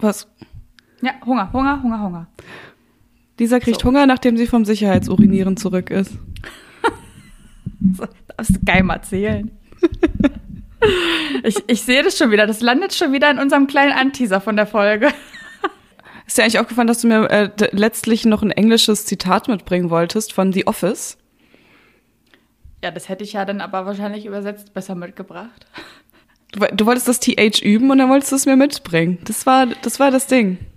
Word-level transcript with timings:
Was? 0.00 0.28
Ja, 1.02 1.12
Hunger, 1.24 1.52
Hunger, 1.52 1.82
Hunger, 1.82 2.02
Hunger. 2.02 2.26
Lisa 3.38 3.58
kriegt 3.58 3.80
So. 3.80 3.86
Hunger, 3.88 4.06
nachdem 4.06 4.36
sie 4.36 4.46
vom 4.46 4.64
Sicherheitsurinieren 4.64 5.56
zurück 5.56 5.90
ist. 5.90 6.12
So, 7.96 8.04
darfst 8.36 8.56
du 8.56 8.60
geil 8.62 8.82
mal 8.82 8.96
erzählen. 8.96 9.50
ich, 11.42 11.56
ich 11.66 11.80
sehe 11.80 12.02
das 12.02 12.18
schon 12.18 12.30
wieder. 12.30 12.46
Das 12.46 12.60
landet 12.60 12.92
schon 12.92 13.14
wieder 13.14 13.30
in 13.30 13.38
unserem 13.38 13.66
kleinen 13.66 13.92
Anteaser 13.92 14.42
von 14.42 14.54
der 14.54 14.66
Folge. 14.66 15.08
Ist 16.26 16.36
dir 16.36 16.42
eigentlich 16.42 16.58
aufgefallen, 16.58 16.88
dass 16.88 17.00
du 17.00 17.08
mir 17.08 17.30
äh, 17.30 17.50
letztlich 17.72 18.26
noch 18.26 18.42
ein 18.42 18.50
englisches 18.50 19.06
Zitat 19.06 19.48
mitbringen 19.48 19.88
wolltest 19.88 20.34
von 20.34 20.52
The 20.52 20.66
Office? 20.66 21.16
Ja, 22.84 22.90
das 22.90 23.08
hätte 23.08 23.24
ich 23.24 23.32
ja 23.32 23.46
dann 23.46 23.62
aber 23.62 23.86
wahrscheinlich 23.86 24.26
übersetzt 24.26 24.74
besser 24.74 24.94
mitgebracht. 24.94 25.66
Du, 26.52 26.60
du 26.72 26.86
wolltest 26.86 27.08
das 27.08 27.20
TH 27.20 27.62
üben 27.62 27.90
und 27.90 27.98
dann 27.98 28.08
wolltest 28.08 28.32
du 28.32 28.36
es 28.36 28.46
mir 28.46 28.56
mitbringen. 28.56 29.18
Das 29.24 29.46
war, 29.46 29.66
das 29.66 30.00
war 30.00 30.10
das 30.10 30.26
Ding. 30.26 30.58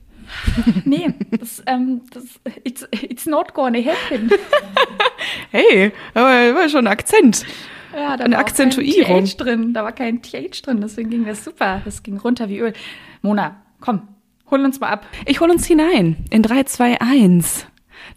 Nee, 0.85 1.13
das, 1.31 1.61
ähm, 1.67 2.01
das, 2.11 2.23
it's, 2.63 2.87
it's 2.91 3.25
not 3.25 3.53
gonna 3.53 3.79
happen. 3.79 4.31
Hey, 5.51 5.91
aber 6.13 6.55
war 6.55 6.67
schon 6.69 6.87
ein 6.87 6.91
Akzent. 6.91 7.45
Ja, 7.93 8.17
da 8.17 8.25
Eine 8.25 8.35
war 8.35 8.41
Akzentuierung. 8.41 9.17
Kein 9.17 9.25
TH 9.25 9.37
drin. 9.37 9.73
Da 9.73 9.83
war 9.83 9.91
kein 9.91 10.21
TH 10.21 10.61
drin, 10.63 10.81
deswegen 10.81 11.09
ging 11.11 11.25
das 11.25 11.43
super. 11.43 11.81
Das 11.85 12.01
ging 12.03 12.17
runter 12.17 12.49
wie 12.49 12.59
Öl. 12.59 12.73
Mona, 13.21 13.61
komm, 13.79 14.07
hol 14.49 14.61
uns 14.65 14.79
mal 14.79 14.89
ab. 14.89 15.05
Ich 15.25 15.39
hol 15.39 15.49
uns 15.51 15.65
hinein. 15.67 16.25
In 16.31 16.41
3, 16.41 16.63
2, 16.63 16.99
1. 17.01 17.67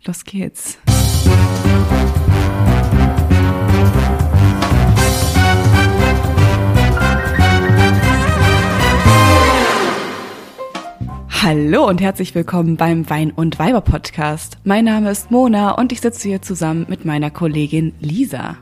Los 0.06 0.24
geht's. 0.24 0.78
Hallo 11.42 11.86
und 11.86 12.00
herzlich 12.00 12.34
willkommen 12.34 12.76
beim 12.76 13.08
Wein 13.10 13.30
und 13.30 13.58
Weiber 13.58 13.82
Podcast. 13.82 14.56
Mein 14.64 14.86
Name 14.86 15.10
ist 15.10 15.30
Mona 15.30 15.72
und 15.72 15.92
ich 15.92 16.00
sitze 16.00 16.28
hier 16.28 16.40
zusammen 16.40 16.86
mit 16.88 17.04
meiner 17.04 17.30
Kollegin 17.30 17.92
Lisa. 18.00 18.56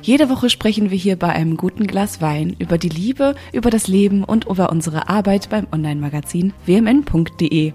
Jede 0.00 0.30
Woche 0.30 0.48
sprechen 0.48 0.90
wir 0.90 0.96
hier 0.96 1.16
bei 1.16 1.30
einem 1.30 1.56
guten 1.56 1.88
Glas 1.88 2.20
Wein 2.22 2.54
über 2.58 2.78
die 2.78 2.88
Liebe, 2.88 3.34
über 3.52 3.68
das 3.70 3.88
Leben 3.88 4.22
und 4.22 4.46
über 4.46 4.70
unsere 4.70 5.08
Arbeit 5.08 5.50
beim 5.50 5.66
Online-Magazin 5.72 6.54
wmn.de. 6.66 7.72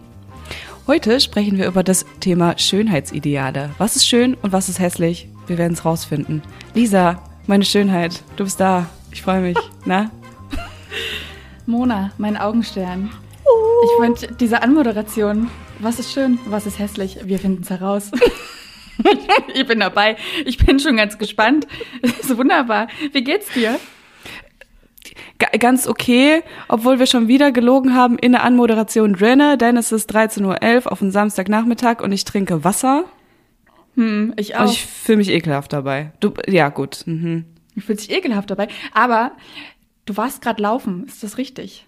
Heute 0.87 1.19
sprechen 1.19 1.57
wir 1.57 1.67
über 1.67 1.83
das 1.83 2.05
Thema 2.21 2.57
Schönheitsideale. 2.57 3.71
Was 3.77 3.97
ist 3.97 4.07
schön 4.07 4.35
und 4.35 4.53
was 4.53 4.69
ist 4.69 4.79
hässlich? 4.79 5.27
Wir 5.47 5.57
werden 5.57 5.73
es 5.73 5.83
rausfinden. 5.83 6.41
Lisa, 6.73 7.21
meine 7.45 7.65
Schönheit, 7.65 8.23
du 8.37 8.45
bist 8.45 8.61
da. 8.61 8.87
Ich 9.11 9.21
freue 9.21 9.41
mich. 9.41 9.57
Na? 9.85 10.11
Mona, 11.65 12.11
mein 12.17 12.37
Augenstern. 12.37 13.09
Ich 13.83 14.01
wünsche 14.01 14.27
diese 14.39 14.61
Anmoderation. 14.63 15.49
Was 15.79 15.99
ist 15.99 16.11
schön, 16.13 16.39
was 16.45 16.65
ist 16.65 16.79
hässlich? 16.79 17.19
Wir 17.23 17.37
finden 17.39 17.61
es 17.63 17.69
heraus. 17.69 18.11
ich 19.53 19.67
bin 19.67 19.79
dabei. 19.79 20.15
Ich 20.45 20.57
bin 20.57 20.79
schon 20.79 20.97
ganz 20.97 21.17
gespannt. 21.17 21.67
Das 22.01 22.19
ist 22.19 22.37
wunderbar. 22.37 22.87
Wie 23.11 23.23
geht's 23.23 23.49
dir? 23.53 23.79
Ga- 25.37 25.57
Ganz 25.59 25.87
okay, 25.87 26.41
obwohl 26.69 26.97
wir 26.99 27.05
schon 27.05 27.27
wieder 27.27 27.51
gelogen 27.51 27.93
haben 27.93 28.17
in 28.17 28.31
der 28.31 28.43
Anmoderation 28.43 29.13
drinne, 29.13 29.57
denn 29.57 29.77
es 29.77 29.91
ist 29.91 30.15
13.11 30.15 30.85
Uhr 30.85 30.91
auf 30.91 30.99
dem 30.99 31.11
Samstagnachmittag 31.11 32.01
und 32.01 32.11
ich 32.11 32.23
trinke 32.25 32.63
Wasser 32.63 33.03
Hm, 33.95 34.33
ich 34.37 34.55
auch. 34.55 34.61
und 34.61 34.71
ich 34.71 34.85
fühle 34.85 35.17
mich 35.19 35.29
ekelhaft 35.29 35.71
dabei. 35.73 36.11
Du, 36.19 36.33
ja, 36.47 36.69
gut. 36.69 37.03
Mhm. 37.05 37.45
Ich 37.75 37.83
fühle 37.85 37.97
sich 37.99 38.11
ekelhaft 38.11 38.49
dabei. 38.49 38.67
Aber 38.93 39.31
du 40.05 40.17
warst 40.17 40.41
gerade 40.41 40.61
laufen. 40.61 41.05
Ist 41.07 41.23
das 41.23 41.37
richtig? 41.37 41.85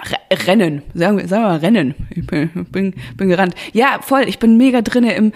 Re- 0.00 0.46
Rennen, 0.46 0.82
sagen 0.94 1.18
wir, 1.18 1.28
sagen 1.28 1.42
wir 1.44 1.48
mal 1.48 1.58
Rennen. 1.58 1.94
Ich 2.10 2.26
bin, 2.26 2.50
bin, 2.70 2.94
bin 3.16 3.28
gerannt. 3.28 3.54
Ja, 3.72 3.98
voll, 4.00 4.22
ich 4.26 4.38
bin 4.38 4.56
mega 4.56 4.80
drinne 4.82 5.14
im, 5.14 5.32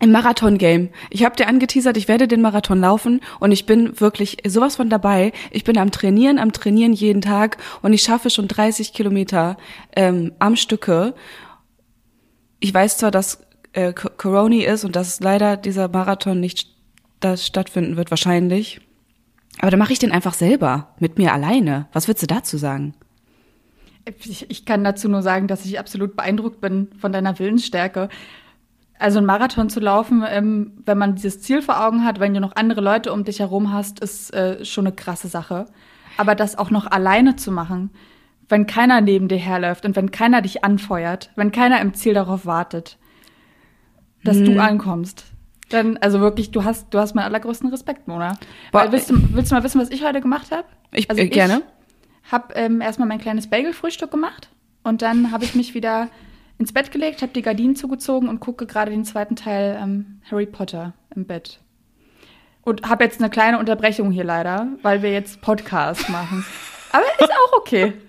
im 0.00 0.10
Marathon-Game. 0.12 0.90
Ich 1.10 1.24
habe 1.24 1.36
dir 1.36 1.46
angeteasert, 1.48 1.96
ich 1.96 2.08
werde 2.08 2.26
den 2.28 2.42
Marathon 2.42 2.80
laufen 2.80 3.20
und 3.40 3.52
ich 3.52 3.64
bin 3.64 3.98
wirklich 4.00 4.38
sowas 4.46 4.76
von 4.76 4.90
dabei. 4.90 5.32
Ich 5.50 5.64
bin 5.64 5.78
am 5.78 5.90
Trainieren, 5.92 6.38
am 6.38 6.52
Trainieren 6.52 6.92
jeden 6.92 7.22
Tag 7.22 7.56
und 7.82 7.92
ich 7.92 8.02
schaffe 8.02 8.28
schon 8.30 8.48
30 8.48 8.92
Kilometer 8.92 9.56
ähm, 9.94 10.32
am 10.38 10.56
Stücke. 10.56 11.14
Ich 12.60 12.74
weiß 12.74 12.98
zwar, 12.98 13.10
dass 13.10 13.46
äh, 13.72 13.92
Co- 13.92 14.10
Corona 14.16 14.64
ist 14.64 14.84
und 14.84 14.96
dass 14.96 15.20
leider 15.20 15.56
dieser 15.56 15.88
Marathon 15.88 16.40
nicht 16.40 16.68
da 17.20 17.36
stattfinden 17.36 17.96
wird, 17.96 18.10
wahrscheinlich. 18.10 18.80
Aber 19.60 19.70
dann 19.70 19.78
mache 19.80 19.92
ich 19.92 19.98
den 19.98 20.12
einfach 20.12 20.34
selber, 20.34 20.94
mit 20.98 21.16
mir 21.18 21.32
alleine. 21.32 21.86
Was 21.92 22.08
würdest 22.08 22.24
du 22.24 22.26
dazu 22.26 22.58
sagen? 22.58 22.94
Ich, 24.08 24.48
ich 24.50 24.64
kann 24.64 24.84
dazu 24.84 25.08
nur 25.08 25.22
sagen, 25.22 25.48
dass 25.48 25.64
ich 25.64 25.78
absolut 25.78 26.16
beeindruckt 26.16 26.60
bin 26.60 26.88
von 26.98 27.12
deiner 27.12 27.38
Willensstärke. 27.38 28.08
Also 28.98 29.18
einen 29.18 29.26
Marathon 29.26 29.68
zu 29.68 29.80
laufen, 29.80 30.24
ähm, 30.26 30.72
wenn 30.86 30.96
man 30.96 31.16
dieses 31.16 31.42
Ziel 31.42 31.60
vor 31.60 31.84
Augen 31.84 32.04
hat, 32.04 32.18
wenn 32.20 32.32
du 32.32 32.40
noch 32.40 32.56
andere 32.56 32.80
Leute 32.80 33.12
um 33.12 33.24
dich 33.24 33.40
herum 33.40 33.72
hast, 33.72 34.00
ist 34.00 34.32
äh, 34.32 34.64
schon 34.64 34.86
eine 34.86 34.94
krasse 34.96 35.28
Sache. 35.28 35.66
Aber 36.16 36.34
das 36.34 36.56
auch 36.56 36.70
noch 36.70 36.86
alleine 36.90 37.36
zu 37.36 37.50
machen, 37.52 37.90
wenn 38.48 38.66
keiner 38.66 39.00
neben 39.00 39.28
dir 39.28 39.36
herläuft 39.38 39.84
und 39.84 39.96
wenn 39.96 40.10
keiner 40.12 40.40
dich 40.40 40.64
anfeuert, 40.64 41.30
wenn 41.36 41.52
keiner 41.52 41.80
im 41.80 41.92
Ziel 41.94 42.14
darauf 42.14 42.46
wartet, 42.46 42.96
dass 44.24 44.42
du 44.42 44.58
ankommst, 44.58 45.24
dann, 45.68 45.96
also 45.98 46.20
wirklich, 46.20 46.52
du 46.52 46.64
hast, 46.64 46.86
du 46.94 46.98
hast 46.98 47.14
meinen 47.14 47.24
allergrößten 47.26 47.68
Respekt, 47.70 48.06
Mona. 48.08 48.38
Boah, 48.72 48.82
Weil, 48.84 48.92
willst, 48.92 49.10
du, 49.10 49.16
willst 49.34 49.50
du 49.50 49.56
mal 49.56 49.64
wissen, 49.64 49.80
was 49.80 49.90
ich 49.90 50.04
heute 50.04 50.20
gemacht 50.20 50.52
habe? 50.52 50.64
Ich- 50.92 51.10
also 51.10 51.20
äh, 51.22 51.28
gerne. 51.28 51.62
Habe 52.30 52.54
ähm, 52.54 52.80
erstmal 52.80 53.08
mein 53.08 53.20
kleines 53.20 53.48
Bagel-Frühstück 53.48 54.10
gemacht 54.10 54.48
und 54.82 55.02
dann 55.02 55.32
habe 55.32 55.44
ich 55.44 55.54
mich 55.54 55.74
wieder 55.74 56.08
ins 56.58 56.72
Bett 56.72 56.90
gelegt, 56.90 57.22
habe 57.22 57.32
die 57.32 57.42
Gardinen 57.42 57.76
zugezogen 57.76 58.28
und 58.28 58.40
gucke 58.40 58.66
gerade 58.66 58.90
den 58.90 59.04
zweiten 59.04 59.36
Teil 59.36 59.78
ähm, 59.80 60.20
Harry 60.30 60.46
Potter 60.46 60.94
im 61.14 61.26
Bett. 61.26 61.60
Und 62.62 62.88
habe 62.88 63.04
jetzt 63.04 63.20
eine 63.20 63.30
kleine 63.30 63.58
Unterbrechung 63.58 64.10
hier 64.10 64.24
leider, 64.24 64.68
weil 64.82 65.02
wir 65.02 65.12
jetzt 65.12 65.40
Podcast 65.40 66.08
machen. 66.08 66.44
Aber 66.90 67.04
ist 67.20 67.30
auch 67.30 67.58
okay. 67.58 67.92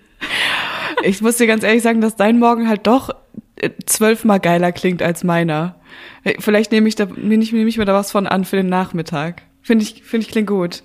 Ich 1.04 1.20
muss 1.20 1.36
dir 1.36 1.46
ganz 1.46 1.62
ehrlich 1.62 1.82
sagen, 1.82 2.00
dass 2.00 2.16
dein 2.16 2.40
Morgen 2.40 2.68
halt 2.68 2.86
doch 2.88 3.10
äh, 3.56 3.70
zwölfmal 3.86 4.40
geiler 4.40 4.72
klingt 4.72 5.02
als 5.02 5.22
meiner. 5.22 5.76
Äh, 6.24 6.34
Vielleicht 6.40 6.72
nehme 6.72 6.88
ich 6.88 6.96
da, 6.96 7.04
nehme 7.04 7.42
ich, 7.42 7.52
mir 7.52 7.84
da 7.84 7.94
was 7.94 8.10
von 8.10 8.26
an 8.26 8.44
für 8.44 8.56
den 8.56 8.68
Nachmittag. 8.68 9.42
Finde 9.62 9.84
ich, 9.84 10.02
finde 10.02 10.26
ich 10.26 10.32
klingt 10.32 10.48
gut. 10.48 10.82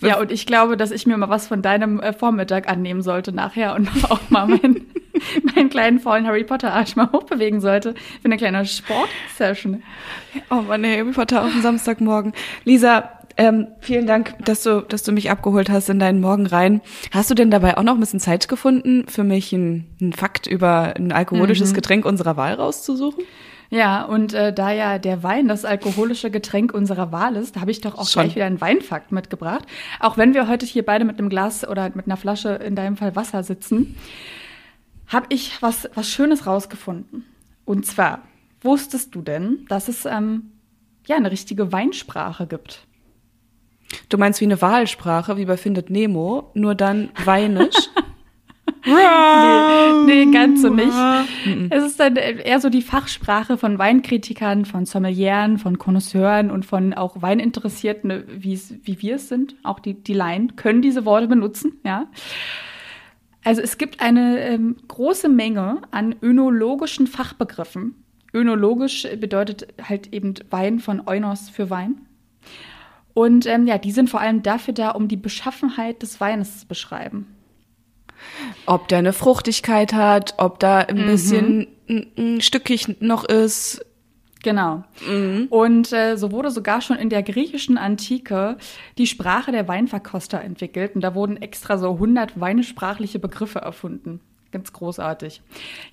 Ja, 0.00 0.18
und 0.18 0.30
ich 0.30 0.46
glaube, 0.46 0.76
dass 0.76 0.90
ich 0.90 1.06
mir 1.06 1.16
mal 1.16 1.28
was 1.28 1.48
von 1.48 1.62
deinem 1.62 2.00
äh, 2.00 2.12
Vormittag 2.12 2.68
annehmen 2.68 3.02
sollte 3.02 3.32
nachher 3.32 3.74
und 3.74 3.88
auch 4.10 4.20
mal 4.30 4.46
meinen, 4.46 4.86
meinen 5.54 5.70
kleinen 5.70 6.00
faulen 6.00 6.26
Harry 6.26 6.44
Potter 6.44 6.72
Arsch 6.72 6.96
mal 6.96 7.10
hochbewegen 7.12 7.60
sollte 7.60 7.94
für 7.94 8.24
eine 8.24 8.36
kleine 8.36 8.64
Sportsession. 8.66 9.82
Oh 10.50 10.62
Mann, 10.62 10.84
Harry 10.84 11.12
Potter 11.12 11.44
auf 11.44 11.52
dem 11.52 11.62
Samstagmorgen. 11.62 12.32
Lisa, 12.64 13.10
ähm, 13.36 13.68
vielen 13.80 14.06
Dank, 14.06 14.34
dass 14.44 14.62
du, 14.62 14.82
dass 14.82 15.02
du 15.02 15.12
mich 15.12 15.30
abgeholt 15.30 15.70
hast 15.70 15.88
in 15.88 15.98
deinen 15.98 16.20
Morgen 16.20 16.46
rein. 16.46 16.80
Hast 17.10 17.30
du 17.30 17.34
denn 17.34 17.50
dabei 17.50 17.78
auch 17.78 17.82
noch 17.82 17.94
ein 17.94 18.00
bisschen 18.00 18.20
Zeit 18.20 18.48
gefunden, 18.48 19.06
für 19.08 19.24
mich 19.24 19.54
einen, 19.54 19.86
einen 20.00 20.12
Fakt 20.12 20.46
über 20.46 20.94
ein 20.96 21.12
alkoholisches 21.12 21.72
Getränk 21.72 22.04
unserer 22.04 22.36
Wahl 22.36 22.54
rauszusuchen? 22.54 23.24
Ja, 23.70 24.02
und 24.02 24.34
äh, 24.34 24.52
da 24.52 24.72
ja 24.72 24.98
der 24.98 25.22
Wein 25.22 25.46
das 25.46 25.64
alkoholische 25.64 26.30
Getränk 26.30 26.74
unserer 26.74 27.12
Wahl 27.12 27.36
ist, 27.36 27.58
habe 27.58 27.70
ich 27.70 27.80
doch 27.80 27.96
auch 27.96 28.08
Schon. 28.08 28.24
gleich 28.24 28.34
wieder 28.34 28.46
einen 28.46 28.60
Weinfakt 28.60 29.12
mitgebracht. 29.12 29.64
Auch 30.00 30.16
wenn 30.16 30.34
wir 30.34 30.48
heute 30.48 30.66
hier 30.66 30.84
beide 30.84 31.04
mit 31.04 31.18
einem 31.18 31.28
Glas 31.28 31.66
oder 31.66 31.90
mit 31.94 32.06
einer 32.06 32.16
Flasche, 32.16 32.48
in 32.48 32.74
deinem 32.74 32.96
Fall 32.96 33.14
Wasser 33.14 33.44
sitzen, 33.44 33.96
habe 35.06 35.26
ich 35.28 35.62
was, 35.62 35.88
was 35.94 36.08
Schönes 36.08 36.46
rausgefunden. 36.46 37.24
Und 37.64 37.86
zwar, 37.86 38.22
wusstest 38.60 39.14
du 39.14 39.22
denn, 39.22 39.66
dass 39.68 39.86
es 39.86 40.04
ähm, 40.04 40.50
ja 41.06 41.14
eine 41.16 41.30
richtige 41.30 41.70
Weinsprache 41.70 42.48
gibt? 42.48 42.86
Du 44.08 44.18
meinst 44.18 44.40
wie 44.40 44.46
eine 44.46 44.60
Wahlsprache, 44.60 45.36
wie 45.36 45.44
bei 45.44 45.56
Findet 45.56 45.90
Nemo, 45.90 46.50
nur 46.54 46.74
dann 46.74 47.10
weinisch? 47.24 47.76
Nee, 48.84 50.24
nee, 50.24 50.32
ganz 50.32 50.62
so 50.62 50.70
nicht. 50.70 50.92
Es 51.70 51.84
ist 51.84 52.00
dann 52.00 52.16
eher 52.16 52.60
so 52.60 52.70
die 52.70 52.82
Fachsprache 52.82 53.58
von 53.58 53.78
Weinkritikern, 53.78 54.64
von 54.64 54.86
Sommelieren, 54.86 55.58
von 55.58 55.78
Connoisseuren 55.78 56.50
und 56.50 56.64
von 56.64 56.94
auch 56.94 57.20
Weininteressierten, 57.20 58.24
wie 58.28 59.02
wir 59.02 59.16
es 59.16 59.28
sind. 59.28 59.54
Auch 59.62 59.80
die, 59.80 59.94
die 59.94 60.14
Laien 60.14 60.56
können 60.56 60.82
diese 60.82 61.04
Worte 61.04 61.28
benutzen, 61.28 61.80
ja. 61.84 62.06
Also 63.44 63.62
es 63.62 63.78
gibt 63.78 64.00
eine 64.00 64.40
ähm, 64.40 64.76
große 64.86 65.28
Menge 65.28 65.80
an 65.90 66.14
önologischen 66.20 67.06
Fachbegriffen. 67.06 67.94
Önologisch 68.34 69.06
bedeutet 69.18 69.66
halt 69.82 70.12
eben 70.12 70.34
Wein 70.50 70.78
von 70.78 71.02
Eunos 71.06 71.48
für 71.48 71.70
Wein. 71.70 72.02
Und 73.14 73.46
ähm, 73.46 73.66
ja, 73.66 73.78
die 73.78 73.90
sind 73.92 74.08
vor 74.08 74.20
allem 74.20 74.42
dafür 74.42 74.74
da, 74.74 74.90
um 74.90 75.08
die 75.08 75.16
Beschaffenheit 75.16 76.02
des 76.02 76.20
Weines 76.20 76.60
zu 76.60 76.66
beschreiben. 76.66 77.26
Ob 78.66 78.88
der 78.88 78.98
eine 78.98 79.12
Fruchtigkeit 79.12 79.92
hat, 79.92 80.34
ob 80.38 80.58
da 80.58 80.78
ein 80.78 81.06
bisschen 81.06 81.68
ein, 81.88 82.06
ein 82.16 82.40
stückig 82.40 83.00
noch 83.00 83.24
ist. 83.24 83.84
Genau. 84.42 84.84
Und 85.50 85.92
äh, 85.92 86.16
so 86.16 86.32
wurde 86.32 86.50
sogar 86.50 86.80
schon 86.80 86.96
in 86.96 87.10
der 87.10 87.22
griechischen 87.22 87.76
Antike 87.76 88.56
die 88.96 89.06
Sprache 89.06 89.52
der 89.52 89.68
Weinverkoster 89.68 90.40
entwickelt. 90.40 90.94
Und 90.94 91.02
da 91.02 91.14
wurden 91.14 91.36
extra 91.36 91.76
so 91.76 91.92
100 91.92 92.40
weinesprachliche 92.40 93.18
Begriffe 93.18 93.58
erfunden. 93.58 94.20
Ganz 94.50 94.72
großartig. 94.72 95.42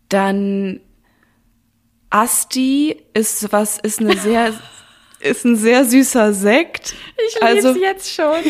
Dann 0.09 0.81
Asti 2.11 2.97
ist 3.15 3.53
was, 3.53 3.79
ist 3.79 4.01
eine 4.01 4.17
sehr, 4.17 4.53
ist 5.21 5.45
ein 5.45 5.57
sehr 5.57 5.85
süßer 5.85 6.33
Sekt. 6.33 6.95
Ich 7.29 7.35
liebe 7.35 7.47
also, 7.47 7.71
es 7.71 7.79
jetzt 7.79 8.13
schon. 8.13 8.41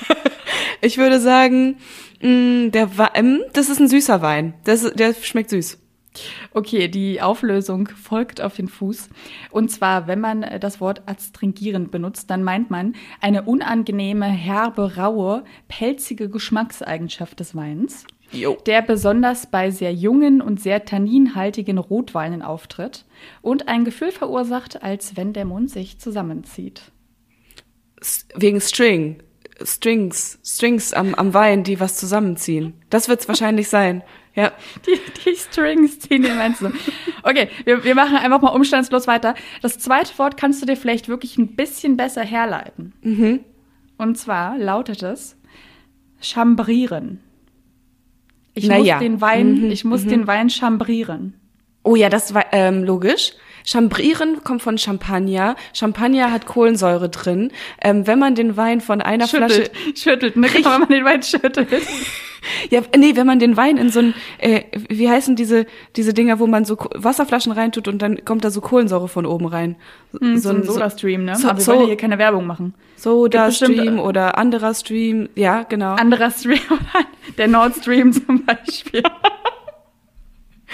ich 0.80 0.96
würde 0.96 1.20
sagen, 1.20 1.78
mh, 2.22 2.70
der 2.70 2.96
Wein, 2.96 3.42
das 3.52 3.68
ist 3.68 3.78
ein 3.78 3.88
süßer 3.88 4.22
Wein. 4.22 4.54
Das, 4.64 4.90
der 4.94 5.14
schmeckt 5.14 5.50
süß. 5.50 5.78
Okay, 6.52 6.88
die 6.88 7.20
Auflösung 7.20 7.88
folgt 7.88 8.40
auf 8.40 8.56
den 8.56 8.68
Fuß. 8.68 9.08
Und 9.50 9.70
zwar, 9.70 10.06
wenn 10.06 10.20
man 10.20 10.42
äh, 10.42 10.60
das 10.60 10.80
Wort 10.80 11.02
adstringierend 11.06 11.90
benutzt, 11.90 12.30
dann 12.30 12.44
meint 12.44 12.70
man 12.70 12.94
eine 13.20 13.42
unangenehme, 13.42 14.26
herbe, 14.26 14.96
raue, 14.96 15.44
pelzige 15.68 16.28
Geschmackseigenschaft 16.28 17.40
des 17.40 17.56
Weins, 17.56 18.04
Jo. 18.30 18.58
der 18.66 18.82
besonders 18.82 19.46
bei 19.46 19.70
sehr 19.70 19.92
jungen 19.92 20.40
und 20.40 20.60
sehr 20.60 20.84
tanninhaltigen 20.84 21.78
Rotweinen 21.78 22.42
auftritt 22.42 23.04
und 23.40 23.68
ein 23.68 23.84
Gefühl 23.84 24.12
verursacht, 24.12 24.82
als 24.82 25.16
wenn 25.16 25.32
der 25.32 25.44
Mund 25.44 25.70
sich 25.70 25.98
zusammenzieht. 25.98 26.82
Wegen 28.34 28.60
String. 28.60 29.22
Strings, 29.64 30.40
Strings 30.42 30.92
am, 30.92 31.14
am 31.14 31.34
Wein, 31.34 31.62
die 31.62 31.78
was 31.78 31.96
zusammenziehen. 31.96 32.74
Das 32.90 33.08
wird's 33.08 33.28
wahrscheinlich 33.28 33.68
sein. 33.68 34.02
Ja. 34.34 34.52
Die, 34.86 34.98
die 35.24 35.36
Strings 35.36 35.98
ziehen 36.00 36.22
den 36.22 36.38
Wein 36.38 36.54
zusammen. 36.54 36.78
Okay, 37.22 37.48
wir, 37.64 37.84
wir 37.84 37.94
machen 37.94 38.16
einfach 38.16 38.40
mal 38.40 38.48
umstandslos 38.50 39.06
weiter. 39.06 39.34
Das 39.60 39.78
zweite 39.78 40.18
Wort 40.18 40.36
kannst 40.36 40.62
du 40.62 40.66
dir 40.66 40.76
vielleicht 40.76 41.08
wirklich 41.08 41.36
ein 41.38 41.54
bisschen 41.54 41.96
besser 41.96 42.22
herleiten. 42.22 42.94
Mhm. 43.02 43.40
Und 43.98 44.16
zwar 44.16 44.56
lautet 44.58 45.02
es 45.02 45.36
chambrieren. 46.20 47.20
Ich 48.54 48.66
Na 48.66 48.78
muss 48.78 48.86
ja. 48.86 48.98
den 48.98 49.20
Wein, 49.20 49.62
Mhm, 49.62 49.70
ich 49.70 49.84
muss 49.84 50.06
den 50.06 50.26
Wein 50.26 50.50
chambrieren. 50.50 51.34
Oh 51.84 51.96
ja, 51.96 52.08
das 52.08 52.34
war 52.34 52.46
ähm, 52.52 52.84
logisch. 52.84 53.32
Chambrieren 53.64 54.42
kommt 54.44 54.62
von 54.62 54.78
Champagner. 54.78 55.56
Champagner 55.72 56.30
hat 56.30 56.46
Kohlensäure 56.46 57.08
drin. 57.08 57.50
Ähm, 57.80 58.06
wenn 58.06 58.18
man 58.18 58.34
den 58.34 58.56
Wein 58.56 58.80
von 58.80 59.00
einer 59.00 59.28
Flasche, 59.28 59.64
Schüttelt, 59.64 59.98
schüttelt, 59.98 60.36
ne? 60.36 60.48
Genau, 60.48 60.72
wenn 60.72 60.80
man 60.80 60.88
den 60.88 61.04
Wein 61.04 61.22
schüttelt. 61.22 61.68
ja, 62.70 62.80
nee, 62.96 63.16
wenn 63.16 63.26
man 63.26 63.38
den 63.38 63.56
Wein 63.56 63.76
in 63.76 63.90
so 63.90 64.00
ein, 64.00 64.14
äh, 64.38 64.62
wie 64.88 65.08
heißen 65.08 65.36
diese 65.36 65.66
diese 65.96 66.12
Dinger, 66.14 66.38
wo 66.38 66.46
man 66.46 66.64
so 66.64 66.76
Wasserflaschen 66.94 67.52
reintut 67.52 67.88
und 67.88 68.02
dann 68.02 68.24
kommt 68.24 68.44
da 68.44 68.50
so 68.50 68.60
Kohlensäure 68.60 69.08
von 69.08 69.26
oben 69.26 69.46
rein. 69.46 69.76
Hm, 70.18 70.38
so 70.38 70.50
ein 70.50 70.62
Soda-Stream, 70.64 71.24
ne? 71.24 71.36
So, 71.36 71.48
Aber 71.48 71.58
wir 71.58 71.64
so, 71.64 71.72
wollen 71.72 71.86
hier 71.86 71.96
keine 71.96 72.18
Werbung 72.18 72.46
machen. 72.46 72.74
Soda 72.96 73.46
Gibt 73.46 73.60
bestimmt, 73.60 73.78
Stream 73.78 73.98
äh, 73.98 74.02
oder 74.02 74.38
anderer 74.38 74.74
Stream. 74.74 75.28
Ja, 75.34 75.62
genau. 75.62 75.94
Anderer 75.94 76.30
Stream, 76.30 76.60
der 77.38 77.48
Nord 77.48 77.76
Stream 77.76 78.12
zum 78.12 78.44
Beispiel. 78.44 79.02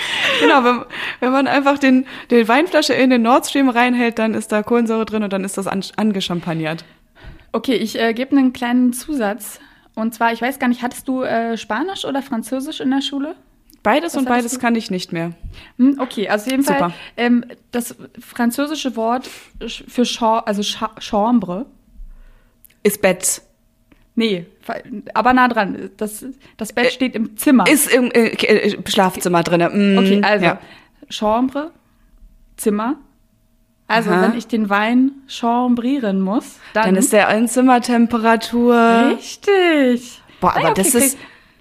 Genau, 0.41 0.65
wenn, 0.65 0.85
wenn 1.21 1.33
man 1.33 1.47
einfach 1.47 1.79
den, 1.79 2.07
den 2.31 2.47
Weinflasche 2.47 2.95
in 2.95 3.11
den 3.11 3.23
Nord 3.23 3.47
Stream 3.47 3.69
reinhält, 3.69 4.19
dann 4.19 4.35
ist 4.35 4.53
da 4.53 4.63
Kohlensäure 4.63 5.05
drin 5.05 5.23
und 5.23 5.33
dann 5.33 5.45
ist 5.45 5.59
das 5.59 5.67
an, 5.67 5.83
angeschampagnert. 5.97 6.85
Okay, 7.53 7.75
ich 7.75 7.99
äh, 7.99 8.15
gebe 8.15 8.37
einen 8.37 8.53
kleinen 8.53 8.93
Zusatz. 8.93 9.61
Und 9.95 10.15
zwar, 10.15 10.33
ich 10.33 10.41
weiß 10.41 10.59
gar 10.59 10.69
nicht, 10.69 10.83
hattest 10.83 11.09
du 11.09 11.23
äh, 11.23 11.57
Spanisch 11.57 12.05
oder 12.05 12.23
Französisch 12.23 12.81
in 12.81 12.91
der 12.91 13.03
Schule? 13.03 13.35
Beides 13.83 14.15
Was 14.15 14.19
und 14.19 14.29
beides 14.29 14.53
du? 14.53 14.59
kann 14.59 14.75
ich 14.75 14.91
nicht 14.91 15.13
mehr. 15.13 15.33
Hm, 15.79 15.99
okay, 16.01 16.29
also 16.29 16.51
jeden 16.51 16.63
Fall 16.63 16.77
Super. 16.77 16.93
ähm, 17.17 17.45
das 17.71 17.97
französische 18.21 18.97
Wort 18.97 19.29
für 19.29 20.05
Cha 20.05 20.41
also 20.41 20.63
Cha 20.63 20.91
Chambre. 21.01 21.67
Ist 22.83 23.03
Bett. 23.03 23.43
Nee, 24.19 24.47
aber 25.15 25.33
nah 25.33 25.47
dran. 25.47 25.91
Das, 25.97 26.25
das 26.57 26.73
Bett 26.73 26.93
steht 26.93 27.15
im 27.15 27.37
Zimmer. 27.37 27.69
Ist 27.71 27.89
im 27.89 28.11
äh, 28.11 28.31
äh, 28.31 28.77
Schlafzimmer 28.91 29.45
drinne. 29.45 29.71
Mm, 29.71 29.97
okay, 29.99 30.21
also 30.25 30.45
Ja. 30.45 30.59
Chambre, 31.09 31.71
Zimmer. 32.57 32.97
Also, 33.87 34.11
Aha. 34.11 34.23
wenn 34.23 34.37
ich 34.37 34.49
den 34.49 34.69
Wein 34.69 35.13
chambrieren 35.29 36.21
muss, 36.21 36.59
dann, 36.75 36.87
Dann 36.87 36.97
ist 36.97 37.13
der 37.13 37.29
in 37.31 37.47
Zimmertemperatur. 37.47 39.13
richtig. 39.17 40.21
Boah, 40.41 40.51
aber 40.57 40.65
Ah 40.65 40.69
ja, 40.69 40.75
das 40.75 40.95
ist, 40.97 41.17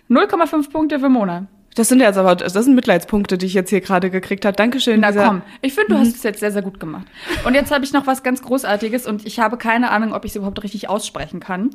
0,5 0.10 0.71
Punkte 0.71 1.00
für 1.00 1.10
Mona. 1.10 1.45
das 1.75 1.89
sind 1.89 2.00
jetzt 2.00 2.18
aber, 2.18 2.36
das 2.36 2.53
sind 2.53 2.74
Mitleidspunkte, 2.75 3.38
die 3.38 3.45
ich 3.45 3.53
jetzt 3.53 3.69
hier 3.69 3.81
gerade 3.81 4.10
gekriegt 4.10 4.45
habe. 4.45 4.56
Dankeschön. 4.56 5.00
Na 5.00 5.12
komm, 5.12 5.44
ich 5.62 5.74
finde, 5.74 5.94
du 5.94 6.00
hast 6.00 6.15
es 6.15 6.24
jetzt 6.24 6.39
sehr, 6.39 6.51
sehr 6.51 6.63
gut 6.63 6.80
gemacht. 6.80 7.06
Und 7.45 7.53
jetzt 7.53 7.71
habe 7.71 7.86
ich 7.86 7.94
noch 7.94 8.07
was 8.07 8.24
ganz 8.24 8.42
Großartiges 8.42 9.06
und 9.06 9.25
ich 9.27 9.39
habe 9.39 9.57
keine 9.57 9.92
Ahnung, 9.92 10.13
ob 10.13 10.25
ich 10.25 10.31
es 10.31 10.36
überhaupt 10.38 10.63
richtig 10.63 10.89
aussprechen 10.89 11.39
kann. 11.39 11.69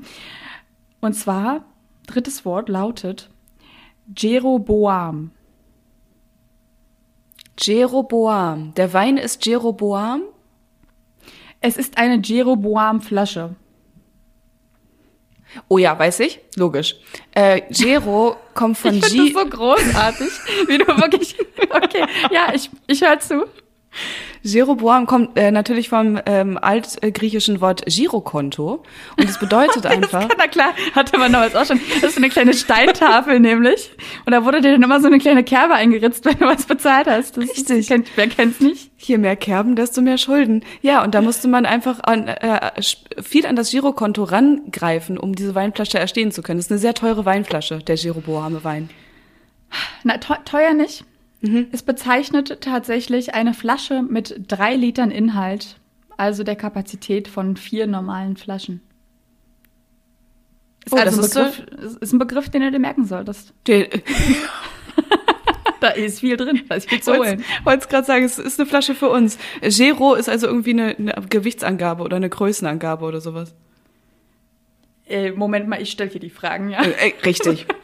Und 1.02 1.14
zwar, 1.14 1.64
drittes 2.06 2.44
Wort 2.44 2.69
lautet 2.69 3.28
Jeroboam. 4.16 5.32
Jeroboam. 7.58 8.73
Der 8.75 8.92
Wein 8.94 9.16
ist 9.16 9.44
Jeroboam. 9.44 10.23
Es 11.61 11.76
ist 11.76 11.99
eine 11.99 12.21
Jeroboam-Flasche. 12.23 13.56
Oh 15.68 15.76
ja, 15.76 15.99
weiß 15.99 16.21
ich. 16.21 16.40
Logisch. 16.56 16.97
Äh, 17.35 17.62
Jero 17.71 18.37
kommt 18.54 18.78
von 18.78 18.94
Ich 18.94 19.12
G. 19.12 19.32
das 19.32 19.42
so 19.42 19.49
großartig, 19.49 20.30
wie 20.68 20.78
du 20.78 20.87
wirklich. 20.87 21.37
Okay, 21.75 22.04
ja, 22.30 22.52
ich, 22.54 22.68
ich 22.87 23.00
höre 23.00 23.18
zu. 23.18 23.47
Jeroboam 24.42 25.06
kommt 25.06 25.38
äh, 25.38 25.50
natürlich 25.50 25.88
vom 25.88 26.18
ähm, 26.26 26.58
altgriechischen 26.61 27.61
Wort 27.61 27.84
Girokonto 27.87 28.82
und 29.16 29.28
es 29.28 29.38
bedeutet 29.38 29.87
einfach. 29.87 30.28
Na 30.37 30.46
klar, 30.49 30.72
hatte 30.94 31.18
man 31.18 31.32
damals 31.32 31.54
auch 31.54 31.64
schon. 31.66 31.80
Das 31.94 32.02
ist 32.11 32.14
so 32.14 32.20
eine 32.20 32.28
kleine 32.30 32.54
Steintafel 32.54 33.38
nämlich. 33.40 33.90
Und 34.26 34.32
da 34.32 34.44
wurde 34.44 34.61
dir 34.61 34.72
dann 34.72 34.82
immer 34.82 35.00
so 35.00 35.06
eine 35.06 35.18
kleine 35.18 35.44
Kerbe 35.44 35.75
eingeritzt, 35.75 36.25
wenn 36.25 36.38
du 36.38 36.46
was 36.46 36.64
bezahlt 36.64 37.06
hast. 37.06 37.37
Das 37.37 37.44
Richtig. 37.50 37.87
Kennt, 37.87 38.08
wer 38.16 38.26
kennt's 38.28 38.61
nicht? 38.61 38.90
Je 38.99 39.18
mehr 39.18 39.37
Kerben, 39.37 39.76
desto 39.76 40.00
mehr 40.00 40.18
Schulden. 40.18 40.64
Ja, 40.80 41.02
und 41.04 41.14
da 41.14 41.20
musste 41.22 41.46
man 41.49 41.66
einfach 41.66 42.00
an, 42.02 42.28
äh, 42.28 42.70
viel 43.22 43.46
an 43.46 43.56
das 43.56 43.70
Girokonto 43.70 44.25
rangreifen, 44.25 45.18
um 45.18 45.34
diese 45.34 45.54
Weinflasche 45.54 45.99
erstehen 45.99 46.32
zu 46.32 46.42
können. 46.42 46.58
Das 46.58 46.66
ist 46.66 46.72
eine 46.72 46.78
sehr 46.80 46.94
teure 46.94 47.25
Weinflasche, 47.25 47.78
der 47.78 47.96
Jeroboame 47.96 48.64
Wein. 48.64 48.90
Na, 50.04 50.18
teu- 50.18 50.37
teuer 50.44 50.75
nicht. 50.75 51.04
Es 51.72 51.82
bezeichnet 51.82 52.61
tatsächlich 52.61 53.34
eine 53.34 53.52
Flasche 53.52 54.02
mit 54.02 54.34
drei 54.46 54.76
Litern 54.76 55.11
Inhalt, 55.11 55.76
also 56.16 56.44
der 56.44 56.56
Kapazität 56.56 57.26
von 57.26 57.56
vier 57.56 57.87
normalen 57.87 58.37
Flaschen. 58.37 58.80
Ist 60.84 60.92
Oh, 60.92 60.96
also 60.96 61.20
das 61.20 61.37
ein 61.37 61.46
ist 61.46 61.56
Begriff, 61.56 61.84
ist, 61.84 61.96
ist 61.99 62.12
ein 62.12 62.18
Begriff, 62.18 62.49
den 62.49 62.62
du 62.62 62.70
dir 62.70 62.78
merken 62.78 63.04
solltest. 63.04 63.52
Da 65.80 65.88
ist 65.88 66.20
viel 66.20 66.37
drin, 66.37 66.62
da 66.68 66.76
ist 66.76 66.88
viel 66.88 67.02
zu 67.02 67.11
wollte 67.11 67.38
holen. 67.38 67.44
es 67.80 67.88
gerade 67.88 68.06
sagen, 68.06 68.25
es 68.25 68.38
ist 68.38 68.61
eine 68.61 68.68
Flasche 68.68 68.94
für 68.94 69.08
uns. 69.08 69.37
Gero 69.62 70.14
ist 70.14 70.28
also 70.28 70.46
irgendwie 70.46 70.70
eine, 70.70 70.96
eine 70.96 71.12
Gewichtsangabe 71.28 72.04
oder 72.04 72.18
eine 72.18 72.30
Größenangabe 72.30 73.04
oder 73.04 73.20
sowas. 73.20 73.52
Äh, 75.06 75.32
Moment 75.32 75.66
mal, 75.66 75.82
ich 75.82 75.90
stelle 75.90 76.08
hier 76.08 76.20
die 76.20 76.30
Fragen, 76.30 76.70
ja. 76.70 76.82
Äh, 76.82 77.08
äh, 77.08 77.12
richtig. 77.25 77.66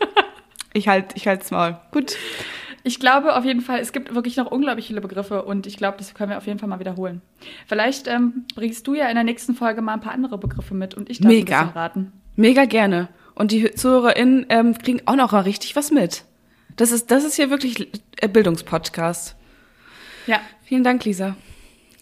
Ich 0.75 0.87
halt, 0.87 1.17
ich 1.17 1.27
halt's 1.27 1.51
Maul. 1.51 1.79
Gut. 1.91 2.17
Ich 2.89 3.01
glaube 3.01 3.37
auf 3.37 3.45
jeden 3.45 3.61
Fall, 3.61 3.81
es 3.81 3.93
gibt 3.93 4.15
wirklich 4.15 4.39
noch 4.39 4.51
unglaublich 4.51 4.87
viele 4.87 5.03
Begriffe 5.03 5.43
und 5.43 5.67
ich 5.67 5.77
glaube, 5.77 5.99
das 5.99 6.15
können 6.15 6.31
wir 6.31 6.39
auf 6.39 6.47
jeden 6.47 6.59
Fall 6.59 6.71
mal 6.71 6.81
wiederholen. 6.81 7.21
Vielleicht 7.67 8.09
ähm, 8.09 8.47
bringst 8.55 8.87
du 8.87 8.95
ja 8.95 9.09
in 9.11 9.15
der 9.15 9.25
nächsten 9.25 9.55
Folge 9.55 9.83
mal 9.83 9.93
ein 9.93 10.01
paar 10.01 10.15
andere 10.15 10.39
Begriffe 10.39 10.73
mit 10.73 10.95
und 10.95 11.11
ich 11.11 11.21
darf 11.21 11.31
Mega. 11.31 11.61
ein 11.61 11.67
bisschen 11.67 11.79
raten. 11.79 12.13
Mega 12.37 12.65
gerne. 12.65 13.11
Und 13.35 13.53
die 13.53 13.71
ZuhörerInnen 13.75 14.47
ähm, 14.49 14.79
kriegen 14.79 15.03
auch 15.05 15.17
noch 15.17 15.33
mal 15.33 15.41
richtig 15.41 15.77
was 15.77 15.91
mit. 15.91 16.25
Das 16.77 16.91
ist, 16.91 17.11
das 17.11 17.25
ist 17.25 17.37
hier 17.37 17.51
wirklich 17.51 17.91
Bildungspodcast. 18.27 19.37
Ja. 20.27 20.41
Vielen 20.65 20.83
Dank, 20.83 21.05
Lisa. 21.05 21.37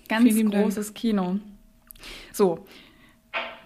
Ganz 0.08 0.32
großes 0.32 0.86
Dank. 0.86 0.96
Kino. 0.96 1.40
So, 2.32 2.64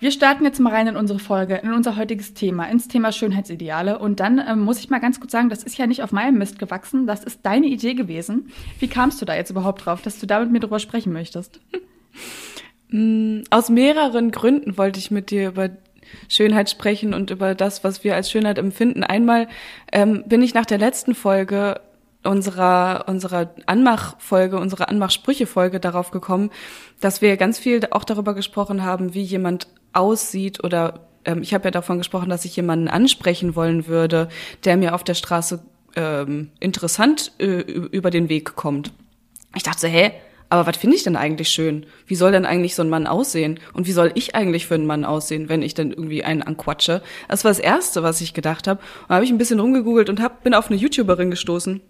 wir 0.00 0.10
starten 0.10 0.44
jetzt 0.44 0.58
mal 0.58 0.72
rein 0.72 0.86
in 0.86 0.96
unsere 0.96 1.18
Folge, 1.18 1.56
in 1.56 1.74
unser 1.74 1.96
heutiges 1.96 2.32
Thema, 2.32 2.64
ins 2.64 2.88
Thema 2.88 3.12
Schönheitsideale. 3.12 3.98
Und 3.98 4.18
dann 4.18 4.38
ähm, 4.38 4.60
muss 4.60 4.78
ich 4.78 4.88
mal 4.88 4.98
ganz 4.98 5.20
kurz 5.20 5.32
sagen, 5.32 5.50
das 5.50 5.62
ist 5.62 5.76
ja 5.76 5.86
nicht 5.86 6.02
auf 6.02 6.10
meinem 6.10 6.38
Mist 6.38 6.58
gewachsen, 6.58 7.06
das 7.06 7.22
ist 7.22 7.40
deine 7.44 7.66
Idee 7.66 7.94
gewesen. 7.94 8.50
Wie 8.78 8.88
kamst 8.88 9.20
du 9.20 9.26
da 9.26 9.34
jetzt 9.34 9.50
überhaupt 9.50 9.84
drauf, 9.84 10.00
dass 10.00 10.18
du 10.18 10.26
da 10.26 10.40
mit 10.40 10.52
mir 10.52 10.60
drüber 10.60 10.78
sprechen 10.78 11.12
möchtest? 11.12 11.60
Mm, 12.92 13.42
aus 13.50 13.68
mehreren 13.68 14.32
Gründen 14.32 14.76
wollte 14.76 14.98
ich 14.98 15.12
mit 15.12 15.30
dir 15.30 15.50
über 15.50 15.70
Schönheit 16.28 16.70
sprechen 16.70 17.14
und 17.14 17.30
über 17.30 17.54
das, 17.54 17.84
was 17.84 18.02
wir 18.02 18.16
als 18.16 18.30
Schönheit 18.30 18.58
empfinden. 18.58 19.04
Einmal 19.04 19.46
ähm, 19.92 20.24
bin 20.26 20.42
ich 20.42 20.54
nach 20.54 20.66
der 20.66 20.78
letzten 20.78 21.14
Folge 21.14 21.80
unserer, 22.24 23.04
unserer 23.06 23.54
Anmachfolge, 23.66 24.58
unserer 24.58 24.88
Anmachsprüche-Folge 24.88 25.80
darauf 25.80 26.10
gekommen, 26.10 26.50
dass 27.00 27.22
wir 27.22 27.36
ganz 27.36 27.58
viel 27.58 27.80
auch 27.90 28.04
darüber 28.04 28.34
gesprochen 28.34 28.84
haben, 28.84 29.14
wie 29.14 29.22
jemand 29.22 29.68
aussieht 29.92 30.62
oder 30.62 31.06
ähm, 31.24 31.42
ich 31.42 31.54
habe 31.54 31.64
ja 31.64 31.70
davon 31.70 31.98
gesprochen, 31.98 32.28
dass 32.28 32.44
ich 32.44 32.56
jemanden 32.56 32.88
ansprechen 32.88 33.56
wollen 33.56 33.86
würde, 33.86 34.28
der 34.64 34.76
mir 34.76 34.94
auf 34.94 35.04
der 35.04 35.14
Straße 35.14 35.62
ähm, 35.96 36.50
interessant 36.60 37.32
äh, 37.38 37.60
über 37.60 38.10
den 38.10 38.28
Weg 38.28 38.54
kommt. 38.54 38.92
Ich 39.56 39.62
dachte 39.62 39.80
so, 39.80 39.88
hä, 39.88 40.12
aber 40.50 40.66
was 40.66 40.76
finde 40.76 40.96
ich 40.96 41.04
denn 41.04 41.16
eigentlich 41.16 41.48
schön? 41.48 41.86
Wie 42.06 42.16
soll 42.16 42.32
denn 42.32 42.44
eigentlich 42.44 42.74
so 42.74 42.82
ein 42.82 42.90
Mann 42.90 43.06
aussehen? 43.06 43.60
Und 43.72 43.86
wie 43.86 43.92
soll 43.92 44.10
ich 44.16 44.34
eigentlich 44.34 44.66
für 44.66 44.74
einen 44.74 44.86
Mann 44.86 45.04
aussehen, 45.04 45.48
wenn 45.48 45.62
ich 45.62 45.74
dann 45.74 45.90
irgendwie 45.90 46.24
einen 46.24 46.42
anquatsche? 46.42 47.02
Das 47.28 47.44
war 47.44 47.52
das 47.52 47.60
Erste, 47.60 48.02
was 48.02 48.20
ich 48.20 48.34
gedacht 48.34 48.66
habe. 48.66 48.80
Und 49.08 49.14
habe 49.14 49.24
ich 49.24 49.30
ein 49.30 49.38
bisschen 49.38 49.60
rumgegoogelt 49.60 50.10
und 50.10 50.20
hab, 50.20 50.42
bin 50.42 50.54
auf 50.54 50.68
eine 50.68 50.76
YouTuberin 50.76 51.30
gestoßen, 51.30 51.80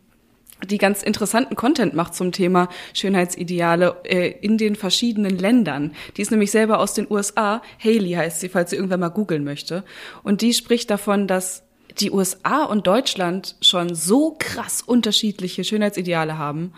die 0.66 0.78
ganz 0.78 1.02
interessanten 1.02 1.56
Content 1.56 1.94
macht 1.94 2.14
zum 2.14 2.32
Thema 2.32 2.68
Schönheitsideale 2.94 3.96
äh, 4.04 4.30
in 4.40 4.58
den 4.58 4.76
verschiedenen 4.76 5.38
Ländern. 5.38 5.92
Die 6.16 6.22
ist 6.22 6.30
nämlich 6.30 6.50
selber 6.50 6.78
aus 6.78 6.94
den 6.94 7.06
USA. 7.10 7.62
Haley 7.82 8.12
heißt 8.12 8.40
sie, 8.40 8.48
falls 8.48 8.70
sie 8.70 8.76
irgendwann 8.76 9.00
mal 9.00 9.08
googeln 9.08 9.44
möchte. 9.44 9.84
Und 10.22 10.42
die 10.42 10.54
spricht 10.54 10.90
davon, 10.90 11.26
dass 11.26 11.62
die 11.98 12.10
USA 12.10 12.64
und 12.64 12.86
Deutschland 12.86 13.56
schon 13.60 13.94
so 13.94 14.36
krass 14.38 14.82
unterschiedliche 14.82 15.64
Schönheitsideale 15.64 16.38
haben. 16.38 16.72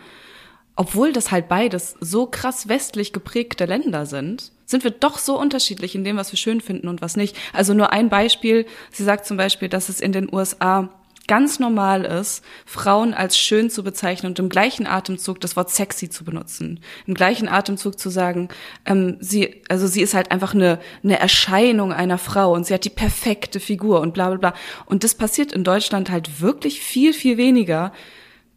Obwohl 0.74 1.12
das 1.12 1.30
halt 1.30 1.48
beides 1.48 1.96
so 2.00 2.26
krass 2.26 2.68
westlich 2.68 3.12
geprägte 3.12 3.66
Länder 3.66 4.06
sind, 4.06 4.52
sind 4.64 4.84
wir 4.84 4.90
doch 4.90 5.18
so 5.18 5.38
unterschiedlich 5.38 5.94
in 5.94 6.02
dem, 6.02 6.16
was 6.16 6.32
wir 6.32 6.38
schön 6.38 6.62
finden 6.62 6.88
und 6.88 7.02
was 7.02 7.16
nicht. 7.16 7.36
Also 7.52 7.74
nur 7.74 7.92
ein 7.92 8.08
Beispiel. 8.08 8.64
Sie 8.90 9.04
sagt 9.04 9.26
zum 9.26 9.36
Beispiel, 9.36 9.68
dass 9.68 9.90
es 9.90 10.00
in 10.00 10.12
den 10.12 10.32
USA 10.32 10.88
ganz 11.32 11.58
normal 11.58 12.04
ist, 12.04 12.44
Frauen 12.66 13.14
als 13.14 13.38
schön 13.38 13.70
zu 13.70 13.82
bezeichnen 13.82 14.32
und 14.32 14.38
im 14.38 14.50
gleichen 14.50 14.86
Atemzug 14.86 15.40
das 15.40 15.56
Wort 15.56 15.70
sexy 15.70 16.10
zu 16.10 16.24
benutzen. 16.24 16.80
Im 17.06 17.14
gleichen 17.14 17.48
Atemzug 17.48 17.98
zu 17.98 18.10
sagen, 18.10 18.50
ähm, 18.84 19.16
sie, 19.18 19.62
also 19.70 19.86
sie 19.86 20.02
ist 20.02 20.12
halt 20.12 20.30
einfach 20.30 20.52
eine, 20.52 20.78
eine 21.02 21.18
Erscheinung 21.18 21.90
einer 21.90 22.18
Frau 22.18 22.52
und 22.52 22.66
sie 22.66 22.74
hat 22.74 22.84
die 22.84 22.90
perfekte 22.90 23.60
Figur 23.60 24.02
und 24.02 24.12
bla 24.12 24.28
bla 24.28 24.36
bla. 24.36 24.54
Und 24.84 25.04
das 25.04 25.14
passiert 25.14 25.52
in 25.52 25.64
Deutschland 25.64 26.10
halt 26.10 26.42
wirklich 26.42 26.82
viel, 26.82 27.14
viel 27.14 27.38
weniger. 27.38 27.94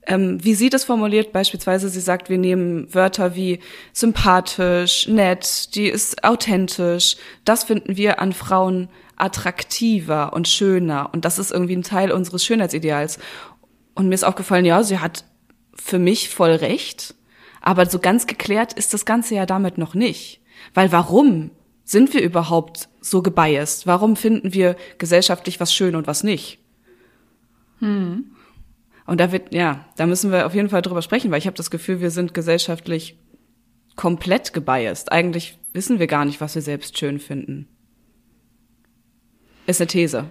Ähm, 0.06 0.44
wie 0.44 0.54
sie 0.54 0.70
das 0.70 0.84
formuliert, 0.84 1.32
beispielsweise, 1.32 1.88
sie 1.88 2.02
sagt, 2.02 2.30
wir 2.30 2.38
nehmen 2.38 2.94
Wörter 2.94 3.38
wie 3.38 3.60
sympathisch, 3.94 5.08
nett, 5.08 5.74
die 5.76 5.88
ist 5.88 6.26
authentisch. 6.26 7.16
Das 7.46 7.64
finden 7.64 7.96
wir 7.96 8.20
an 8.20 8.34
Frauen 8.34 8.90
attraktiver 9.18 10.34
und 10.34 10.48
schöner. 10.48 11.10
Und 11.14 11.26
das 11.26 11.40
ist 11.40 11.52
irgendwie 11.52 11.76
ein 11.76 11.84
Teil 11.84 12.12
unseres 12.12 12.46
Schönheitsideals. 12.46 13.20
Und 13.94 14.08
mir 14.08 14.16
ist 14.16 14.24
aufgefallen, 14.24 14.66
ja, 14.66 14.84
sie 14.84 15.00
hat 15.00 15.24
für 15.74 16.00
mich 16.00 16.30
voll 16.30 16.52
recht. 16.52 17.16
Aber 17.62 17.86
so 17.86 18.00
ganz 18.00 18.28
geklärt 18.28 18.74
ist 18.74 18.94
das 18.94 19.06
Ganze 19.06 19.36
ja 19.36 19.46
damit 19.46 19.78
noch 19.78 19.94
nicht. 19.96 20.42
Weil 20.74 20.92
warum 20.92 21.52
sind 21.84 22.14
wir 22.14 22.22
überhaupt 22.22 22.90
so 23.02 23.22
gebiased? 23.22 23.88
Warum 23.88 24.16
finden 24.16 24.54
wir 24.54 24.76
gesellschaftlich 24.98 25.60
was 25.60 25.74
schön 25.74 25.96
und 25.96 26.08
was 26.08 26.24
nicht? 26.24 26.60
Hm. 27.80 28.36
Und 29.06 29.20
da 29.20 29.32
wird, 29.32 29.54
ja, 29.54 29.86
da 29.98 30.08
müssen 30.08 30.32
wir 30.32 30.46
auf 30.46 30.56
jeden 30.56 30.70
Fall 30.70 30.82
drüber 30.82 31.02
sprechen, 31.02 31.30
weil 31.32 31.38
ich 31.38 31.46
habe 31.46 31.58
das 31.58 31.70
Gefühl, 31.70 32.02
wir 32.02 32.10
sind 32.10 32.34
gesellschaftlich 32.34 33.20
komplett 33.96 34.54
gebiased. 34.54 35.12
Eigentlich 35.12 35.60
wissen 35.74 36.00
wir 36.00 36.08
gar 36.08 36.26
nicht, 36.26 36.42
was 36.42 36.56
wir 36.56 36.62
selbst 36.62 36.98
schön 36.98 37.20
finden. 37.20 37.68
Ist 39.66 39.82
eine 39.82 39.88
These. 39.88 40.26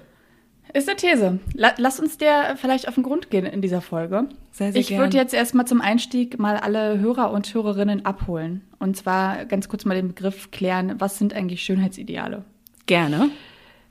Ist 0.72 0.88
eine 0.88 0.96
These. 0.96 1.38
Lass 1.54 2.00
uns 2.00 2.18
der 2.18 2.56
vielleicht 2.56 2.88
auf 2.88 2.94
den 2.94 3.04
Grund 3.04 3.30
gehen 3.30 3.46
in 3.46 3.62
dieser 3.62 3.80
Folge. 3.80 4.28
Sehr, 4.50 4.72
sehr 4.72 4.80
ich 4.80 4.96
würde 4.96 5.16
jetzt 5.16 5.34
erstmal 5.34 5.66
zum 5.66 5.80
Einstieg 5.80 6.38
mal 6.38 6.56
alle 6.56 6.98
Hörer 6.98 7.30
und 7.30 7.52
Hörerinnen 7.52 8.04
abholen. 8.04 8.62
Und 8.78 8.96
zwar 8.96 9.44
ganz 9.44 9.68
kurz 9.68 9.84
mal 9.84 9.94
den 9.94 10.08
Begriff 10.08 10.50
klären, 10.50 10.94
was 10.98 11.18
sind 11.18 11.32
eigentlich 11.32 11.62
Schönheitsideale? 11.62 12.44
Gerne. 12.86 13.30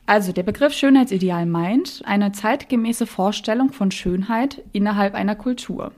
Also 0.06 0.34
der 0.34 0.44
Begriff 0.44 0.74
Schönheitsideal 0.74 1.46
meint 1.46 2.02
eine 2.06 2.34
zeitgemäße 2.34 3.08
Vorstellung 3.08 3.72
von 3.72 3.92
Schönheit 3.92 4.62
innerhalb 4.74 5.16
einer 5.16 5.36
Kultur. 5.36 5.94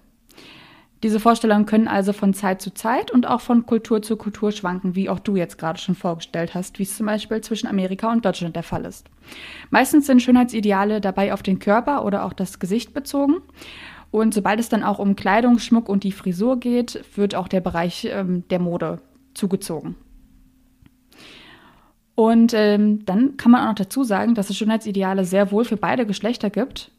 Diese 1.03 1.19
Vorstellungen 1.19 1.65
können 1.65 1.87
also 1.87 2.13
von 2.13 2.33
Zeit 2.33 2.61
zu 2.61 2.73
Zeit 2.73 3.11
und 3.11 3.27
auch 3.27 3.41
von 3.41 3.65
Kultur 3.65 4.01
zu 4.01 4.15
Kultur 4.15 4.51
schwanken, 4.51 4.95
wie 4.95 5.09
auch 5.09 5.19
du 5.19 5.35
jetzt 5.35 5.57
gerade 5.57 5.77
schon 5.77 5.95
vorgestellt 5.95 6.55
hast, 6.55 6.79
wie 6.79 6.83
es 6.83 6.95
zum 6.95 7.05
Beispiel 7.05 7.41
zwischen 7.41 7.67
Amerika 7.67 8.11
und 8.11 8.25
Deutschland 8.25 8.55
der 8.55 8.63
Fall 8.63 8.85
ist. 8.85 9.07
Meistens 9.69 10.07
sind 10.07 10.21
Schönheitsideale 10.21 11.01
dabei 11.01 11.33
auf 11.33 11.43
den 11.43 11.59
Körper 11.59 12.05
oder 12.05 12.25
auch 12.25 12.33
das 12.33 12.59
Gesicht 12.59 12.93
bezogen. 12.93 13.35
Und 14.09 14.33
sobald 14.33 14.59
es 14.59 14.69
dann 14.69 14.83
auch 14.83 14.99
um 14.99 15.15
Kleidung, 15.15 15.59
Schmuck 15.59 15.89
und 15.89 16.03
die 16.03 16.13
Frisur 16.13 16.59
geht, 16.59 17.03
wird 17.15 17.35
auch 17.35 17.49
der 17.49 17.59
Bereich 17.59 18.07
ähm, 18.09 18.47
der 18.49 18.59
Mode 18.59 19.01
zugezogen. 19.33 19.95
Und 22.15 22.53
ähm, 22.53 23.05
dann 23.05 23.35
kann 23.35 23.51
man 23.51 23.61
auch 23.61 23.67
noch 23.67 23.75
dazu 23.75 24.05
sagen, 24.05 24.35
dass 24.35 24.49
es 24.49 24.55
Schönheitsideale 24.55 25.25
sehr 25.25 25.51
wohl 25.51 25.65
für 25.65 25.75
beide 25.75 26.05
Geschlechter 26.05 26.49
gibt 26.49 26.91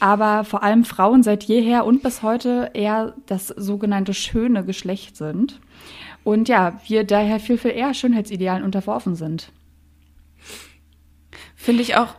aber 0.00 0.44
vor 0.44 0.62
allem 0.62 0.84
Frauen 0.84 1.22
seit 1.22 1.44
jeher 1.44 1.84
und 1.84 2.02
bis 2.02 2.22
heute 2.22 2.70
eher 2.74 3.14
das 3.26 3.48
sogenannte 3.48 4.14
schöne 4.14 4.64
Geschlecht 4.64 5.16
sind. 5.16 5.60
Und 6.24 6.48
ja, 6.48 6.80
wir 6.86 7.04
daher 7.04 7.40
viel, 7.40 7.58
viel 7.58 7.70
eher 7.70 7.94
Schönheitsidealen 7.94 8.64
unterworfen 8.64 9.14
sind. 9.14 9.50
Finde 11.54 11.82
ich 11.82 11.96
auch 11.96 12.14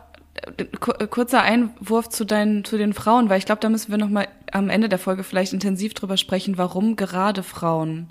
äh, 0.56 1.06
kurzer 1.06 1.42
Einwurf 1.42 2.08
zu 2.08 2.24
deinen 2.24 2.64
zu 2.64 2.76
den 2.76 2.92
Frauen, 2.92 3.28
weil 3.28 3.38
ich 3.38 3.46
glaube, 3.46 3.60
da 3.60 3.68
müssen 3.68 3.90
wir 3.90 3.98
noch 3.98 4.08
mal 4.08 4.28
am 4.52 4.68
Ende 4.68 4.88
der 4.88 4.98
Folge 4.98 5.22
vielleicht 5.22 5.52
intensiv 5.52 5.94
drüber 5.94 6.16
sprechen, 6.16 6.58
warum 6.58 6.96
gerade 6.96 7.42
Frauen 7.42 8.10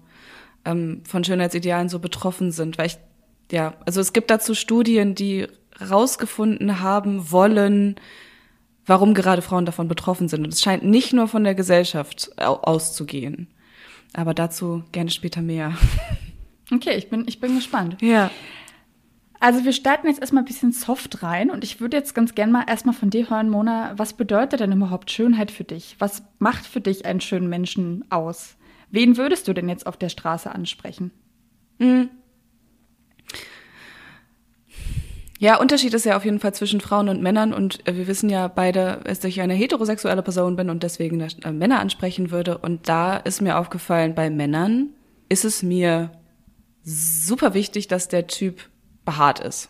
ähm, 0.66 1.02
von 1.06 1.24
Schönheitsidealen 1.24 1.90
so 1.90 2.00
betroffen 2.00 2.52
sind, 2.52 2.78
weil 2.78 2.88
ich 2.88 2.98
ja, 3.52 3.74
also 3.86 4.00
es 4.00 4.14
gibt 4.14 4.30
dazu 4.30 4.54
Studien, 4.54 5.16
die 5.16 5.48
rausgefunden 5.82 6.82
haben 6.82 7.32
wollen, 7.32 7.96
warum 8.90 9.14
gerade 9.14 9.42
Frauen 9.42 9.66
davon 9.66 9.88
betroffen 9.88 10.28
sind. 10.28 10.44
Und 10.44 10.54
es 10.54 10.62
scheint 10.62 10.84
nicht 10.84 11.14
nur 11.14 11.28
von 11.28 11.44
der 11.44 11.56
Gesellschaft 11.56 12.32
auszugehen. 12.38 13.48
Aber 14.14 14.34
dazu 14.34 14.84
gerne 14.92 15.12
später 15.12 15.42
mehr. 15.42 15.74
Okay, 16.72 16.96
ich 16.96 17.10
bin, 17.10 17.24
ich 17.28 17.40
bin 17.40 17.56
gespannt. 17.56 17.98
Ja. 18.00 18.30
Also 19.40 19.66
wir 19.66 19.74
starten 19.74 20.06
jetzt 20.06 20.22
erstmal 20.22 20.44
ein 20.44 20.48
bisschen 20.48 20.72
soft 20.72 21.24
rein 21.24 21.50
und 21.50 21.64
ich 21.64 21.82
würde 21.82 21.98
jetzt 21.98 22.14
ganz 22.14 22.36
gerne 22.36 22.52
mal 22.52 22.66
erstmal 22.68 22.94
von 22.94 23.10
dir 23.10 23.28
hören, 23.28 23.50
Mona, 23.50 23.94
was 23.98 24.14
bedeutet 24.14 24.60
denn 24.60 24.74
überhaupt 24.74 25.10
Schönheit 25.10 25.50
für 25.50 25.64
dich? 25.64 25.96
Was 25.98 26.22
macht 26.38 26.68
für 26.68 26.80
dich 26.80 27.08
einen 27.08 27.22
schönen 27.22 27.50
Menschen 27.50 28.06
aus? 28.12 28.56
Wen 28.92 29.18
würdest 29.18 29.48
du 29.48 29.54
denn 29.54 29.68
jetzt 29.68 29.88
auf 29.88 29.98
der 29.98 30.10
Straße 30.10 30.54
ansprechen? 30.54 31.10
Mhm. 31.80 32.12
Ja, 35.42 35.58
Unterschied 35.58 35.94
ist 35.94 36.06
ja 36.06 36.18
auf 36.18 36.26
jeden 36.26 36.42
Fall 36.42 36.54
zwischen 36.54 36.82
Frauen 36.82 37.08
und 37.08 37.22
Männern 37.22 37.54
und 37.54 37.88
äh, 37.88 37.96
wir 37.96 38.08
wissen 38.08 38.30
ja 38.30 38.50
beide, 38.50 39.00
dass 39.06 39.24
ich 39.24 39.40
eine 39.40 39.54
heterosexuelle 39.54 40.22
Person 40.22 40.58
bin 40.58 40.70
und 40.70 40.84
deswegen 40.84 41.22
äh, 41.22 41.52
Männer 41.54 41.80
ansprechen 41.80 42.30
würde. 42.30 42.58
Und 42.58 42.90
da 42.90 43.16
ist 43.16 43.42
mir 43.42 43.58
aufgefallen, 43.58 44.16
bei 44.16 44.30
Männern 44.30 44.90
ist 45.30 45.46
es 45.46 45.64
mir 45.64 46.12
super 46.84 47.54
wichtig, 47.54 47.88
dass 47.88 48.10
der 48.10 48.28
Typ 48.28 48.70
behaart 49.06 49.40
ist. 49.40 49.70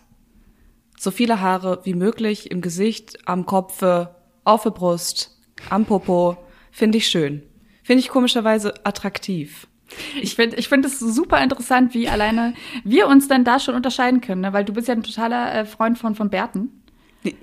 So 0.98 1.12
viele 1.12 1.40
Haare 1.40 1.82
wie 1.84 1.94
möglich 1.94 2.50
im 2.50 2.62
Gesicht, 2.62 3.20
am 3.28 3.46
Kopfe, 3.46 4.16
auf 4.44 4.64
der 4.64 4.72
Brust, 4.72 5.38
am 5.70 5.86
Popo, 5.86 6.38
finde 6.72 6.98
ich 6.98 7.08
schön. 7.08 7.44
Finde 7.84 8.00
ich 8.00 8.10
komischerweise 8.10 8.86
attraktiv. 8.86 9.68
Ich 10.22 10.36
finde 10.36 10.58
ich 10.58 10.70
finde 10.70 10.88
es 10.88 11.00
super 11.00 11.42
interessant, 11.42 11.94
wie 11.94 12.08
alleine 12.10 12.54
wir 12.84 13.08
uns 13.08 13.28
dann 13.28 13.44
da 13.44 13.60
schon 13.60 13.76
unterscheiden 13.76 14.22
können, 14.22 14.42
ne? 14.42 14.54
weil 14.54 14.66
du 14.66 14.74
bist 14.74 14.88
ja 14.88 14.94
ein 14.94 15.04
totaler 15.04 15.54
äh, 15.54 15.66
Freund 15.66 15.98
von, 15.98 16.16
von 16.16 16.30
Bärten. 16.30 16.84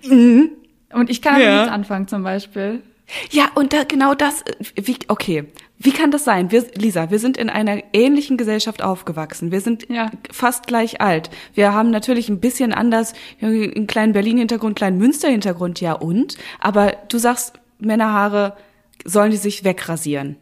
Mhm. 0.04 0.50
Und 0.92 1.10
ich 1.10 1.20
kann 1.22 1.40
ja. 1.40 1.56
nichts 1.56 1.72
anfangen 1.72 2.08
zum 2.08 2.22
Beispiel. 2.22 2.82
Ja, 3.30 3.50
und 3.54 3.72
da, 3.72 3.84
genau 3.84 4.14
das, 4.14 4.42
wie, 4.74 4.96
okay, 5.08 5.44
wie 5.78 5.92
kann 5.92 6.10
das 6.10 6.24
sein? 6.24 6.50
Wir, 6.50 6.64
Lisa, 6.74 7.10
wir 7.10 7.18
sind 7.18 7.36
in 7.36 7.50
einer 7.50 7.82
ähnlichen 7.92 8.36
Gesellschaft 8.36 8.82
aufgewachsen. 8.82 9.52
Wir 9.52 9.60
sind 9.60 9.88
ja. 9.88 10.10
fast 10.32 10.66
gleich 10.66 11.00
alt. 11.00 11.30
Wir 11.54 11.72
haben 11.72 11.90
natürlich 11.90 12.28
ein 12.28 12.40
bisschen 12.40 12.72
anders, 12.72 13.12
einen 13.40 13.86
kleinen 13.86 14.12
Berlin-Hintergrund, 14.12 14.76
kleinen 14.76 14.98
Münster-Hintergrund, 14.98 15.80
ja 15.80 15.92
und? 15.92 16.36
Aber 16.58 16.94
du 17.08 17.18
sagst, 17.18 17.60
Männerhaare 17.78 18.56
sollen 19.04 19.30
die 19.30 19.36
sich 19.36 19.62
wegrasieren. 19.62 20.36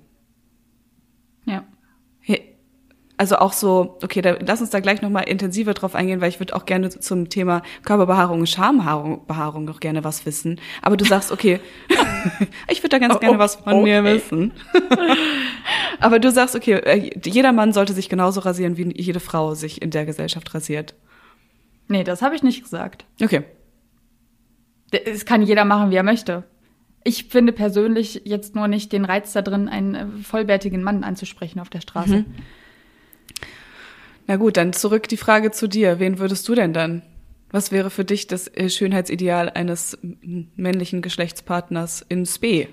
Ja. 1.45 1.65
Also 3.17 3.37
auch 3.37 3.53
so, 3.53 3.97
okay, 4.03 4.23
da, 4.23 4.37
lass 4.45 4.61
uns 4.61 4.71
da 4.71 4.81
gleich 4.81 5.01
nochmal 5.01 5.29
intensiver 5.29 5.73
drauf 5.73 5.95
eingehen, 5.95 6.21
weil 6.21 6.31
ich 6.31 6.41
würde 6.41 6.57
auch 6.57 6.67
gerne 6.67 6.91
zum 6.91 7.29
Thema 7.29 7.63
Körperbehaarung 7.85 8.41
und 8.41 8.49
Schambehaarung 8.49 9.65
noch 9.65 9.79
gerne 9.79 10.03
was 10.03 10.27
wissen. 10.27 10.61
Aber 10.83 10.97
du 10.97 11.05
sagst, 11.05 11.31
okay, 11.31 11.61
ich 12.69 12.83
würde 12.83 12.89
da 12.89 12.99
ganz 12.99 13.15
oh, 13.15 13.19
gerne 13.21 13.37
oh, 13.37 13.39
was 13.39 13.55
von 13.55 13.75
okay. 13.75 13.83
mir 13.83 14.05
wissen. 14.05 14.53
Aber 16.01 16.19
du 16.19 16.33
sagst, 16.33 16.57
okay, 16.57 16.73
äh, 16.73 17.13
jeder 17.25 17.53
Mann 17.53 17.73
sollte 17.73 17.93
sich 17.93 18.09
genauso 18.09 18.41
rasieren, 18.41 18.77
wie 18.77 18.93
jede 19.01 19.21
Frau 19.21 19.55
sich 19.55 19.81
in 19.81 19.91
der 19.91 20.07
Gesellschaft 20.07 20.53
rasiert. 20.53 20.97
Nee, 21.87 22.03
das 22.03 22.21
habe 22.21 22.35
ich 22.35 22.43
nicht 22.43 22.65
gesagt. 22.65 23.05
Okay. 23.23 23.45
Es 24.91 25.25
kann 25.25 25.43
jeder 25.43 25.65
machen, 25.65 25.91
wie 25.93 25.97
er 25.97 26.03
möchte. 26.03 26.45
Ich 27.05 27.25
finde 27.25 27.53
persönlich 27.53 28.23
jetzt 28.25 28.57
nur 28.57 28.67
nicht 28.67 28.93
den 28.93 29.05
Reiz 29.05 29.33
da 29.33 29.43
drin, 29.43 29.69
einen 29.69 29.95
äh, 29.95 30.07
vollbärtigen 30.23 30.83
Mann 30.83 31.05
anzusprechen 31.05 31.61
auf 31.61 31.69
der 31.69 31.81
Straße. 31.81 32.19
Mhm. 32.19 32.35
Na 34.27 34.37
gut, 34.37 34.57
dann 34.57 34.73
zurück 34.73 35.09
die 35.09 35.17
Frage 35.17 35.51
zu 35.51 35.69
dir. 35.69 35.99
Wen 35.99 36.19
würdest 36.19 36.49
du 36.49 36.55
denn 36.55 36.73
dann? 36.73 37.03
Was 37.51 37.71
wäre 37.71 37.91
für 37.91 38.05
dich 38.05 38.27
das 38.27 38.49
äh, 38.49 38.69
Schönheitsideal 38.69 39.51
eines 39.51 39.99
männlichen 40.57 41.03
Geschlechtspartners 41.03 42.05
in 42.09 42.27
Spe? 42.27 42.69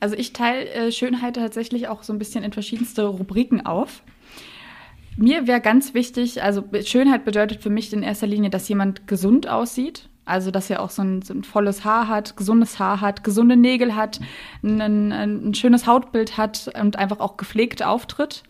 Also 0.00 0.16
ich 0.16 0.32
teile 0.32 0.68
äh, 0.70 0.92
Schönheit 0.92 1.36
tatsächlich 1.36 1.88
auch 1.88 2.02
so 2.02 2.12
ein 2.12 2.18
bisschen 2.18 2.42
in 2.44 2.52
verschiedenste 2.52 3.04
Rubriken 3.04 3.66
auf. 3.66 4.02
Mir 5.16 5.46
wäre 5.46 5.60
ganz 5.60 5.94
wichtig, 5.94 6.42
also 6.42 6.64
Schönheit 6.84 7.24
bedeutet 7.24 7.62
für 7.62 7.70
mich 7.70 7.92
in 7.92 8.02
erster 8.02 8.26
Linie, 8.26 8.50
dass 8.50 8.68
jemand 8.68 9.06
gesund 9.06 9.48
aussieht. 9.48 10.08
Also, 10.24 10.50
dass 10.50 10.68
er 10.68 10.82
auch 10.82 10.90
so 10.90 11.02
ein, 11.02 11.22
so 11.22 11.32
ein 11.32 11.42
volles 11.42 11.84
Haar 11.84 12.06
hat, 12.06 12.36
gesundes 12.36 12.78
Haar 12.78 13.00
hat, 13.00 13.24
gesunde 13.24 13.56
Nägel 13.56 13.96
hat, 13.96 14.20
ein, 14.62 15.10
ein 15.10 15.54
schönes 15.54 15.86
Hautbild 15.86 16.36
hat 16.36 16.70
und 16.80 16.96
einfach 16.96 17.18
auch 17.18 17.38
gepflegt 17.38 17.82
auftritt. 17.82 18.42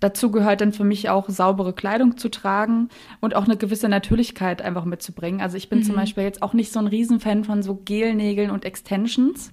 Dazu 0.00 0.30
gehört 0.30 0.60
dann 0.60 0.72
für 0.72 0.84
mich 0.84 1.08
auch 1.08 1.28
saubere 1.30 1.72
Kleidung 1.72 2.18
zu 2.18 2.28
tragen 2.28 2.90
und 3.20 3.34
auch 3.34 3.44
eine 3.44 3.56
gewisse 3.56 3.88
Natürlichkeit 3.88 4.60
einfach 4.60 4.84
mitzubringen. 4.84 5.40
Also 5.40 5.56
ich 5.56 5.70
bin 5.70 5.78
mhm. 5.78 5.84
zum 5.84 5.96
Beispiel 5.96 6.24
jetzt 6.24 6.42
auch 6.42 6.52
nicht 6.52 6.70
so 6.70 6.78
ein 6.78 6.86
Riesenfan 6.86 7.44
von 7.44 7.62
so 7.62 7.76
Gelnägeln 7.76 8.50
und 8.50 8.66
Extensions. 8.66 9.52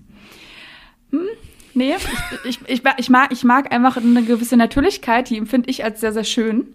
Hm, 1.12 1.28
nee, 1.74 1.94
ich, 2.44 2.60
ich, 2.60 2.60
ich, 2.68 2.84
ich, 2.98 3.10
mag, 3.10 3.32
ich 3.32 3.44
mag 3.46 3.74
einfach 3.74 3.96
eine 3.96 4.24
gewisse 4.24 4.58
Natürlichkeit, 4.58 5.30
die 5.30 5.38
empfinde 5.38 5.70
ich 5.70 5.86
als 5.86 6.02
sehr, 6.02 6.12
sehr 6.12 6.26
schön. 6.26 6.74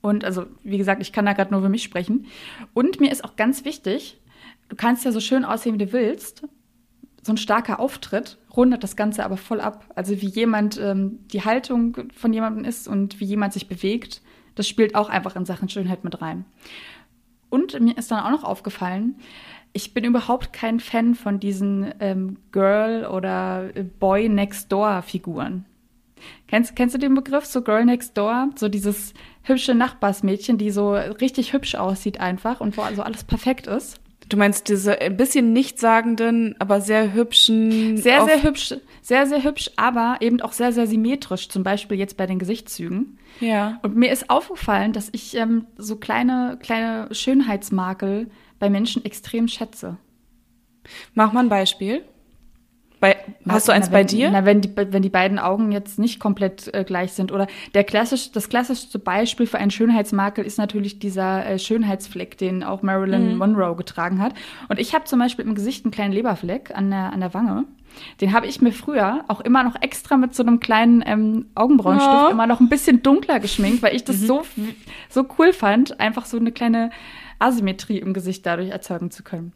Und 0.00 0.24
also, 0.24 0.46
wie 0.64 0.78
gesagt, 0.78 1.00
ich 1.00 1.12
kann 1.12 1.26
da 1.26 1.32
gerade 1.32 1.52
nur 1.52 1.62
für 1.62 1.68
mich 1.68 1.84
sprechen. 1.84 2.26
Und 2.74 3.00
mir 3.00 3.12
ist 3.12 3.22
auch 3.22 3.36
ganz 3.36 3.64
wichtig, 3.64 4.20
du 4.68 4.74
kannst 4.74 5.04
ja 5.04 5.12
so 5.12 5.20
schön 5.20 5.44
aussehen, 5.44 5.74
wie 5.74 5.84
du 5.84 5.92
willst. 5.92 6.42
So 7.22 7.34
ein 7.34 7.36
starker 7.36 7.78
Auftritt 7.78 8.38
rundet 8.56 8.82
das 8.82 8.96
Ganze 8.96 9.24
aber 9.24 9.36
voll 9.36 9.60
ab. 9.60 9.84
Also 9.94 10.20
wie 10.20 10.28
jemand 10.28 10.78
ähm, 10.78 11.20
die 11.32 11.44
Haltung 11.44 11.96
von 12.14 12.32
jemandem 12.32 12.64
ist 12.64 12.88
und 12.88 13.20
wie 13.20 13.24
jemand 13.24 13.52
sich 13.52 13.68
bewegt, 13.68 14.22
das 14.54 14.68
spielt 14.68 14.94
auch 14.94 15.08
einfach 15.08 15.36
in 15.36 15.46
Sachen 15.46 15.68
Schönheit 15.68 16.04
mit 16.04 16.20
rein. 16.20 16.44
Und 17.48 17.78
mir 17.80 17.96
ist 17.96 18.10
dann 18.10 18.20
auch 18.20 18.30
noch 18.30 18.44
aufgefallen, 18.44 19.16
ich 19.72 19.94
bin 19.94 20.04
überhaupt 20.04 20.52
kein 20.52 20.80
Fan 20.80 21.14
von 21.14 21.38
diesen 21.38 21.92
ähm, 22.00 22.38
Girl- 22.50 23.06
oder 23.06 23.70
Boy 24.00 24.28
Next 24.28 24.72
Door-Figuren. 24.72 25.64
Kennst, 26.48 26.76
kennst 26.76 26.94
du 26.94 26.98
den 26.98 27.14
Begriff, 27.14 27.46
so 27.46 27.62
Girl 27.62 27.84
Next 27.84 28.16
Door? 28.18 28.50
So 28.56 28.68
dieses 28.68 29.14
hübsche 29.42 29.74
Nachbarsmädchen, 29.74 30.58
die 30.58 30.70
so 30.70 30.92
richtig 30.92 31.52
hübsch 31.52 31.76
aussieht 31.76 32.20
einfach 32.20 32.60
und 32.60 32.76
wo 32.76 32.82
also 32.82 33.02
alles 33.02 33.24
perfekt 33.24 33.66
ist. 33.66 34.00
Du 34.30 34.36
meinst 34.36 34.68
diese 34.68 35.00
ein 35.00 35.16
bisschen 35.16 35.52
nichtssagenden, 35.52 36.54
aber 36.60 36.80
sehr 36.80 37.12
hübschen. 37.12 37.96
Sehr, 37.96 38.24
sehr 38.24 38.42
hübsch, 38.44 38.74
sehr, 39.02 39.26
sehr 39.26 39.42
hübsch, 39.42 39.70
aber 39.76 40.18
eben 40.20 40.40
auch 40.40 40.52
sehr, 40.52 40.72
sehr 40.72 40.86
symmetrisch, 40.86 41.48
zum 41.48 41.64
Beispiel 41.64 41.98
jetzt 41.98 42.16
bei 42.16 42.26
den 42.26 42.38
Gesichtszügen. 42.38 43.18
Ja. 43.40 43.80
Und 43.82 43.96
mir 43.96 44.12
ist 44.12 44.30
aufgefallen, 44.30 44.92
dass 44.92 45.08
ich 45.10 45.36
ähm, 45.36 45.66
so 45.76 45.96
kleine, 45.96 46.58
kleine 46.62 47.12
Schönheitsmakel 47.12 48.30
bei 48.60 48.70
Menschen 48.70 49.04
extrem 49.04 49.48
schätze. 49.48 49.96
Mach 51.14 51.32
mal 51.32 51.40
ein 51.40 51.48
Beispiel. 51.48 52.04
Bei, 53.00 53.16
hast 53.48 53.66
du 53.66 53.72
eins 53.72 53.86
na, 53.86 53.92
bei 53.92 54.04
dir? 54.04 54.30
Na, 54.30 54.44
wenn 54.44 54.60
die, 54.60 54.70
wenn 54.76 55.00
die 55.00 55.08
beiden 55.08 55.38
Augen 55.38 55.72
jetzt 55.72 55.98
nicht 55.98 56.20
komplett 56.20 56.72
äh, 56.74 56.84
gleich 56.84 57.12
sind. 57.12 57.32
Oder 57.32 57.46
der 57.74 57.84
klassisch, 57.84 58.30
das 58.30 58.50
klassischste 58.50 58.98
Beispiel 58.98 59.46
für 59.46 59.58
einen 59.58 59.70
Schönheitsmakel 59.70 60.44
ist 60.44 60.58
natürlich 60.58 60.98
dieser 60.98 61.46
äh, 61.46 61.58
Schönheitsfleck, 61.58 62.36
den 62.36 62.62
auch 62.62 62.82
Marilyn 62.82 63.32
mhm. 63.32 63.38
Monroe 63.38 63.74
getragen 63.74 64.20
hat. 64.20 64.34
Und 64.68 64.78
ich 64.78 64.94
habe 64.94 65.04
zum 65.04 65.18
Beispiel 65.18 65.46
im 65.46 65.54
Gesicht 65.54 65.84
einen 65.84 65.92
kleinen 65.92 66.12
Leberfleck 66.12 66.76
an 66.76 66.90
der, 66.90 67.12
an 67.12 67.20
der 67.20 67.32
Wange. 67.32 67.64
Den 68.20 68.32
habe 68.32 68.46
ich 68.46 68.60
mir 68.60 68.72
früher 68.72 69.24
auch 69.28 69.40
immer 69.40 69.64
noch 69.64 69.80
extra 69.80 70.16
mit 70.16 70.34
so 70.34 70.42
einem 70.42 70.60
kleinen 70.60 71.02
ähm, 71.06 71.46
Augenbrauenstift 71.54 72.12
ja. 72.12 72.28
immer 72.28 72.46
noch 72.46 72.60
ein 72.60 72.68
bisschen 72.68 73.02
dunkler 73.02 73.40
geschminkt, 73.40 73.82
weil 73.82 73.96
ich 73.96 74.04
das 74.04 74.18
mhm. 74.18 74.26
so, 74.26 74.42
so 75.08 75.26
cool 75.38 75.52
fand, 75.52 75.98
einfach 76.00 76.26
so 76.26 76.36
eine 76.36 76.52
kleine 76.52 76.90
Asymmetrie 77.40 77.98
im 77.98 78.12
Gesicht 78.12 78.46
dadurch 78.46 78.68
erzeugen 78.68 79.10
zu 79.10 79.22
können. 79.22 79.52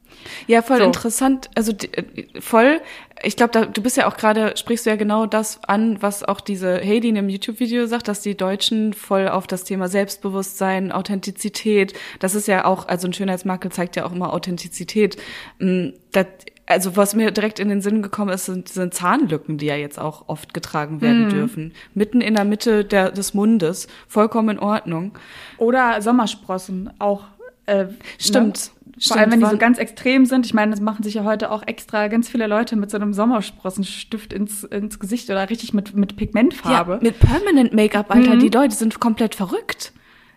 Ja, 0.46 0.62
voll 0.62 0.78
so. 0.78 0.84
interessant. 0.84 1.50
Also 1.54 1.72
äh, 1.72 2.40
voll. 2.40 2.80
Ich 3.22 3.36
glaube, 3.36 3.68
du 3.72 3.82
bist 3.82 3.96
ja 3.96 4.08
auch 4.08 4.16
gerade, 4.16 4.56
sprichst 4.56 4.86
du 4.86 4.90
ja 4.90 4.96
genau 4.96 5.26
das 5.26 5.60
an, 5.64 6.02
was 6.02 6.24
auch 6.24 6.40
diese 6.40 6.80
Heidi 6.80 7.10
in 7.10 7.14
dem 7.14 7.28
YouTube-Video 7.28 7.86
sagt, 7.86 8.08
dass 8.08 8.22
die 8.22 8.36
Deutschen 8.36 8.92
voll 8.92 9.28
auf 9.28 9.46
das 9.46 9.64
Thema 9.64 9.88
Selbstbewusstsein, 9.88 10.90
Authentizität, 10.92 11.92
das 12.18 12.34
ist 12.34 12.48
ja 12.48 12.64
auch, 12.64 12.88
also 12.88 13.06
ein 13.06 13.12
Schönheitsmakel 13.12 13.70
zeigt 13.70 13.96
ja 13.96 14.06
auch 14.06 14.12
immer 14.12 14.32
Authentizität. 14.32 15.16
Mm, 15.58 15.90
das, 16.10 16.26
also 16.66 16.96
was 16.96 17.14
mir 17.14 17.30
direkt 17.30 17.58
in 17.58 17.68
den 17.68 17.80
Sinn 17.80 18.02
gekommen 18.02 18.32
ist, 18.32 18.46
sind, 18.46 18.68
sind 18.68 18.94
Zahnlücken, 18.94 19.58
die 19.58 19.66
ja 19.66 19.76
jetzt 19.76 19.98
auch 19.98 20.28
oft 20.28 20.54
getragen 20.54 21.00
werden 21.00 21.28
mm. 21.28 21.30
dürfen. 21.30 21.72
Mitten 21.92 22.20
in 22.20 22.34
der 22.34 22.44
Mitte 22.44 22.84
der, 22.84 23.10
des 23.10 23.34
Mundes, 23.34 23.86
vollkommen 24.08 24.56
in 24.56 24.58
Ordnung. 24.58 25.12
Oder 25.58 26.00
Sommersprossen, 26.00 26.90
auch 26.98 27.24
äh, 27.66 27.86
Stimmt. 28.18 28.70
Ne? 28.86 29.00
Vor 29.00 29.16
allem, 29.16 29.32
wenn 29.32 29.40
die 29.40 29.46
so 29.46 29.58
ganz 29.58 29.78
extrem 29.78 30.24
sind. 30.24 30.46
Ich 30.46 30.54
meine, 30.54 30.70
das 30.70 30.80
machen 30.80 31.02
sich 31.02 31.14
ja 31.14 31.24
heute 31.24 31.50
auch 31.50 31.66
extra 31.66 32.06
ganz 32.08 32.28
viele 32.28 32.46
Leute 32.46 32.76
mit 32.76 32.90
so 32.90 32.96
einem 32.96 33.12
Sommersprossenstift 33.12 34.32
ins, 34.32 34.62
ins 34.64 35.00
Gesicht 35.00 35.30
oder 35.30 35.50
richtig 35.50 35.74
mit, 35.74 35.96
mit 35.96 36.16
Pigmentfarbe. 36.16 36.92
Ja, 36.92 36.98
mit 37.00 37.18
Permanent 37.18 37.72
Make-up, 37.72 38.14
Alter. 38.14 38.36
Mhm. 38.36 38.40
Die 38.40 38.48
Leute 38.50 38.74
sind 38.74 39.00
komplett 39.00 39.34
verrückt. 39.34 39.92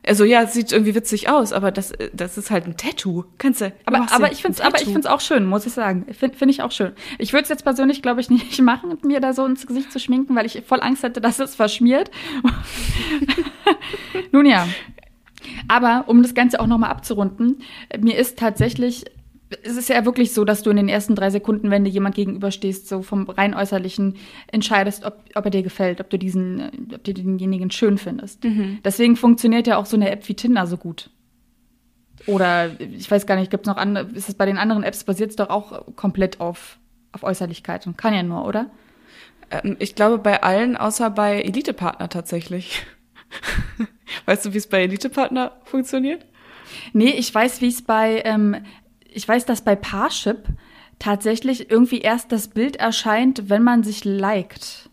Also 0.08 0.24
ja, 0.24 0.44
es 0.44 0.54
sieht 0.54 0.72
irgendwie 0.72 0.96
witzig 0.96 1.30
aus, 1.30 1.52
aber 1.52 1.70
das, 1.70 1.92
das 2.14 2.38
ist 2.38 2.50
halt 2.50 2.66
ein 2.66 2.78
Tattoo. 2.78 3.26
Kannst 3.38 3.60
du. 3.62 3.74
Aber, 3.86 4.08
aber 4.12 4.32
ich 4.32 4.42
finde 4.42 4.64
aber 4.64 4.82
ich 4.82 4.88
find's 4.88 5.06
auch 5.06 5.20
schön, 5.20 5.46
muss 5.46 5.66
ich 5.66 5.74
sagen. 5.74 6.06
Finde 6.14 6.38
find 6.38 6.50
ich 6.50 6.62
auch 6.62 6.72
schön. 6.72 6.94
Ich 7.18 7.34
würde 7.34 7.44
es 7.44 7.50
jetzt 7.50 7.64
persönlich, 7.64 8.02
glaube 8.02 8.22
ich, 8.22 8.30
nicht 8.30 8.62
machen, 8.62 8.98
mir 9.04 9.20
da 9.20 9.34
so 9.34 9.46
ins 9.46 9.68
Gesicht 9.68 9.92
zu 9.92 10.00
schminken, 10.00 10.36
weil 10.36 10.46
ich 10.46 10.64
voll 10.66 10.82
Angst 10.82 11.04
hätte, 11.04 11.20
dass 11.20 11.40
es 11.40 11.56
verschmiert. 11.56 12.10
Nun 14.32 14.46
ja, 14.46 14.66
aber 15.68 16.06
um 16.08 16.22
das 16.22 16.34
Ganze 16.34 16.60
auch 16.60 16.68
nochmal 16.68 16.90
abzurunden, 16.90 17.60
mir 18.00 18.18
ist 18.18 18.38
tatsächlich 18.38 19.06
es 19.64 19.78
ist 19.78 19.90
ja 19.90 20.04
wirklich 20.06 20.34
so, 20.34 20.44
dass 20.44 20.62
du 20.62 20.70
in 20.70 20.78
den 20.78 20.90
ersten 20.90 21.16
drei 21.16 21.30
Sekunden, 21.30 21.72
wenn 21.72 21.86
dir 21.86 21.90
jemand 21.90 22.16
gegenüberstehst, 22.16 22.88
so 22.88 23.02
vom 23.02 23.30
rein 23.30 23.54
äußerlichen 23.54 24.18
entscheidest, 24.52 25.06
ob, 25.06 25.20
ob 25.36 25.46
er 25.46 25.52
dir 25.52 25.64
gefällt, 25.64 26.02
ob 26.02 26.10
du 26.10 26.18
diesen, 26.18 26.92
ob 26.94 27.04
du 27.04 27.14
denjenigen 27.14 27.72
schön 27.72 27.98
findest. 27.98 28.44
Mhm. 28.44 28.80
Deswegen 28.84 29.16
funktioniert 29.16 29.68
ja 29.68 29.78
auch 29.78 29.86
so 29.86 29.96
eine 29.96 30.12
App 30.12 30.28
wie 30.28 30.34
Tinder 30.34 30.68
so 30.68 30.78
gut. 30.78 31.10
Oder 32.26 32.72
ich 32.80 33.10
weiß 33.10 33.26
gar 33.26 33.38
nicht, 33.38 33.52
gibt 33.52 33.66
es 33.66 33.72
noch 33.72 33.78
andere, 33.78 34.10
ist 34.10 34.28
es 34.28 34.36
bei 34.36 34.46
den 34.46 34.58
anderen 34.58 34.84
Apps 34.84 35.04
basiert 35.04 35.30
es 35.30 35.36
doch 35.38 35.50
auch 35.50 35.96
komplett 35.96 36.42
auf, 36.42 36.78
auf 37.14 37.24
Äußerlichkeit 37.24 37.88
und 37.88 37.98
kann 37.98 38.14
ja 38.14 38.24
nur, 38.24 38.46
oder? 38.46 38.70
Ähm, 39.50 39.78
ich 39.80 39.96
glaube 39.96 40.18
bei 40.18 40.44
allen, 40.44 40.76
außer 40.76 41.10
bei 41.10 41.42
Elite-Partner 41.42 42.10
tatsächlich. 42.10 42.86
weißt 44.26 44.46
du, 44.46 44.54
wie 44.54 44.58
es 44.58 44.68
bei 44.68 44.84
Elite-Partner 44.84 45.54
funktioniert? 45.64 46.26
Nee, 46.94 47.12
ich 47.12 47.34
weiß, 47.34 47.62
wie 47.62 47.70
es 47.70 47.82
bei, 47.82 48.22
ähm, 48.26 48.56
ich 49.10 49.28
weiß, 49.28 49.46
dass 49.46 49.62
bei 49.62 49.76
Parship 49.76 50.46
tatsächlich 51.00 51.70
irgendwie 51.70 52.00
erst 52.00 52.32
das 52.32 52.50
Bild 52.50 52.76
erscheint, 52.78 53.50
wenn 53.50 53.64
man 53.64 53.84
sich 53.84 54.04
liked. 54.04 54.90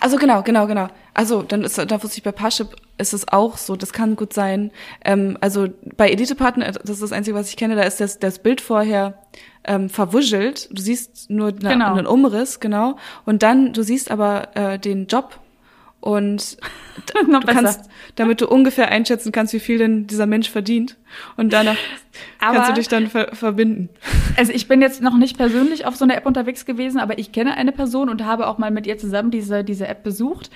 Also 0.00 0.16
genau, 0.16 0.42
genau, 0.42 0.66
genau. 0.66 0.88
Also 1.14 1.42
dann 1.42 1.62
ist 1.62 1.78
da 1.78 2.02
wusste 2.02 2.18
ich 2.18 2.22
bei 2.22 2.32
Parship 2.32 2.76
ist 2.98 3.14
es 3.14 3.28
auch 3.28 3.56
so. 3.56 3.76
Das 3.76 3.92
kann 3.92 4.16
gut 4.16 4.32
sein. 4.32 4.70
Ähm, 5.04 5.38
also 5.40 5.68
bei 5.96 6.10
Elite 6.10 6.34
Partner, 6.34 6.70
das 6.70 6.90
ist 6.90 7.02
das 7.02 7.12
Einzige, 7.12 7.36
was 7.36 7.48
ich 7.48 7.56
kenne, 7.56 7.76
da 7.76 7.82
ist 7.82 8.00
das, 8.00 8.18
das 8.18 8.40
Bild 8.40 8.60
vorher 8.60 9.22
ähm, 9.64 9.88
verwuschelt. 9.88 10.68
Du 10.70 10.82
siehst 10.82 11.30
nur 11.30 11.48
eine, 11.48 11.58
genau. 11.58 11.94
einen 11.94 12.06
Umriss, 12.06 12.60
genau. 12.60 12.96
Und 13.24 13.42
dann, 13.42 13.72
du 13.72 13.82
siehst 13.82 14.10
aber 14.10 14.56
äh, 14.56 14.78
den 14.78 15.06
Job 15.06 15.40
und 16.08 16.56
du 17.14 17.40
kannst, 17.40 17.82
damit 18.14 18.40
du 18.40 18.48
ungefähr 18.48 18.88
einschätzen 18.88 19.30
kannst, 19.30 19.52
wie 19.52 19.60
viel 19.60 19.76
denn 19.76 20.06
dieser 20.06 20.24
Mensch 20.24 20.48
verdient. 20.48 20.96
Und 21.36 21.52
danach 21.52 21.76
Aber 22.40 22.56
kannst 22.56 22.70
du 22.70 22.74
dich 22.74 22.88
dann 22.88 23.08
ver 23.08 23.34
verbinden. 23.34 23.88
Also 24.36 24.52
ich 24.52 24.68
bin 24.68 24.80
jetzt 24.80 25.02
noch 25.02 25.16
nicht 25.16 25.36
persönlich 25.36 25.86
auf 25.86 25.96
so 25.96 26.04
einer 26.04 26.16
App 26.16 26.26
unterwegs 26.26 26.64
gewesen, 26.64 27.00
aber 27.00 27.18
ich 27.18 27.32
kenne 27.32 27.56
eine 27.56 27.72
Person 27.72 28.08
und 28.08 28.24
habe 28.24 28.46
auch 28.46 28.58
mal 28.58 28.70
mit 28.70 28.86
ihr 28.86 28.98
zusammen 28.98 29.30
diese, 29.30 29.64
diese 29.64 29.88
App 29.88 30.02
besucht. 30.02 30.50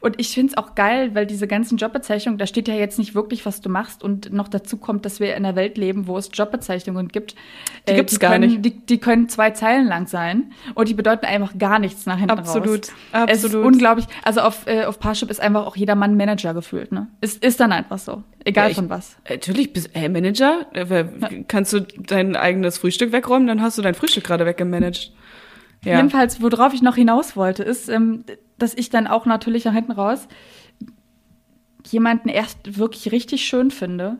Und 0.00 0.20
ich 0.20 0.30
finde 0.30 0.52
es 0.52 0.56
auch 0.56 0.74
geil, 0.74 1.14
weil 1.14 1.26
diese 1.26 1.46
ganzen 1.46 1.76
Jobbezeichnungen, 1.76 2.38
da 2.38 2.46
steht 2.46 2.68
ja 2.68 2.74
jetzt 2.74 2.98
nicht 2.98 3.14
wirklich, 3.14 3.44
was 3.46 3.60
du 3.60 3.68
machst. 3.68 4.02
Und 4.02 4.32
noch 4.32 4.48
dazu 4.48 4.76
kommt, 4.76 5.04
dass 5.04 5.20
wir 5.20 5.36
in 5.36 5.44
einer 5.44 5.56
Welt 5.56 5.76
leben, 5.76 6.06
wo 6.06 6.16
es 6.18 6.30
Jobbezeichnungen 6.32 7.08
gibt. 7.08 7.34
Die 7.88 7.94
gibt's 7.94 8.14
die 8.14 8.18
gar 8.18 8.32
können, 8.32 8.50
nicht. 8.50 8.64
Die, 8.64 8.86
die 8.86 8.98
können 8.98 9.28
zwei 9.28 9.50
Zeilen 9.50 9.86
lang 9.86 10.06
sein 10.06 10.52
und 10.74 10.88
die 10.88 10.94
bedeuten 10.94 11.26
einfach 11.26 11.58
gar 11.58 11.78
nichts 11.78 12.06
nach 12.06 12.18
hinten 12.18 12.38
Absolut, 12.38 12.68
raus. 12.68 12.92
absolut. 13.12 13.30
Es 13.30 13.44
ist 13.44 13.54
unglaublich. 13.54 14.06
Also 14.22 14.40
auf, 14.40 14.66
äh, 14.66 14.84
auf 14.84 14.98
Parship 14.98 15.30
ist 15.30 15.40
einfach 15.40 15.66
auch 15.66 15.76
jeder 15.76 15.94
Mann 15.94 16.16
Manager 16.16 16.54
gefühlt. 16.54 16.92
Ne? 16.92 17.08
Ist, 17.20 17.44
ist 17.44 17.60
dann 17.60 17.72
einfach 17.72 17.98
so. 17.98 18.22
Egal 18.48 18.64
Ja, 18.66 18.70
ich- 18.70 18.76
von 18.76 18.88
was. 18.88 19.16
Natürlich, 19.28 19.72
bist, 19.72 19.90
hey, 19.92 20.08
Manager, 20.08 20.66
äh, 20.72 21.04
kannst 21.48 21.72
du 21.72 21.80
dein 21.80 22.34
eigenes 22.34 22.78
Frühstück 22.78 23.12
wegräumen, 23.12 23.46
dann 23.46 23.60
hast 23.60 23.76
du 23.76 23.82
dein 23.82 23.94
Frühstück 23.94 24.24
gerade 24.24 24.46
weggemanagt. 24.46 25.12
Ja. 25.84 25.96
Jedenfalls, 25.96 26.40
worauf 26.42 26.72
ich 26.72 26.82
noch 26.82 26.96
hinaus 26.96 27.36
wollte, 27.36 27.62
ist, 27.62 27.88
ähm, 27.88 28.24
dass 28.58 28.74
ich 28.74 28.90
dann 28.90 29.06
auch 29.06 29.26
natürlich 29.26 29.64
nach 29.64 29.74
hinten 29.74 29.92
raus 29.92 30.26
jemanden 31.86 32.28
erst 32.28 32.78
wirklich 32.78 33.12
richtig 33.12 33.44
schön 33.44 33.70
finde, 33.70 34.16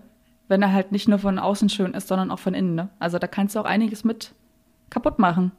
wenn 0.46 0.62
er 0.62 0.72
halt 0.72 0.92
nicht 0.92 1.08
nur 1.08 1.18
von 1.18 1.38
außen 1.38 1.68
schön 1.68 1.94
ist, 1.94 2.08
sondern 2.08 2.30
auch 2.30 2.38
von 2.38 2.54
innen. 2.54 2.74
Ne? 2.74 2.88
Also 2.98 3.18
da 3.18 3.26
kannst 3.26 3.56
du 3.56 3.60
auch 3.60 3.64
einiges 3.64 4.04
mit 4.04 4.32
kaputt 4.90 5.18
machen. 5.18 5.52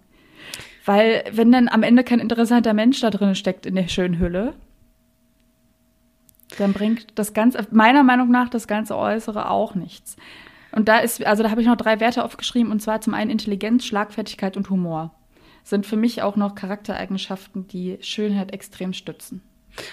Weil 0.85 1.23
wenn 1.31 1.51
dann 1.51 1.67
am 1.67 1.83
Ende 1.83 2.03
kein 2.03 2.19
interessanter 2.19 2.73
Mensch 2.73 2.99
da 3.01 3.09
drin 3.09 3.35
steckt 3.35 3.65
in 3.65 3.75
der 3.75 3.87
schönen 3.89 4.17
Hülle, 4.19 4.53
dann 6.57 6.73
bringt 6.73 7.07
das 7.15 7.33
Ganze, 7.33 7.67
meiner 7.71 8.03
Meinung 8.03 8.31
nach, 8.31 8.49
das 8.49 8.67
ganze 8.67 8.97
Äußere 8.97 9.49
auch 9.49 9.75
nichts. 9.75 10.15
Und 10.71 10.87
da 10.87 10.99
ist, 10.99 11.25
also 11.25 11.43
da 11.43 11.49
habe 11.51 11.61
ich 11.61 11.67
noch 11.67 11.77
drei 11.77 11.99
Werte 11.99 12.23
aufgeschrieben, 12.23 12.71
und 12.71 12.81
zwar 12.81 13.01
zum 13.01 13.13
einen 13.13 13.31
Intelligenz, 13.31 13.85
Schlagfertigkeit 13.85 14.57
und 14.57 14.69
Humor. 14.69 15.13
Sind 15.63 15.85
für 15.85 15.97
mich 15.97 16.21
auch 16.21 16.35
noch 16.35 16.55
Charaktereigenschaften, 16.55 17.67
die 17.67 17.97
Schönheit 18.01 18.53
extrem 18.53 18.93
stützen. 18.93 19.41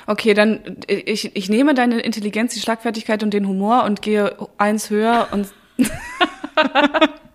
Okay, 0.07 0.35
dann 0.35 0.79
ich, 0.87 1.37
ich 1.37 1.49
nehme 1.49 1.75
deine 1.75 2.01
Intelligenz, 2.01 2.55
die 2.55 2.61
Schlagfertigkeit 2.61 3.23
und 3.23 3.33
den 3.35 3.47
Humor 3.47 3.85
und 3.85 4.03
gehe 4.03 4.37
eins 4.59 4.91
höher 4.91 5.29
und 5.33 5.49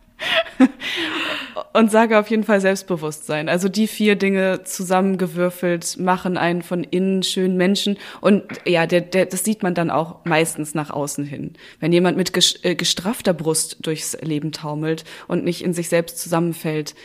und 1.73 1.91
sage 1.91 2.19
auf 2.19 2.29
jeden 2.29 2.43
Fall 2.43 2.61
Selbstbewusstsein. 2.61 3.49
Also 3.49 3.69
die 3.69 3.87
vier 3.87 4.15
Dinge 4.15 4.63
zusammengewürfelt 4.63 5.97
machen 5.99 6.37
einen 6.37 6.61
von 6.61 6.83
innen 6.83 7.23
schönen 7.23 7.57
Menschen 7.57 7.97
und 8.19 8.43
ja, 8.65 8.85
der, 8.85 9.01
der, 9.01 9.25
das 9.25 9.43
sieht 9.43 9.63
man 9.63 9.73
dann 9.73 9.89
auch 9.89 10.25
meistens 10.25 10.73
nach 10.73 10.89
außen 10.89 11.25
hin. 11.25 11.53
Wenn 11.79 11.93
jemand 11.93 12.17
mit 12.17 12.31
äh, 12.63 12.75
gestraffter 12.75 13.33
Brust 13.33 13.77
durchs 13.81 14.17
Leben 14.21 14.51
taumelt 14.51 15.03
und 15.27 15.43
nicht 15.43 15.63
in 15.63 15.73
sich 15.73 15.89
selbst 15.89 16.19
zusammenfällt, 16.19 16.95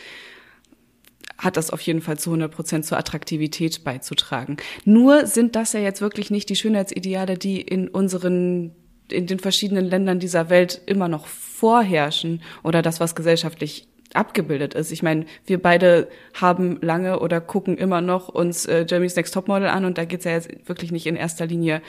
hat 1.37 1.57
das 1.57 1.69
auf 1.69 1.81
jeden 1.81 2.01
Fall 2.01 2.17
zu 2.17 2.31
100 2.31 2.51
Prozent 2.51 2.85
zur 2.85 2.97
Attraktivität 2.97 3.83
beizutragen. 3.83 4.57
Nur 4.85 5.27
sind 5.27 5.55
das 5.55 5.73
ja 5.73 5.79
jetzt 5.79 6.01
wirklich 6.01 6.31
nicht 6.31 6.49
die 6.49 6.55
Schönheitsideale, 6.55 7.37
die 7.37 7.61
in 7.61 7.87
unseren, 7.87 8.71
in 9.11 9.27
den 9.27 9.39
verschiedenen 9.39 9.85
Ländern 9.85 10.19
dieser 10.19 10.49
Welt 10.49 10.81
immer 10.87 11.07
noch 11.07 11.27
vorherrschen 11.57 12.43
oder 12.63 12.83
das, 12.83 12.99
was 12.99 13.15
gesellschaftlich 13.15 13.87
abgebildet 14.13 14.75
ist. 14.75 14.91
Ich 14.91 15.01
meine, 15.01 15.25
wir 15.45 15.61
beide 15.61 16.07
haben 16.33 16.79
lange 16.81 17.19
oder 17.19 17.41
gucken 17.41 17.77
immer 17.77 17.99
noch 17.99 18.29
uns 18.29 18.65
äh, 18.65 18.85
Jeremy's 18.87 19.15
Next 19.15 19.33
Topmodel 19.33 19.67
an 19.67 19.83
und 19.83 19.97
da 19.97 20.05
geht's 20.05 20.25
ja 20.25 20.31
jetzt 20.31 20.49
wirklich 20.67 20.91
nicht 20.91 21.07
in 21.07 21.15
erster 21.15 21.47
Linie 21.47 21.81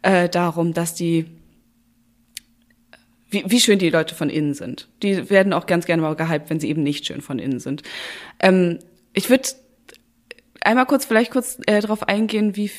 äh, 0.00 0.28
darum, 0.28 0.72
dass 0.72 0.94
die 0.94 1.26
wie, 3.28 3.44
wie 3.46 3.60
schön 3.60 3.78
die 3.78 3.90
Leute 3.90 4.14
von 4.14 4.30
innen 4.30 4.54
sind. 4.54 4.88
Die 5.02 5.30
werden 5.30 5.52
auch 5.52 5.66
ganz 5.66 5.86
gerne 5.86 6.02
mal 6.02 6.16
gehypt, 6.16 6.50
wenn 6.50 6.60
sie 6.60 6.68
eben 6.68 6.82
nicht 6.82 7.06
schön 7.06 7.20
von 7.20 7.38
innen 7.38 7.60
sind. 7.60 7.82
Ähm, 8.40 8.78
ich 9.12 9.30
würde 9.30 9.48
einmal 10.62 10.86
kurz, 10.86 11.04
vielleicht 11.04 11.32
kurz 11.32 11.58
äh, 11.66 11.80
darauf 11.80 12.08
eingehen, 12.08 12.56
wie, 12.56 12.70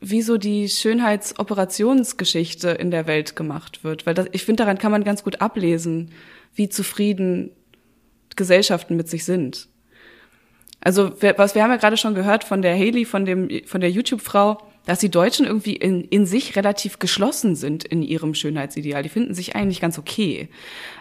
wie 0.00 0.22
so 0.22 0.36
die 0.36 0.68
Schönheitsoperationsgeschichte 0.68 2.70
in 2.70 2.90
der 2.90 3.06
Welt 3.06 3.36
gemacht 3.36 3.84
wird. 3.84 4.06
Weil 4.06 4.14
das, 4.14 4.26
ich 4.32 4.44
finde, 4.44 4.64
daran 4.64 4.78
kann 4.78 4.92
man 4.92 5.04
ganz 5.04 5.24
gut 5.24 5.40
ablesen, 5.40 6.10
wie 6.54 6.68
zufrieden 6.68 7.50
Gesellschaften 8.36 8.96
mit 8.96 9.08
sich 9.08 9.24
sind. 9.24 9.68
Also, 10.80 11.12
was 11.36 11.54
wir 11.54 11.62
haben 11.62 11.70
ja 11.70 11.76
gerade 11.76 11.96
schon 11.96 12.14
gehört 12.14 12.44
von 12.44 12.62
der 12.62 12.74
Haley, 12.74 13.04
von 13.04 13.24
dem, 13.24 13.48
von 13.66 13.80
der 13.80 13.90
YouTube-Frau, 13.90 14.58
dass 14.86 14.98
die 14.98 15.10
Deutschen 15.10 15.44
irgendwie 15.44 15.76
in, 15.76 16.04
in 16.04 16.24
sich 16.24 16.56
relativ 16.56 16.98
geschlossen 16.98 17.54
sind 17.54 17.84
in 17.84 18.02
ihrem 18.02 18.34
Schönheitsideal. 18.34 19.02
Die 19.02 19.10
finden 19.10 19.34
sich 19.34 19.54
eigentlich 19.54 19.80
ganz 19.80 19.98
okay. 19.98 20.48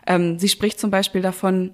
Ähm, 0.05 0.37
sie 0.37 0.49
spricht 0.49 0.79
zum 0.79 0.91
Beispiel 0.91 1.21
davon, 1.21 1.71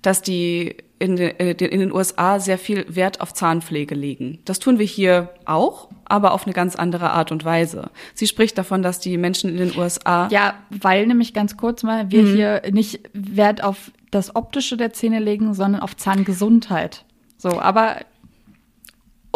dass 0.00 0.22
die 0.22 0.76
in 0.98 1.16
den, 1.16 1.38
äh, 1.38 1.52
in 1.52 1.80
den 1.80 1.92
USA 1.92 2.40
sehr 2.40 2.58
viel 2.58 2.86
Wert 2.88 3.20
auf 3.20 3.34
Zahnpflege 3.34 3.94
legen. 3.94 4.38
Das 4.44 4.58
tun 4.58 4.78
wir 4.78 4.86
hier 4.86 5.30
auch, 5.44 5.88
aber 6.04 6.32
auf 6.32 6.44
eine 6.46 6.54
ganz 6.54 6.76
andere 6.76 7.10
Art 7.10 7.32
und 7.32 7.44
Weise. 7.44 7.90
Sie 8.14 8.26
spricht 8.26 8.56
davon, 8.56 8.82
dass 8.82 8.98
die 8.98 9.18
Menschen 9.18 9.50
in 9.50 9.56
den 9.56 9.78
USA 9.78 10.28
Ja, 10.30 10.54
weil 10.70 11.06
nämlich 11.06 11.34
ganz 11.34 11.56
kurz 11.56 11.82
mal, 11.82 12.10
wir 12.10 12.22
hier 12.22 12.62
nicht 12.70 13.00
Wert 13.12 13.62
auf 13.62 13.90
das 14.10 14.34
Optische 14.34 14.76
der 14.76 14.92
Zähne 14.92 15.18
legen, 15.18 15.52
sondern 15.52 15.82
auf 15.82 15.96
Zahngesundheit. 15.96 17.04
So, 17.36 17.60
aber 17.60 17.96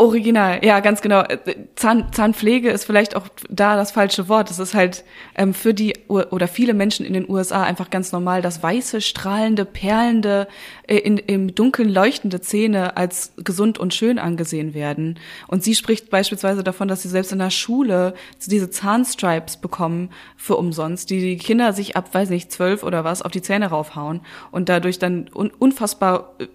Original, 0.00 0.64
ja, 0.64 0.80
ganz 0.80 1.02
genau. 1.02 1.20
Äh, 1.20 1.38
Zahn, 1.76 2.10
Zahnpflege 2.10 2.70
ist 2.70 2.86
vielleicht 2.86 3.14
auch 3.14 3.28
da 3.50 3.76
das 3.76 3.92
falsche 3.92 4.30
Wort. 4.30 4.50
Es 4.50 4.58
ist 4.58 4.72
halt 4.72 5.04
ähm, 5.34 5.52
für 5.52 5.74
die 5.74 5.92
oder 6.08 6.48
viele 6.48 6.72
Menschen 6.72 7.04
in 7.04 7.12
den 7.12 7.28
USA 7.28 7.64
einfach 7.64 7.90
ganz 7.90 8.10
normal, 8.10 8.40
dass 8.40 8.62
weiße, 8.62 9.02
strahlende, 9.02 9.66
perlende, 9.66 10.48
äh, 10.86 10.96
in, 10.96 11.18
im 11.18 11.54
Dunkeln 11.54 11.90
leuchtende 11.90 12.40
Zähne 12.40 12.96
als 12.96 13.34
gesund 13.36 13.76
und 13.76 13.92
schön 13.92 14.18
angesehen 14.18 14.72
werden. 14.72 15.18
Und 15.48 15.62
sie 15.62 15.74
spricht 15.74 16.08
beispielsweise 16.08 16.64
davon, 16.64 16.88
dass 16.88 17.02
sie 17.02 17.08
selbst 17.08 17.32
in 17.32 17.38
der 17.38 17.50
Schule 17.50 18.14
diese 18.46 18.70
Zahnstripes 18.70 19.58
bekommen 19.58 20.08
für 20.34 20.56
umsonst, 20.56 21.10
die 21.10 21.20
die 21.20 21.36
Kinder 21.36 21.74
sich 21.74 21.94
ab, 21.94 22.08
weiß 22.14 22.30
nicht, 22.30 22.50
zwölf 22.50 22.84
oder 22.84 23.04
was, 23.04 23.20
auf 23.20 23.32
die 23.32 23.42
Zähne 23.42 23.66
raufhauen 23.66 24.22
und 24.50 24.70
dadurch 24.70 24.98
dann 24.98 25.28
un 25.34 25.50
unfassbar 25.50 26.36
äh, 26.38 26.46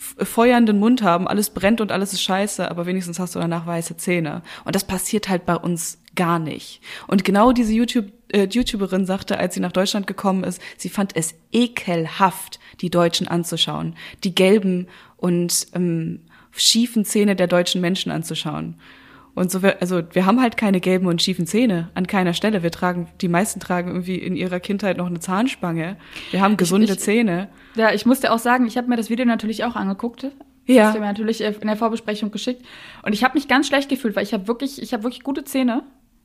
feuernden 0.00 0.78
Mund 0.78 1.02
haben, 1.02 1.28
alles 1.28 1.50
brennt 1.50 1.80
und 1.80 1.92
alles 1.92 2.12
ist 2.14 2.22
scheiße, 2.22 2.70
aber 2.70 2.86
wenigstens 2.86 3.18
hast 3.18 3.34
du 3.34 3.38
danach 3.38 3.66
weiße 3.66 3.98
Zähne. 3.98 4.42
Und 4.64 4.74
das 4.74 4.84
passiert 4.84 5.28
halt 5.28 5.44
bei 5.44 5.56
uns 5.56 5.98
gar 6.16 6.38
nicht. 6.38 6.80
Und 7.06 7.24
genau 7.24 7.52
diese 7.52 7.72
YouTube, 7.72 8.06
äh, 8.32 8.48
YouTuberin 8.50 9.04
sagte, 9.04 9.38
als 9.38 9.54
sie 9.54 9.60
nach 9.60 9.72
Deutschland 9.72 10.06
gekommen 10.06 10.42
ist, 10.42 10.60
sie 10.78 10.88
fand 10.88 11.14
es 11.16 11.34
ekelhaft, 11.52 12.58
die 12.80 12.90
Deutschen 12.90 13.28
anzuschauen, 13.28 13.94
die 14.24 14.34
gelben 14.34 14.88
und 15.18 15.66
ähm, 15.74 16.20
schiefen 16.52 17.04
Zähne 17.04 17.36
der 17.36 17.46
deutschen 17.46 17.80
Menschen 17.80 18.10
anzuschauen. 18.10 18.76
Und 19.40 19.50
so, 19.50 19.62
wir, 19.62 19.80
also 19.80 20.02
wir 20.12 20.26
haben 20.26 20.42
halt 20.42 20.58
keine 20.58 20.80
gelben 20.80 21.06
und 21.06 21.22
schiefen 21.22 21.46
Zähne 21.46 21.88
an 21.94 22.06
keiner 22.06 22.34
Stelle. 22.34 22.62
Wir 22.62 22.70
tragen, 22.70 23.08
die 23.22 23.28
meisten 23.28 23.58
tragen 23.58 23.88
irgendwie 23.88 24.16
in 24.16 24.36
ihrer 24.36 24.60
Kindheit 24.60 24.98
noch 24.98 25.06
eine 25.06 25.18
Zahnspange. 25.18 25.96
Wir 26.30 26.42
haben 26.42 26.58
gesunde 26.58 26.92
ich- 26.92 26.98
Zähne. 26.98 27.48
ja, 27.74 27.90
ich 27.90 28.04
musste 28.04 28.32
auch 28.32 28.38
sagen, 28.38 28.66
ich 28.66 28.76
habe 28.76 28.88
mir 28.88 28.96
das 28.96 29.08
Video 29.08 29.24
natürlich 29.24 29.64
auch 29.64 29.76
angeguckt. 29.76 30.24
Ja. 30.24 30.30
Das 30.66 30.86
hast 30.88 30.94
du 30.96 31.00
mir 31.00 31.06
natürlich 31.06 31.40
äh, 31.42 31.54
in 31.58 31.68
der 31.68 31.76
Vorbesprechung 31.78 32.30
geschickt. 32.30 32.62
Und 33.02 33.14
ich 33.14 33.24
habe 33.24 33.32
mich 33.32 33.48
ganz 33.48 33.66
schlecht 33.66 33.88
gefühlt, 33.88 34.14
weil 34.14 34.24
ich 34.24 34.34
habe 34.34 34.46
wirklich, 34.46 34.82
ich 34.82 34.92
habe 34.92 35.04
wirklich 35.04 35.22
gute 35.22 35.42
Zähne. 35.42 35.84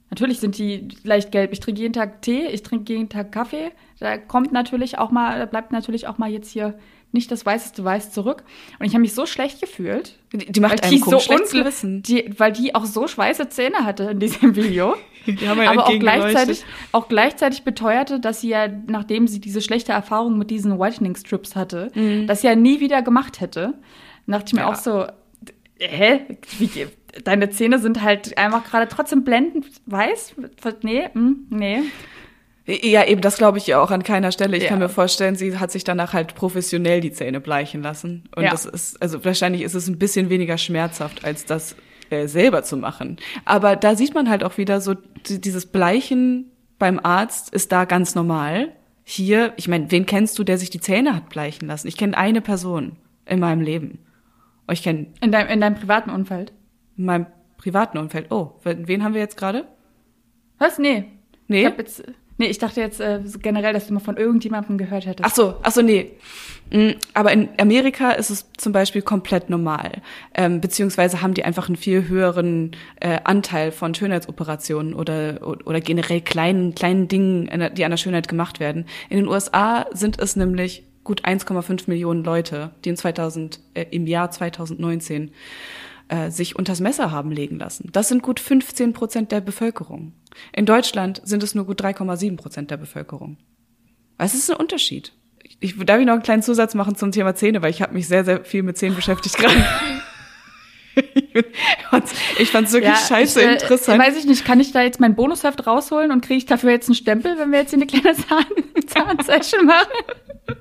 Natürlich 0.10 0.42
sind 0.42 0.58
die 0.58 0.90
leicht 1.06 1.32
gelb. 1.32 1.54
Ich 1.54 1.62
trinke 1.62 1.80
jeden 1.80 1.94
Tag 1.94 2.22
Tee, 2.22 2.48
ich 2.48 2.64
trinke 2.64 2.92
jeden 2.92 3.08
Tag 3.08 3.32
Kaffee. 3.32 3.72
Da 4.00 4.18
kommt 4.18 4.52
natürlich 4.52 4.98
auch 4.98 5.12
mal, 5.12 5.40
da 5.40 5.46
bleibt 5.46 5.72
natürlich 5.72 6.08
auch 6.08 6.18
mal 6.18 6.30
jetzt 6.30 6.52
hier 6.52 6.78
nicht 7.16 7.32
das 7.32 7.46
weißeste 7.46 7.84
Weiß 7.84 8.12
zurück. 8.12 8.44
Und 8.78 8.86
ich 8.86 8.94
habe 8.94 9.02
mich 9.02 9.14
so 9.16 9.26
schlecht 9.26 9.60
gefühlt. 9.60 10.20
Die, 10.32 10.52
die 10.52 10.60
macht 10.60 10.84
einem 10.84 11.00
so 11.00 11.20
schlechtes 11.20 11.52
Gewissen. 11.52 12.04
Die, 12.04 12.32
weil 12.38 12.52
die 12.52 12.76
auch 12.76 12.86
so 12.86 13.08
schweiße 13.08 13.50
Zähne 13.50 13.78
hatte 13.78 14.04
in 14.04 14.20
diesem 14.20 14.56
Video. 14.56 14.96
Die 15.26 15.48
haben 15.50 15.60
ja 15.60 15.72
aber 15.72 15.88
auch 15.88 16.00
gleichzeitig, 16.00 16.64
auch 16.92 17.08
gleichzeitig 17.08 17.64
beteuerte, 17.64 18.20
dass 18.20 18.42
sie 18.42 18.50
ja, 18.50 18.68
nachdem 18.68 19.28
sie 19.28 19.42
diese 19.42 19.60
schlechte 19.60 19.92
Erfahrung 19.92 20.38
mit 20.38 20.52
diesen 20.52 20.78
Whitening 20.80 21.16
Strips 21.16 21.56
hatte, 21.56 21.92
das 22.28 22.44
ja 22.44 22.54
nie 22.56 22.80
wieder 22.80 23.02
gemacht 23.02 23.42
hätte. 23.42 23.74
Da 24.28 24.34
dachte 24.38 24.50
ich 24.50 24.54
mir 24.54 24.60
Ja. 24.62 24.68
auch 24.70 24.76
so, 24.76 25.08
hä? 25.80 26.22
Wie, 26.60 26.70
deine 27.24 27.50
Zähne 27.50 27.80
sind 27.80 28.04
halt 28.04 28.38
einfach 28.38 28.66
gerade 28.66 28.88
trotzdem 28.88 29.24
blendend 29.24 29.66
weiß? 29.88 30.36
Nee, 30.84 31.10
hm, 31.14 31.48
nee. 31.50 31.82
Ja, 32.68 33.06
eben, 33.06 33.22
das 33.22 33.38
glaube 33.38 33.60
ich 33.60 33.68
ja 33.68 33.80
auch 33.80 33.92
an 33.92 34.02
keiner 34.04 34.32
Stelle. 34.32 34.58
Ich 34.58 34.64
Ja. 34.64 34.70
kann 34.70 34.80
mir 34.80 34.90
vorstellen, 34.90 35.36
sie 35.36 35.60
hat 35.60 35.72
sich 35.72 35.84
danach 35.84 36.14
halt 36.14 36.34
professionell 36.34 37.00
die 37.00 37.12
Zähne 37.12 37.40
bleichen 37.40 37.84
lassen. 37.84 38.24
Und 38.36 38.44
Ja. 38.44 38.50
das 38.52 38.66
ist, 38.66 39.00
also 39.02 39.24
wahrscheinlich 39.24 39.62
ist 39.62 39.76
es 39.76 39.88
ein 39.88 40.00
bisschen 40.00 40.30
weniger 40.30 40.58
schmerzhaft, 40.58 41.24
als 41.26 41.46
das 41.46 41.76
äh, 42.12 42.28
selber 42.28 42.62
zu 42.64 42.78
machen. 42.78 43.18
Aber 43.46 43.76
da 43.76 43.96
sieht 43.96 44.14
man 44.14 44.30
halt 44.30 44.44
auch 44.44 44.58
wieder 44.60 44.80
so, 44.80 44.94
die- 45.28 45.42
dieses 45.42 45.66
Bleichen 45.66 46.52
beim 46.78 47.00
Arzt 47.02 47.52
ist 47.54 47.72
da 47.72 47.86
ganz 47.86 48.14
normal. 48.14 48.74
Hier, 49.04 49.54
ich 49.58 49.68
meine, 49.68 49.90
wen 49.92 50.06
kennst 50.06 50.38
du, 50.38 50.44
der 50.44 50.58
sich 50.60 50.70
die 50.70 50.80
Zähne 50.80 51.16
hat 51.16 51.30
bleichen 51.30 51.68
lassen? 51.68 51.88
Ich 51.88 51.98
kenne 51.98 52.16
eine 52.18 52.42
Person 52.42 52.98
in 53.26 53.40
meinem 53.40 53.62
Leben. 53.62 54.00
Oh, 54.68 54.72
Ich 54.72 54.84
kenne 54.84 55.08
In 55.22 55.32
deinem, 55.32 55.48
in 55.50 55.62
deinem 55.62 55.76
privaten 55.76 56.10
Umfeld. 56.12 56.54
in 56.98 57.06
meinem 57.06 57.26
privaten 57.58 57.98
Umfeld. 57.98 58.28
Oh, 58.32 58.54
wen 58.64 58.88
wen 58.88 59.04
haben 59.04 59.14
wir 59.16 59.22
jetzt 59.22 59.38
gerade? 59.38 59.66
Was? 60.60 60.78
Nee. 60.80 61.06
Nee? 61.48 61.62
Ich 61.62 61.66
hab 61.66 61.78
jetzt, 61.80 62.04
Nee, 62.38 62.48
ich 62.48 62.58
dachte 62.58 62.82
jetzt 62.82 63.00
äh, 63.00 63.22
generell, 63.42 63.72
dass 63.72 63.88
du 63.88 63.94
mal 63.94 64.02
von 64.02 64.18
irgendjemandem 64.18 64.78
gehört 64.78 65.06
hättest. 65.06 65.26
Ach 65.26 65.34
so, 65.34 65.56
ach 65.64 65.72
so, 65.72 65.82
nee. 65.82 66.12
Mm, 66.70 66.92
Aber 67.14 67.32
in 67.32 67.48
Amerika 67.58 68.12
ist 68.12 68.30
es 68.30 68.52
zum 68.58 68.74
Beispiel 68.74 69.02
komplett 69.02 69.50
normal. 69.50 70.02
Ähm, 70.34 70.60
beziehungsweise 70.60 71.22
haben 71.22 71.34
die 71.34 71.46
einfach 71.46 71.68
einen 71.68 71.78
viel 71.78 72.10
höheren 72.10 72.72
äh, 73.00 73.20
Anteil 73.24 73.72
von 73.72 73.96
Schönheitsoperationen 73.96 74.94
oder, 74.94 75.40
oder 75.66 75.80
generell 75.80 76.20
kleinen, 76.20 76.76
kleinen 76.76 77.08
Dingen, 77.08 77.50
die 77.76 77.86
an 77.86 77.92
der 77.92 77.98
Schönheit 77.98 78.28
gemacht 78.28 78.60
werden. 78.60 78.86
In 79.10 79.18
den 79.18 79.28
USA 79.28 79.86
sind 79.92 80.20
es 80.20 80.36
nämlich 80.36 80.84
gut 81.06 81.24
1,5 81.24 81.84
Millionen 81.88 82.26
Leute, 82.26 82.72
die 82.84 82.90
in 82.90 82.98
2000, 82.98 83.62
äh, 83.76 83.86
im 83.92 84.08
Jahr 84.08 84.30
2019 84.30 85.32
äh, 86.08 86.30
sich 86.30 86.56
unters 86.56 86.80
Messer 86.80 87.12
haben 87.12 87.32
legen 87.32 87.58
lassen. 87.58 87.90
Das 87.92 88.08
sind 88.08 88.22
gut 88.22 88.40
15 88.40 88.94
Prozent 88.94 89.32
der 89.32 89.42
Bevölkerung. 89.42 90.14
In 90.54 90.66
Deutschland 90.66 91.22
sind 91.24 91.44
es 91.44 91.56
nur 91.56 91.66
gut 91.66 91.82
3,7 91.82 92.38
Prozent 92.38 92.72
der 92.72 92.78
Bevölkerung. 92.78 93.38
Was 94.18 94.34
ist 94.34 94.50
ein 94.50 94.58
Unterschied? 94.58 95.14
Ich, 95.60 95.78
darf 95.78 96.00
ich 96.00 96.06
noch 96.06 96.14
einen 96.14 96.24
kleinen 96.24 96.44
Zusatz 96.44 96.74
machen 96.74 96.96
zum 96.96 97.12
Thema 97.12 97.36
Zähne, 97.36 97.62
weil 97.62 97.70
ich 97.70 97.82
habe 97.82 97.94
mich 97.94 98.08
sehr, 98.08 98.26
sehr 98.26 98.44
viel 98.44 98.64
mit 98.64 98.78
Zähnen 98.78 98.96
beschäftigt 98.96 99.38
gerade. 99.38 99.56
ich 102.40 102.52
fand's 102.52 102.72
wirklich 102.74 102.96
scheiße 102.96 103.42
ich, 103.42 103.48
äh, 103.48 103.54
interessant. 103.54 104.02
Weiß 104.02 104.18
ich 104.18 104.26
nicht, 104.26 104.46
kann 104.46 104.60
ich 104.60 104.72
da 104.72 104.82
jetzt 104.82 105.00
mein 105.00 105.16
Bonusheft 105.16 105.68
rausholen 105.68 106.12
und 106.12 106.22
kriege 106.22 106.38
ich 106.38 106.46
dafür 106.46 106.72
jetzt 106.72 106.88
einen 106.88 106.96
Stempel, 106.96 107.38
wenn 107.38 107.52
wir 107.52 107.60
jetzt 107.60 107.72
hier 107.72 107.80
eine 107.80 107.88
kleine 107.88 108.16
Zahn 108.16 108.46
Zahnsession 108.88 109.66
machen? 109.66 110.58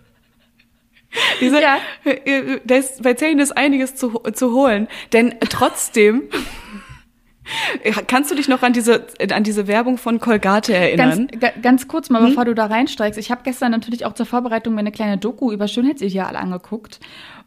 Diese, 1.40 1.60
Ja. 1.60 1.78
äh, 2.04 2.60
da 2.64 2.74
ist, 2.76 3.02
bei 3.02 3.14
Zähnen 3.14 3.38
ist 3.40 3.56
einiges 3.56 3.94
zu, 3.94 4.10
zu 4.32 4.52
holen, 4.52 4.88
denn 5.12 5.34
trotzdem 5.48 6.22
kannst 8.06 8.30
du 8.30 8.34
dich 8.34 8.48
noch 8.48 8.62
an 8.62 8.72
diese 8.72 9.06
an 9.32 9.42
diese 9.44 9.66
Werbung 9.66 9.98
von 9.98 10.18
Colgate 10.18 10.70
erinnern? 10.74 11.28
Ganz, 11.28 11.40
ga, 11.40 11.60
ganz 11.60 11.88
kurz 11.88 12.10
mal, 12.10 12.22
Hm? 12.22 12.28
bevor 12.30 12.44
du 12.46 12.54
da 12.54 12.66
reinsteigst. 12.66 13.18
Ich 13.18 13.30
habe 13.30 13.42
gestern 13.44 13.70
natürlich 13.70 14.06
auch 14.06 14.14
zur 14.14 14.26
Vorbereitung 14.26 14.74
mir 14.74 14.80
eine 14.80 14.92
kleine 14.92 15.18
Doku 15.18 15.52
über 15.52 15.68
Schönheitsideale 15.68 16.38
angeguckt. 16.38 17.00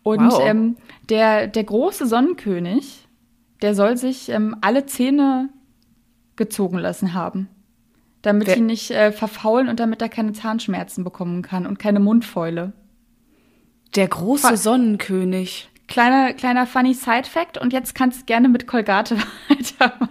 Und 0.04 0.32
Wow. 0.32 0.42
ähm, 0.46 0.78
der, 1.10 1.48
der 1.48 1.64
große 1.64 2.06
Sonnenkönig, 2.06 3.08
der 3.62 3.74
soll 3.74 3.98
sich 3.98 4.30
ähm, 4.30 4.56
alle 4.62 4.86
Zähne 4.86 5.50
gezogen 6.36 6.78
lassen 6.78 7.14
haben. 7.14 7.50
Damit 8.22 8.48
Wer- 8.48 8.56
die 8.56 8.62
nicht 8.62 8.92
äh, 8.92 9.12
verfaulen 9.12 9.68
und 9.68 9.80
damit 9.80 10.02
er 10.02 10.10
keine 10.10 10.34
Zahnschmerzen 10.34 11.04
bekommen 11.04 11.42
kann 11.42 11.66
und 11.66 11.80
keine 11.80 12.00
Mundfäule. 12.00 12.74
Der 13.96 14.08
große 14.08 14.48
Fa- 14.50 14.58
Sonnenkönig. 14.58 15.70
Kleiner, 15.88 16.34
kleiner 16.34 16.68
funny 16.68 16.94
Side-Fact 16.94 17.58
und 17.58 17.72
jetzt 17.74 17.96
kannst 17.96 18.22
du 18.22 18.26
gerne 18.26 18.50
mit 18.50 18.68
Colgate 18.68 19.12
weitermachen. 19.50 20.10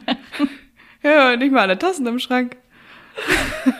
Ja, 1.02 1.36
nicht 1.36 1.52
mal 1.52 1.60
alle 1.60 1.78
Tassen 1.78 2.06
im 2.06 2.18
Schrank. 2.18 2.56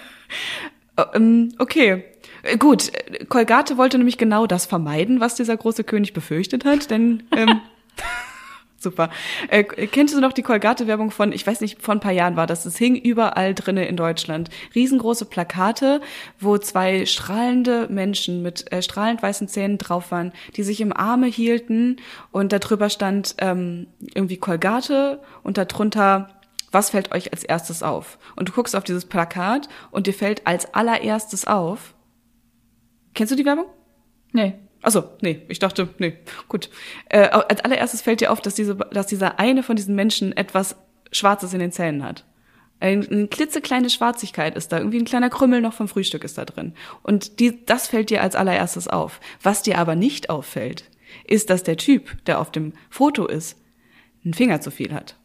Ähm, 1.15 1.53
okay. 1.59 2.05
Äh, 2.43 2.57
Gut, 2.57 2.91
Colgate 3.29 3.77
wollte 3.77 3.99
nämlich 3.99 4.17
genau 4.17 4.47
das 4.47 4.65
vermeiden, 4.65 5.21
was 5.21 5.35
dieser 5.35 5.55
große 5.55 5.85
König 5.85 6.15
befürchtet 6.15 6.65
hat, 6.65 6.91
denn 6.91 7.23
ähm, 7.33 7.61
super. 8.79 9.11
Äh, 9.49 9.65
kennst 9.65 10.15
du 10.15 10.21
noch 10.21 10.33
die 10.33 10.43
Colgate-Werbung 10.43 11.11
von, 11.11 11.33
ich 11.33 11.47
weiß 11.47 11.61
nicht, 11.61 11.83
vor 11.83 11.95
ein 11.95 12.01
paar 12.01 12.13
Jahren 12.13 12.37
war 12.37 12.47
das, 12.47 12.67
es 12.67 12.77
hing 12.77 12.97
überall 12.97 13.55
drinne 13.55 13.87
in 13.87 13.97
Deutschland. 13.97 14.51
Riesengroße 14.75 15.27
Plakate, 15.27 16.01
wo 16.39 16.59
zwei 16.59 17.07
strahlende 17.07 17.89
Menschen 17.89 18.43
mit 18.43 18.71
äh, 18.73 18.83
strahlend 18.83 19.23
weißen 19.23 19.49
Zähnen 19.49 19.79
drauf 19.79 20.11
waren, 20.11 20.33
die 20.57 20.63
sich 20.63 20.81
im 20.81 20.97
Arme 20.97 21.27
hielten 21.27 21.97
und 22.31 22.53
darüber 22.53 22.91
stand 22.91 23.35
ähm, 23.39 23.89
irgendwie 24.15 24.37
Colgate 24.37 25.21
und 25.43 25.59
darunter 25.59 26.29
was 26.73 26.91
fällt 26.91 27.13
euch 27.13 27.33
als 27.33 27.43
erstes 27.43 27.83
auf? 27.83 28.19
Und 28.35 28.49
du 28.49 28.53
guckst 28.53 28.77
auf 28.77 28.85
dieses 28.85 29.07
Plakat 29.07 29.69
und 29.93 30.07
dir 30.07 30.13
fällt 30.13 30.47
als 30.47 30.75
allererstes 30.75 31.47
auf. 31.47 31.95
Kennst 33.15 33.33
du 33.33 33.37
die 33.37 33.47
Werbung? 33.47 33.67
Nee. 34.33 34.55
Achso, 34.87 35.03
nee, 35.21 35.43
ich 35.49 35.59
dachte, 35.59 35.89
nee, 35.99 36.17
gut. 36.47 36.71
Äh, 37.09 37.23
als 37.27 37.61
allererstes 37.65 38.03
fällt 38.03 38.21
dir 38.21 38.31
auf, 38.31 38.41
dass, 38.41 38.55
diese, 38.55 38.77
dass 38.77 39.09
dieser 39.09 39.41
eine 39.41 39.65
von 39.65 39.75
diesen 39.75 39.97
Menschen 39.97 40.33
etwas 40.37 40.77
Schwarzes 41.11 41.53
in 41.53 41.59
den 41.59 41.73
Zähnen 41.73 42.05
hat. 42.05 42.25
Ein, 42.79 43.05
eine 43.09 43.27
klitzekleine 43.27 43.91
Schwarzigkeit 43.91 44.55
ist 44.55 44.71
da, 44.71 44.79
irgendwie 44.79 44.99
ein 44.99 45.05
kleiner 45.05 45.29
Krümmel 45.29 45.61
noch 45.61 45.73
vom 45.73 45.89
Frühstück 45.89 46.23
ist 46.23 46.39
da 46.39 46.45
drin. 46.45 46.73
Und 47.03 47.41
die, 47.41 47.67
das 47.67 47.89
fällt 47.89 48.11
dir 48.11 48.23
als 48.23 48.37
allererstes 48.37 48.87
auf. 48.87 49.19
Was 49.43 49.65
dir 49.65 49.79
aber 49.79 49.97
nicht 49.97 50.31
auffällt, 50.31 50.85
ist, 51.27 51.51
dass 51.51 51.65
der 51.65 51.79
Typ, 51.79 52.25
der 52.27 52.41
auf 52.41 52.53
dem 52.53 52.73
Foto 52.89 53.27
ist, 53.27 53.59
einen 54.25 54.35
Finger 54.35 54.61
zu 54.61 54.71
viel 54.71 54.95
hat. 54.95 55.17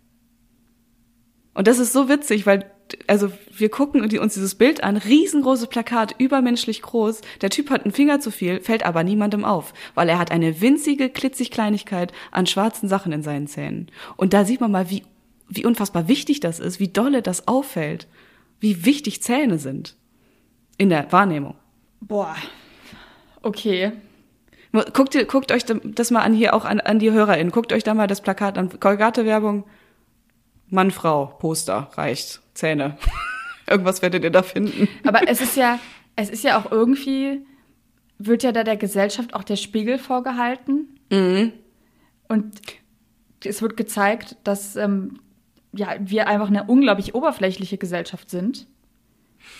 Und 1.54 1.68
das 1.68 1.78
ist 1.78 1.94
so 1.94 2.10
witzig, 2.10 2.48
weil 2.48 2.66
also 3.08 3.32
wir 3.52 3.70
gucken 3.70 4.02
uns 4.02 4.34
dieses 4.34 4.56
Bild 4.56 4.84
an, 4.84 4.98
riesengroßes 4.98 5.68
Plakat, 5.68 6.16
übermenschlich 6.18 6.82
groß. 6.82 7.22
Der 7.42 7.50
Typ 7.50 7.70
hat 7.70 7.84
einen 7.84 7.94
Finger 7.94 8.20
zu 8.20 8.32
viel, 8.32 8.62
fällt 8.62 8.86
aber 8.86 9.04
niemandem 9.04 9.46
auf, 9.46 9.74
weil 9.96 10.10
er 10.10 10.20
hat 10.20 10.32
eine 10.32 10.62
winzige, 10.62 11.10
klitzig 11.10 11.52
Kleinigkeit 11.52 12.12
an 12.32 12.48
schwarzen 12.48 12.88
Sachen 12.88 13.12
in 13.12 13.24
seinen 13.24 13.48
Zähnen. 13.48 13.88
Und 14.18 14.34
da 14.34 14.46
sieht 14.46 14.62
man 14.62 14.72
mal, 14.72 14.90
wie, 14.90 15.04
wie 15.50 15.66
unfassbar 15.66 16.08
wichtig 16.08 16.40
das 16.40 16.60
ist, 16.60 16.80
wie 16.80 16.88
dolle 16.88 17.22
das 17.22 17.48
auffällt, 17.48 18.08
wie 18.60 18.86
wichtig 18.86 19.22
Zähne 19.22 19.60
sind 19.60 19.96
in 20.78 20.90
der 20.90 21.12
Wahrnehmung. 21.12 21.56
Boah. 22.00 22.36
Okay. 23.42 23.92
Guckt, 24.94 25.28
guckt 25.28 25.52
euch 25.52 25.66
das 25.66 26.12
mal 26.12 26.22
an 26.22 26.34
hier 26.34 26.54
auch 26.54 26.64
an, 26.64 26.80
an 26.80 27.00
die 27.00 27.12
HörerInnen. 27.12 27.52
Guckt 27.52 27.74
euch 27.74 27.84
da 27.84 27.94
mal 27.94 28.08
das 28.08 28.22
Plakat 28.22 28.58
an. 28.58 28.80
Colgate-Werbung. 28.80 29.66
Mann, 30.72 30.90
Frau, 30.90 31.28
Poster, 31.28 31.90
reicht. 31.96 32.42
Zähne. 32.54 32.98
Irgendwas 33.70 34.02
werdet 34.02 34.24
ihr 34.24 34.32
da 34.32 34.42
finden. 34.42 34.88
Aber 35.06 35.28
es 35.28 35.42
ist 35.42 35.56
ja, 35.56 35.80
es 36.16 36.30
ist 36.30 36.44
ja 36.44 36.60
auch 36.60 36.72
irgendwie, 36.72 37.46
wird 38.18 38.44
ja 38.44 38.52
da 38.52 38.64
der 38.64 38.78
Gesellschaft 38.78 39.34
auch 39.34 39.44
der 39.44 39.58
Spiegel 39.58 39.98
vorgehalten. 39.98 41.00
Und 42.28 42.62
es 43.46 43.62
wird 43.62 43.78
gezeigt, 43.78 44.38
dass 44.44 44.76
ähm, 44.76 45.20
ja, 45.74 45.96
wir 46.00 46.28
einfach 46.28 46.48
eine 46.48 46.64
unglaublich 46.64 47.16
oberflächliche 47.16 47.78
Gesellschaft 47.78 48.30
sind. 48.30 48.68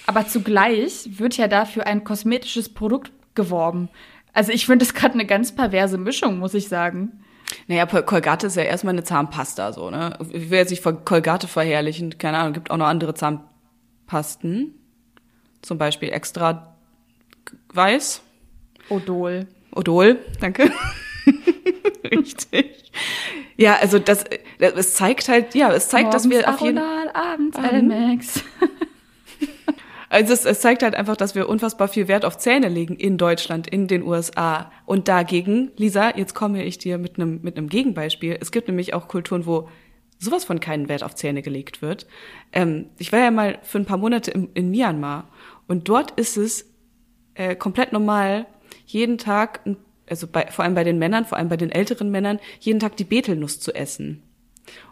Aber 0.06 0.28
zugleich 0.28 1.20
wird 1.20 1.38
ja 1.38 1.48
dafür 1.48 1.88
ein 1.88 2.04
kosmetisches 2.04 2.70
Produkt 2.70 3.12
geworben. 3.36 3.90
Also 4.34 4.52
ich 4.52 4.66
finde 4.66 4.86
das 4.86 4.94
gerade 4.94 5.16
eine 5.16 5.26
ganz 5.26 5.54
perverse 5.54 5.98
Mischung, 5.98 6.40
muss 6.40 6.54
ich 6.54 6.68
sagen. 6.70 7.24
Naja, 7.68 7.86
Colgate 7.86 8.48
ist 8.48 8.56
ja 8.56 8.64
erstmal 8.64 8.94
eine 8.94 9.04
Zahnpasta, 9.04 9.74
so, 9.74 9.90
ne? 9.90 10.18
Ich 10.32 10.50
will 10.50 10.58
jetzt 10.60 10.70
nicht 10.70 10.84
von 10.84 11.04
Colgate 11.06 11.48
verherrlichen, 11.48 12.18
keine 12.18 12.38
Ahnung, 12.38 12.54
gibt 12.54 12.72
auch 12.72 12.78
noch 12.78 12.86
andere 12.88 13.14
Zahnpasten. 13.14 14.76
Zum 15.62 15.78
Beispiel 15.78 16.10
extra 16.10 16.76
weiß. 17.74 18.22
Odol. 18.90 19.48
Odol, 19.76 20.18
danke. 20.40 20.72
Richtig. 22.12 22.92
Ja, 23.58 23.76
also 23.76 24.00
das, 24.00 24.26
es 24.60 24.94
zeigt 24.96 25.28
halt, 25.30 25.54
ja, 25.56 25.72
es 25.72 25.88
zeigt, 25.90 26.14
dass 26.14 26.30
wir 26.30 26.50
auf 26.50 26.62
jeden 26.62 26.78
Aronal, 26.80 27.10
abends 27.14 27.58
Mhm. 27.58 27.64
Elmex. 27.66 28.44
Also 30.12 30.34
es, 30.34 30.44
es 30.44 30.60
zeigt 30.60 30.84
halt 30.84 30.94
einfach, 30.94 31.16
dass 31.16 31.36
wir 31.36 31.48
unfassbar 31.48 31.88
viel 31.88 32.10
Wert 32.10 32.26
auf 32.26 32.38
Zähne 32.38 32.68
legen 32.68 32.98
in 32.98 33.18
Deutschland, 33.18 33.66
in 33.68 33.88
den 33.88 34.04
USA. 34.04 34.70
Und 34.86 35.08
dagegen, 35.08 35.72
Lisa, 35.78 36.18
jetzt 36.18 36.36
komme 36.36 36.66
ich 36.66 36.78
dir 36.78 36.98
mit 36.98 37.16
einem 37.16 37.40
mit 37.44 37.58
einem 37.58 37.70
Gegenbeispiel. 37.70 38.38
Es 38.42 38.52
gibt 38.52 38.68
nämlich 38.68 38.94
auch 38.94 39.08
Kulturen, 39.08 39.46
wo 39.46 39.70
sowas 40.20 40.44
von 40.44 40.60
keinen 40.60 40.90
Wert 40.90 41.04
auf 41.04 41.16
Zähne 41.16 41.42
gelegt 41.42 41.82
wird. 41.82 42.08
Ähm, 42.52 42.90
ich 42.98 43.14
war 43.14 43.20
ja 43.20 43.32
mal 43.32 43.60
für 43.64 43.78
ein 43.78 43.86
paar 43.86 43.98
Monate 43.98 44.32
in, 44.32 44.50
in 44.54 44.70
Myanmar 44.70 45.30
und 45.70 45.88
dort 45.88 46.12
ist 46.20 46.36
es 46.36 46.70
äh, 47.36 47.56
komplett 47.56 47.94
normal, 47.94 48.48
jeden 48.86 49.18
Tag, 49.18 49.62
also 50.10 50.28
bei, 50.28 50.48
vor 50.48 50.66
allem 50.66 50.76
bei 50.76 50.84
den 50.84 51.00
Männern, 51.00 51.24
vor 51.24 51.38
allem 51.38 51.48
bei 51.48 51.56
den 51.56 51.72
älteren 51.72 52.12
Männern, 52.12 52.42
jeden 52.60 52.82
Tag 52.82 52.98
die 52.98 53.06
Betelnuss 53.06 53.62
zu 53.62 53.74
essen. 53.74 54.24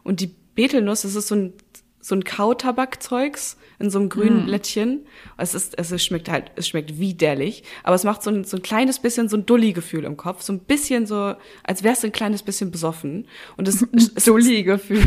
Und 0.02 0.22
die 0.22 0.34
Betelnuss, 0.56 1.02
das 1.02 1.16
ist 1.16 1.28
so 1.28 1.36
ein, 1.36 1.54
so 2.00 2.16
ein 2.16 2.24
Kautabakzeugs 2.24 3.58
in 3.80 3.90
so 3.90 4.00
einem 4.00 4.10
grünen 4.10 4.46
Blättchen. 4.46 5.06
Es 5.38 5.56
ist, 5.56 5.78
es 5.80 6.04
schmeckt 6.04 6.30
halt, 6.30 6.52
es 6.56 6.68
schmeckt 6.68 7.00
widerlich, 7.00 7.64
aber 7.84 7.96
es 7.96 8.04
macht 8.04 8.22
so 8.24 8.30
ein, 8.30 8.44
so 8.44 8.58
ein 8.58 8.64
kleines 8.64 9.00
bisschen 9.00 9.30
so 9.30 9.38
ein 9.38 9.46
Dulli-Gefühl 9.46 10.04
im 10.04 10.18
Kopf, 10.18 10.42
so 10.42 10.54
ein 10.54 10.60
bisschen 10.60 11.06
so, 11.06 11.36
als 11.64 11.84
wärst 11.84 12.04
du 12.04 12.08
ein 12.08 12.12
kleines 12.14 12.44
bisschen 12.44 12.72
besoffen. 12.72 13.28
Und 13.58 13.68
es, 13.68 13.82
es 14.16 14.26
Dulli-Gefühl. 14.26 15.04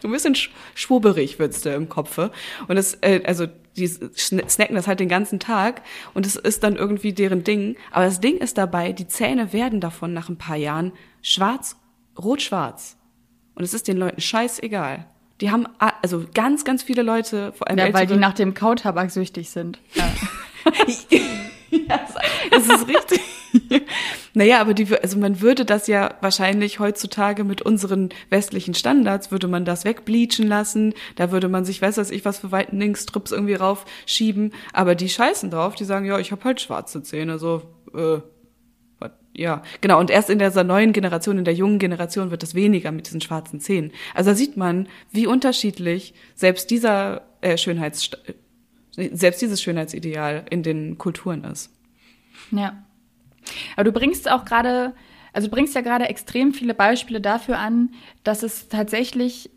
so 0.00 0.08
ein 0.08 0.12
bisschen 0.12 0.34
sch- 0.34 0.50
schwubberig 0.74 1.38
wird's 1.38 1.62
da 1.62 1.74
im 1.74 1.88
Kopfe. 1.88 2.30
Und 2.68 2.76
es, 2.76 2.94
äh, 3.02 3.22
also 3.24 3.46
die 3.76 3.86
snacken 3.86 4.74
das 4.74 4.86
halt 4.86 5.00
den 5.00 5.08
ganzen 5.10 5.38
Tag 5.38 5.82
und 6.14 6.24
es 6.24 6.34
ist 6.36 6.62
dann 6.62 6.76
irgendwie 6.76 7.12
deren 7.12 7.44
Ding. 7.44 7.76
Aber 7.92 8.06
das 8.06 8.20
Ding 8.20 8.38
ist 8.38 8.56
dabei, 8.56 8.92
die 8.92 9.06
Zähne 9.06 9.52
werden 9.52 9.80
davon 9.80 10.14
nach 10.14 10.30
ein 10.30 10.38
paar 10.38 10.56
Jahren 10.56 10.92
schwarz, 11.20 11.76
rot-schwarz. 12.18 12.96
Und 13.54 13.64
es 13.64 13.74
ist 13.74 13.86
den 13.86 13.98
Leuten 13.98 14.20
scheißegal. 14.20 15.06
Die 15.40 15.50
haben, 15.50 15.66
also 15.78 16.24
ganz, 16.34 16.64
ganz 16.64 16.82
viele 16.82 17.02
Leute, 17.02 17.52
vor 17.52 17.68
allem 17.68 17.78
Ja, 17.78 17.92
weil 17.92 18.06
die 18.06 18.16
nach 18.16 18.34
dem 18.34 18.54
Kautabak 18.54 19.10
süchtig 19.10 19.50
sind. 19.50 19.78
Ja. 19.94 20.04
ja, 21.70 22.00
es 22.50 22.66
ist 22.66 22.88
richtig. 22.88 23.20
naja, 24.34 24.60
aber 24.60 24.74
die, 24.74 24.86
also 24.98 25.18
man 25.18 25.40
würde 25.40 25.64
das 25.64 25.86
ja 25.86 26.14
wahrscheinlich 26.20 26.78
heutzutage 26.78 27.44
mit 27.44 27.62
unseren 27.62 28.10
westlichen 28.30 28.74
Standards, 28.74 29.30
würde 29.30 29.48
man 29.48 29.64
das 29.64 29.84
wegbleachen 29.84 30.46
lassen, 30.46 30.94
da 31.16 31.30
würde 31.30 31.48
man 31.48 31.64
sich, 31.64 31.80
weiß 31.80 31.96
was 31.98 32.10
ich, 32.10 32.24
was 32.24 32.38
für 32.38 32.52
Whitening-Strips 32.52 33.32
irgendwie 33.32 33.54
raufschieben, 33.54 34.52
aber 34.72 34.94
die 34.94 35.08
scheißen 35.08 35.50
drauf, 35.50 35.74
die 35.74 35.84
sagen, 35.84 36.06
ja, 36.06 36.18
ich 36.18 36.32
habe 36.32 36.44
halt 36.44 36.60
schwarze 36.60 37.02
Zähne, 37.02 37.38
so, 37.38 37.62
äh, 37.94 38.20
ja, 39.36 39.62
genau. 39.82 40.00
Und 40.00 40.10
erst 40.10 40.30
in 40.30 40.38
dieser 40.38 40.64
neuen 40.64 40.92
Generation, 40.92 41.38
in 41.38 41.44
der 41.44 41.54
jungen 41.54 41.78
Generation 41.78 42.30
wird 42.30 42.42
es 42.42 42.54
weniger 42.54 42.90
mit 42.90 43.06
diesen 43.06 43.20
schwarzen 43.20 43.60
Zähnen. 43.60 43.92
Also 44.14 44.30
da 44.30 44.36
sieht 44.36 44.56
man, 44.56 44.88
wie 45.12 45.26
unterschiedlich 45.26 46.14
selbst 46.34 46.70
dieser 46.70 47.22
äh, 47.42 47.58
Schönheits, 47.58 48.10
selbst 48.96 49.42
dieses 49.42 49.60
Schönheitsideal 49.60 50.46
in 50.48 50.62
den 50.62 50.96
Kulturen 50.96 51.44
ist. 51.44 51.70
Ja. 52.50 52.82
Aber 53.74 53.84
du 53.84 53.92
bringst 53.92 54.30
auch 54.30 54.46
gerade, 54.46 54.94
also 55.34 55.48
du 55.48 55.54
bringst 55.54 55.74
ja 55.74 55.82
gerade 55.82 56.06
extrem 56.06 56.54
viele 56.54 56.72
Beispiele 56.72 57.20
dafür 57.20 57.58
an, 57.58 57.90
dass 58.24 58.42
es 58.42 58.68
tatsächlich 58.68 59.50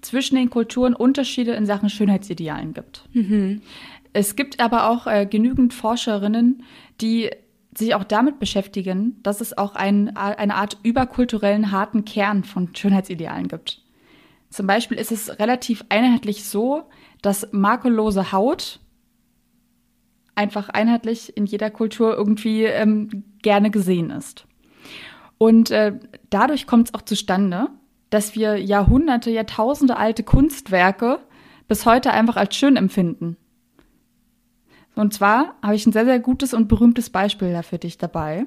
zwischen 0.00 0.36
den 0.36 0.48
Kulturen 0.48 0.94
Unterschiede 0.94 1.52
in 1.52 1.66
Sachen 1.66 1.90
Schönheitsidealen 1.90 2.72
gibt. 2.72 3.04
Mhm. 3.12 3.62
Es 4.12 4.36
gibt 4.36 4.60
aber 4.60 4.88
auch 4.88 5.08
äh, 5.08 5.26
genügend 5.26 5.74
Forscherinnen, 5.74 6.62
die 7.00 7.30
sich 7.78 7.94
auch 7.94 8.04
damit 8.04 8.38
beschäftigen, 8.38 9.20
dass 9.22 9.40
es 9.40 9.56
auch 9.56 9.74
ein, 9.74 10.16
eine 10.16 10.54
Art 10.54 10.78
überkulturellen 10.82 11.70
harten 11.70 12.04
Kern 12.04 12.44
von 12.44 12.74
Schönheitsidealen 12.74 13.48
gibt. 13.48 13.82
Zum 14.50 14.66
Beispiel 14.66 14.98
ist 14.98 15.12
es 15.12 15.38
relativ 15.38 15.84
einheitlich 15.88 16.44
so, 16.44 16.84
dass 17.22 17.52
makellose 17.52 18.32
Haut 18.32 18.80
einfach 20.34 20.68
einheitlich 20.68 21.36
in 21.36 21.46
jeder 21.46 21.70
Kultur 21.70 22.16
irgendwie 22.16 22.64
ähm, 22.64 23.24
gerne 23.42 23.70
gesehen 23.70 24.10
ist. 24.10 24.46
Und 25.36 25.70
äh, 25.70 25.98
dadurch 26.30 26.66
kommt 26.66 26.88
es 26.88 26.94
auch 26.94 27.02
zustande, 27.02 27.68
dass 28.10 28.34
wir 28.34 28.56
Jahrhunderte, 28.56 29.30
Jahrtausende 29.30 29.96
alte 29.96 30.22
Kunstwerke 30.22 31.20
bis 31.66 31.86
heute 31.86 32.12
einfach 32.12 32.36
als 32.36 32.56
schön 32.56 32.76
empfinden. 32.76 33.36
Und 34.98 35.14
zwar 35.14 35.54
habe 35.62 35.74
ich 35.74 35.86
ein 35.86 35.92
sehr, 35.92 36.04
sehr 36.04 36.18
gutes 36.18 36.54
und 36.54 36.68
berühmtes 36.68 37.10
Beispiel 37.10 37.52
da 37.52 37.62
für 37.62 37.78
dich 37.78 37.98
dabei. 37.98 38.46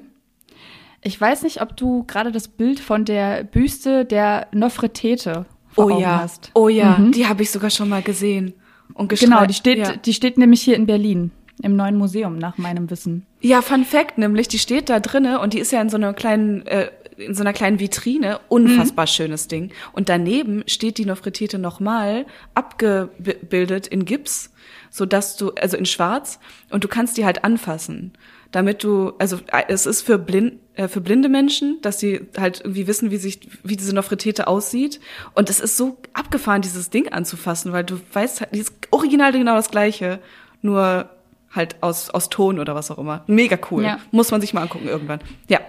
Ich 1.02 1.20
weiß 1.20 1.42
nicht, 1.42 1.62
ob 1.62 1.76
du 1.76 2.04
gerade 2.04 2.30
das 2.30 2.46
Bild 2.46 2.78
von 2.78 3.04
der 3.04 3.42
Büste 3.42 4.04
der 4.04 4.46
Nofretete 4.52 5.46
vor 5.68 5.86
oh 5.86 5.90
Augen 5.90 6.02
ja. 6.02 6.20
hast. 6.20 6.50
Oh 6.54 6.68
ja, 6.68 6.98
mhm. 6.98 7.12
die 7.12 7.26
habe 7.26 7.42
ich 7.42 7.50
sogar 7.50 7.70
schon 7.70 7.88
mal 7.88 8.02
gesehen. 8.02 8.54
Und 8.94 9.08
genau, 9.08 9.46
die 9.46 9.54
steht, 9.54 9.78
ja. 9.78 9.96
die 9.96 10.12
steht 10.12 10.36
nämlich 10.36 10.60
hier 10.62 10.76
in 10.76 10.86
Berlin 10.86 11.30
im 11.62 11.76
neuen 11.76 11.96
Museum, 11.96 12.38
nach 12.38 12.58
meinem 12.58 12.90
Wissen. 12.90 13.24
Ja, 13.40 13.62
Fun 13.62 13.84
Fact 13.84 14.18
nämlich, 14.18 14.48
die 14.48 14.58
steht 14.58 14.88
da 14.88 15.00
drinne 15.00 15.40
und 15.40 15.54
die 15.54 15.58
ist 15.58 15.72
ja 15.72 15.80
in 15.80 15.88
so 15.88 15.96
einer 15.96 16.12
kleinen, 16.12 16.66
äh, 16.66 16.90
in 17.16 17.34
so 17.34 17.42
einer 17.42 17.52
kleinen 17.52 17.78
Vitrine, 17.78 18.40
unfassbar 18.48 19.04
mhm. 19.04 19.08
schönes 19.08 19.48
Ding. 19.48 19.70
Und 19.92 20.08
daneben 20.08 20.64
steht 20.66 20.98
die 20.98 21.06
Nofretete 21.06 21.58
nochmal 21.58 22.26
abgebildet 22.54 23.86
in 23.86 24.04
Gips, 24.04 24.50
so 24.92 25.06
dass 25.06 25.36
du, 25.36 25.52
also 25.52 25.76
in 25.78 25.86
Schwarz, 25.86 26.38
und 26.70 26.84
du 26.84 26.88
kannst 26.88 27.16
die 27.16 27.24
halt 27.24 27.44
anfassen, 27.44 28.12
damit 28.50 28.84
du, 28.84 29.14
also 29.18 29.38
äh, 29.46 29.62
es 29.68 29.86
ist 29.86 30.02
für 30.02 30.18
blind, 30.18 30.60
äh, 30.74 30.86
für 30.86 31.00
blinde 31.00 31.30
Menschen, 31.30 31.80
dass 31.80 31.98
sie 31.98 32.28
halt 32.36 32.60
irgendwie 32.60 32.86
wissen, 32.86 33.10
wie 33.10 33.16
sich, 33.16 33.40
wie 33.64 33.76
diese 33.76 33.94
Nofretete 33.94 34.46
aussieht. 34.46 35.00
Und 35.34 35.48
es 35.48 35.60
ist 35.60 35.78
so 35.78 35.96
abgefahren, 36.12 36.60
dieses 36.60 36.90
Ding 36.90 37.08
anzufassen, 37.08 37.72
weil 37.72 37.84
du 37.84 37.98
weißt, 38.12 38.42
halt, 38.42 38.54
dieses 38.54 38.74
Original 38.90 39.32
genau 39.32 39.54
das 39.56 39.70
Gleiche, 39.70 40.18
nur 40.60 41.08
halt 41.50 41.76
aus, 41.82 42.10
aus 42.10 42.28
Ton 42.28 42.58
oder 42.58 42.74
was 42.74 42.90
auch 42.90 42.98
immer. 42.98 43.24
Mega 43.26 43.58
cool. 43.70 43.84
Ja. 43.84 43.98
Muss 44.10 44.30
man 44.30 44.42
sich 44.42 44.52
mal 44.52 44.60
angucken 44.60 44.88
irgendwann. 44.88 45.20
Ja. 45.48 45.60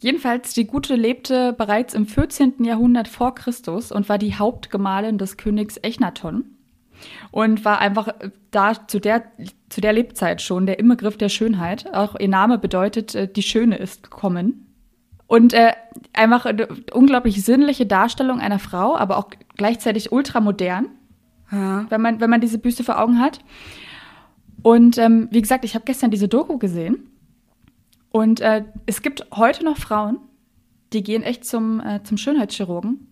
Jedenfalls, 0.00 0.54
die 0.54 0.66
Gute 0.66 0.96
lebte 0.96 1.52
bereits 1.52 1.92
im 1.92 2.06
14. 2.06 2.64
Jahrhundert 2.64 3.08
vor 3.08 3.34
Christus 3.34 3.92
und 3.92 4.08
war 4.08 4.18
die 4.18 4.34
Hauptgemahlin 4.34 5.18
des 5.18 5.36
Königs 5.36 5.76
Echnaton 5.78 6.53
und 7.30 7.64
war 7.64 7.78
einfach 7.78 8.08
da 8.50 8.86
zu 8.86 9.00
der, 9.00 9.24
zu 9.68 9.80
der 9.80 9.92
Lebzeit 9.92 10.42
schon 10.42 10.66
der 10.66 10.78
Inbegriff 10.78 11.16
der 11.16 11.28
Schönheit. 11.28 11.92
Auch 11.92 12.18
ihr 12.18 12.28
Name 12.28 12.58
bedeutet, 12.58 13.14
äh, 13.14 13.28
die 13.28 13.42
Schöne 13.42 13.76
ist 13.76 14.04
gekommen. 14.04 14.66
Und 15.26 15.52
äh, 15.52 15.72
einfach 16.12 16.44
eine 16.44 16.68
unglaublich 16.92 17.44
sinnliche 17.44 17.86
Darstellung 17.86 18.40
einer 18.40 18.58
Frau, 18.58 18.96
aber 18.96 19.16
auch 19.16 19.30
gleichzeitig 19.56 20.12
ultramodern, 20.12 20.86
ja. 21.50 21.86
wenn, 21.88 22.00
man, 22.00 22.20
wenn 22.20 22.30
man 22.30 22.40
diese 22.40 22.58
Büste 22.58 22.84
vor 22.84 23.00
Augen 23.00 23.18
hat. 23.18 23.40
Und 24.62 24.98
ähm, 24.98 25.28
wie 25.30 25.42
gesagt, 25.42 25.64
ich 25.64 25.74
habe 25.74 25.84
gestern 25.84 26.10
diese 26.10 26.28
Doku 26.28 26.58
gesehen. 26.58 27.10
Und 28.10 28.40
äh, 28.40 28.64
es 28.86 29.02
gibt 29.02 29.26
heute 29.34 29.64
noch 29.64 29.76
Frauen, 29.76 30.18
die 30.92 31.02
gehen 31.02 31.22
echt 31.22 31.44
zum, 31.44 31.80
äh, 31.80 32.02
zum 32.04 32.16
Schönheitschirurgen 32.16 33.08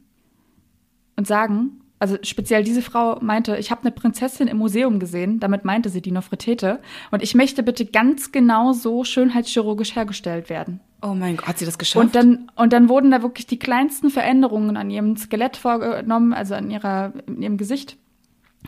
und 1.16 1.26
sagen, 1.26 1.82
also 2.02 2.18
speziell 2.22 2.64
diese 2.64 2.82
Frau 2.82 3.20
meinte, 3.20 3.56
ich 3.58 3.70
habe 3.70 3.82
eine 3.82 3.92
Prinzessin 3.92 4.48
im 4.48 4.56
Museum 4.56 4.98
gesehen, 4.98 5.38
damit 5.38 5.64
meinte 5.64 5.88
sie 5.88 6.02
die 6.02 6.10
Nofretete, 6.10 6.80
und 7.12 7.22
ich 7.22 7.36
möchte 7.36 7.62
bitte 7.62 7.86
ganz 7.86 8.32
genau 8.32 8.72
so 8.72 9.04
schönheitschirurgisch 9.04 9.94
hergestellt 9.94 10.50
werden. 10.50 10.80
Oh 11.00 11.14
mein 11.14 11.36
Gott, 11.36 11.46
hat 11.46 11.58
sie 11.58 11.64
das 11.64 11.78
geschafft? 11.78 12.04
Und 12.04 12.16
dann, 12.16 12.50
und 12.56 12.72
dann 12.72 12.88
wurden 12.88 13.12
da 13.12 13.22
wirklich 13.22 13.46
die 13.46 13.60
kleinsten 13.60 14.10
Veränderungen 14.10 14.76
an 14.76 14.90
ihrem 14.90 15.16
Skelett 15.16 15.56
vorgenommen, 15.56 16.32
also 16.32 16.56
an 16.56 16.72
ihrer, 16.72 17.12
ihrem 17.38 17.56
Gesicht. 17.56 17.96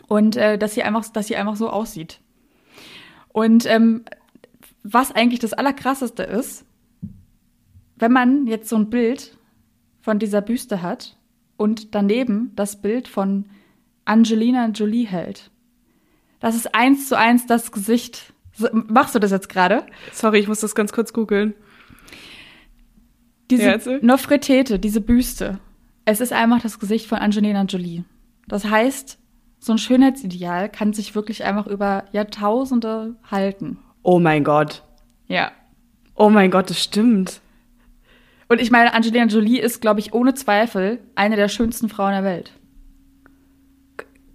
Und 0.06 0.36
äh, 0.36 0.56
dass 0.56 0.74
sie 0.74 0.84
einfach, 0.84 1.04
dass 1.08 1.26
sie 1.26 1.34
einfach 1.34 1.56
so 1.56 1.70
aussieht. 1.70 2.20
Und 3.32 3.66
ähm, 3.66 4.04
was 4.84 5.10
eigentlich 5.10 5.40
das 5.40 5.54
Allerkrasseste 5.54 6.22
ist, 6.22 6.64
wenn 7.96 8.12
man 8.12 8.46
jetzt 8.46 8.68
so 8.68 8.76
ein 8.76 8.90
Bild 8.90 9.36
von 10.02 10.20
dieser 10.20 10.40
Büste 10.40 10.82
hat 10.82 11.16
und 11.56 11.94
daneben 11.94 12.52
das 12.56 12.80
Bild 12.80 13.08
von 13.08 13.46
Angelina 14.04 14.68
Jolie 14.68 15.06
hält. 15.06 15.50
Das 16.40 16.54
ist 16.54 16.74
eins 16.74 17.08
zu 17.08 17.16
eins 17.16 17.46
das 17.46 17.72
Gesicht. 17.72 18.32
Machst 18.72 19.14
du 19.14 19.18
das 19.18 19.30
jetzt 19.30 19.48
gerade? 19.48 19.86
Sorry, 20.12 20.38
ich 20.38 20.48
muss 20.48 20.60
das 20.60 20.74
ganz 20.74 20.92
kurz 20.92 21.12
googeln. 21.12 21.54
Diese 23.50 23.62
ja, 23.62 23.98
Nofretete, 24.00 24.78
diese 24.78 25.00
Büste. 25.00 25.58
Es 26.04 26.20
ist 26.20 26.32
einfach 26.32 26.60
das 26.60 26.78
Gesicht 26.78 27.06
von 27.06 27.18
Angelina 27.18 27.62
Jolie. 27.62 28.04
Das 28.46 28.64
heißt, 28.64 29.18
so 29.58 29.72
ein 29.72 29.78
Schönheitsideal 29.78 30.68
kann 30.68 30.92
sich 30.92 31.14
wirklich 31.14 31.44
einfach 31.44 31.66
über 31.66 32.04
Jahrtausende 32.12 33.16
halten. 33.30 33.78
Oh 34.02 34.18
mein 34.18 34.44
Gott. 34.44 34.82
Ja. 35.26 35.52
Oh 36.14 36.28
mein 36.28 36.50
Gott, 36.50 36.68
das 36.68 36.82
stimmt. 36.82 37.40
Und 38.54 38.60
ich 38.60 38.70
meine, 38.70 38.94
Angelina 38.94 39.26
Jolie 39.26 39.58
ist, 39.58 39.80
glaube 39.80 39.98
ich, 39.98 40.14
ohne 40.14 40.32
Zweifel 40.34 41.00
eine 41.16 41.34
der 41.34 41.48
schönsten 41.48 41.88
Frauen 41.88 42.12
der 42.12 42.22
Welt. 42.22 42.52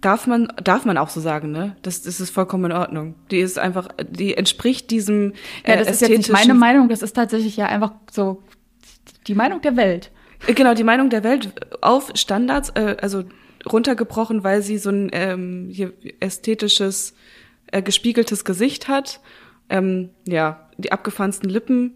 Darf 0.02 0.26
man, 0.26 0.52
darf 0.62 0.84
man 0.84 0.98
auch 0.98 1.08
so 1.08 1.22
sagen, 1.22 1.52
ne? 1.52 1.74
Das, 1.80 2.02
das 2.02 2.20
ist 2.20 2.28
vollkommen 2.28 2.66
in 2.66 2.76
Ordnung. 2.76 3.14
Die 3.30 3.38
ist 3.38 3.58
einfach, 3.58 3.88
die 4.10 4.36
entspricht 4.36 4.90
diesem. 4.90 5.32
Äh, 5.62 5.70
ja, 5.70 5.76
das 5.78 5.88
ist 5.88 6.00
jetzt 6.02 6.10
nicht 6.10 6.32
meine 6.32 6.52
Meinung, 6.52 6.90
das 6.90 7.00
ist 7.00 7.14
tatsächlich 7.14 7.56
ja 7.56 7.64
einfach 7.64 7.92
so 8.10 8.42
die 9.26 9.34
Meinung 9.34 9.62
der 9.62 9.78
Welt. 9.78 10.10
Genau, 10.46 10.74
die 10.74 10.84
Meinung 10.84 11.08
der 11.08 11.24
Welt 11.24 11.54
auf 11.80 12.10
Standards, 12.14 12.68
äh, 12.74 12.98
also 13.00 13.24
runtergebrochen, 13.72 14.44
weil 14.44 14.60
sie 14.60 14.76
so 14.76 14.90
ein 14.90 15.08
ähm, 15.14 15.70
hier 15.72 15.94
ästhetisches, 16.20 17.14
äh, 17.72 17.80
gespiegeltes 17.80 18.44
Gesicht 18.44 18.86
hat. 18.86 19.22
Ähm, 19.70 20.10
ja, 20.26 20.68
die 20.76 20.92
abgefahrensten 20.92 21.48
Lippen. 21.48 21.94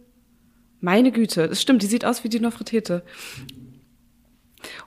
Meine 0.85 1.13
Güte, 1.13 1.49
das 1.49 1.63
stimmt, 1.63 1.81
die 1.81 1.87
sieht 1.87 2.05
aus 2.05 2.25
wie 2.25 2.29
die 2.29 2.41
Nofretete. 2.41 3.05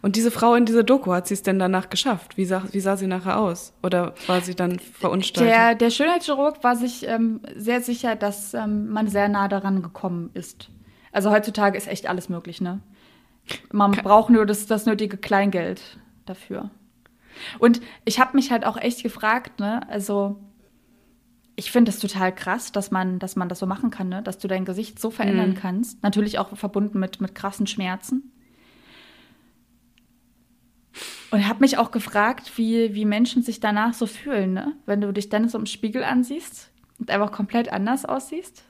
Und 0.03 0.15
diese 0.15 0.29
Frau 0.29 0.53
in 0.53 0.65
dieser 0.65 0.83
Doku, 0.83 1.11
hat 1.11 1.27
sie 1.27 1.33
es 1.33 1.41
denn 1.41 1.57
danach 1.57 1.89
geschafft? 1.89 2.37
Wie 2.37 2.45
sah, 2.45 2.63
wie 2.71 2.79
sah 2.79 2.97
sie 2.97 3.07
nachher 3.07 3.39
aus? 3.39 3.73
Oder 3.81 4.13
war 4.27 4.41
sie 4.41 4.53
dann 4.53 4.77
verunstaltet? 4.77 5.51
Der, 5.51 5.73
der 5.73 5.89
Schönheitschirurg 5.89 6.63
war 6.63 6.75
sich 6.75 7.07
ähm, 7.07 7.41
sehr 7.55 7.81
sicher, 7.81 8.15
dass 8.15 8.53
ähm, 8.53 8.89
man 8.89 9.07
sehr 9.07 9.27
nah 9.27 9.47
daran 9.47 9.81
gekommen 9.81 10.29
ist. 10.35 10.69
Also 11.11 11.31
heutzutage 11.31 11.75
ist 11.75 11.87
echt 11.87 12.07
alles 12.07 12.29
möglich, 12.29 12.61
ne? 12.61 12.79
Man 13.71 13.93
Kann 13.93 14.03
braucht 14.03 14.29
nur 14.29 14.45
das, 14.45 14.67
das 14.67 14.85
nötige 14.85 15.17
Kleingeld 15.17 15.81
dafür. 16.27 16.69
Und 17.57 17.81
ich 18.05 18.19
habe 18.19 18.35
mich 18.37 18.51
halt 18.51 18.67
auch 18.67 18.77
echt 18.77 19.01
gefragt, 19.01 19.59
ne, 19.59 19.81
also 19.89 20.39
ich 21.59 21.71
finde 21.71 21.89
es 21.89 21.97
total 21.97 22.33
krass, 22.33 22.71
dass 22.71 22.91
man, 22.91 23.17
dass 23.17 23.35
man 23.35 23.49
das 23.49 23.57
so 23.59 23.65
machen 23.65 23.89
kann, 23.89 24.09
ne? 24.09 24.21
dass 24.21 24.37
du 24.37 24.47
dein 24.47 24.63
Gesicht 24.63 24.99
so 24.99 25.09
verändern 25.09 25.49
mhm. 25.49 25.55
kannst. 25.55 26.01
Natürlich 26.03 26.37
auch 26.37 26.55
verbunden 26.55 26.99
mit, 26.99 27.19
mit 27.19 27.33
krassen 27.33 27.65
Schmerzen. 27.65 28.31
Und 31.31 31.47
habe 31.47 31.59
mich 31.61 31.79
auch 31.79 31.89
gefragt, 31.89 32.51
wie, 32.57 32.93
wie 32.93 33.05
Menschen 33.05 33.41
sich 33.41 33.59
danach 33.59 33.95
so 33.95 34.05
fühlen, 34.05 34.53
ne? 34.53 34.73
wenn 34.85 35.01
du 35.01 35.11
dich 35.11 35.29
dann 35.29 35.49
so 35.49 35.57
im 35.57 35.65
Spiegel 35.65 36.03
ansiehst 36.03 36.69
und 36.99 37.09
einfach 37.09 37.31
komplett 37.31 37.73
anders 37.73 38.05
aussiehst. 38.05 38.63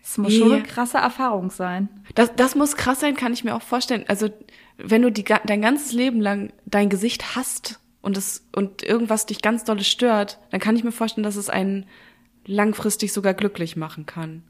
Das 0.00 0.16
muss 0.16 0.34
schon 0.34 0.52
eine 0.52 0.62
krasse 0.62 0.98
Erfahrung 0.98 1.50
sein. 1.50 1.88
Das, 2.14 2.34
das 2.34 2.54
muss 2.54 2.76
krass 2.76 3.00
sein, 3.00 3.14
kann 3.14 3.34
ich 3.34 3.44
mir 3.44 3.54
auch 3.54 3.62
vorstellen. 3.62 4.04
Also 4.08 4.30
wenn 4.78 5.02
du 5.02 5.12
die, 5.12 5.24
dein 5.24 5.60
ganzes 5.60 5.92
Leben 5.92 6.20
lang 6.20 6.50
dein 6.64 6.88
Gesicht 6.88 7.36
hast 7.36 7.79
und 8.02 8.16
es 8.16 8.46
und 8.54 8.82
irgendwas 8.82 9.26
dich 9.26 9.42
ganz 9.42 9.64
dolle 9.64 9.84
stört, 9.84 10.38
dann 10.50 10.60
kann 10.60 10.76
ich 10.76 10.84
mir 10.84 10.92
vorstellen, 10.92 11.24
dass 11.24 11.36
es 11.36 11.50
einen 11.50 11.86
langfristig 12.46 13.12
sogar 13.12 13.34
glücklich 13.34 13.76
machen 13.76 14.06
kann. 14.06 14.42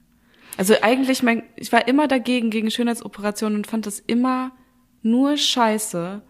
Also 0.56 0.74
eigentlich, 0.82 1.22
mein, 1.22 1.42
ich 1.56 1.72
war 1.72 1.86
immer 1.88 2.08
dagegen, 2.08 2.50
gegen 2.50 2.70
Schönheitsoperationen 2.70 3.58
und 3.58 3.66
fand 3.66 3.86
das 3.86 4.00
immer 4.00 4.52
nur 5.02 5.36
scheiße. 5.36 6.22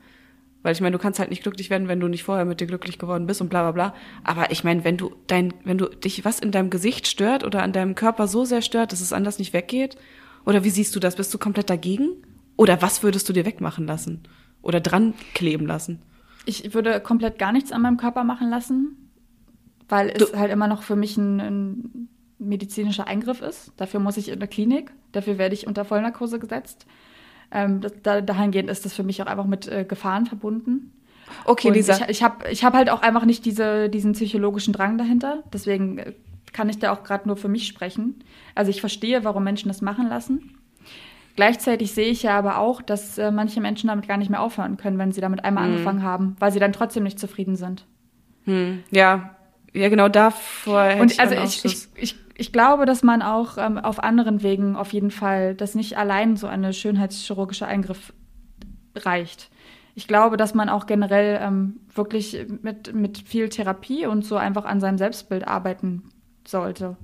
Weil 0.63 0.73
ich 0.75 0.83
meine, 0.83 0.93
du 0.93 1.03
kannst 1.03 1.19
halt 1.19 1.31
nicht 1.31 1.43
glücklich 1.43 1.71
werden, 1.71 1.89
wenn 1.89 2.01
du 2.01 2.09
nicht 2.09 2.23
vorher 2.23 2.45
mit 2.45 2.61
dir 2.61 2.67
glücklich 2.67 2.99
geworden 2.99 3.27
bist 3.27 3.41
und 3.41 3.49
bla 3.49 3.63
bla 3.63 3.73
bla. 3.73 3.95
Aber 4.25 4.51
ich 4.51 4.63
meine, 4.63 4.85
wenn 4.85 4.99
du 4.99 5.15
dein, 5.27 5.55
wenn 5.65 5.79
du 5.79 5.87
dich 5.87 6.25
was 6.25 6.39
in 6.39 6.53
deinem 6.53 6.69
Gesicht 6.69 7.09
stört 7.09 7.45
oder 7.45 7.63
an 7.63 7.73
deinem 7.73 7.95
Körper 7.95 8.29
so 8.29 8.45
sehr 8.45 8.61
stört, 8.61 8.93
dass 8.93 9.01
es 9.01 9.15
anders 9.15 9.39
nicht 9.39 9.55
weggeht, 9.55 9.97
oder 10.45 10.63
wie 10.65 10.71
siehst 10.71 10.95
du 10.95 11.01
das? 11.01 11.17
Bist 11.17 11.33
du 11.33 11.39
komplett 11.39 11.71
dagegen? 11.71 12.11
Oder 12.57 12.83
was 12.83 13.03
würdest 13.03 13.29
du 13.29 13.33
dir 13.33 13.47
wegmachen 13.47 13.87
lassen? 13.87 14.23
Oder 14.63 14.81
dran 14.81 15.15
kleben 15.35 15.67
lassen? 15.67 16.03
Ich 16.47 16.75
würde 16.75 17.01
komplett 17.01 17.39
gar 17.39 17.53
nichts 17.53 17.73
an 17.73 17.83
meinem 17.83 17.97
Körper 17.97 18.25
machen 18.25 18.51
lassen, 18.51 19.11
weil 19.89 20.11
es 20.11 20.35
halt 20.35 20.51
immer 20.51 20.69
noch 20.69 20.83
für 20.83 20.97
mich 20.97 21.17
ein, 21.17 21.41
ein 21.41 22.09
medizinischer 22.39 23.07
Eingriff 23.07 23.43
ist. 23.43 23.73
Dafür 23.77 24.01
muss 24.01 24.17
ich 24.17 24.31
in 24.31 24.39
der 24.39 24.49
Klinik, 24.49 24.93
dafür 25.13 25.39
werde 25.39 25.55
ich 25.55 25.67
unter 25.67 25.85
Vollnarkose 25.85 26.39
gesetzt. 26.39 26.87
Ähm, 27.53 27.81
das, 27.81 27.93
da, 28.03 28.21
dahingehend 28.21 28.71
ist 28.71 28.85
das 28.85 28.95
für 28.95 29.03
mich 29.03 29.23
auch 29.23 29.27
einfach 29.27 29.47
mit 29.47 29.69
äh, 29.69 29.85
Gefahren 29.85 30.27
verbunden. 30.27 30.93
Okay, 31.45 31.69
Und 31.69 31.75
Lisa. 31.75 31.95
Ich, 31.95 32.09
ich 32.09 32.23
habe 32.23 32.49
ich 32.51 32.65
hab 32.65 32.75
halt 32.75 32.91
auch 32.91 33.03
einfach 33.03 33.25
nicht 33.25 33.45
diese, 33.45 33.89
diesen 33.89 34.13
psychologischen 34.13 34.73
Drang 34.73 34.99
dahinter. 34.99 35.43
Deswegen 35.53 35.99
äh, 35.99 36.13
kann 36.53 36.69
ich 36.69 36.79
da 36.79 36.93
auch 36.93 37.05
gerade 37.05 37.29
nur 37.29 37.37
für 37.37 37.49
mich 37.49 37.67
sprechen. 37.67 38.25
Also 38.55 38.71
ich 38.71 38.81
verstehe, 38.81 39.25
warum 39.25 39.45
Menschen 39.45 39.69
das 39.69 39.83
machen 39.83 40.09
lassen. 40.09 40.60
Gleichzeitig 41.41 41.93
sehe 41.93 42.11
ich 42.11 42.23
ja 42.23 42.37
aber 42.37 42.59
auch, 42.59 42.83
dass 42.83 43.17
äh, 43.17 43.31
manche 43.31 43.63
Menschen 43.63 43.89
damit 43.89 44.07
gar 44.07 44.19
nicht 44.19 44.29
mehr 44.29 44.43
aufhören 44.43 44.77
können, 44.77 44.99
wenn 44.99 45.11
sie 45.11 45.23
damit 45.23 45.43
einmal 45.43 45.65
angefangen 45.65 46.03
haben, 46.03 46.37
weil 46.39 46.53
sie 46.53 46.59
dann 46.59 46.75
trotzdem 46.75 47.03
nicht 47.03 47.19
zufrieden 47.19 47.57
sind. 47.57 47.87
Hm, 48.45 48.83
ja, 48.91 49.37
ja, 49.73 49.89
genau 49.89 50.11
davor 50.11 50.83
hätte 50.83 51.01
Und 51.01 51.13
ich 51.13 51.19
also 51.19 51.37
ich, 51.37 51.65
ich, 51.65 51.89
ich, 51.95 52.17
ich 52.37 52.53
glaube, 52.53 52.85
dass 52.85 53.03
man 53.03 53.23
auch 53.23 53.57
ähm, 53.57 53.79
auf 53.79 54.03
anderen 54.03 54.43
Wegen 54.43 54.77
auf 54.77 54.93
jeden 54.93 55.11
Fall, 55.11 55.55
dass 55.55 55.75
nicht 55.75 55.97
allein 55.97 56.37
so 56.37 56.47
eine 56.47 56.75
schönheitschirurgische 56.75 57.67
Eingriff 57.67 58.13
reicht. 58.95 59.49
Ich 59.95 60.07
glaube, 60.07 60.37
dass 60.37 60.53
man 60.53 60.69
auch 60.69 60.85
generell 60.85 61.41
ähm, 61.43 61.81
wirklich 61.95 62.37
mit, 62.61 62.95
mit 62.95 63.17
viel 63.17 63.49
Therapie 63.49 64.05
und 64.05 64.27
so 64.27 64.37
einfach 64.37 64.67
an 64.67 64.79
seinem 64.79 64.99
Selbstbild 64.99 65.49
arbeiten 65.49 66.03
sollte. 66.47 66.99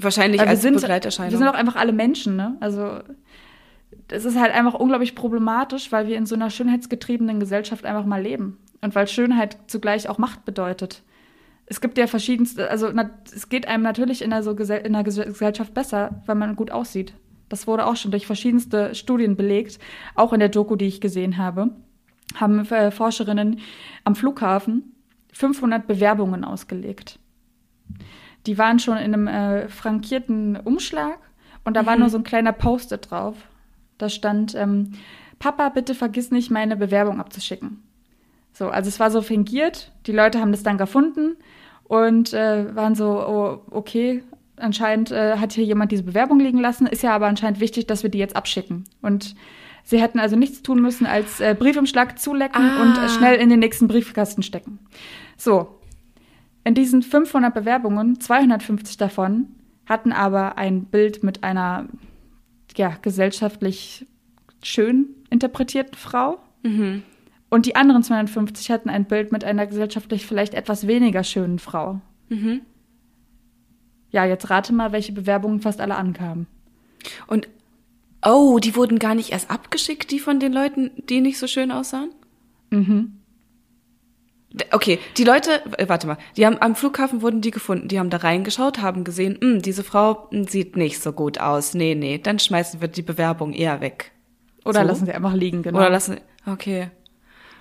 Wahrscheinlich 0.00 0.40
Weil 0.40 0.48
als 0.48 0.60
wir, 0.62 0.70
sind, 0.70 0.80
Begleiterscheinung. 0.80 1.32
wir 1.32 1.38
sind 1.38 1.48
auch 1.48 1.54
einfach 1.54 1.76
alle 1.76 1.92
Menschen, 1.92 2.36
ne? 2.36 2.56
Also 2.60 3.00
das 4.08 4.24
ist 4.24 4.38
halt 4.38 4.54
einfach 4.54 4.74
unglaublich 4.74 5.14
problematisch, 5.14 5.90
weil 5.92 6.06
wir 6.06 6.16
in 6.16 6.26
so 6.26 6.34
einer 6.34 6.50
schönheitsgetriebenen 6.50 7.40
Gesellschaft 7.40 7.84
einfach 7.84 8.04
mal 8.04 8.22
leben. 8.22 8.58
Und 8.80 8.94
weil 8.94 9.08
Schönheit 9.08 9.58
zugleich 9.66 10.08
auch 10.08 10.18
Macht 10.18 10.44
bedeutet. 10.44 11.02
Es 11.66 11.80
gibt 11.80 11.98
ja 11.98 12.06
verschiedenste, 12.06 12.70
also 12.70 12.90
na, 12.92 13.10
es 13.34 13.48
geht 13.48 13.66
einem 13.68 13.82
natürlich 13.82 14.22
in 14.22 14.30
der, 14.30 14.42
so 14.42 14.54
Gesell 14.54 14.86
in 14.86 14.94
Ges- 14.96 15.24
Gesellschaft 15.24 15.74
besser, 15.74 16.22
wenn 16.26 16.38
man 16.38 16.56
gut 16.56 16.70
aussieht. 16.70 17.12
Das 17.48 17.66
wurde 17.66 17.86
auch 17.86 17.96
schon 17.96 18.10
durch 18.10 18.26
verschiedenste 18.26 18.94
Studien 18.94 19.36
belegt, 19.36 19.78
auch 20.14 20.32
in 20.32 20.40
der 20.40 20.48
Doku, 20.48 20.76
die 20.76 20.86
ich 20.86 21.00
gesehen 21.00 21.36
habe, 21.38 21.70
haben 22.36 22.64
äh, 22.70 22.90
Forscherinnen 22.90 23.58
am 24.04 24.14
Flughafen 24.14 24.94
500 25.32 25.86
Bewerbungen 25.86 26.44
ausgelegt. 26.44 27.18
Die 28.48 28.56
waren 28.56 28.78
schon 28.78 28.96
in 28.96 29.12
einem 29.12 29.28
äh, 29.28 29.68
frankierten 29.68 30.56
Umschlag 30.56 31.18
und 31.64 31.76
da 31.76 31.84
war 31.84 31.96
nur 31.96 32.08
so 32.08 32.16
ein 32.16 32.24
kleiner 32.24 32.52
Post-it 32.52 33.10
drauf. 33.10 33.36
Da 33.98 34.08
stand, 34.08 34.54
ähm, 34.54 34.92
Papa, 35.38 35.68
bitte 35.68 35.94
vergiss 35.94 36.30
nicht, 36.30 36.50
meine 36.50 36.74
Bewerbung 36.74 37.20
abzuschicken. 37.20 37.82
So, 38.54 38.70
also 38.70 38.88
es 38.88 38.98
war 38.98 39.10
so 39.10 39.20
fingiert. 39.20 39.92
Die 40.06 40.12
Leute 40.12 40.40
haben 40.40 40.50
das 40.50 40.62
dann 40.62 40.78
gefunden 40.78 41.36
und 41.84 42.32
äh, 42.32 42.74
waren 42.74 42.94
so, 42.94 43.20
oh, 43.20 43.60
okay, 43.70 44.22
anscheinend 44.56 45.10
äh, 45.12 45.36
hat 45.36 45.52
hier 45.52 45.64
jemand 45.64 45.92
diese 45.92 46.04
Bewerbung 46.04 46.40
liegen 46.40 46.58
lassen. 46.58 46.86
Ist 46.86 47.02
ja 47.02 47.14
aber 47.14 47.26
anscheinend 47.26 47.60
wichtig, 47.60 47.86
dass 47.86 48.02
wir 48.02 48.10
die 48.10 48.18
jetzt 48.18 48.34
abschicken. 48.34 48.84
Und 49.02 49.36
sie 49.84 50.00
hätten 50.00 50.20
also 50.20 50.36
nichts 50.36 50.62
tun 50.62 50.80
müssen, 50.80 51.04
als 51.04 51.38
äh, 51.40 51.54
Briefumschlag 51.56 52.18
zulecken 52.18 52.64
Ah. 52.64 52.82
und 52.82 52.96
äh, 52.96 53.10
schnell 53.10 53.34
in 53.38 53.50
den 53.50 53.58
nächsten 53.58 53.88
Briefkasten 53.88 54.42
stecken. 54.42 54.78
So, 55.36 55.77
in 56.68 56.74
diesen 56.74 57.02
500 57.02 57.54
Bewerbungen, 57.54 58.20
250 58.20 58.98
davon 58.98 59.46
hatten 59.86 60.12
aber 60.12 60.58
ein 60.58 60.84
Bild 60.84 61.22
mit 61.22 61.42
einer 61.42 61.88
ja, 62.76 62.90
gesellschaftlich 63.00 64.04
schön 64.62 65.06
interpretierten 65.30 65.96
Frau. 65.96 66.38
Mhm. 66.62 67.04
Und 67.48 67.64
die 67.64 67.74
anderen 67.74 68.02
250 68.02 68.70
hatten 68.70 68.90
ein 68.90 69.06
Bild 69.06 69.32
mit 69.32 69.44
einer 69.44 69.66
gesellschaftlich 69.66 70.26
vielleicht 70.26 70.52
etwas 70.52 70.86
weniger 70.86 71.24
schönen 71.24 71.58
Frau. 71.58 72.02
Mhm. 72.28 72.60
Ja, 74.10 74.26
jetzt 74.26 74.50
rate 74.50 74.74
mal, 74.74 74.92
welche 74.92 75.12
Bewerbungen 75.12 75.62
fast 75.62 75.80
alle 75.80 75.96
ankamen. 75.96 76.48
Und 77.28 77.48
oh, 78.22 78.58
die 78.58 78.76
wurden 78.76 78.98
gar 78.98 79.14
nicht 79.14 79.32
erst 79.32 79.50
abgeschickt, 79.50 80.10
die 80.10 80.18
von 80.18 80.38
den 80.38 80.52
Leuten, 80.52 80.90
die 81.08 81.22
nicht 81.22 81.38
so 81.38 81.46
schön 81.46 81.70
aussahen? 81.70 82.10
Mhm. 82.68 83.17
Okay, 84.72 84.98
die 85.18 85.24
Leute, 85.24 85.62
äh, 85.76 85.88
warte 85.88 86.06
mal, 86.06 86.16
die 86.36 86.46
haben 86.46 86.56
am 86.60 86.74
Flughafen 86.74 87.20
wurden 87.20 87.42
die 87.42 87.50
gefunden, 87.50 87.88
die 87.88 87.98
haben 87.98 88.08
da 88.08 88.16
reingeschaut, 88.18 88.78
haben 88.80 89.04
gesehen, 89.04 89.36
"Hm, 89.40 89.60
diese 89.60 89.84
Frau 89.84 90.28
hm, 90.30 90.46
sieht 90.48 90.76
nicht 90.76 91.02
so 91.02 91.12
gut 91.12 91.38
aus. 91.38 91.74
Nee, 91.74 91.94
nee, 91.94 92.18
dann 92.18 92.38
schmeißen 92.38 92.80
wir 92.80 92.88
die 92.88 93.02
Bewerbung 93.02 93.52
eher 93.52 93.80
weg. 93.82 94.12
Oder 94.64 94.80
So? 94.82 94.86
lassen 94.86 95.06
sie 95.06 95.12
einfach 95.12 95.34
liegen, 95.34 95.62
genau. 95.62 95.78
Oder 95.78 95.90
lassen, 95.90 96.18
okay. 96.46 96.90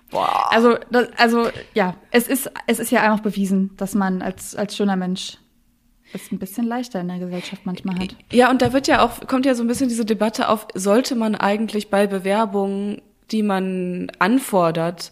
Boah. 0.10 0.48
also, 0.52 0.78
das, 0.90 1.10
also, 1.18 1.50
ja, 1.74 1.96
es 2.12 2.30
ist, 2.30 2.50
es 2.66 2.80
ist 2.80 2.92
ja 2.92 3.02
einfach 3.02 3.20
bewiesen, 3.20 3.72
dass 3.76 3.94
man 3.94 4.22
als, 4.22 4.56
als 4.56 4.76
schöner 4.78 4.96
Mensch 4.96 5.38
es 6.14 6.32
ein 6.32 6.40
bisschen 6.40 6.66
leichter 6.66 7.02
in 7.02 7.10
der 7.10 7.20
Gesellschaft 7.20 7.66
manchmal 7.66 8.00
hat. 8.00 8.16
Ja, 8.32 8.50
und 8.50 8.62
da 8.62 8.72
wird 8.72 8.88
ja 8.88 9.04
auch, 9.06 9.28
kommt 9.28 9.46
ja 9.46 9.56
so 9.56 9.64
ein 9.64 9.68
bisschen 9.68 9.90
diese 9.90 10.06
Debatte 10.06 10.48
auf, 10.48 10.68
sollte 10.74 11.16
man 11.16 11.36
eigentlich 11.36 11.90
bei 11.90 12.08
Bewerbungen, 12.08 13.02
die 13.32 13.44
man 13.44 14.10
anfordert, 14.20 15.12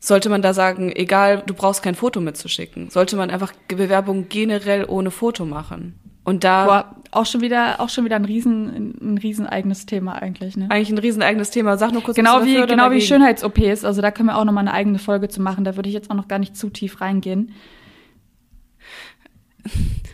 sollte 0.00 0.28
man 0.28 0.42
da 0.42 0.54
sagen, 0.54 0.92
egal, 0.94 1.42
du 1.44 1.54
brauchst 1.54 1.82
kein 1.82 1.94
Foto 1.94 2.20
mitzuschicken. 2.20 2.90
Sollte 2.90 3.16
man 3.16 3.30
einfach 3.30 3.52
Bewerbungen 3.68 4.28
generell 4.28 4.84
ohne 4.88 5.10
Foto 5.10 5.44
machen. 5.44 5.98
Und 6.24 6.44
da 6.44 6.66
Boah, 6.66 6.96
auch 7.10 7.24
schon 7.24 7.40
wieder, 7.40 7.80
auch 7.80 7.88
schon 7.88 8.04
wieder 8.04 8.16
ein 8.16 8.26
riesen, 8.26 8.94
ein 9.00 9.18
riesen 9.18 9.46
eigenes 9.46 9.86
Thema 9.86 10.20
eigentlich, 10.20 10.56
ne? 10.58 10.70
eigentlich 10.70 10.90
ein 10.90 10.98
riesen 10.98 11.22
eigenes 11.22 11.50
Thema. 11.50 11.78
Sag 11.78 11.92
nur 11.92 12.02
kurz, 12.02 12.16
Genau 12.16 12.40
bist 12.40 12.54
du 12.54 12.62
wie, 12.62 12.66
genau 12.66 12.90
wie? 12.90 13.00
Schönheits-OPs. 13.00 13.84
Also 13.84 14.02
da 14.02 14.10
können 14.10 14.28
wir 14.28 14.36
auch 14.36 14.44
nochmal 14.44 14.62
eine 14.62 14.74
eigene 14.74 14.98
Folge 14.98 15.28
zu 15.28 15.40
machen. 15.40 15.64
Da 15.64 15.76
würde 15.76 15.88
ich 15.88 15.94
jetzt 15.94 16.10
auch 16.10 16.14
noch 16.14 16.28
gar 16.28 16.38
nicht 16.38 16.54
zu 16.54 16.68
tief 16.68 17.00
reingehen. 17.00 17.52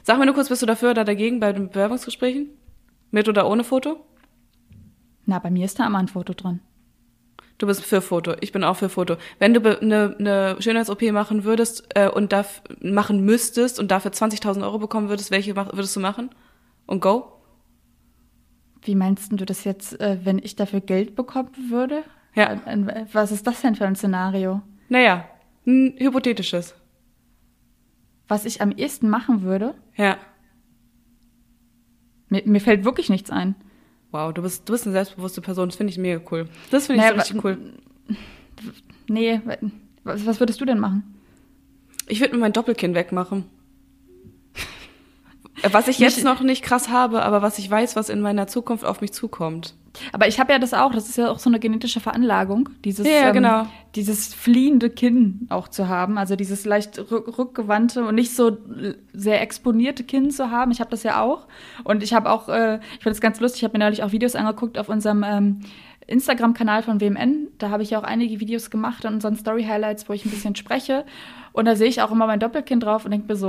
Sag 0.05 0.18
mir 0.18 0.26
nur 0.26 0.35
kurz, 0.35 0.49
bist 0.49 0.62
du 0.62 0.66
dafür 0.66 0.93
oder 0.93 1.05
dagegen 1.05 1.41
bei 1.41 1.53
den 1.53 1.68
Bewerbungsgesprächen? 1.68 2.49
Mit 3.11 3.28
oder 3.28 3.49
ohne 3.49 3.64
Foto? 3.64 4.05
Na, 5.26 5.39
bei 5.41 5.51
mir 5.51 5.64
ist 5.64 5.78
da 5.80 5.87
immer 5.87 5.99
ein 5.99 6.09
Foto 6.09 6.32
dran. 6.32 6.61
Du 7.59 7.66
bist 7.66 7.84
für 7.84 8.00
Foto. 8.00 8.34
Ich 8.40 8.52
bin 8.52 8.64
auch 8.64 8.76
für 8.76 8.88
Foto. 8.88 9.16
Wenn 9.38 9.55
du 9.55 9.61
eine 9.61 10.16
ne 10.18 10.57
Schönheits-OP 10.59 11.02
machen 11.12 11.44
würdest 11.44 11.88
äh, 11.94 12.09
und 12.09 12.32
darf, 12.32 12.62
machen 12.80 13.24
müsstest 13.24 13.78
und 13.78 13.90
dafür 13.90 14.11
20.000 14.11 14.62
Euro 14.62 14.78
bekommen 14.78 15.09
würdest, 15.09 15.30
welche 15.30 15.55
mach, 15.55 15.72
würdest 15.72 15.94
du 15.94 16.00
machen? 16.00 16.30
Und 16.86 17.00
go? 17.00 17.32
Wie 18.82 18.96
meinst 18.96 19.30
du 19.32 19.44
das 19.44 19.64
jetzt, 19.64 19.98
äh, 20.00 20.18
wenn 20.24 20.38
ich 20.38 20.57
dafür 20.57 20.80
Geld 20.80 21.14
bekommen 21.14 21.50
würde? 21.70 22.02
Ja. 22.34 22.61
Was 23.12 23.30
ist 23.30 23.46
das 23.46 23.61
denn 23.61 23.76
für 23.76 23.86
ein 23.86 23.94
Szenario? 23.94 24.61
Naja, 24.88 25.24
ein 25.66 25.94
hypothetisches. 25.98 26.74
Was 28.26 28.44
ich 28.44 28.61
am 28.61 28.72
ehesten 28.72 29.09
machen 29.09 29.42
würde? 29.42 29.74
Ja. 29.96 30.16
Mir, 32.28 32.42
mir 32.46 32.61
fällt 32.61 32.84
wirklich 32.84 33.11
nichts 33.11 33.30
ein. 33.30 33.55
Wow, 34.15 34.33
du 34.33 34.43
bist, 34.43 34.69
du 34.69 34.73
bist 34.73 34.87
eine 34.87 34.93
selbstbewusste 34.93 35.41
Person. 35.41 35.69
Das 35.69 35.77
finde 35.77 35.91
ich 35.91 35.99
mega 35.99 36.21
cool. 36.31 36.49
Das 36.71 36.87
finde 36.87 37.03
ich 37.03 37.11
Naja, 37.11 37.25
so 37.25 37.33
richtig 37.33 37.45
cool. 37.45 37.59
Nee, 39.09 39.41
was, 40.05 40.25
was 40.25 40.39
würdest 40.39 40.61
du 40.61 40.65
denn 40.65 40.79
machen? 40.79 41.03
Ich 42.07 42.21
würde 42.21 42.33
mir 42.33 42.41
mein 42.41 42.53
Doppelkinn 42.53 42.95
wegmachen. 42.95 43.45
Was 45.69 45.89
ich 45.89 45.99
jetzt 45.99 46.23
noch 46.23 46.43
nicht 46.43 46.62
krass 46.62 46.91
habe, 46.91 47.23
aber 47.23 47.43
was 47.43 47.59
ich 47.59 47.69
weiß, 47.69 47.97
was 47.97 48.09
in 48.09 48.21
meiner 48.21 48.47
Zukunft 48.47 48.85
auf 48.85 49.01
mich 49.01 49.12
zukommt. 49.12 49.75
Aber 50.12 50.26
ich 50.26 50.40
habe 50.40 50.53
ja 50.53 50.59
das 50.59 50.74
auch, 50.74 50.92
das 50.92 51.09
ist 51.09 51.18
ja 51.18 51.30
auch 51.30 51.38
so 51.38 51.49
eine 51.49 51.61
genetische 51.61 52.01
Veranlagung, 52.01 52.68
dieses, 52.84 53.07
Ja, 53.07 53.12
ja, 53.12 53.30
genau. 53.30 53.61
ähm, 53.61 53.66
dieses 53.95 54.34
fliehende 54.34 54.90
Kinn 54.90 55.47
auch 55.51 55.68
zu 55.68 55.88
haben, 55.88 56.18
also 56.18 56.36
dieses 56.36 56.64
leicht 56.64 56.99
rück 57.11 57.38
rückgewandte 57.38 58.05
und 58.05 58.14
nicht 58.14 58.34
so 58.34 58.59
sehr 59.12 59.40
exponierte 59.40 60.05
Kinn 60.05 60.30
zu 60.30 60.51
haben. 60.51 60.72
Ich 60.72 60.80
habe 60.80 60.90
das 60.90 61.03
ja 61.03 61.22
auch 61.22 61.47
und 61.84 62.03
ich 62.03 62.12
habe 62.12 62.30
auch, 62.30 62.49
äh, 62.49 62.76
ich 62.76 63.03
finde 63.03 63.11
es 63.11 63.20
ganz 63.20 63.40
lustig, 63.40 63.62
ich 63.62 63.64
habe 63.64 63.78
mir 63.78 63.84
neulich 63.84 64.03
auch 64.03 64.12
Videos 64.12 64.34
angeguckt 64.34 64.78
auf 64.78 64.88
unserem 64.88 65.22
ähm, 65.22 65.61
Instagram-Kanal 66.07 66.82
von 66.82 67.01
WMN. 67.01 67.49
Da 67.59 67.70
habe 67.70 67.82
ich 67.82 67.90
ja 67.90 67.99
auch 67.99 68.05
einige 68.05 68.40
Videos 68.40 68.70
gemacht 68.70 69.07
an 69.07 69.14
unseren 69.14 69.36
Story-Highlights, 69.36 70.09
wo 70.09 70.12
ich 70.12 70.24
ein 70.24 70.30
bisschen 70.30 70.57
spreche 70.57 71.05
und 71.53 71.66
da 71.66 71.76
sehe 71.76 71.88
ich 71.88 72.03
auch 72.03 72.11
immer 72.11 72.26
mein 72.26 72.40
Doppelkinn 72.40 72.80
drauf 72.80 73.05
und 73.05 73.12
denke 73.12 73.28
mir 73.28 73.36
so, 73.36 73.49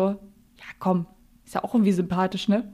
ja 0.58 0.66
komm, 0.80 1.08
ist 1.44 1.56
ja 1.56 1.64
auch 1.64 1.74
irgendwie 1.74 1.92
sympathisch, 1.92 2.48
ne? 2.48 2.72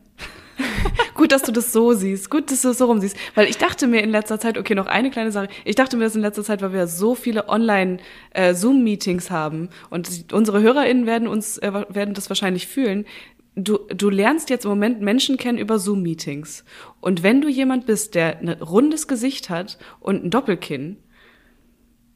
Gut, 1.16 1.32
dass 1.32 1.44
du 1.44 1.52
das 1.52 1.72
so 1.72 1.94
siehst. 1.94 2.30
Gut, 2.30 2.52
dass 2.52 2.62
du 2.62 2.70
das 2.70 2.78
so 2.78 2.86
rum 2.86 3.00
siehst. 3.00 3.18
Weil 3.36 3.48
ich 3.48 3.58
dachte 3.58 3.88
mir 3.88 4.02
in 4.02 4.10
letzter 4.10 4.40
Zeit, 4.40 4.58
okay, 4.58 4.76
noch 4.76 4.88
eine 4.88 5.12
kleine 5.12 5.32
Sache. 5.32 5.50
Ich 5.66 5.76
dachte 5.76 5.98
mir 5.98 6.06
das 6.06 6.16
in 6.16 6.22
letzter 6.22 6.44
Zeit, 6.44 6.62
weil 6.62 6.74
wir 6.74 6.88
so 6.88 7.16
viele 7.16 7.50
Online-Zoom-Meetings 7.50 9.32
haben 9.32 9.70
und 9.90 10.34
unsere 10.34 10.62
HörerInnen 10.62 11.06
werden 11.06 11.28
uns, 11.28 11.58
äh, 11.58 11.72
werden 11.90 12.14
das 12.14 12.30
wahrscheinlich 12.30 12.68
fühlen. 12.68 13.06
du, 13.56 13.80
du 13.94 14.10
lernst 14.10 14.50
jetzt 14.50 14.66
im 14.66 14.70
Moment 14.70 15.02
Menschen 15.02 15.38
kennen 15.38 15.58
über 15.58 15.80
Zoom-Meetings. 15.80 16.64
Und 17.02 17.24
wenn 17.24 17.42
du 17.42 17.50
jemand 17.50 17.86
bist, 17.86 18.16
der 18.16 18.40
ein 18.40 18.50
rundes 18.50 19.08
Gesicht 19.08 19.50
hat 19.50 19.78
und 20.00 20.24
ein 20.24 20.30
Doppelkinn, 20.30 20.98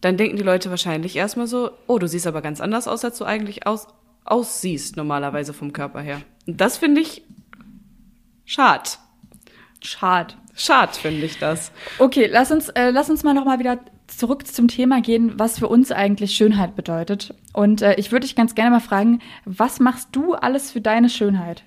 dann 0.02 0.18
denken 0.18 0.38
die 0.38 0.44
Leute 0.44 0.70
wahrscheinlich 0.70 1.16
erstmal 1.16 1.48
so, 1.48 1.72
oh, 1.88 1.98
du 1.98 2.08
siehst 2.08 2.28
aber 2.28 2.42
ganz 2.42 2.62
anders 2.62 2.88
aus, 2.88 3.04
als 3.04 3.18
du 3.18 3.26
eigentlich 3.26 3.66
aus, 3.66 3.88
aussiehst, 4.24 4.98
normalerweise 4.98 5.52
vom 5.54 5.74
Körper 5.74 6.00
her. 6.02 6.22
Und 6.48 6.62
das 6.62 6.78
finde 6.78 7.02
ich 7.02 7.24
schad. 8.46 9.00
Schad. 9.82 10.38
Schad 10.56 10.96
finde 10.96 11.26
ich 11.26 11.38
das. 11.38 11.72
Okay, 12.00 12.30
lass 12.32 12.52
uns, 12.52 12.70
äh, 12.70 12.90
lass 12.92 13.10
uns 13.10 13.24
mal 13.24 13.34
noch 13.34 13.46
mal 13.46 13.60
wieder 13.60 13.80
zurück 14.08 14.48
zum 14.48 14.68
Thema 14.68 15.02
gehen, 15.02 15.38
was 15.38 15.60
für 15.60 15.68
uns 15.68 15.92
eigentlich 15.92 16.36
Schönheit 16.36 16.76
bedeutet. 16.76 17.34
Und 17.54 17.82
äh, 17.82 17.96
ich 17.96 18.12
würde 18.12 18.26
dich 18.26 18.36
ganz 18.36 18.56
gerne 18.56 18.72
mal 18.72 18.80
fragen, 18.80 19.20
was 19.44 19.80
machst 19.80 20.10
du 20.14 20.34
alles 20.34 20.72
für 20.72 20.82
deine 20.82 21.10
Schönheit? 21.10 21.64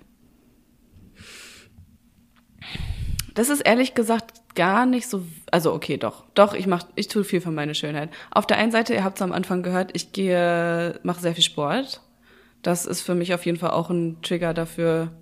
Das 3.35 3.51
ist 3.51 3.61
ehrlich 3.61 3.95
gesagt 3.95 4.55
gar 4.55 4.87
nicht 4.87 5.09
so, 5.09 5.23
also 5.53 5.73
okay, 5.73 5.97
doch, 5.97 6.25
doch, 6.35 6.55
ich 6.55 6.67
mach, 6.67 6.85
ich 6.97 7.07
tue 7.07 7.23
viel 7.23 7.41
für 7.41 7.53
meine 7.53 7.75
Schönheit. 7.75 8.11
Auf 8.31 8.47
der 8.47 8.57
einen 8.57 8.73
Seite, 8.73 8.95
ihr 8.95 9.05
habt 9.05 9.19
es 9.19 9.23
am 9.23 9.33
Anfang 9.33 9.63
gehört, 9.63 9.91
ich 9.95 10.13
gehe, 10.13 10.99
mache 11.05 11.21
sehr 11.21 11.35
viel 11.35 11.45
Sport. 11.45 12.01
Das 12.63 12.87
ist 12.87 13.03
für 13.03 13.15
mich 13.15 13.35
auf 13.35 13.47
jeden 13.47 13.59
Fall 13.59 13.71
auch 13.71 13.91
ein 13.91 14.21
Trigger 14.23 14.55
dafür, 14.55 15.13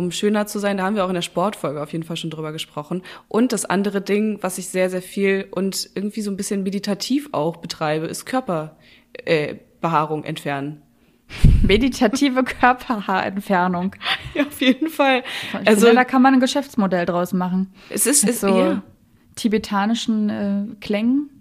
um 0.00 0.10
schöner 0.10 0.46
zu 0.46 0.58
sein. 0.58 0.78
Da 0.78 0.84
haben 0.84 0.96
wir 0.96 1.04
auch 1.04 1.10
in 1.10 1.14
der 1.14 1.22
Sportfolge 1.22 1.82
auf 1.82 1.92
jeden 1.92 2.04
Fall 2.04 2.16
schon 2.16 2.30
drüber 2.30 2.52
gesprochen. 2.52 3.02
Und 3.28 3.52
das 3.52 3.64
andere 3.64 4.00
Ding, 4.00 4.38
was 4.40 4.58
ich 4.58 4.68
sehr, 4.68 4.90
sehr 4.90 5.02
viel 5.02 5.46
und 5.50 5.90
irgendwie 5.94 6.22
so 6.22 6.30
ein 6.30 6.36
bisschen 6.36 6.62
meditativ 6.62 7.28
auch 7.32 7.58
betreibe, 7.58 8.06
ist 8.06 8.24
Körperbehaarung 8.24 10.24
äh, 10.24 10.28
entfernen. 10.28 10.82
Meditative 11.62 12.42
Körperhaarentfernung. 12.42 13.94
Ja, 14.32 14.46
auf 14.46 14.60
jeden 14.60 14.90
Fall. 14.90 15.24
Ich 15.60 15.66
also 15.66 15.86
finde, 15.86 15.96
da 15.96 16.04
kann 16.04 16.22
man 16.22 16.34
ein 16.34 16.40
Geschäftsmodell 16.40 17.04
draus 17.04 17.32
machen. 17.32 17.72
Es 17.88 18.06
ist, 18.06 18.22
ist 18.22 18.42
so 18.42 18.60
ja. 18.60 18.82
tibetanischen 19.34 20.30
äh, 20.30 20.66
Klängen. 20.80 21.39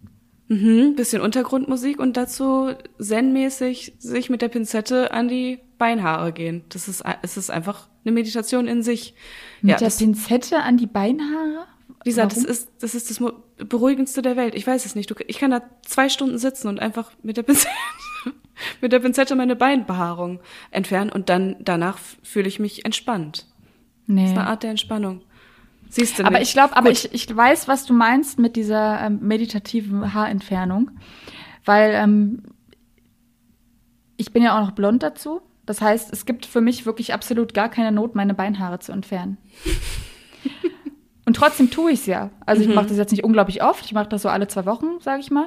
Mhm, 0.50 0.95
bisschen 0.95 1.22
Untergrundmusik 1.22 2.00
und 2.00 2.18
dazu 2.18 2.72
zen-mäßig 3.00 3.93
sich 4.00 4.32
mit 4.32 4.41
der 4.41 4.47
Pinzette 4.47 5.12
an 5.12 5.28
die 5.28 5.60
Beinhaare 5.78 6.34
gehen. 6.34 6.64
Das 6.70 6.88
ist, 6.88 7.04
es 7.22 7.38
ist 7.38 7.52
einfach 7.52 7.88
eine 8.04 8.14
Meditation 8.14 8.68
in 8.68 8.82
sich. 8.82 9.14
Mit 9.62 9.80
ja, 9.80 9.88
der 9.88 9.95
Pinzette 9.95 10.64
an 10.64 10.78
die 10.78 10.88
Beinhaare? 10.88 11.68
Lisa, 12.04 12.26
das 12.26 12.43
ist, 12.43 12.70
das 12.80 12.95
ist 12.95 13.12
das 13.12 13.24
beruhigendste 13.58 14.24
der 14.24 14.38
Welt. 14.38 14.56
Ich 14.56 14.66
weiß 14.66 14.86
es 14.88 14.95
nicht. 14.95 15.12
Du, 15.12 15.16
ich 15.28 15.38
kann 15.38 15.52
da 15.52 15.62
zwei 15.86 16.10
Stunden 16.10 16.39
sitzen 16.39 16.68
und 16.68 16.80
einfach 16.80 17.12
mit 17.22 17.38
der 17.38 17.43
Pinzette, 17.43 17.74
mit 18.82 18.91
der 18.91 19.00
Pinzette 19.00 19.36
meine 19.36 19.56
Beinbehaarung 19.56 20.39
entfernen 20.72 21.12
und 21.12 21.30
dann 21.30 21.58
danach 21.60 22.00
fühle 22.24 22.47
ich 22.47 22.60
mich 22.60 22.86
entspannt. 22.86 23.45
Nee. 24.08 24.22
Das 24.22 24.32
ist 24.32 24.38
eine 24.38 24.47
Art 24.47 24.64
der 24.64 24.72
Entspannung. 24.72 25.22
Siehst 25.90 26.18
du 26.20 26.24
nicht. 26.24 26.32
Aber 26.32 26.42
ich 26.42 26.54
glaube, 26.54 26.78
aber 26.78 26.92
ich, 26.92 27.14
ich 27.14 27.36
weiß, 27.36 27.68
was 27.68 27.86
du 27.86 27.94
meinst 27.94 28.40
mit 28.40 28.56
dieser 28.56 29.02
ähm, 29.02 29.20
meditativen 29.22 30.14
Haarentfernung, 30.14 30.92
weil 31.66 31.92
ähm, 31.94 32.44
ich 34.18 34.32
bin 34.32 34.44
ja 34.44 34.58
auch 34.58 34.66
noch 34.66 34.72
blond 34.72 35.04
dazu 35.04 35.42
das 35.70 35.82
heißt, 35.82 36.12
es 36.12 36.26
gibt 36.26 36.48
für 36.48 36.62
mich 36.62 36.88
wirklich 36.88 37.14
absolut 37.14 37.54
gar 37.54 37.70
keine 37.70 37.92
Not, 37.92 38.16
meine 38.16 38.34
Beinhaare 38.34 38.80
zu 38.80 38.92
entfernen. 38.92 39.38
Und 41.30 41.36
trotzdem 41.36 41.70
tue 41.70 41.92
ich 41.92 42.00
es 42.00 42.06
ja. 42.08 42.32
Also 42.48 42.64
ich 42.64 42.68
mhm. 42.68 42.74
mache 42.74 42.88
das 42.88 42.98
jetzt 42.98 43.12
nicht 43.12 43.24
unglaublich 43.24 43.62
oft. 43.62 43.86
Ich 43.86 43.94
mache 43.94 44.10
das 44.10 44.24
so 44.24 44.30
alle 44.30 44.48
zwei 44.48 44.66
Wochen, 44.66 45.00
sage 45.00 45.20
ich 45.20 45.30
mal. 45.30 45.46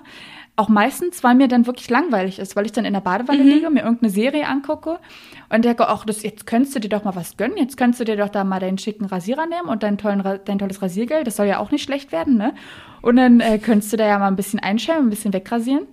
Auch 0.54 0.68
meistens, 0.68 1.24
weil 1.24 1.34
mir 1.34 1.48
dann 1.48 1.66
wirklich 1.66 1.90
langweilig 1.90 2.38
ist, 2.38 2.54
weil 2.54 2.66
ich 2.66 2.70
dann 2.70 2.84
in 2.84 2.92
der 2.92 3.00
Badewanne 3.00 3.42
mhm. 3.42 3.48
liege, 3.48 3.68
mir 3.68 3.82
irgendeine 3.82 4.10
Serie 4.10 4.46
angucke 4.46 5.00
und 5.48 5.64
denke, 5.64 5.88
ach, 5.88 6.04
das, 6.04 6.22
jetzt 6.22 6.46
könntest 6.46 6.76
du 6.76 6.78
dir 6.78 6.88
doch 6.88 7.02
mal 7.02 7.16
was 7.16 7.36
gönnen. 7.36 7.56
Jetzt 7.56 7.76
könntest 7.76 7.98
du 7.98 8.04
dir 8.04 8.16
doch 8.16 8.28
da 8.28 8.44
mal 8.44 8.60
deinen 8.60 8.78
schicken 8.78 9.06
Rasierer 9.06 9.46
nehmen 9.46 9.68
und 9.68 9.82
dein, 9.82 9.98
tollen, 9.98 10.22
dein 10.44 10.60
tolles 10.60 10.82
Rasiergeld. 10.82 11.26
Das 11.26 11.34
soll 11.34 11.46
ja 11.46 11.58
auch 11.58 11.72
nicht 11.72 11.82
schlecht 11.82 12.12
werden, 12.12 12.36
ne? 12.36 12.54
Und 13.00 13.16
dann 13.16 13.40
äh, 13.40 13.58
könntest 13.58 13.92
du 13.92 13.96
da 13.96 14.06
ja 14.06 14.20
mal 14.20 14.28
ein 14.28 14.36
bisschen 14.36 14.60
einschämen, 14.60 15.08
ein 15.08 15.10
bisschen 15.10 15.32
wegrasieren. 15.32 15.88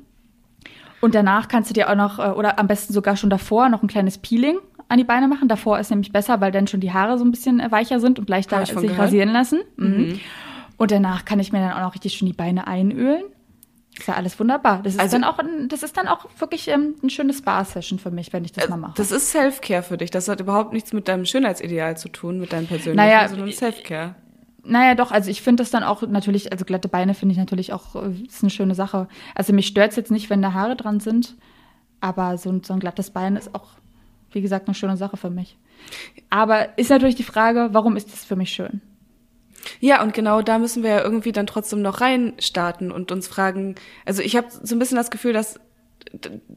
Und 1.01 1.15
danach 1.15 1.47
kannst 1.47 1.71
du 1.71 1.73
dir 1.73 1.89
auch 1.89 1.95
noch, 1.95 2.19
äh, 2.19 2.29
oder 2.29 2.59
am 2.59 2.67
besten 2.67 2.93
sogar 2.93 3.15
schon 3.15 3.31
davor, 3.31 3.69
noch 3.69 3.81
ein 3.81 3.87
kleines 3.87 4.19
Peeling 4.19 4.59
an 4.89 4.97
die 4.97 5.05
Beine 5.05 5.27
machen. 5.27 5.47
Davor 5.47 5.79
ist 5.79 5.89
nämlich 5.89 6.11
besser, 6.11 6.41
weil 6.41 6.51
dann 6.51 6.67
schon 6.67 6.81
die 6.81 6.91
Haare 6.91 7.17
so 7.17 7.23
ein 7.23 7.31
bisschen 7.31 7.59
äh, 7.59 7.71
weicher 7.71 7.99
sind 7.99 8.19
und 8.19 8.29
leichter 8.29 8.65
sich 8.65 8.75
gehört. 8.75 8.99
rasieren 8.99 9.29
lassen. 9.29 9.61
Mhm. 9.77 9.87
mhm. 9.87 10.19
Und 10.77 10.91
danach 10.91 11.25
kann 11.25 11.41
ich 11.41 11.51
mir 11.51 11.59
dann 11.59 11.73
auch 11.73 11.81
noch 11.81 11.93
richtig 11.93 12.13
schön 12.13 12.25
die 12.25 12.33
Beine 12.33 12.65
einölen. 12.65 13.23
ist 13.97 14.07
ja 14.07 14.13
alles 14.13 14.39
wunderbar. 14.39 14.81
Das 14.81 14.93
ist 14.93 14.99
also, 14.99 15.17
dann 15.17 15.25
auch, 15.25 15.37
ein, 15.37 15.67
das 15.67 15.83
ist 15.83 15.97
dann 15.97 16.07
auch 16.07 16.25
wirklich 16.37 16.69
ähm, 16.69 16.95
ein 17.03 17.09
schönes 17.09 17.39
Spa-Session 17.39 17.99
für 17.99 18.11
mich, 18.11 18.31
wenn 18.31 18.45
ich 18.45 18.53
das 18.53 18.65
äh, 18.65 18.69
mal 18.69 18.77
mache. 18.77 18.93
Das 18.95 19.11
ist 19.11 19.29
Self-Care 19.29 19.83
für 19.83 19.97
dich. 19.97 20.09
Das 20.09 20.29
hat 20.29 20.39
überhaupt 20.39 20.71
nichts 20.71 20.93
mit 20.93 21.09
deinem 21.09 21.25
Schönheitsideal 21.25 21.97
zu 21.97 22.07
tun, 22.07 22.39
mit 22.39 22.53
deinem 22.53 22.67
persönlichen, 22.67 22.95
naja, 22.95 23.27
sondern 23.27 23.51
Self-Care. 23.51 24.15
Naja, 24.63 24.95
doch, 24.95 25.11
also 25.11 25.29
ich 25.29 25.41
finde 25.41 25.63
das 25.63 25.71
dann 25.71 25.83
auch 25.83 26.01
natürlich, 26.03 26.51
also 26.53 26.63
glatte 26.63 26.87
Beine 26.87 27.13
finde 27.13 27.33
ich 27.33 27.39
natürlich 27.39 27.73
auch, 27.73 27.95
äh, 27.95 28.11
ist 28.25 28.41
eine 28.41 28.49
schöne 28.49 28.73
Sache. 28.73 29.09
Also 29.35 29.51
mich 29.51 29.67
stört 29.67 29.91
es 29.91 29.97
jetzt 29.97 30.11
nicht, 30.11 30.29
wenn 30.29 30.41
da 30.41 30.53
Haare 30.53 30.77
dran 30.77 31.01
sind, 31.01 31.35
aber 31.99 32.37
so 32.37 32.49
ein, 32.49 32.63
so 32.63 32.73
ein 32.73 32.79
glattes 32.79 33.09
Bein 33.09 33.35
ist 33.35 33.53
auch, 33.53 33.67
wie 34.31 34.41
gesagt, 34.41 34.67
eine 34.67 34.75
schöne 34.75 34.97
Sache 34.97 35.17
für 35.17 35.29
mich. 35.29 35.57
Aber 36.29 36.77
ist 36.77 36.89
natürlich 36.89 37.15
die 37.15 37.23
Frage, 37.23 37.69
warum 37.71 37.95
ist 37.95 38.11
das 38.11 38.25
für 38.25 38.35
mich 38.35 38.51
schön? 38.51 38.81
Ja, 39.79 40.01
und 40.01 40.13
genau 40.13 40.41
da 40.41 40.57
müssen 40.57 40.83
wir 40.83 40.89
ja 40.89 41.01
irgendwie 41.01 41.31
dann 41.31 41.47
trotzdem 41.47 41.81
noch 41.81 42.01
reinstarten 42.01 42.91
und 42.91 43.11
uns 43.11 43.27
fragen, 43.27 43.75
also 44.05 44.21
ich 44.21 44.35
habe 44.35 44.47
so 44.49 44.75
ein 44.75 44.79
bisschen 44.79 44.97
das 44.97 45.11
Gefühl, 45.11 45.33
dass 45.33 45.59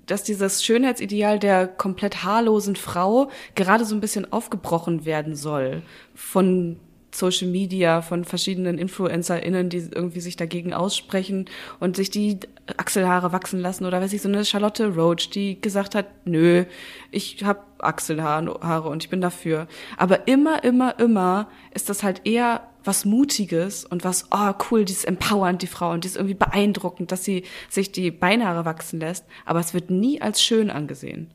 dass 0.06 0.22
dieses 0.22 0.64
Schönheitsideal 0.64 1.38
der 1.38 1.66
komplett 1.66 2.24
haarlosen 2.24 2.76
Frau 2.76 3.28
gerade 3.54 3.84
so 3.84 3.94
ein 3.94 4.00
bisschen 4.00 4.32
aufgebrochen 4.32 5.04
werden 5.04 5.34
soll 5.34 5.82
von 6.14 6.78
Social 7.14 7.48
Media 7.48 8.00
von 8.02 8.24
verschiedenen 8.24 8.78
InfluencerInnen, 8.78 9.68
die 9.68 9.88
irgendwie 9.92 10.20
sich 10.20 10.36
dagegen 10.36 10.72
aussprechen 10.72 11.46
und 11.78 11.96
sich 11.96 12.10
die 12.10 12.40
Achselhaare 12.76 13.32
wachsen 13.32 13.60
lassen 13.60 13.84
oder 13.84 14.00
weiß 14.00 14.12
ich, 14.12 14.22
so 14.22 14.28
eine 14.28 14.44
Charlotte 14.44 14.94
Roach, 14.94 15.28
die 15.30 15.60
gesagt 15.60 15.94
hat, 15.94 16.06
nö, 16.24 16.64
ich 17.10 17.44
habe 17.44 17.60
Achselhaare 17.78 18.88
und 18.88 19.04
ich 19.04 19.10
bin 19.10 19.20
dafür. 19.20 19.66
Aber 19.96 20.26
immer, 20.26 20.64
immer, 20.64 20.98
immer 20.98 21.48
ist 21.74 21.90
das 21.90 22.02
halt 22.02 22.22
eher 22.24 22.62
was 22.84 23.04
Mutiges 23.04 23.84
und 23.84 24.04
was, 24.04 24.26
oh 24.32 24.52
cool, 24.70 24.84
die 24.84 24.92
ist 24.92 25.04
empowernd, 25.04 25.62
die 25.62 25.66
Frau, 25.66 25.92
und 25.92 26.04
die 26.04 26.08
ist 26.08 26.16
irgendwie 26.16 26.34
beeindruckend, 26.34 27.12
dass 27.12 27.24
sie 27.24 27.44
sich 27.68 27.92
die 27.92 28.10
Beinhaare 28.10 28.64
wachsen 28.64 29.00
lässt, 29.00 29.24
aber 29.44 29.60
es 29.60 29.74
wird 29.74 29.90
nie 29.90 30.20
als 30.20 30.42
schön 30.42 30.70
angesehen. 30.70 31.32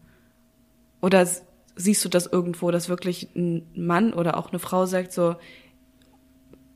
Oder 1.01 1.27
siehst 1.75 2.03
du 2.03 2.09
das 2.09 2.25
irgendwo, 2.25 2.71
dass 2.71 2.89
wirklich 2.89 3.29
ein 3.35 3.67
Mann 3.75 4.13
oder 4.13 4.37
auch 4.37 4.49
eine 4.49 4.59
Frau 4.59 4.85
sagt 4.85 5.13
so, 5.13 5.35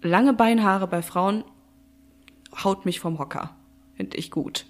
lange 0.01 0.33
Beinhaare 0.33 0.87
bei 0.87 1.01
Frauen 1.01 1.43
haut 2.63 2.85
mich 2.85 2.99
vom 2.99 3.19
Hocker. 3.19 3.51
Finde 3.95 4.17
ich 4.17 4.31
gut. 4.31 4.65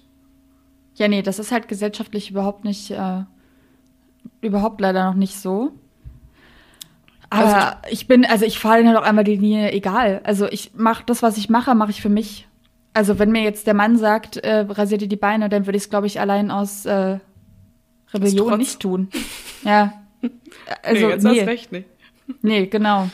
Ja, 0.94 1.08
nee, 1.08 1.22
das 1.22 1.38
ist 1.38 1.52
halt 1.52 1.68
gesellschaftlich 1.68 2.30
überhaupt 2.30 2.64
nicht, 2.64 2.90
äh, 2.90 3.22
überhaupt 4.40 4.80
leider 4.80 5.04
noch 5.04 5.14
nicht 5.14 5.36
so. 5.36 5.72
Aber 7.30 7.54
also, 7.54 7.76
ich 7.90 8.06
bin, 8.06 8.26
also 8.26 8.44
ich 8.44 8.58
fahre 8.58 8.86
halt 8.86 8.96
auch 8.96 9.02
einmal 9.02 9.24
die 9.24 9.36
Linie 9.36 9.72
egal. 9.72 10.20
Also 10.24 10.46
ich 10.48 10.72
mache 10.74 11.04
das, 11.06 11.22
was 11.22 11.38
ich 11.38 11.48
mache, 11.48 11.74
mache 11.74 11.90
ich 11.90 12.02
für 12.02 12.10
mich. 12.10 12.46
Also 12.92 13.18
wenn 13.18 13.32
mir 13.32 13.42
jetzt 13.42 13.66
der 13.66 13.72
Mann 13.72 13.96
sagt, 13.96 14.36
äh, 14.36 14.66
rasier 14.68 14.98
dir 14.98 15.08
die 15.08 15.16
Beine, 15.16 15.48
dann 15.48 15.66
würde 15.66 15.78
ich 15.78 15.84
es, 15.84 15.90
glaube 15.90 16.06
ich, 16.06 16.20
allein 16.20 16.50
aus 16.50 16.84
äh, 16.84 17.18
Rebellion 18.12 18.58
nicht 18.58 18.80
tun. 18.80 19.08
Ja. 19.64 19.94
Also, 20.84 21.06
nee, 21.06 21.12
jetzt 21.12 21.24
nee. 21.24 21.40
hast 21.40 21.46
recht 21.48 21.72
nicht. 21.72 21.88
Nee, 22.42 22.66
genau. 22.66 23.08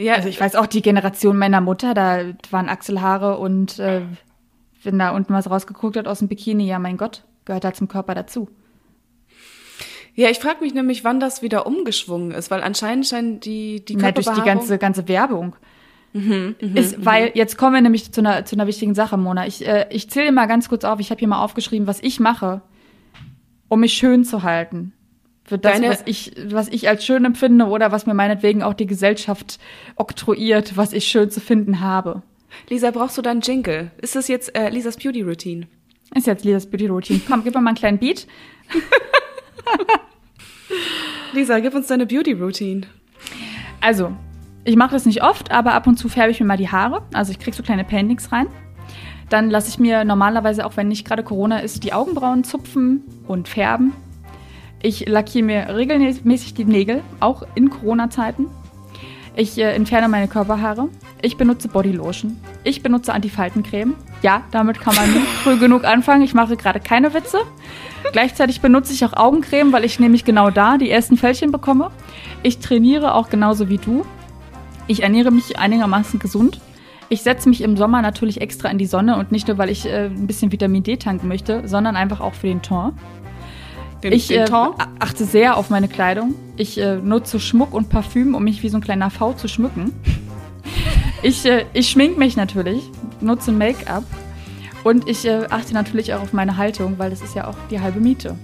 Ja, 0.00 0.14
also 0.14 0.28
ich 0.28 0.40
weiß 0.40 0.56
auch, 0.56 0.66
die 0.66 0.82
Generation 0.82 1.36
meiner 1.36 1.60
Mutter, 1.60 1.92
da 1.92 2.24
waren 2.50 2.68
Achselhaare 2.68 3.38
und 3.38 3.78
äh, 3.78 4.02
wenn 4.82 4.98
da 4.98 5.10
unten 5.10 5.34
was 5.34 5.50
rausgeguckt 5.50 5.96
hat 5.96 6.08
aus 6.08 6.20
dem 6.20 6.28
Bikini, 6.28 6.66
ja 6.66 6.78
mein 6.78 6.96
Gott, 6.96 7.24
gehört 7.44 7.64
da 7.64 7.74
zum 7.74 7.86
Körper 7.86 8.14
dazu. 8.14 8.48
Ja, 10.14 10.30
ich 10.30 10.38
frage 10.38 10.62
mich 10.62 10.74
nämlich, 10.74 11.04
wann 11.04 11.20
das 11.20 11.42
wieder 11.42 11.66
umgeschwungen 11.66 12.30
ist, 12.30 12.50
weil 12.50 12.62
anscheinend 12.62 13.06
scheinen 13.06 13.40
die 13.40 13.84
die 13.84 13.96
Na, 13.96 14.10
durch 14.10 14.26
die 14.26 14.42
ganze 14.42 14.78
ganze 14.78 15.06
Werbung. 15.06 15.54
Mhm, 16.12 16.56
mh, 16.60 16.80
ist, 16.80 16.98
mh. 16.98 17.04
weil 17.04 17.32
jetzt 17.34 17.56
kommen 17.56 17.74
wir 17.74 17.80
nämlich 17.82 18.10
zu 18.10 18.20
einer 18.20 18.44
zu 18.44 18.56
einer 18.56 18.66
wichtigen 18.66 18.94
Sache, 18.94 19.16
Mona. 19.16 19.46
Ich 19.46 19.66
äh, 19.66 19.86
ich 19.90 20.10
zähle 20.10 20.32
mal 20.32 20.46
ganz 20.46 20.68
kurz 20.68 20.84
auf. 20.84 20.98
Ich 20.98 21.10
habe 21.10 21.18
hier 21.18 21.28
mal 21.28 21.44
aufgeschrieben, 21.44 21.86
was 21.86 22.02
ich 22.02 22.20
mache, 22.20 22.62
um 23.68 23.80
mich 23.80 23.92
schön 23.92 24.24
zu 24.24 24.42
halten 24.42 24.92
für 25.50 25.58
das, 25.58 25.72
Deine, 25.72 25.88
was 25.88 26.02
ich, 26.06 26.32
was 26.46 26.68
ich 26.68 26.88
als 26.88 27.04
schön 27.04 27.24
empfinde 27.24 27.66
oder 27.66 27.90
was 27.90 28.06
mir 28.06 28.14
meinetwegen 28.14 28.62
auch 28.62 28.72
die 28.72 28.86
Gesellschaft 28.86 29.58
oktroyiert, 29.96 30.76
was 30.76 30.92
ich 30.92 31.06
schön 31.06 31.28
zu 31.28 31.40
finden 31.40 31.80
habe. 31.80 32.22
Lisa, 32.68 32.92
brauchst 32.92 33.18
du 33.18 33.22
dann 33.22 33.40
Jingle? 33.40 33.90
Ist 34.00 34.14
das 34.14 34.28
jetzt 34.28 34.56
äh, 34.56 34.68
Lisas 34.68 34.96
Beauty 34.96 35.22
Routine? 35.22 35.66
Ist 36.14 36.28
jetzt 36.28 36.44
Lisas 36.44 36.70
Beauty 36.70 36.86
Routine. 36.86 37.20
Komm, 37.26 37.42
gib 37.42 37.56
mir 37.56 37.60
mal 37.60 37.70
einen 37.70 37.76
kleinen 37.76 37.98
Beat. 37.98 38.28
Lisa, 41.32 41.58
gib 41.58 41.74
uns 41.74 41.88
deine 41.88 42.06
Beauty 42.06 42.34
Routine. 42.34 42.82
Also, 43.80 44.12
ich 44.62 44.76
mache 44.76 44.92
das 44.92 45.04
nicht 45.04 45.24
oft, 45.24 45.50
aber 45.50 45.74
ab 45.74 45.88
und 45.88 45.96
zu 45.96 46.08
färbe 46.08 46.30
ich 46.30 46.38
mir 46.38 46.46
mal 46.46 46.58
die 46.58 46.70
Haare. 46.70 47.02
Also 47.12 47.32
ich 47.32 47.40
krieg 47.40 47.54
so 47.54 47.64
kleine 47.64 47.82
Paintings 47.82 48.30
rein. 48.30 48.46
Dann 49.28 49.50
lasse 49.50 49.68
ich 49.68 49.80
mir 49.80 50.04
normalerweise, 50.04 50.64
auch 50.64 50.76
wenn 50.76 50.86
nicht 50.86 51.04
gerade 51.04 51.24
Corona 51.24 51.58
ist, 51.58 51.82
die 51.82 51.92
Augenbrauen 51.92 52.44
zupfen 52.44 53.02
und 53.26 53.48
färben. 53.48 53.94
Ich 54.82 55.06
lackiere 55.08 55.44
mir 55.44 55.76
regelmäßig 55.76 56.54
die 56.54 56.64
Nägel, 56.64 57.02
auch 57.20 57.42
in 57.54 57.68
Corona-Zeiten. 57.68 58.46
Ich 59.36 59.58
äh, 59.58 59.72
entferne 59.74 60.08
meine 60.08 60.26
Körperhaare. 60.26 60.88
Ich 61.22 61.36
benutze 61.36 61.68
Bodylotion. 61.68 62.38
Ich 62.64 62.82
benutze 62.82 63.12
Antifaltencreme. 63.12 63.94
Ja, 64.22 64.42
damit 64.50 64.80
kann 64.80 64.94
man 64.94 65.12
nicht 65.12 65.26
früh 65.42 65.58
genug 65.58 65.84
anfangen. 65.84 66.22
Ich 66.22 66.34
mache 66.34 66.56
gerade 66.56 66.80
keine 66.80 67.14
Witze. 67.14 67.38
Gleichzeitig 68.12 68.60
benutze 68.60 68.92
ich 68.92 69.04
auch 69.04 69.12
Augencreme, 69.12 69.72
weil 69.72 69.84
ich 69.84 70.00
nämlich 70.00 70.24
genau 70.24 70.50
da 70.50 70.78
die 70.78 70.90
ersten 70.90 71.16
Fältchen 71.16 71.52
bekomme. 71.52 71.90
Ich 72.42 72.58
trainiere 72.58 73.14
auch 73.14 73.28
genauso 73.28 73.68
wie 73.68 73.78
du. 73.78 74.04
Ich 74.86 75.02
ernähre 75.02 75.30
mich 75.30 75.58
einigermaßen 75.58 76.18
gesund. 76.18 76.60
Ich 77.08 77.22
setze 77.22 77.48
mich 77.48 77.60
im 77.60 77.76
Sommer 77.76 78.02
natürlich 78.02 78.40
extra 78.40 78.68
in 78.68 78.78
die 78.78 78.86
Sonne 78.86 79.16
und 79.16 79.32
nicht 79.32 79.48
nur, 79.48 79.58
weil 79.58 79.68
ich 79.68 79.86
äh, 79.86 80.06
ein 80.06 80.26
bisschen 80.26 80.52
Vitamin 80.52 80.82
D 80.82 80.96
tanken 80.96 81.28
möchte, 81.28 81.68
sondern 81.68 81.96
einfach 81.96 82.20
auch 82.20 82.34
für 82.34 82.46
den 82.46 82.62
Ton. 82.62 82.92
Den, 84.02 84.12
ich 84.12 84.28
den 84.28 84.40
äh, 84.40 84.70
achte 84.98 85.24
sehr 85.24 85.56
auf 85.56 85.70
meine 85.70 85.88
Kleidung. 85.88 86.34
Ich 86.56 86.78
äh, 86.80 86.96
nutze 86.96 87.38
Schmuck 87.38 87.74
und 87.74 87.88
Parfüm, 87.88 88.34
um 88.34 88.44
mich 88.44 88.62
wie 88.62 88.68
so 88.68 88.78
ein 88.78 88.82
kleiner 88.82 89.10
V 89.10 89.34
zu 89.34 89.48
schmücken. 89.48 89.92
ich, 91.22 91.44
äh, 91.44 91.66
ich 91.72 91.90
schmink 91.90 92.16
mich 92.16 92.36
natürlich, 92.36 92.90
nutze 93.20 93.52
Make-up 93.52 94.04
und 94.84 95.08
ich 95.08 95.26
äh, 95.26 95.46
achte 95.50 95.74
natürlich 95.74 96.14
auch 96.14 96.22
auf 96.22 96.32
meine 96.32 96.56
Haltung, 96.56 96.98
weil 96.98 97.10
das 97.10 97.20
ist 97.20 97.34
ja 97.34 97.46
auch 97.46 97.56
die 97.70 97.80
halbe 97.80 98.00
Miete. 98.00 98.36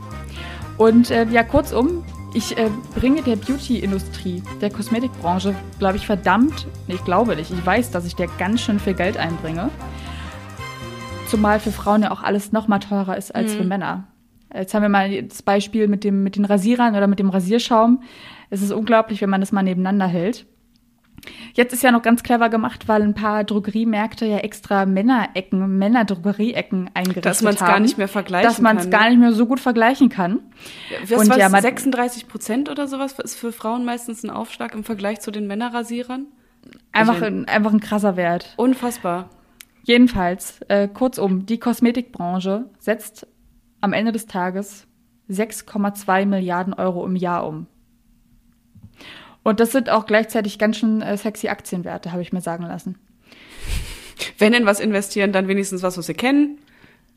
Und 0.77 1.11
äh, 1.11 1.27
ja, 1.31 1.43
kurzum, 1.43 2.05
ich 2.35 2.59
äh, 2.59 2.69
bringe 2.95 3.23
der 3.23 3.37
Beauty-Industrie, 3.37 4.43
der 4.61 4.71
Kosmetikbranche, 4.71 5.55
glaube 5.79 5.97
ich, 5.97 6.05
verdammt, 6.05 6.67
ich 6.87 7.03
glaube 7.05 7.35
nicht, 7.35 7.51
ich 7.51 7.65
weiß, 7.65 7.91
dass 7.93 8.05
ich 8.05 8.15
der 8.15 8.29
ganz 8.39 8.61
schön 8.61 8.79
viel 8.79 8.93
Geld 8.93 9.17
einbringe. 9.17 9.71
Zumal 11.29 11.61
für 11.61 11.73
Frauen 11.73 12.03
ja 12.03 12.11
auch 12.11 12.23
alles 12.23 12.53
noch 12.53 12.69
mal 12.69 12.79
teurer 12.79 13.17
ist 13.17 13.35
als 13.35 13.55
mhm. 13.55 13.57
für 13.57 13.65
Männer. 13.65 14.05
Jetzt 14.55 14.75
haben 14.75 14.83
wir 14.83 14.89
mal 14.89 15.23
das 15.23 15.43
Beispiel 15.43 15.89
mit, 15.89 16.05
dem, 16.05 16.23
mit 16.23 16.37
den 16.37 16.45
Rasierern 16.45 16.95
oder 16.95 17.07
mit 17.07 17.19
dem 17.19 17.31
Rasierschaum. 17.31 18.03
Es 18.51 18.63
ist 18.63 18.73
unglaublich, 18.73 19.21
wenn 19.21 19.31
man 19.31 19.41
das 19.41 19.53
mal 19.53 19.63
nebeneinander 19.63 20.07
hält. 20.07 20.47
Jetzt 21.55 21.73
ist 21.73 21.83
ja 21.83 21.91
noch 21.91 22.03
ganz 22.03 22.23
clever 22.23 22.49
gemacht, 22.49 22.89
weil 22.89 23.03
ein 23.03 23.15
paar 23.15 23.45
Drogeriemärkte 23.45 24.27
ja 24.27 24.39
extra 24.39 24.87
Männerecken, 24.87 25.79
Männerdrogerieecken 25.79 26.91
eingerichtet 26.95 27.25
haben. 27.27 27.33
Dass 27.33 27.43
man 27.43 27.55
es 27.55 27.61
gar 27.61 27.81
nicht 27.81 27.99
mehr 27.99 28.09
vergleichen 28.09 28.49
Dass 28.49 28.61
man 28.61 28.77
es 28.77 28.91
gar 28.91 29.09
nicht 29.09 29.19
mehr 29.19 29.33
so 29.33 29.47
gut 29.47 29.59
vergleichen 29.59 30.09
kann. 30.09 30.41
Was, 31.09 31.29
Und 31.29 31.37
ja, 31.37 31.49
36 31.49 32.29
Prozent 32.29 32.69
oder 32.69 32.87
sowas 32.87 33.19
ist 33.19 33.37
für 33.37 33.53
Frauen 33.53 33.85
meistens 33.85 34.23
ein 34.23 34.31
Aufschlag 34.31 34.75
im 34.75 34.85
Vergleich 34.85 35.21
zu 35.21 35.31
den 35.31 35.47
Männerrasierern? 35.47 36.27
Einfach, 36.93 37.23
ein, 37.23 37.47
einfach 37.47 37.73
ein 37.73 37.81
krasser 37.81 38.17
Wert. 38.17 38.55
Unfassbar. 38.57 39.31
Jedenfalls, 39.85 40.61
äh, 40.69 40.89
kurzum, 40.89 41.47
die 41.47 41.59
Kosmetikbranche 41.59 42.67
setzt 42.79 43.27
am 43.81 43.93
Ende 43.93 44.13
des 44.13 44.27
Tages 44.27 44.87
6,2 45.31 46.27
Milliarden 46.27 46.75
Euro 46.75 47.05
im 47.07 47.17
Jahr 47.17 47.47
um. 47.47 47.67
Und 49.43 49.61
das 49.61 49.73
sind 49.73 49.91
auch 49.91 50.07
gleichzeitig 50.07 50.59
ganz 50.59 50.79
schön 50.79 51.03
äh, 51.03 51.17
sexy 51.17 51.49
Aktienwerte, 51.49 52.11
habe 52.11 52.23
ich 52.23 52.33
mir 52.33 52.41
sagen 52.41 52.65
lassen. 52.65 52.99
Wenn 54.39 54.53
in 54.53 54.67
was 54.67 54.81
investieren, 54.81 55.33
dann 55.33 55.47
wenigstens 55.47 55.83
was, 55.83 55.97
was 55.97 56.07
sie 56.07 56.15
kennen. 56.15 56.59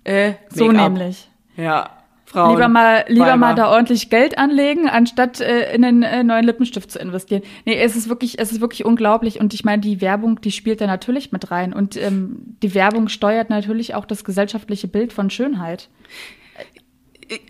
Äh, 0.03 0.33
so 0.49 0.71
nämlich. 0.71 1.29
Ja. 1.55 1.89
Frauen, 2.25 2.51
lieber 2.51 2.67
mal, 2.67 3.05
lieber 3.07 3.35
mal 3.37 3.55
da 3.55 3.71
ordentlich 3.71 4.11
Geld 4.11 4.37
anlegen, 4.37 4.87
anstatt 4.87 5.41
äh, 5.41 5.73
in 5.73 5.83
einen 5.83 6.03
äh, 6.03 6.23
neuen 6.23 6.45
Lippenstift 6.45 6.91
zu 6.91 6.99
investieren. 6.99 7.41
Nee, 7.65 7.81
es 7.81 7.95
ist 7.95 8.07
wirklich, 8.07 8.37
es 8.37 8.51
ist 8.51 8.61
wirklich 8.61 8.85
unglaublich. 8.85 9.39
Und 9.39 9.55
ich 9.55 9.63
meine, 9.63 9.81
die 9.81 9.99
Werbung, 9.99 10.39
die 10.39 10.51
spielt 10.51 10.79
da 10.79 10.85
natürlich 10.85 11.31
mit 11.31 11.49
rein. 11.49 11.73
Und 11.73 11.97
ähm, 11.97 12.55
die 12.61 12.75
Werbung 12.75 13.07
steuert 13.07 13.49
natürlich 13.49 13.95
auch 13.95 14.05
das 14.05 14.23
gesellschaftliche 14.23 14.87
Bild 14.87 15.11
von 15.11 15.31
Schönheit. 15.31 15.89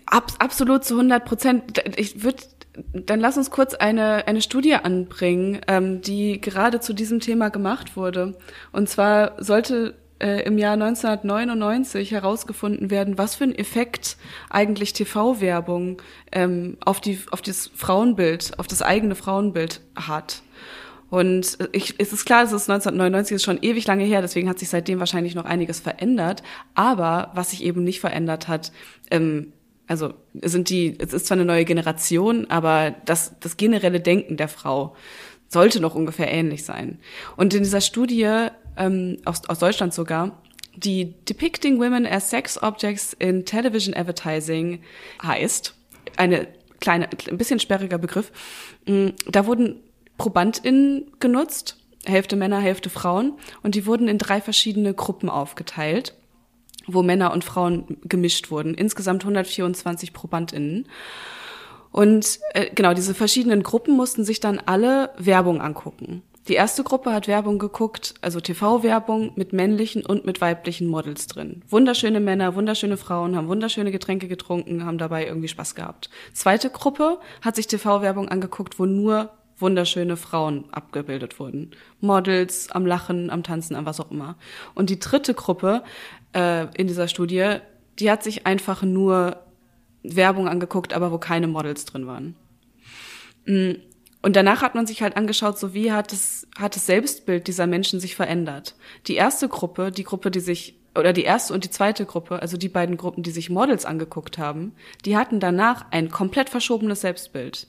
Ab, 0.06 0.32
absolut 0.38 0.84
zu 0.84 0.94
100 0.94 1.24
Prozent. 1.24 1.82
Ich 1.96 2.22
würde 2.22 2.42
dann 2.92 3.20
lass 3.20 3.36
uns 3.36 3.50
kurz 3.50 3.74
eine, 3.74 4.26
eine 4.26 4.42
Studie 4.42 4.74
anbringen, 4.74 5.60
ähm, 5.66 6.00
die 6.02 6.40
gerade 6.40 6.80
zu 6.80 6.92
diesem 6.92 7.20
Thema 7.20 7.50
gemacht 7.50 7.96
wurde. 7.96 8.38
Und 8.72 8.88
zwar 8.88 9.42
sollte 9.42 9.94
äh, 10.20 10.42
im 10.44 10.58
Jahr 10.58 10.74
1999 10.74 12.12
herausgefunden 12.12 12.90
werden, 12.90 13.18
was 13.18 13.34
für 13.34 13.44
einen 13.44 13.54
Effekt 13.54 14.16
eigentlich 14.50 14.92
TV-Werbung 14.92 16.00
ähm, 16.32 16.76
auf, 16.84 17.00
die, 17.00 17.18
auf 17.30 17.42
das 17.42 17.70
Frauenbild, 17.74 18.58
auf 18.58 18.66
das 18.66 18.82
eigene 18.82 19.14
Frauenbild 19.14 19.80
hat. 19.96 20.42
Und 21.08 21.58
ich, 21.72 21.96
es 21.98 22.12
ist 22.12 22.24
klar, 22.24 22.44
es 22.44 22.52
ist 22.52 22.70
1999 22.70 23.34
ist 23.34 23.42
schon 23.42 23.58
ewig 23.62 23.84
lange 23.88 24.04
her, 24.04 24.22
deswegen 24.22 24.48
hat 24.48 24.60
sich 24.60 24.68
seitdem 24.68 25.00
wahrscheinlich 25.00 25.34
noch 25.34 25.44
einiges 25.44 25.80
verändert. 25.80 26.44
Aber 26.74 27.32
was 27.34 27.50
sich 27.50 27.64
eben 27.64 27.82
nicht 27.82 27.98
verändert 27.98 28.46
hat, 28.46 28.70
ähm, 29.10 29.52
also 29.90 30.14
sind 30.34 30.70
die, 30.70 30.96
es 31.00 31.12
ist 31.12 31.26
zwar 31.26 31.36
eine 31.36 31.44
neue 31.44 31.64
Generation, 31.64 32.48
aber 32.48 32.94
das, 33.06 33.34
das 33.40 33.56
generelle 33.56 33.98
Denken 33.98 34.36
der 34.36 34.46
Frau 34.46 34.94
sollte 35.48 35.80
noch 35.80 35.96
ungefähr 35.96 36.30
ähnlich 36.30 36.64
sein. 36.64 37.00
Und 37.36 37.54
in 37.54 37.64
dieser 37.64 37.80
Studie 37.80 38.46
ähm, 38.76 39.16
aus, 39.24 39.48
aus 39.48 39.58
Deutschland 39.58 39.92
sogar, 39.92 40.40
die 40.76 41.14
Depicting 41.28 41.80
Women 41.80 42.06
as 42.06 42.30
Sex 42.30 42.62
Objects 42.62 43.16
in 43.18 43.44
Television 43.44 43.92
Advertising 43.92 44.80
heißt, 45.24 45.74
eine 46.16 46.46
kleine, 46.78 47.08
ein 47.28 47.36
bisschen 47.36 47.58
sperriger 47.58 47.98
Begriff, 47.98 48.30
mm, 48.86 49.08
da 49.26 49.44
wurden 49.46 49.80
ProbandInnen 50.18 51.10
genutzt, 51.18 51.78
Hälfte 52.06 52.36
Männer, 52.36 52.60
Hälfte 52.60 52.90
Frauen, 52.90 53.32
und 53.64 53.74
die 53.74 53.86
wurden 53.86 54.06
in 54.06 54.18
drei 54.18 54.40
verschiedene 54.40 54.94
Gruppen 54.94 55.28
aufgeteilt 55.28 56.14
wo 56.94 57.02
Männer 57.02 57.32
und 57.32 57.44
Frauen 57.44 57.98
gemischt 58.04 58.50
wurden. 58.50 58.74
Insgesamt 58.74 59.22
124 59.22 60.12
ProbandInnen. 60.12 60.86
Und 61.92 62.38
äh, 62.54 62.70
genau, 62.74 62.94
diese 62.94 63.14
verschiedenen 63.14 63.62
Gruppen 63.62 63.96
mussten 63.96 64.24
sich 64.24 64.40
dann 64.40 64.60
alle 64.64 65.10
Werbung 65.18 65.60
angucken. 65.60 66.22
Die 66.48 66.54
erste 66.54 66.82
Gruppe 66.82 67.12
hat 67.12 67.28
Werbung 67.28 67.58
geguckt, 67.58 68.14
also 68.22 68.40
TV-Werbung 68.40 69.32
mit 69.36 69.52
männlichen 69.52 70.04
und 70.04 70.24
mit 70.24 70.40
weiblichen 70.40 70.88
Models 70.88 71.26
drin. 71.26 71.62
Wunderschöne 71.68 72.18
Männer, 72.18 72.54
wunderschöne 72.54 72.96
Frauen, 72.96 73.36
haben 73.36 73.48
wunderschöne 73.48 73.92
Getränke 73.92 74.26
getrunken, 74.26 74.84
haben 74.84 74.98
dabei 74.98 75.26
irgendwie 75.26 75.48
Spaß 75.48 75.74
gehabt. 75.74 76.10
Zweite 76.32 76.70
Gruppe 76.70 77.20
hat 77.42 77.56
sich 77.56 77.66
TV-Werbung 77.66 78.28
angeguckt, 78.28 78.78
wo 78.78 78.86
nur 78.86 79.30
wunderschöne 79.58 80.16
Frauen 80.16 80.64
abgebildet 80.72 81.38
wurden. 81.38 81.72
Models 82.00 82.70
am 82.70 82.86
Lachen, 82.86 83.30
am 83.30 83.42
Tanzen, 83.42 83.76
am 83.76 83.86
was 83.86 84.00
auch 84.00 84.10
immer. 84.10 84.36
Und 84.74 84.90
die 84.90 84.98
dritte 84.98 85.34
Gruppe 85.34 85.82
äh, 86.34 86.66
in 86.76 86.86
dieser 86.86 87.08
Studie, 87.08 87.56
die 87.98 88.10
hat 88.10 88.22
sich 88.22 88.46
einfach 88.46 88.82
nur 88.82 89.36
Werbung 90.02 90.48
angeguckt, 90.48 90.92
aber 90.92 91.12
wo 91.12 91.18
keine 91.18 91.46
Models 91.46 91.84
drin 91.84 92.06
waren. 92.06 92.34
Mm, 93.46 93.72
und 94.22 94.36
danach 94.36 94.62
hat 94.62 94.74
man 94.74 94.86
sich 94.86 95.02
halt 95.02 95.16
angeschaut, 95.16 95.58
so 95.58 95.72
wie 95.72 95.92
hat 95.92 96.12
es, 96.12 96.46
hat 96.58 96.76
das 96.76 96.86
Selbstbild 96.86 97.46
dieser 97.46 97.66
Menschen 97.66 98.00
sich 98.00 98.16
verändert. 98.16 98.74
Die 99.06 99.14
erste 99.14 99.48
Gruppe, 99.48 99.90
die 99.90 100.04
Gruppe, 100.04 100.30
die 100.30 100.40
sich, 100.40 100.78
oder 100.94 101.12
die 101.12 101.22
erste 101.22 101.54
und 101.54 101.64
die 101.64 101.70
zweite 101.70 102.04
Gruppe, 102.04 102.42
also 102.42 102.58
die 102.58 102.68
beiden 102.68 102.98
Gruppen, 102.98 103.22
die 103.22 103.30
sich 103.30 103.48
Models 103.48 103.86
angeguckt 103.86 104.36
haben, 104.36 104.72
die 105.06 105.16
hatten 105.16 105.40
danach 105.40 105.86
ein 105.90 106.10
komplett 106.10 106.50
verschobenes 106.50 107.00
Selbstbild. 107.00 107.66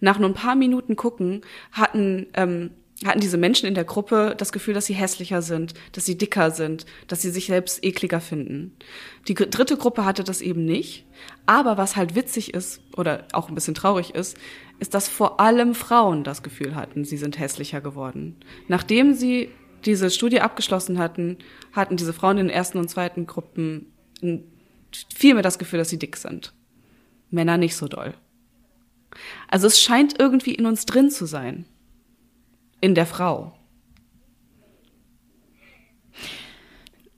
Nach 0.00 0.18
nur 0.18 0.28
ein 0.28 0.34
paar 0.34 0.56
Minuten 0.56 0.96
gucken 0.96 1.42
hatten 1.70 2.26
ähm, 2.34 2.70
hatten 3.06 3.20
diese 3.20 3.36
Menschen 3.36 3.66
in 3.66 3.74
der 3.74 3.84
Gruppe 3.84 4.34
das 4.36 4.52
Gefühl, 4.52 4.74
dass 4.74 4.86
sie 4.86 4.94
hässlicher 4.94 5.42
sind, 5.42 5.74
dass 5.92 6.04
sie 6.04 6.16
dicker 6.16 6.50
sind, 6.50 6.86
dass 7.08 7.22
sie 7.22 7.30
sich 7.30 7.46
selbst 7.46 7.84
ekliger 7.84 8.20
finden. 8.20 8.76
Die 9.28 9.34
dritte 9.34 9.76
Gruppe 9.76 10.04
hatte 10.04 10.24
das 10.24 10.40
eben 10.40 10.64
nicht. 10.64 11.06
Aber 11.46 11.76
was 11.76 11.96
halt 11.96 12.14
witzig 12.14 12.54
ist 12.54 12.80
oder 12.96 13.26
auch 13.32 13.48
ein 13.48 13.54
bisschen 13.54 13.74
traurig 13.74 14.14
ist, 14.14 14.36
ist, 14.78 14.94
dass 14.94 15.08
vor 15.08 15.40
allem 15.40 15.74
Frauen 15.74 16.24
das 16.24 16.42
Gefühl 16.42 16.74
hatten, 16.74 17.04
sie 17.04 17.16
sind 17.16 17.38
hässlicher 17.38 17.80
geworden. 17.80 18.36
Nachdem 18.68 19.14
sie 19.14 19.50
diese 19.84 20.10
Studie 20.10 20.40
abgeschlossen 20.40 20.98
hatten, 20.98 21.38
hatten 21.72 21.96
diese 21.96 22.12
Frauen 22.12 22.38
in 22.38 22.46
den 22.48 22.54
ersten 22.54 22.78
und 22.78 22.88
zweiten 22.88 23.26
Gruppen 23.26 23.92
viel 25.14 25.34
mehr 25.34 25.42
das 25.42 25.58
Gefühl, 25.58 25.78
dass 25.78 25.88
sie 25.88 25.98
dick 25.98 26.16
sind. 26.16 26.52
Männer 27.30 27.56
nicht 27.56 27.76
so 27.76 27.88
doll. 27.88 28.14
Also 29.48 29.66
es 29.66 29.80
scheint 29.80 30.20
irgendwie 30.20 30.54
in 30.54 30.66
uns 30.66 30.86
drin 30.86 31.10
zu 31.10 31.26
sein 31.26 31.66
in 32.82 32.94
der 32.94 33.06
Frau. 33.06 33.54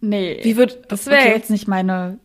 Nee, 0.00 0.38
Wie 0.42 0.56
wird, 0.56 0.92
das 0.92 1.06
wäre 1.06 1.22
okay. 1.22 1.32
jetzt 1.32 1.50
nicht 1.50 1.66
meine. 1.66 2.18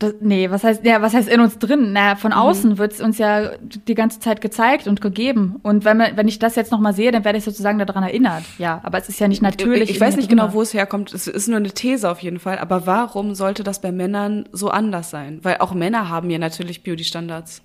Das, 0.00 0.14
nee, 0.20 0.50
was 0.50 0.64
heißt, 0.64 0.84
ja, 0.84 1.00
was 1.00 1.14
heißt 1.14 1.28
in 1.28 1.38
uns 1.38 1.58
drin? 1.58 1.92
Na, 1.92 2.16
von 2.16 2.32
mhm. 2.32 2.38
außen 2.38 2.78
wird 2.78 2.92
es 2.92 3.00
uns 3.00 3.18
ja 3.18 3.52
die 3.60 3.94
ganze 3.94 4.18
Zeit 4.18 4.40
gezeigt 4.40 4.88
und 4.88 5.00
gegeben. 5.00 5.60
Und 5.62 5.84
wenn, 5.84 5.96
man, 5.96 6.16
wenn 6.16 6.26
ich 6.26 6.40
das 6.40 6.56
jetzt 6.56 6.72
nochmal 6.72 6.92
sehe, 6.92 7.12
dann 7.12 7.24
werde 7.24 7.38
ich 7.38 7.44
sozusagen 7.44 7.78
daran 7.78 8.02
erinnert. 8.02 8.42
Ja, 8.58 8.80
aber 8.82 8.98
es 8.98 9.08
ist 9.08 9.20
ja 9.20 9.28
nicht 9.28 9.42
natürlich. 9.42 9.90
Ich, 9.90 9.96
ich 9.96 10.00
weiß 10.00 10.16
nicht 10.16 10.28
genau, 10.28 10.52
wo 10.52 10.62
es 10.62 10.74
herkommt. 10.74 11.14
Es 11.14 11.28
ist 11.28 11.46
nur 11.46 11.58
eine 11.58 11.70
These 11.70 12.10
auf 12.10 12.18
jeden 12.18 12.40
Fall. 12.40 12.58
Aber 12.58 12.84
warum 12.84 13.36
sollte 13.36 13.62
das 13.62 13.80
bei 13.80 13.92
Männern 13.92 14.48
so 14.50 14.68
anders 14.70 15.10
sein? 15.10 15.38
Weil 15.42 15.58
auch 15.58 15.72
Männer 15.74 16.08
haben 16.08 16.30
ja 16.30 16.38
natürlich 16.38 16.82
Beauty-Standards. 16.82 17.62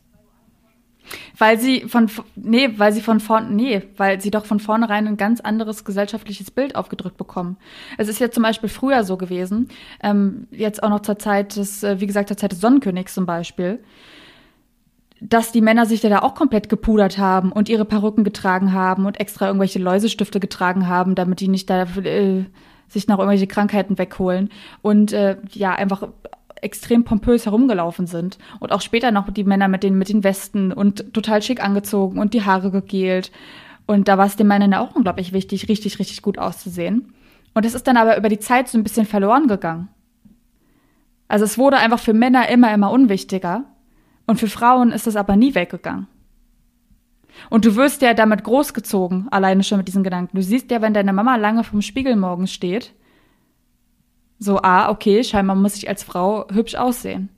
Weil 1.38 1.60
sie 1.60 1.82
von, 1.82 2.10
nee, 2.36 2.70
weil 2.78 2.92
sie 2.94 3.02
von 3.02 3.20
vorn, 3.20 3.56
nee, 3.56 3.84
weil 3.98 4.22
sie 4.22 4.32
doch 4.32 4.46
von 4.46 4.60
vornherein 4.60 5.08
ein 5.08 5.18
ganz 5.18 5.42
anderes 5.42 5.86
gesellschaftliches 5.86 6.52
Bild 6.52 6.76
aufgedrückt 6.76 7.18
bekommen. 7.18 7.58
Es 7.98 8.08
ist 8.08 8.20
ja 8.20 8.32
zum 8.32 8.44
Beispiel 8.44 8.70
früher 8.70 9.04
so 9.04 9.18
gewesen, 9.18 9.70
ähm, 10.04 10.48
jetzt 10.52 10.84
auch 10.84 10.90
noch 10.90 11.02
zur 11.02 11.20
Zeit 11.20 11.56
des, 11.56 11.84
äh, 11.84 12.00
wie 12.00 12.08
gesagt, 12.08 12.30
zur 12.30 12.38
Zeit 12.38 12.52
des 12.52 12.62
Sonnenkönigs 12.62 13.14
zum 13.14 13.26
Beispiel. 13.26 13.80
dass 15.20 15.52
die 15.52 15.62
Männer 15.62 15.88
sich 15.88 16.02
da 16.02 16.20
auch 16.20 16.36
komplett 16.36 16.70
gepudert 16.70 17.18
haben 17.18 17.52
und 17.52 17.70
ihre 17.70 17.86
Perücken 17.86 18.24
getragen 18.24 18.72
haben 18.74 19.08
und 19.08 19.20
extra 19.20 19.48
irgendwelche 19.48 19.80
Läusestifte 19.80 20.40
getragen 20.40 20.88
haben, 20.88 21.16
damit 21.16 21.40
die 21.40 21.48
nicht 21.48 21.70
da 21.72 21.84
äh, 22.04 22.46
sich 22.88 23.08
noch 23.08 23.18
irgendwelche 23.18 23.48
Krankheiten 23.48 23.98
wegholen 23.98 24.50
und 24.82 25.14
äh, 25.14 25.38
ja 25.52 25.74
einfach 25.74 26.08
extrem 26.62 27.04
pompös 27.04 27.46
herumgelaufen 27.46 28.08
sind 28.08 28.38
und 28.60 28.72
auch 28.72 28.82
später 28.82 29.12
noch 29.12 29.30
die 29.32 29.44
Männer 29.44 29.68
mit 29.68 29.84
den 29.84 29.98
mit 29.98 30.10
den 30.10 30.24
Westen 30.24 30.72
und 30.72 31.14
total 31.14 31.42
schick 31.42 31.64
angezogen 31.64 32.20
und 32.20 32.34
die 32.34 32.44
Haare 32.44 32.72
gegelt 32.72 33.32
und 33.86 34.08
da 34.08 34.18
war 34.18 34.26
es 34.26 34.36
den 34.36 34.48
Männern 34.48 34.74
auch 34.74 34.96
unglaublich 34.96 35.34
wichtig, 35.34 35.70
richtig 35.70 36.00
richtig 36.00 36.22
gut 36.22 36.38
auszusehen 36.38 37.14
und 37.54 37.66
es 37.66 37.76
ist 37.76 37.88
dann 37.88 37.98
aber 37.98 38.18
über 38.18 38.30
die 38.30 38.40
Zeit 38.40 38.68
so 38.68 38.78
ein 38.78 38.84
bisschen 38.84 39.06
verloren 39.06 39.48
gegangen. 39.48 39.90
Also 41.28 41.46
es 41.46 41.58
wurde 41.58 41.78
einfach 41.78 42.00
für 42.00 42.14
Männer 42.14 42.50
immer 42.50 42.74
immer 42.74 42.92
unwichtiger 42.92 43.66
und 44.26 44.40
für 44.40 44.48
Frauen 44.48 44.92
ist 44.92 45.08
es 45.08 45.16
aber 45.16 45.36
nie 45.36 45.56
weggegangen. 45.56 46.08
Und 47.50 47.66
du 47.66 47.76
wirst 47.76 48.02
ja 48.02 48.14
damit 48.14 48.44
großgezogen, 48.44 49.28
alleine 49.30 49.64
schon 49.64 49.78
mit 49.78 49.88
diesen 49.88 50.04
Gedanken. 50.04 50.36
Du 50.36 50.44
siehst 50.44 50.72
ja, 50.72 50.82
wenn 50.82 50.94
deine 50.94 51.14
Mama 51.14 51.36
lange 51.36 51.64
vom 51.64 51.82
Spiegel 51.82 52.16
morgens 52.16 52.52
steht, 52.52 52.94
so, 54.40 54.60
ah, 54.62 54.90
okay, 54.90 55.24
scheinbar 55.24 55.56
muss 55.56 55.76
ich 55.76 55.90
als 55.90 56.04
Frau 56.04 56.48
hübsch 56.52 56.76
aussehen. 56.76 57.30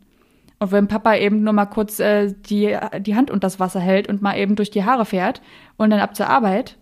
Und 0.60 0.72
wenn 0.74 0.88
Papa 0.88 1.16
eben 1.16 1.44
nur 1.44 1.54
mal 1.54 1.66
kurz 1.66 2.00
äh, 2.00 2.34
die, 2.50 2.78
die 3.00 3.16
Hand 3.16 3.32
unter 3.32 3.46
das 3.48 3.60
Wasser 3.60 3.80
hält 3.80 4.10
und 4.10 4.22
mal 4.22 4.38
eben 4.38 4.56
durch 4.56 4.70
die 4.70 4.84
Haare 4.84 5.06
fährt 5.06 5.42
und 5.78 5.90
dann 5.90 6.02
ab 6.02 6.16
zur 6.16 6.28
Arbeit, 6.28 6.78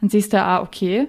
dann 0.00 0.10
siehst 0.10 0.32
du, 0.32 0.40
ah, 0.40 0.60
okay, 0.60 1.08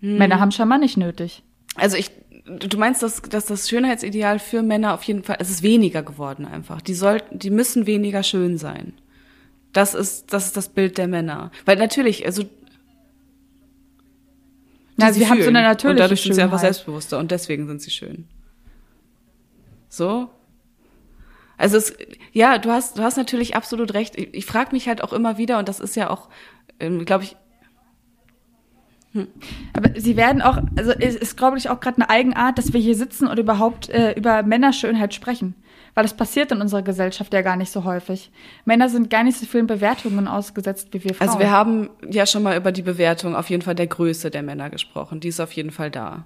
hm. 0.00 0.16
Männer 0.16 0.40
haben 0.40 0.52
scheinbar 0.52 0.78
nicht 0.78 0.96
nötig. 0.96 1.42
Also 1.74 1.96
ich, 1.96 2.10
du 2.46 2.78
meinst, 2.78 3.02
dass, 3.02 3.20
dass 3.20 3.46
das 3.46 3.68
Schönheitsideal 3.68 4.38
für 4.38 4.62
Männer 4.62 4.94
auf 4.94 5.02
jeden 5.02 5.22
Fall, 5.22 5.36
es 5.38 5.50
ist 5.50 5.62
weniger 5.62 6.02
geworden 6.02 6.46
einfach. 6.46 6.80
Die 6.80 6.94
sollten, 6.94 7.38
die 7.38 7.50
müssen 7.50 7.86
weniger 7.86 8.22
schön 8.22 8.56
sein. 8.56 8.94
Das 9.74 9.94
ist, 9.94 10.32
das 10.32 10.46
ist 10.46 10.56
das 10.56 10.70
Bild 10.70 10.96
der 10.96 11.08
Männer. 11.08 11.50
Weil 11.66 11.76
natürlich, 11.76 12.24
also 12.24 12.44
ja, 14.98 15.12
sie, 15.12 15.20
sie 15.20 15.28
haben 15.28 15.42
so 15.42 15.48
eine 15.48 15.62
natürliche 15.62 15.90
Und 15.90 16.00
dadurch 16.00 16.22
sind 16.22 16.34
sie 16.34 16.42
einfach 16.42 16.58
selbstbewusster 16.58 17.18
und 17.18 17.30
deswegen 17.30 17.66
sind 17.66 17.80
sie 17.80 17.90
schön. 17.90 18.26
So? 19.88 20.28
Also 21.56 21.76
es, 21.76 21.94
ja, 22.32 22.58
du 22.58 22.70
hast, 22.70 22.98
du 22.98 23.02
hast 23.02 23.16
natürlich 23.16 23.56
absolut 23.56 23.94
recht. 23.94 24.16
Ich, 24.16 24.34
ich 24.34 24.46
frage 24.46 24.72
mich 24.72 24.88
halt 24.88 25.02
auch 25.02 25.12
immer 25.12 25.38
wieder, 25.38 25.58
und 25.58 25.68
das 25.68 25.80
ist 25.80 25.96
ja 25.96 26.10
auch, 26.10 26.28
ähm, 26.78 27.04
glaube 27.04 27.24
ich, 27.24 27.36
hm. 29.12 29.28
Aber 29.72 29.98
sie 29.98 30.16
werden 30.16 30.42
auch, 30.42 30.58
also 30.76 30.92
es 30.92 31.16
ist, 31.16 31.36
glaube 31.36 31.56
ich, 31.56 31.70
auch 31.70 31.80
gerade 31.80 31.96
eine 31.96 32.10
Eigenart, 32.10 32.58
dass 32.58 32.72
wir 32.72 32.80
hier 32.80 32.94
sitzen 32.94 33.26
und 33.26 33.38
überhaupt 33.38 33.88
äh, 33.88 34.12
über 34.12 34.42
Männerschönheit 34.42 35.14
sprechen. 35.14 35.54
Weil 35.98 36.04
das 36.04 36.14
passiert 36.14 36.52
in 36.52 36.60
unserer 36.60 36.82
Gesellschaft 36.82 37.34
ja 37.34 37.42
gar 37.42 37.56
nicht 37.56 37.72
so 37.72 37.82
häufig. 37.82 38.30
Männer 38.64 38.88
sind 38.88 39.10
gar 39.10 39.24
nicht 39.24 39.36
so 39.36 39.46
vielen 39.46 39.66
Bewertungen 39.66 40.28
ausgesetzt 40.28 40.90
wie 40.92 41.02
wir 41.02 41.12
Frauen. 41.12 41.28
Also 41.28 41.40
wir 41.40 41.50
haben 41.50 41.90
ja 42.08 42.24
schon 42.24 42.44
mal 42.44 42.56
über 42.56 42.70
die 42.70 42.82
Bewertung 42.82 43.34
auf 43.34 43.50
jeden 43.50 43.62
Fall 43.62 43.74
der 43.74 43.88
Größe 43.88 44.30
der 44.30 44.44
Männer 44.44 44.70
gesprochen. 44.70 45.18
Die 45.18 45.26
ist 45.26 45.40
auf 45.40 45.50
jeden 45.50 45.72
Fall 45.72 45.90
da. 45.90 46.24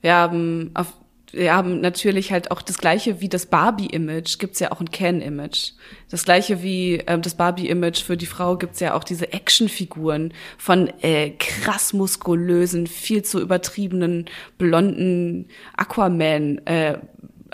Wir 0.00 0.16
haben 0.16 0.72
auf 0.74 0.94
wir 1.30 1.54
haben 1.54 1.80
natürlich 1.80 2.32
halt 2.32 2.50
auch 2.50 2.62
das 2.62 2.78
gleiche 2.78 3.20
wie 3.20 3.28
das 3.28 3.46
Barbie-Image, 3.46 4.38
gibt's 4.38 4.60
ja 4.60 4.72
auch 4.72 4.80
ein 4.80 4.90
Ken-Image. 4.90 5.72
Das 6.10 6.24
gleiche 6.24 6.62
wie 6.62 7.02
ähm, 7.06 7.22
das 7.22 7.34
Barbie-Image 7.34 8.02
für 8.02 8.16
die 8.16 8.26
Frau 8.26 8.56
gibt's 8.56 8.80
ja 8.80 8.94
auch 8.94 9.04
diese 9.04 9.32
Actionfiguren 9.32 10.32
von 10.56 10.90
äh, 11.02 11.30
krass 11.38 11.92
muskulösen, 11.92 12.86
viel 12.86 13.22
zu 13.22 13.40
übertriebenen, 13.40 14.24
blonden 14.56 15.48
Aquaman. 15.76 16.66
Äh, 16.66 16.98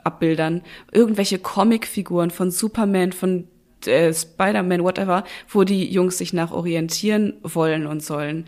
Abbildern, 0.04 0.62
irgendwelche 0.92 1.38
Comicfiguren 1.38 2.30
von 2.30 2.50
Superman, 2.50 3.12
von 3.12 3.48
äh, 3.86 4.12
Spider-Man, 4.12 4.82
whatever, 4.82 5.24
wo 5.48 5.64
die 5.64 5.90
Jungs 5.90 6.18
sich 6.18 6.32
nach 6.32 6.52
orientieren 6.52 7.34
wollen 7.42 7.86
und 7.86 8.02
sollen. 8.02 8.46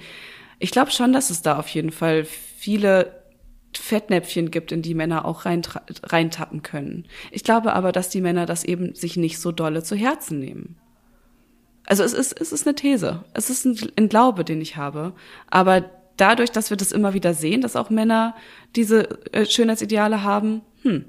Ich 0.59 0.71
glaube 0.71 0.91
schon, 0.91 1.13
dass 1.13 1.31
es 1.31 1.43
da 1.43 1.59
auf 1.59 1.69
jeden 1.69 1.91
Fall 1.91 2.25
viele 2.25 3.13
Fettnäpfchen 3.75 4.51
gibt, 4.51 4.73
in 4.73 4.83
die 4.83 4.95
Männer 4.95 5.25
auch 5.25 5.45
reintappen 5.45 6.63
können. 6.63 7.07
Ich 7.31 7.45
glaube 7.45 7.75
aber, 7.75 7.93
dass 7.93 8.09
die 8.09 8.21
Männer 8.21 8.47
das 8.47 8.65
eben 8.65 8.95
sich 8.95 9.17
nicht 9.17 9.39
so 9.39 9.53
dolle 9.53 9.83
zu 9.83 9.97
Herzen 9.97 10.39
nehmen. 10.39 10.77
Also 11.85 12.03
es 12.03 12.13
ist, 12.13 12.41
es 12.41 12.53
ist 12.53 12.67
eine 12.67 12.75
These. 12.75 13.25
Es 13.33 13.51
ist 13.51 13.65
ein, 13.65 13.79
ein 13.97 14.09
Glaube, 14.09 14.45
den 14.45 14.61
ich 14.61 14.77
habe. 14.77 15.13
Aber 15.49 15.85
dadurch, 16.17 16.51
dass 16.51 16.71
wir 16.71 16.77
das 16.77 16.91
immer 16.91 17.15
wieder 17.15 17.35
sehen, 17.35 17.61
dass 17.61 17.77
auch 17.77 17.91
Männer 17.91 18.35
diese 18.75 19.33
äh, 19.33 19.47
Schönheitsideale 19.47 20.23
haben, 20.23 20.63
hm, 20.83 21.05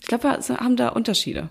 ich 0.00 0.06
glaube, 0.06 0.24
wir 0.24 0.56
haben 0.56 0.76
da 0.76 0.88
Unterschiede. 0.88 1.48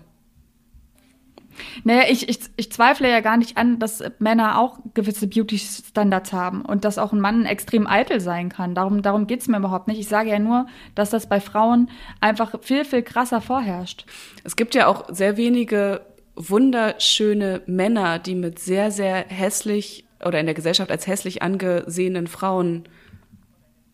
Naja, 1.84 2.04
ich, 2.08 2.28
ich, 2.28 2.38
ich 2.56 2.72
zweifle 2.72 3.10
ja 3.10 3.20
gar 3.20 3.36
nicht 3.36 3.56
an, 3.56 3.78
dass 3.78 4.02
Männer 4.18 4.58
auch 4.58 4.78
gewisse 4.94 5.26
Beauty-Standards 5.26 6.32
haben 6.32 6.62
und 6.62 6.84
dass 6.84 6.98
auch 6.98 7.12
ein 7.12 7.20
Mann 7.20 7.44
extrem 7.44 7.86
eitel 7.86 8.20
sein 8.20 8.48
kann. 8.48 8.74
Darum, 8.74 9.02
darum 9.02 9.26
geht's 9.26 9.48
mir 9.48 9.58
überhaupt 9.58 9.88
nicht. 9.88 10.00
Ich 10.00 10.08
sage 10.08 10.30
ja 10.30 10.38
nur, 10.38 10.66
dass 10.94 11.10
das 11.10 11.28
bei 11.28 11.40
Frauen 11.40 11.90
einfach 12.20 12.54
viel, 12.62 12.84
viel 12.84 13.02
krasser 13.02 13.40
vorherrscht. 13.40 14.06
Es 14.44 14.56
gibt 14.56 14.74
ja 14.74 14.86
auch 14.86 15.08
sehr 15.10 15.36
wenige 15.36 16.02
wunderschöne 16.36 17.62
Männer, 17.66 18.18
die 18.18 18.34
mit 18.34 18.58
sehr, 18.58 18.90
sehr 18.90 19.26
hässlich 19.28 20.06
oder 20.24 20.40
in 20.40 20.46
der 20.46 20.54
Gesellschaft 20.54 20.90
als 20.90 21.06
hässlich 21.06 21.42
angesehenen 21.42 22.26
Frauen 22.26 22.84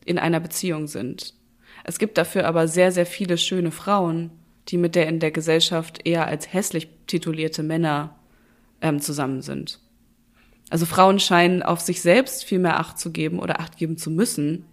in 0.05 0.19
einer 0.19 0.41
Beziehung 0.41 0.87
sind. 0.87 1.35
Es 1.85 1.99
gibt 1.99 2.19
dafür 2.19 2.47
aber 2.47 2.69
sehr, 2.69 2.93
sehr 2.93 3.07
viele 3.07 3.39
schöne 3.39 3.71
Frauen, 3.71 4.31
die 4.69 4.79
mit 4.79 4.95
der 4.95 5.09
in 5.09 5.21
der 5.21 5.31
Gesellschaft 5.31 6.07
eher 6.07 6.27
als 6.27 6.53
hässlich 6.53 6.89
titulierte 7.07 7.63
Männer 7.63 8.17
ähm, 8.81 9.01
zusammen 9.01 9.43
sind. 9.43 9.81
Also 10.71 10.87
Frauen 10.87 11.21
scheinen 11.21 11.63
auf 11.63 11.81
sich 11.81 12.03
selbst 12.03 12.45
viel 12.45 12.59
mehr 12.59 12.81
Acht 12.81 12.99
zu 12.99 13.13
geben 13.13 13.39
oder 13.39 13.61
Acht 13.61 13.77
geben 13.77 13.97
zu 13.97 14.11
müssen. 14.11 14.65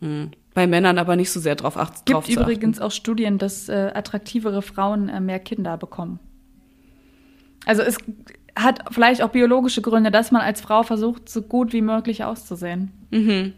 Hm. 0.00 0.30
Bei 0.54 0.66
Männern 0.66 0.98
aber 0.98 1.16
nicht 1.16 1.30
so 1.30 1.38
sehr 1.38 1.54
drauf 1.54 1.76
acht. 1.76 1.94
Es 1.94 2.04
gibt 2.04 2.28
übrigens 2.28 2.80
auch 2.80 2.90
Studien, 2.90 3.38
dass 3.38 3.68
äh, 3.68 3.92
attraktivere 3.94 4.62
Frauen 4.62 5.08
äh, 5.08 5.20
mehr 5.20 5.38
Kinder 5.38 5.76
bekommen. 5.76 6.18
Also 7.64 7.82
es 7.82 7.98
hat 8.56 8.82
vielleicht 8.90 9.22
auch 9.22 9.30
biologische 9.30 9.82
Gründe, 9.82 10.10
dass 10.10 10.32
man 10.32 10.42
als 10.42 10.60
Frau 10.60 10.82
versucht, 10.82 11.28
so 11.28 11.42
gut 11.42 11.72
wie 11.72 11.82
möglich 11.82 12.24
auszusehen. 12.24 12.90
Mhm. 13.10 13.52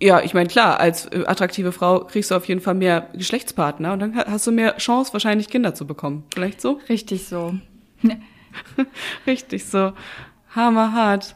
Ja, 0.00 0.20
ich 0.20 0.34
meine, 0.34 0.48
klar, 0.48 0.78
als 0.78 1.06
äh, 1.06 1.24
attraktive 1.26 1.72
Frau 1.72 2.00
kriegst 2.00 2.30
du 2.30 2.34
auf 2.34 2.46
jeden 2.46 2.60
Fall 2.60 2.74
mehr 2.74 3.08
Geschlechtspartner 3.14 3.94
und 3.94 4.00
dann 4.00 4.16
hast 4.16 4.46
du 4.46 4.52
mehr 4.52 4.76
Chance, 4.76 5.12
wahrscheinlich 5.12 5.48
Kinder 5.48 5.74
zu 5.74 5.86
bekommen. 5.86 6.24
Vielleicht 6.34 6.60
so? 6.60 6.80
Richtig 6.88 7.26
so. 7.26 7.54
Richtig 9.26 9.64
so. 9.64 9.92
Hammerhart. 10.54 11.34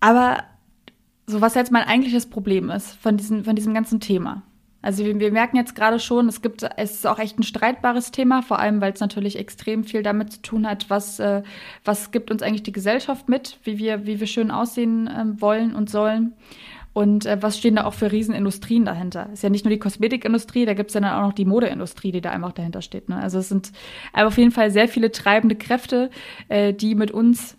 Aber 0.00 0.44
so 1.26 1.42
was 1.42 1.54
jetzt 1.54 1.70
mein 1.70 1.84
eigentliches 1.84 2.26
Problem 2.26 2.70
ist 2.70 2.94
von 2.94 3.16
diesem, 3.16 3.44
von 3.44 3.54
diesem 3.54 3.74
ganzen 3.74 4.00
Thema. 4.00 4.42
Also 4.80 5.04
wir, 5.04 5.18
wir 5.18 5.32
merken 5.32 5.56
jetzt 5.56 5.74
gerade 5.74 5.98
schon, 5.98 6.28
es 6.28 6.40
gibt, 6.40 6.62
es 6.76 6.92
ist 6.92 7.06
auch 7.06 7.18
echt 7.18 7.38
ein 7.38 7.42
streitbares 7.42 8.12
Thema, 8.12 8.42
vor 8.42 8.60
allem 8.60 8.80
weil 8.80 8.92
es 8.92 9.00
natürlich 9.00 9.36
extrem 9.36 9.84
viel 9.84 10.02
damit 10.02 10.32
zu 10.32 10.42
tun 10.42 10.66
hat, 10.66 10.88
was, 10.88 11.18
äh, 11.18 11.42
was 11.84 12.12
gibt 12.12 12.30
uns 12.30 12.42
eigentlich 12.42 12.62
die 12.62 12.72
Gesellschaft 12.72 13.28
mit, 13.28 13.58
wie 13.64 13.76
wir, 13.78 14.06
wie 14.06 14.20
wir 14.20 14.26
schön 14.26 14.50
aussehen 14.50 15.08
äh, 15.08 15.40
wollen 15.40 15.74
und 15.74 15.90
sollen. 15.90 16.32
Und 16.92 17.26
äh, 17.26 17.40
was 17.40 17.58
stehen 17.58 17.76
da 17.76 17.84
auch 17.84 17.94
für 17.94 18.10
Riesenindustrien 18.10 18.84
dahinter? 18.84 19.30
Ist 19.32 19.42
ja 19.42 19.50
nicht 19.50 19.64
nur 19.64 19.70
die 19.70 19.78
Kosmetikindustrie, 19.78 20.64
da 20.64 20.74
gibt 20.74 20.90
es 20.90 20.94
ja 20.94 21.00
dann 21.00 21.12
auch 21.12 21.26
noch 21.26 21.32
die 21.32 21.44
Modeindustrie, 21.44 22.12
die 22.12 22.20
da 22.20 22.30
einfach 22.30 22.52
dahinter 22.52 22.82
steht. 22.82 23.08
Ne? 23.08 23.16
Also 23.16 23.38
es 23.38 23.48
sind 23.48 23.72
auf 24.12 24.36
jeden 24.36 24.50
Fall 24.50 24.70
sehr 24.70 24.88
viele 24.88 25.12
treibende 25.12 25.54
Kräfte, 25.54 26.10
äh, 26.48 26.72
die 26.74 26.94
mit 26.94 27.10
uns 27.10 27.56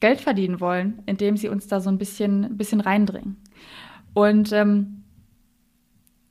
Geld 0.00 0.20
verdienen 0.20 0.60
wollen, 0.60 1.02
indem 1.06 1.36
sie 1.36 1.48
uns 1.48 1.68
da 1.68 1.80
so 1.80 1.88
ein 1.88 1.96
bisschen, 1.96 2.56
bisschen 2.56 2.80
reindringen. 2.80 3.36
Und 4.14 4.52
ähm, 4.52 5.04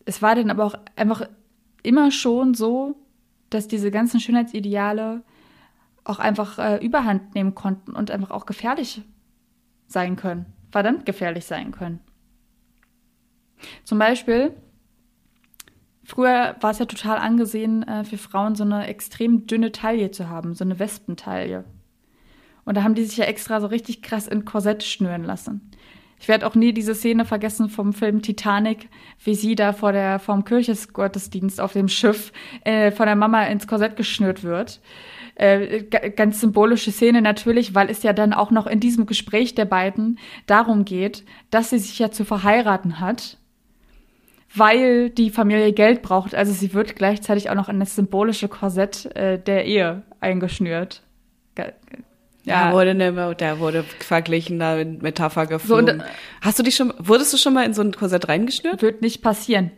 es 0.06 0.22
war 0.22 0.36
dann 0.36 0.52
aber 0.52 0.66
auch 0.66 0.76
einfach 0.96 1.28
immer 1.82 2.12
schon 2.12 2.54
so, 2.54 2.96
dass 3.50 3.68
diese 3.68 3.90
ganzen 3.90 4.20
Schönheitsideale 4.20 5.24
auch 6.04 6.20
einfach 6.20 6.60
äh, 6.60 6.86
überhand 6.86 7.34
nehmen 7.34 7.56
konnten 7.56 7.94
und 7.94 8.12
einfach 8.12 8.32
auch 8.32 8.46
gefährlich 8.46 9.02
sein 9.88 10.16
können, 10.16 10.46
verdammt 10.72 11.06
gefährlich 11.06 11.46
sein 11.46 11.72
können. 11.72 12.02
Zum 13.84 14.00
Beispiel, 14.00 14.54
früher 16.04 16.56
war 16.60 16.72
es 16.72 16.80
ja 16.80 16.86
total 16.86 17.18
angesehen 17.18 17.84
äh, 17.84 18.04
für 18.04 18.18
Frauen, 18.18 18.56
so 18.56 18.64
eine 18.64 18.88
extrem 18.88 19.48
dünne 19.48 19.72
Taille 19.72 20.12
zu 20.12 20.30
haben, 20.30 20.54
so 20.54 20.64
eine 20.64 20.80
Wespentaille. 20.80 21.66
Und 22.64 22.78
da 22.78 22.84
haben 22.84 22.96
die 22.96 23.04
sich 23.04 23.18
ja 23.18 23.26
extra 23.26 23.60
so 23.60 23.68
richtig 23.68 24.02
krass 24.02 24.28
in 24.28 24.46
Korsett 24.46 24.84
schnüren 24.84 25.24
lassen. 25.24 25.72
Ich 26.22 26.28
werde 26.28 26.46
auch 26.46 26.54
nie 26.54 26.72
diese 26.72 26.94
Szene 26.94 27.26
vergessen 27.26 27.68
vom 27.68 27.94
Film 27.94 28.22
Titanic, 28.22 28.90
wie 29.24 29.34
sie 29.34 29.56
da 29.56 29.74
vor 29.74 29.92
der 29.92 30.20
vom 30.20 30.46
Kirchesgottesdienst 30.46 31.60
auf 31.60 31.74
dem 31.74 31.88
Schiff 31.88 32.32
äh, 32.64 32.92
von 32.92 33.08
der 33.08 33.16
Mama 33.16 33.44
ins 33.46 33.66
Korsett 33.66 33.96
geschnürt 33.96 34.44
wird. 34.44 34.82
Äh, 35.34 35.84
ganz 35.84 36.40
symbolische 36.40 36.92
Szene 36.92 37.24
natürlich, 37.24 37.74
weil 37.74 37.90
es 37.90 38.04
ja 38.04 38.14
dann 38.14 38.34
auch 38.34 38.52
noch 38.52 38.68
in 38.68 38.80
diesem 38.80 39.08
Gespräch 39.08 39.56
der 39.56 39.66
beiden 39.66 40.20
darum 40.46 40.86
geht, 40.86 41.26
dass 41.50 41.72
sie 41.72 41.80
sich 41.80 41.98
ja 41.98 42.12
zu 42.12 42.24
verheiraten 42.24 43.00
hat 43.00 43.40
weil 44.54 45.10
die 45.10 45.30
Familie 45.30 45.72
Geld 45.74 46.02
braucht. 46.02 46.36
Also 46.36 46.52
sie 46.52 46.74
wird 46.74 46.96
gleichzeitig 46.96 47.50
auch 47.50 47.56
noch 47.56 47.70
in 47.70 47.80
das 47.80 47.96
symbolische 47.96 48.48
Korsett 48.48 49.06
äh, 49.16 49.40
der 49.40 49.66
Ehe 49.66 50.04
eingeschnürt. 50.20 51.02
Ja, 52.44 52.70
da 52.70 52.74
wurde, 52.74 52.92
eine, 52.92 53.36
da 53.36 53.60
wurde 53.60 53.84
verglichen, 54.00 54.58
da 54.58 54.76
mit 54.76 55.04
Metapher 55.04 55.46
geflogen. 55.46 56.00
So, 56.00 56.06
Hast 56.42 56.60
du 56.60 56.64
dich 56.64 56.76
schon, 56.76 56.92
wurdest 56.98 57.32
du 57.34 57.38
schon 57.38 57.54
mal 57.54 57.66
in 57.66 57.74
so 57.74 57.84
ein 57.84 57.92
Korsett 57.92 58.28
reingeschnürt? 58.28 58.82
Wird 58.82 59.02
nicht 59.02 59.22
passieren. 59.22 59.72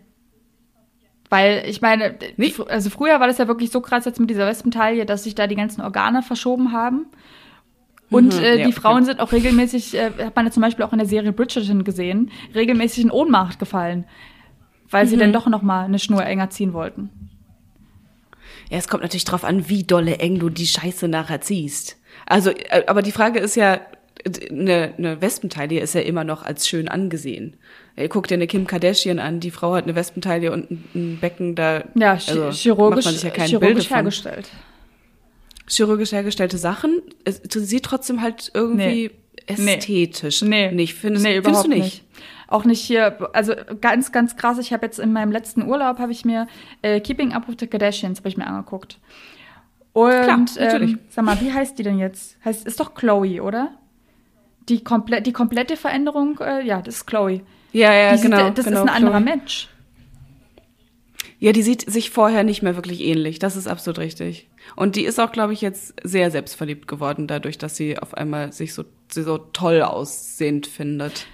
Weil 1.29 1.63
ich 1.67 1.81
meine, 1.81 2.15
nicht? 2.37 2.59
also 2.69 2.89
früher 2.89 3.19
war 3.19 3.27
das 3.27 3.37
ja 3.37 3.47
wirklich 3.47 3.71
so 3.71 3.81
krass 3.81 4.05
jetzt 4.05 4.19
mit 4.19 4.29
dieser 4.29 4.47
Wespentaille, 4.47 5.05
dass 5.05 5.23
sich 5.23 5.35
da 5.35 5.47
die 5.47 5.55
ganzen 5.55 5.81
Organe 5.81 6.21
verschoben 6.21 6.71
haben. 6.71 7.07
Und 8.09 8.37
mhm, 8.37 8.43
äh, 8.43 8.59
ja, 8.59 8.65
die 8.67 8.71
Frauen 8.71 8.97
okay. 8.97 9.05
sind 9.05 9.19
auch 9.19 9.31
regelmäßig, 9.31 9.95
äh, 9.95 10.11
hat 10.25 10.35
man 10.35 10.45
ja 10.45 10.51
zum 10.51 10.61
Beispiel 10.61 10.85
auch 10.85 10.93
in 10.93 10.99
der 10.99 11.07
Serie 11.07 11.33
Bridgerton 11.33 11.83
gesehen, 11.83 12.31
regelmäßig 12.53 13.05
in 13.05 13.11
Ohnmacht 13.11 13.59
gefallen, 13.59 14.05
weil 14.93 15.05
mhm. 15.05 15.09
sie 15.09 15.17
dann 15.17 15.33
doch 15.33 15.47
noch 15.47 15.61
mal 15.61 15.85
eine 15.85 15.99
Schnur 15.99 16.23
enger 16.23 16.49
ziehen 16.49 16.73
wollten. 16.73 17.09
Ja, 18.69 18.77
es 18.77 18.87
kommt 18.87 19.03
natürlich 19.03 19.25
drauf 19.25 19.43
an, 19.43 19.67
wie 19.69 19.83
dolle 19.83 20.17
eng 20.17 20.39
du 20.39 20.49
die 20.49 20.67
Scheiße 20.67 21.07
nachher 21.07 21.41
ziehst. 21.41 21.97
Also, 22.25 22.51
äh, 22.51 22.83
aber 22.87 23.01
die 23.01 23.11
Frage 23.11 23.39
ist 23.39 23.55
ja, 23.55 23.81
eine, 24.49 24.93
eine 24.97 25.21
Wespentaille 25.21 25.79
ist 25.79 25.95
ja 25.95 26.01
immer 26.01 26.23
noch 26.23 26.43
als 26.43 26.67
schön 26.67 26.87
angesehen. 26.87 27.57
Guck 28.09 28.27
dir 28.27 28.35
eine 28.35 28.47
Kim 28.47 28.65
Kardashian 28.65 29.19
an, 29.19 29.39
die 29.39 29.51
Frau 29.51 29.75
hat 29.75 29.83
eine 29.83 29.95
Wespentaille 29.95 30.51
und 30.51 30.71
ein, 30.95 31.17
Becken 31.19 31.55
da. 31.55 31.83
Ja, 31.95 32.13
also 32.13 32.49
chirurgisch, 32.51 33.05
macht 33.05 33.05
man 33.05 33.13
sich 33.13 33.23
ja 33.23 33.29
kein 33.29 33.47
chirurgisch 33.47 33.75
Bild 33.75 33.91
hergestellt. 33.91 34.49
Chirurgisch 35.67 36.11
hergestellte 36.11 36.57
Sachen, 36.57 37.01
es 37.25 37.41
sieht 37.51 37.83
trotzdem 37.83 38.21
halt 38.21 38.51
irgendwie 38.53 39.11
nee. 39.47 39.75
ästhetisch 39.75 40.41
nee. 40.41 40.71
nicht. 40.71 40.95
Findest, 40.95 41.25
nee, 41.25 41.37
überhaupt 41.37 41.65
findest 41.65 41.65
du 41.65 41.69
nicht? 41.69 41.93
nicht? 41.93 42.02
Auch 42.53 42.65
nicht 42.65 42.81
hier, 42.81 43.17
also 43.33 43.55
ganz, 43.81 44.11
ganz 44.11 44.35
krass. 44.35 44.59
Ich 44.59 44.73
habe 44.73 44.85
jetzt 44.85 44.99
in 44.99 45.11
meinem 45.11 45.31
letzten 45.31 45.63
Urlaub 45.63 45.97
habe 45.97 46.11
ich 46.11 46.23
mir 46.23 46.45
äh, 46.83 46.99
Keeping 46.99 47.33
Up 47.33 47.47
with 47.47 47.55
the 47.59 47.65
Kardashians 47.65 48.19
habe 48.19 48.29
ich 48.29 48.37
mir 48.37 48.45
angeguckt. 48.45 48.99
Und 49.91 50.11
Klar, 50.11 50.45
ähm, 50.57 50.99
sag 51.09 51.25
mal, 51.25 51.41
wie 51.41 51.51
heißt 51.51 51.79
die 51.79 51.81
denn 51.81 51.97
jetzt? 51.97 52.37
Heißt 52.45 52.67
ist 52.67 52.79
doch 52.79 52.93
Chloe, 52.93 53.41
oder? 53.41 53.71
Die 54.69 54.83
komplett 54.83 55.25
die 55.25 55.33
komplette 55.33 55.75
Veränderung, 55.77 56.37
äh, 56.41 56.63
ja, 56.63 56.83
das 56.83 56.97
ist 56.97 57.07
Chloe. 57.07 57.41
Ja, 57.71 57.91
ja, 57.91 58.15
die 58.15 58.21
genau. 58.21 58.45
Sieht, 58.45 58.59
das 58.59 58.65
genau, 58.65 58.83
ist 58.83 58.83
ein 58.83 58.95
anderer 58.95 59.19
Mensch. 59.19 59.69
Ja, 61.39 61.53
die 61.53 61.63
sieht 61.63 61.89
sich 61.89 62.11
vorher 62.11 62.43
nicht 62.43 62.61
mehr 62.61 62.75
wirklich 62.75 63.01
ähnlich. 63.01 63.39
Das 63.39 63.55
ist 63.55 63.65
absolut 63.65 63.97
richtig. 63.97 64.47
Und 64.75 64.95
die 64.95 65.05
ist 65.05 65.19
auch, 65.19 65.31
glaube 65.31 65.53
ich, 65.53 65.61
jetzt 65.61 65.95
sehr 66.03 66.29
selbstverliebt 66.29 66.87
geworden, 66.87 67.25
dadurch, 67.25 67.57
dass 67.57 67.75
sie 67.75 67.97
auf 67.97 68.13
einmal 68.13 68.53
sich 68.53 68.75
so, 68.75 68.85
so 69.09 69.39
toll 69.39 69.81
aussehend 69.81 70.67
findet. 70.67 71.25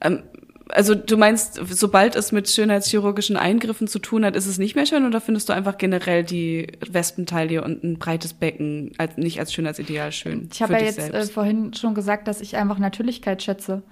Ähm, 0.00 0.22
also 0.68 0.94
du 0.94 1.16
meinst, 1.16 1.60
sobald 1.68 2.16
es 2.16 2.32
mit 2.32 2.50
schönheitschirurgischen 2.50 3.36
Eingriffen 3.36 3.86
zu 3.86 3.98
tun 3.98 4.24
hat, 4.24 4.34
ist 4.34 4.46
es 4.46 4.58
nicht 4.58 4.74
mehr 4.74 4.86
schön 4.86 5.06
oder 5.06 5.20
findest 5.20 5.48
du 5.48 5.52
einfach 5.52 5.78
generell 5.78 6.24
die 6.24 6.66
Wespentaille 6.88 7.62
und 7.62 7.84
ein 7.84 7.98
breites 7.98 8.34
Becken 8.34 8.92
als, 8.98 9.16
nicht 9.16 9.38
als 9.38 9.52
Schönheitsideal 9.52 10.10
schön? 10.12 10.48
Ich 10.52 10.62
habe 10.62 10.74
ja 10.74 10.80
jetzt 10.80 10.98
äh, 10.98 11.22
vorhin 11.26 11.72
schon 11.74 11.94
gesagt, 11.94 12.26
dass 12.26 12.40
ich 12.40 12.56
einfach 12.56 12.78
Natürlichkeit 12.78 13.42
schätze. 13.42 13.82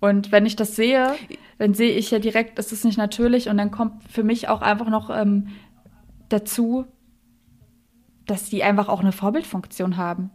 Und 0.00 0.32
wenn 0.32 0.46
ich 0.46 0.56
das 0.56 0.76
sehe, 0.76 1.14
dann 1.58 1.74
sehe 1.74 1.92
ich 1.92 2.10
ja 2.10 2.18
direkt, 2.18 2.58
es 2.58 2.72
ist 2.72 2.84
nicht 2.84 2.98
natürlich 2.98 3.48
und 3.48 3.58
dann 3.58 3.70
kommt 3.70 4.02
für 4.10 4.22
mich 4.22 4.48
auch 4.48 4.62
einfach 4.62 4.88
noch 4.88 5.10
ähm, 5.10 5.48
dazu, 6.28 6.86
dass 8.26 8.48
die 8.48 8.62
einfach 8.62 8.88
auch 8.88 9.00
eine 9.00 9.12
Vorbildfunktion 9.12 9.96
haben. 9.96 10.30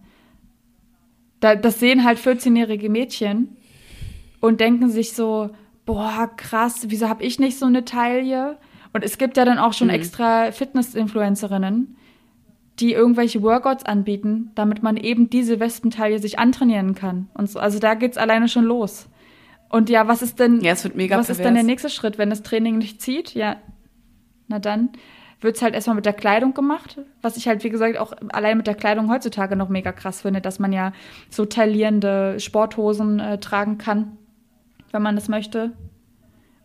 Da, 1.40 1.56
das 1.56 1.80
sehen 1.80 2.04
halt 2.04 2.20
14-jährige 2.20 2.90
Mädchen 2.90 3.58
und 4.46 4.60
denken 4.60 4.90
sich 4.90 5.14
so, 5.14 5.50
boah, 5.86 6.30
krass, 6.36 6.86
wieso 6.88 7.10
habe 7.10 7.24
ich 7.24 7.40
nicht 7.40 7.58
so 7.58 7.66
eine 7.66 7.86
Taille? 7.86 8.58
Und 8.94 9.04
es 9.04 9.18
gibt 9.18 9.38
ja 9.38 9.46
dann 9.46 9.60
auch 9.60 9.74
schon 9.74 9.88
mhm. 9.88 9.96
extra 9.96 10.52
Fitness-Influencerinnen, 10.52 11.98
die 12.80 12.94
irgendwelche 12.94 13.42
Workouts 13.42 13.86
anbieten, 13.86 14.52
damit 14.56 14.84
man 14.84 14.98
eben 14.98 15.30
diese 15.30 15.60
Wespentaille 15.60 16.20
sich 16.20 16.40
antrainieren 16.40 16.96
kann. 16.96 17.28
Und 17.34 17.50
so. 17.50 17.60
Also 17.60 17.80
da 17.80 17.94
geht's 17.94 18.18
alleine 18.18 18.48
schon 18.48 18.66
los. 18.66 19.08
Und 19.70 19.90
ja, 19.90 20.08
was 20.08 20.22
ist 20.22 20.40
denn, 20.40 20.62
ja, 20.62 20.74
es 20.74 20.84
wird 20.84 20.96
mega 20.96 21.18
was 21.18 21.28
pervers. 21.28 21.40
ist 21.40 21.46
denn 21.46 21.56
der 21.56 21.64
nächste 21.64 21.90
Schritt, 21.90 22.18
wenn 22.18 22.30
das 22.30 22.44
Training 22.44 22.78
nicht 22.78 23.02
zieht? 23.02 23.34
Ja, 23.34 23.58
na 24.48 24.60
dann 24.60 24.90
wird 25.42 25.58
es 25.58 25.62
halt 25.62 25.74
erstmal 25.74 25.96
mit 25.96 26.06
der 26.06 26.14
Kleidung 26.14 26.54
gemacht, 26.54 27.00
was 27.22 27.38
ich 27.38 27.48
halt, 27.48 27.64
wie 27.64 27.70
gesagt, 27.70 27.98
auch 27.98 28.14
allein 28.30 28.58
mit 28.58 28.68
der 28.68 28.76
Kleidung 28.76 29.12
heutzutage 29.12 29.56
noch 29.56 29.70
mega 29.70 29.92
krass 29.92 30.22
finde, 30.22 30.42
dass 30.42 30.60
man 30.60 30.72
ja 30.72 30.94
so 31.30 31.46
taillierende 31.46 32.40
Sporthosen 32.40 33.20
äh, 33.20 33.38
tragen 33.40 33.78
kann, 33.78 34.18
wenn 34.96 35.04
man 35.04 35.16
das 35.16 35.28
möchte. 35.28 35.74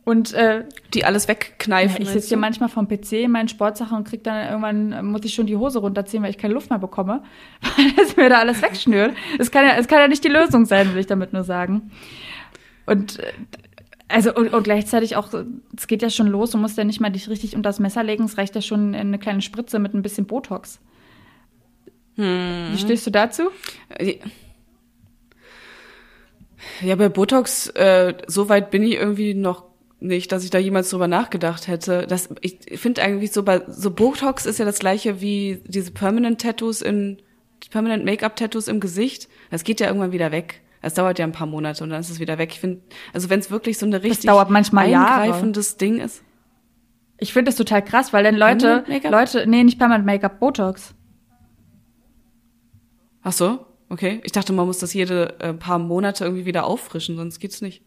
Und 0.05 0.33
äh, 0.33 0.65
die 0.95 1.05
alles 1.05 1.29
wegkneifen. 1.29 1.97
Ja, 1.97 2.03
ich 2.03 2.09
sitze 2.09 2.29
hier 2.29 2.37
manchmal 2.39 2.71
vom 2.71 2.89
PC 2.89 3.13
in 3.13 3.31
meinen 3.31 3.49
Sportsachen 3.49 3.99
und 3.99 4.09
krieg 4.09 4.25
dann 4.25 4.49
irgendwann 4.49 5.07
muss 5.07 5.25
ich 5.25 5.35
schon 5.35 5.47
die 5.47 5.57
Hose 5.57 5.79
runterziehen, 5.79 6.23
weil 6.23 6.31
ich 6.31 6.39
keine 6.39 6.55
Luft 6.55 6.71
mehr 6.71 6.79
bekomme, 6.79 7.23
weil 7.77 7.93
es 8.03 8.17
mir 8.17 8.31
da 8.31 8.39
alles 8.39 8.63
wegschnürt. 8.63 9.15
Es 9.39 9.51
kann 9.51 9.65
ja, 9.67 9.75
es 9.77 9.89
kann 9.89 9.99
ja 9.99 10.09
nicht 10.09 10.25
die 10.25 10.29
Lösung 10.29 10.65
sein, 10.65 10.95
will 10.95 11.01
ich 11.01 11.07
damit 11.07 11.33
nur 11.33 11.45
sagen. 11.45 11.91
Und 12.87 13.19
äh, 13.19 13.33
also 14.09 14.35
und, 14.35 14.53
und, 14.53 14.65
gleichzeitig 14.65 15.17
auch, 15.17 15.29
es 15.77 15.87
geht 15.87 16.03
ja 16.03 16.11
schon 16.11 16.27
los, 16.27 16.51
du 16.51 16.59
musst 16.59 16.77
ja 16.79 16.85
nicht 16.85 17.01
mal 17.01 17.11
dich 17.11 17.29
richtig 17.29 17.55
unter 17.55 17.69
das 17.69 17.79
Messer 17.79 18.03
legen, 18.03 18.25
es 18.25 18.39
reicht 18.39 18.55
ja 18.55 18.63
schon 18.63 18.95
eine 18.95 19.19
kleine 19.19 19.43
Spritze 19.43 19.79
mit 19.79 19.95
ein 19.95 20.03
bisschen 20.03 20.27
Botox. 20.27 20.81
Hm. 22.17 22.69
Wie 22.73 22.79
stehst 22.79 23.07
du 23.07 23.11
dazu? 23.11 23.51
Äh, 23.91 24.17
ja, 26.83 26.97
bei 26.97 27.09
Botox, 27.09 27.69
äh, 27.69 28.15
so 28.27 28.49
weit 28.49 28.71
bin 28.71 28.83
ich 28.83 28.95
irgendwie 28.95 29.35
noch 29.35 29.65
nicht, 30.01 30.33
dass 30.33 30.45
ich 30.45 30.51
da 30.51 30.59
jemals 30.59 30.91
drüber 30.91 31.09
nachgedacht 31.09 31.69
hätte. 31.69 32.07
Das, 32.07 32.29
ich 32.41 32.59
finde 32.77 33.03
eigentlich 33.03 33.33
so 33.33 33.43
bei 33.43 33.63
so 33.69 33.91
Botox 33.91 34.47
ist 34.47 34.59
ja 34.59 34.65
das 34.65 34.79
gleiche 34.79 35.21
wie 35.21 35.63
diese 35.67 35.91
Permanent 35.91 36.41
Tattoos 36.41 36.83
in 36.83 37.19
Permanent 37.71 38.05
Make-up 38.05 38.37
Tattoos 38.37 38.69
im 38.69 38.81
Gesicht. 38.81 39.29
Das 39.51 39.65
geht 39.65 39.81
ja 39.81 39.87
irgendwann 39.87 40.13
wieder 40.13 40.33
weg. 40.33 40.63
Es 40.83 40.95
dauert 40.95 41.19
ja 41.19 41.27
ein 41.27 41.33
paar 41.33 41.47
Monate 41.47 41.85
und 41.85 41.91
dann 41.91 42.01
ist 42.01 42.09
es 42.09 42.21
wieder 42.21 42.39
weg. 42.39 42.51
Ich 42.53 42.61
finde, 42.61 42.81
also 43.13 43.29
wenn 43.29 43.41
es 43.41 43.51
wirklich 43.51 43.77
so 43.77 43.85
eine 43.85 44.03
richtig 44.03 44.25
das 44.25 44.35
dauert 44.35 44.49
manchmal 44.49 44.87
eingreifendes 44.87 45.73
Jahre. 45.73 45.79
Ding 45.79 46.01
ist. 46.01 46.23
Ich 47.19 47.35
finde 47.35 47.51
das 47.51 47.57
total 47.57 47.85
krass, 47.85 48.15
weil 48.15 48.25
dann 48.25 48.35
Leute, 48.35 48.85
Leute, 49.11 49.47
nee, 49.47 49.63
nicht 49.63 49.79
permanent 49.79 50.07
Make-up, 50.07 50.41
Botox. 50.41 50.95
Ach 53.23 53.33
so, 53.33 53.67
okay. 53.91 54.21
Ich 54.25 54.33
dachte, 54.33 54.53
man 54.53 54.67
muss 54.67 54.79
das 54.79 54.95
jede 54.95 55.39
äh, 55.41 55.53
paar 55.53 55.79
Monate 55.79 56.25
irgendwie 56.25 56.47
wieder 56.47 56.65
auffrischen, 56.65 57.17
sonst 57.17 57.39
geht's 57.39 57.61
nicht. 57.61 57.83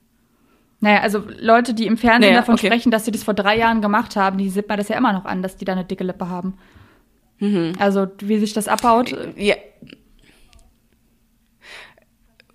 Naja, 0.80 0.99
also 0.99 1.24
Leute, 1.39 1.74
die 1.74 1.88
im 1.88 1.97
Fernsehen 1.97 2.32
naja, 2.32 2.41
davon 2.41 2.56
okay. 2.56 2.68
sprechen, 2.68 2.91
dass 2.91 3.06
sie 3.06 3.12
das 3.12 3.24
vor 3.24 3.34
drei 3.34 3.58
Jahren 3.58 3.82
gemacht 3.82 4.18
haben, 4.18 4.38
die 4.38 4.49
sieht 4.49 4.68
man 4.68 4.78
das 4.78 4.89
ja 4.89 4.97
immer 4.97 5.14
noch 5.14 5.26
an, 5.26 5.41
dass 5.41 5.56
die 5.56 5.64
da 5.64 5.72
eine 5.72 5.86
dicke 5.86 6.04
Lippe 6.04 6.28
haben. 6.28 6.56
Mhm. 7.39 7.74
Also 7.80 8.08
wie 8.20 8.38
sich 8.38 8.54
das 8.54 8.68
abbaut. 8.68 9.16
Ja, 9.38 9.56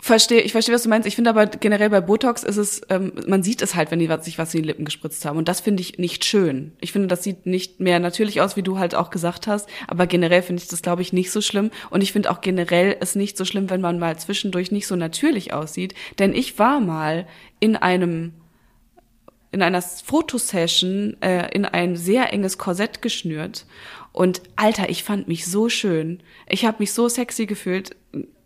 Verstehe, 0.08 0.40
ich 0.40 0.52
verstehe, 0.52 0.74
was 0.74 0.84
du 0.84 0.88
meinst. 0.88 1.06
Ich 1.06 1.16
finde 1.16 1.28
aber 1.28 1.44
generell 1.44 1.90
bei 1.90 2.00
Botox 2.00 2.42
ist 2.42 2.56
es, 2.56 2.80
ähm, 2.88 3.12
man 3.26 3.42
sieht 3.42 3.60
es 3.60 3.74
halt, 3.74 3.90
wenn 3.90 3.98
die 3.98 4.08
sich 4.22 4.38
was 4.38 4.54
in 4.54 4.62
die 4.62 4.66
Lippen 4.66 4.86
gespritzt 4.86 5.22
haben. 5.26 5.36
Und 5.36 5.48
das 5.48 5.60
finde 5.60 5.82
ich 5.82 5.98
nicht 5.98 6.24
schön. 6.24 6.72
Ich 6.80 6.92
finde, 6.92 7.08
das 7.08 7.22
sieht 7.22 7.44
nicht 7.44 7.78
mehr 7.78 8.00
natürlich 8.00 8.40
aus, 8.40 8.56
wie 8.56 8.62
du 8.62 8.78
halt 8.78 8.94
auch 8.94 9.10
gesagt 9.10 9.46
hast. 9.46 9.68
Aber 9.86 10.06
generell 10.06 10.40
finde 10.40 10.62
ich 10.62 10.68
das, 10.70 10.80
glaube 10.80 11.02
ich, 11.02 11.12
nicht 11.12 11.30
so 11.30 11.42
schlimm. 11.42 11.70
Und 11.90 12.00
ich 12.00 12.12
finde 12.12 12.30
auch 12.30 12.40
generell 12.40 12.96
es 13.00 13.16
nicht 13.16 13.36
so 13.36 13.44
schlimm, 13.44 13.68
wenn 13.68 13.82
man 13.82 13.98
mal 13.98 14.18
zwischendurch 14.18 14.72
nicht 14.72 14.86
so 14.86 14.96
natürlich 14.96 15.52
aussieht. 15.52 15.92
Denn 16.18 16.34
ich 16.34 16.58
war 16.58 16.80
mal 16.80 17.26
in 17.60 17.76
einem 17.76 18.32
in 19.52 19.60
einer 19.60 19.82
Fotosession 19.82 21.18
äh, 21.20 21.54
in 21.54 21.66
ein 21.66 21.96
sehr 21.96 22.32
enges 22.32 22.56
Korsett 22.56 23.02
geschnürt. 23.02 23.66
Und 24.12 24.40
Alter, 24.56 24.88
ich 24.88 25.04
fand 25.04 25.28
mich 25.28 25.44
so 25.44 25.68
schön. 25.68 26.22
Ich 26.48 26.64
habe 26.64 26.78
mich 26.78 26.94
so 26.94 27.10
sexy 27.10 27.44
gefühlt 27.44 27.94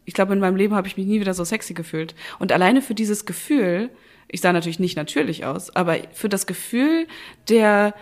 ich 0.05 0.15
glaube, 0.15 0.33
in 0.33 0.41
meinem 0.41 0.57
Leben 0.57 0.75
habe 0.75 0.89
ich 0.89 0.97
mich 0.97 1.07
nie 1.07 1.21
wieder 1.21 1.35
so 1.35 1.45
sexy 1.45 1.75
gefühlt. 1.75 2.15
Und 2.39 2.53
alleine 2.53 2.83
für 2.83 2.95
dieses 2.95 3.25
Gefühl, 3.25 3.91
ich 4.29 4.41
sah 4.41 4.53
natürlich 4.53 4.81
nicht 4.81 4.97
natürlich 4.97 5.45
aus, 5.45 5.75
aber 5.75 5.99
für 6.13 6.29
das 6.29 6.47
Gefühl 6.47 7.07
der 7.49 7.95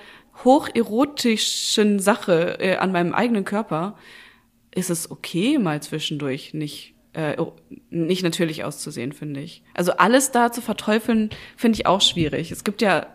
hocherotischen 0.44 1.98
Sache 1.98 2.58
äh, 2.60 2.76
an 2.76 2.92
meinem 2.92 3.14
eigenen 3.14 3.44
Körper 3.44 3.98
ist 4.74 4.90
es 4.90 5.10
okay, 5.10 5.58
mal 5.58 5.82
zwischendurch 5.82 6.54
nicht 6.54 6.94
äh, 7.12 7.36
nicht 7.90 8.22
natürlich 8.22 8.62
auszusehen, 8.62 9.12
finde 9.12 9.40
ich. 9.40 9.64
Also 9.74 9.92
alles 9.92 10.30
da 10.30 10.52
zu 10.52 10.62
verteufeln, 10.62 11.30
finde 11.56 11.76
ich 11.76 11.86
auch 11.86 12.00
schwierig. 12.00 12.52
Es 12.52 12.62
gibt 12.62 12.82
ja 12.82 13.06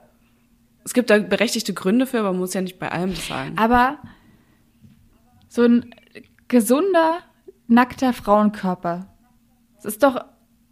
es 0.83 0.93
gibt 0.93 1.09
da 1.09 1.17
berechtigte 1.17 1.73
Gründe 1.73 2.05
für, 2.05 2.19
aber 2.19 2.31
man 2.31 2.39
muss 2.39 2.53
ja 2.53 2.61
nicht 2.61 2.77
bei 2.77 2.91
allem 2.91 3.15
sagen. 3.15 3.57
Aber 3.57 3.97
so 5.47 5.63
ein 5.63 5.95
gesunder 6.47 7.23
nackter 7.67 8.13
Frauenkörper. 8.13 9.07
Das 9.75 9.85
ist 9.85 10.03
doch 10.03 10.23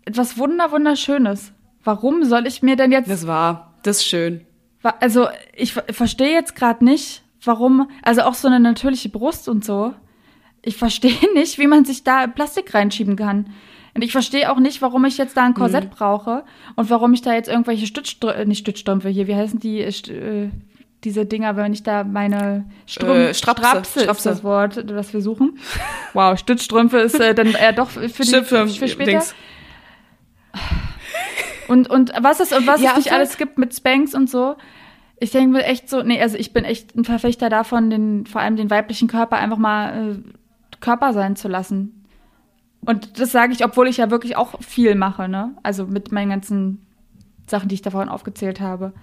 etwas 0.05 0.37
wunder 0.37 0.71
wunderschönes. 0.71 1.53
Warum 1.83 2.23
soll 2.23 2.47
ich 2.47 2.61
mir 2.61 2.75
denn 2.75 2.91
jetzt 2.91 3.09
Das 3.09 3.27
war 3.27 3.73
das 3.83 3.97
ist 3.97 4.05
schön. 4.05 4.45
Also, 4.99 5.27
ich 5.55 5.73
verstehe 5.73 6.33
jetzt 6.33 6.55
gerade 6.55 6.83
nicht, 6.83 7.23
warum 7.43 7.89
also 8.01 8.21
auch 8.21 8.33
so 8.33 8.47
eine 8.47 8.59
natürliche 8.59 9.09
Brust 9.09 9.47
und 9.47 9.63
so. 9.63 9.93
Ich 10.61 10.77
verstehe 10.77 11.17
nicht, 11.35 11.59
wie 11.59 11.67
man 11.67 11.85
sich 11.85 12.03
da 12.03 12.25
Plastik 12.27 12.73
reinschieben 12.73 13.15
kann. 13.15 13.49
Und 13.93 14.01
ich 14.01 14.11
verstehe 14.11 14.51
auch 14.51 14.59
nicht, 14.59 14.81
warum 14.81 15.05
ich 15.05 15.17
jetzt 15.17 15.37
da 15.37 15.43
ein 15.43 15.53
Korsett 15.53 15.85
mhm. 15.85 15.89
brauche 15.89 16.43
und 16.75 16.89
warum 16.89 17.13
ich 17.13 17.21
da 17.21 17.33
jetzt 17.33 17.47
irgendwelche 17.47 17.85
Stützstrümpfe, 17.85 18.41
äh, 18.41 18.45
nicht 18.45 18.59
Stützstrümpfe 18.59 19.09
hier, 19.09 19.27
wie 19.27 19.35
heißen 19.35 19.59
die, 19.59 19.81
äh, 19.81 20.49
diese 21.03 21.25
Dinger, 21.25 21.55
wenn 21.55 21.73
ich 21.73 21.83
da 21.83 22.03
meine 22.03 22.65
Strumpf, 22.85 23.11
äh, 23.11 23.33
Strapse, 23.33 23.63
Strapse, 23.63 23.99
Strapse, 24.01 24.29
das 24.29 24.43
Wort, 24.43 24.89
das 24.89 25.13
wir 25.13 25.21
suchen. 25.21 25.59
Wow, 26.13 26.37
Stützstrümpfe 26.37 26.99
ist 26.99 27.19
äh, 27.19 27.33
dann 27.33 27.47
eher 27.47 27.73
doch 27.73 27.89
für, 27.89 28.07
die, 28.07 28.43
für, 28.43 28.67
für 28.67 28.87
später. 28.87 29.11
Dings. 29.11 29.35
Und, 31.67 31.89
und 31.89 32.11
was 32.21 32.39
es, 32.39 32.51
was 32.51 32.81
ja, 32.81 32.91
es 32.91 32.97
nicht 32.97 33.13
alles 33.13 33.37
gibt 33.37 33.57
mit 33.57 33.75
Spanks 33.75 34.13
und 34.13 34.29
so. 34.29 34.55
Ich 35.19 35.31
denke 35.31 35.57
mir 35.57 35.63
echt 35.63 35.89
so, 35.89 36.03
nee, 36.03 36.21
also 36.21 36.37
ich 36.37 36.53
bin 36.53 36.65
echt 36.65 36.95
ein 36.95 37.05
Verfechter 37.05 37.49
davon, 37.49 37.89
den, 37.89 38.25
vor 38.25 38.41
allem 38.41 38.57
den 38.57 38.69
weiblichen 38.69 39.07
Körper 39.07 39.37
einfach 39.37 39.57
mal 39.57 40.11
äh, 40.11 40.77
Körper 40.81 41.13
sein 41.13 41.35
zu 41.35 41.47
lassen. 41.47 42.05
Und 42.81 43.19
das 43.19 43.31
sage 43.31 43.53
ich, 43.53 43.63
obwohl 43.63 43.87
ich 43.87 43.97
ja 43.97 44.11
wirklich 44.11 44.35
auch 44.35 44.61
viel 44.61 44.95
mache, 44.95 45.29
ne? 45.29 45.55
Also 45.63 45.87
mit 45.87 46.11
meinen 46.11 46.29
ganzen 46.29 46.85
Sachen, 47.47 47.69
die 47.69 47.75
ich 47.75 47.81
da 47.81 47.91
vorhin 47.91 48.09
aufgezählt 48.09 48.59
habe. 48.59 48.93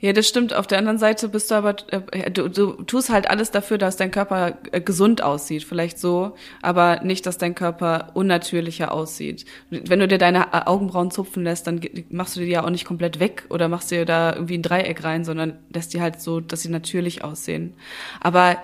Ja, 0.00 0.12
das 0.12 0.28
stimmt. 0.28 0.54
Auf 0.54 0.68
der 0.68 0.78
anderen 0.78 0.98
Seite 0.98 1.28
bist 1.28 1.50
du 1.50 1.56
aber, 1.56 1.74
äh, 1.90 2.30
du, 2.30 2.48
du 2.48 2.72
tust 2.84 3.10
halt 3.10 3.28
alles 3.28 3.50
dafür, 3.50 3.78
dass 3.78 3.96
dein 3.96 4.12
Körper 4.12 4.56
äh, 4.70 4.80
gesund 4.80 5.22
aussieht, 5.22 5.64
vielleicht 5.64 5.98
so, 5.98 6.36
aber 6.62 7.00
nicht, 7.02 7.26
dass 7.26 7.36
dein 7.36 7.56
Körper 7.56 8.10
unnatürlicher 8.14 8.92
aussieht. 8.92 9.44
Wenn 9.70 9.98
du 9.98 10.06
dir 10.06 10.18
deine 10.18 10.52
äh, 10.52 10.66
Augenbrauen 10.66 11.10
zupfen 11.10 11.42
lässt, 11.42 11.66
dann 11.66 11.80
machst 12.10 12.36
du 12.36 12.40
die 12.40 12.46
ja 12.46 12.64
auch 12.64 12.70
nicht 12.70 12.84
komplett 12.84 13.18
weg 13.18 13.46
oder 13.50 13.68
machst 13.68 13.90
dir 13.90 14.04
da 14.04 14.34
irgendwie 14.34 14.58
ein 14.58 14.62
Dreieck 14.62 15.02
rein, 15.02 15.24
sondern 15.24 15.58
lässt 15.74 15.92
die 15.94 16.00
halt 16.00 16.20
so, 16.20 16.38
dass 16.38 16.62
sie 16.62 16.70
natürlich 16.70 17.24
aussehen. 17.24 17.74
Aber, 18.20 18.56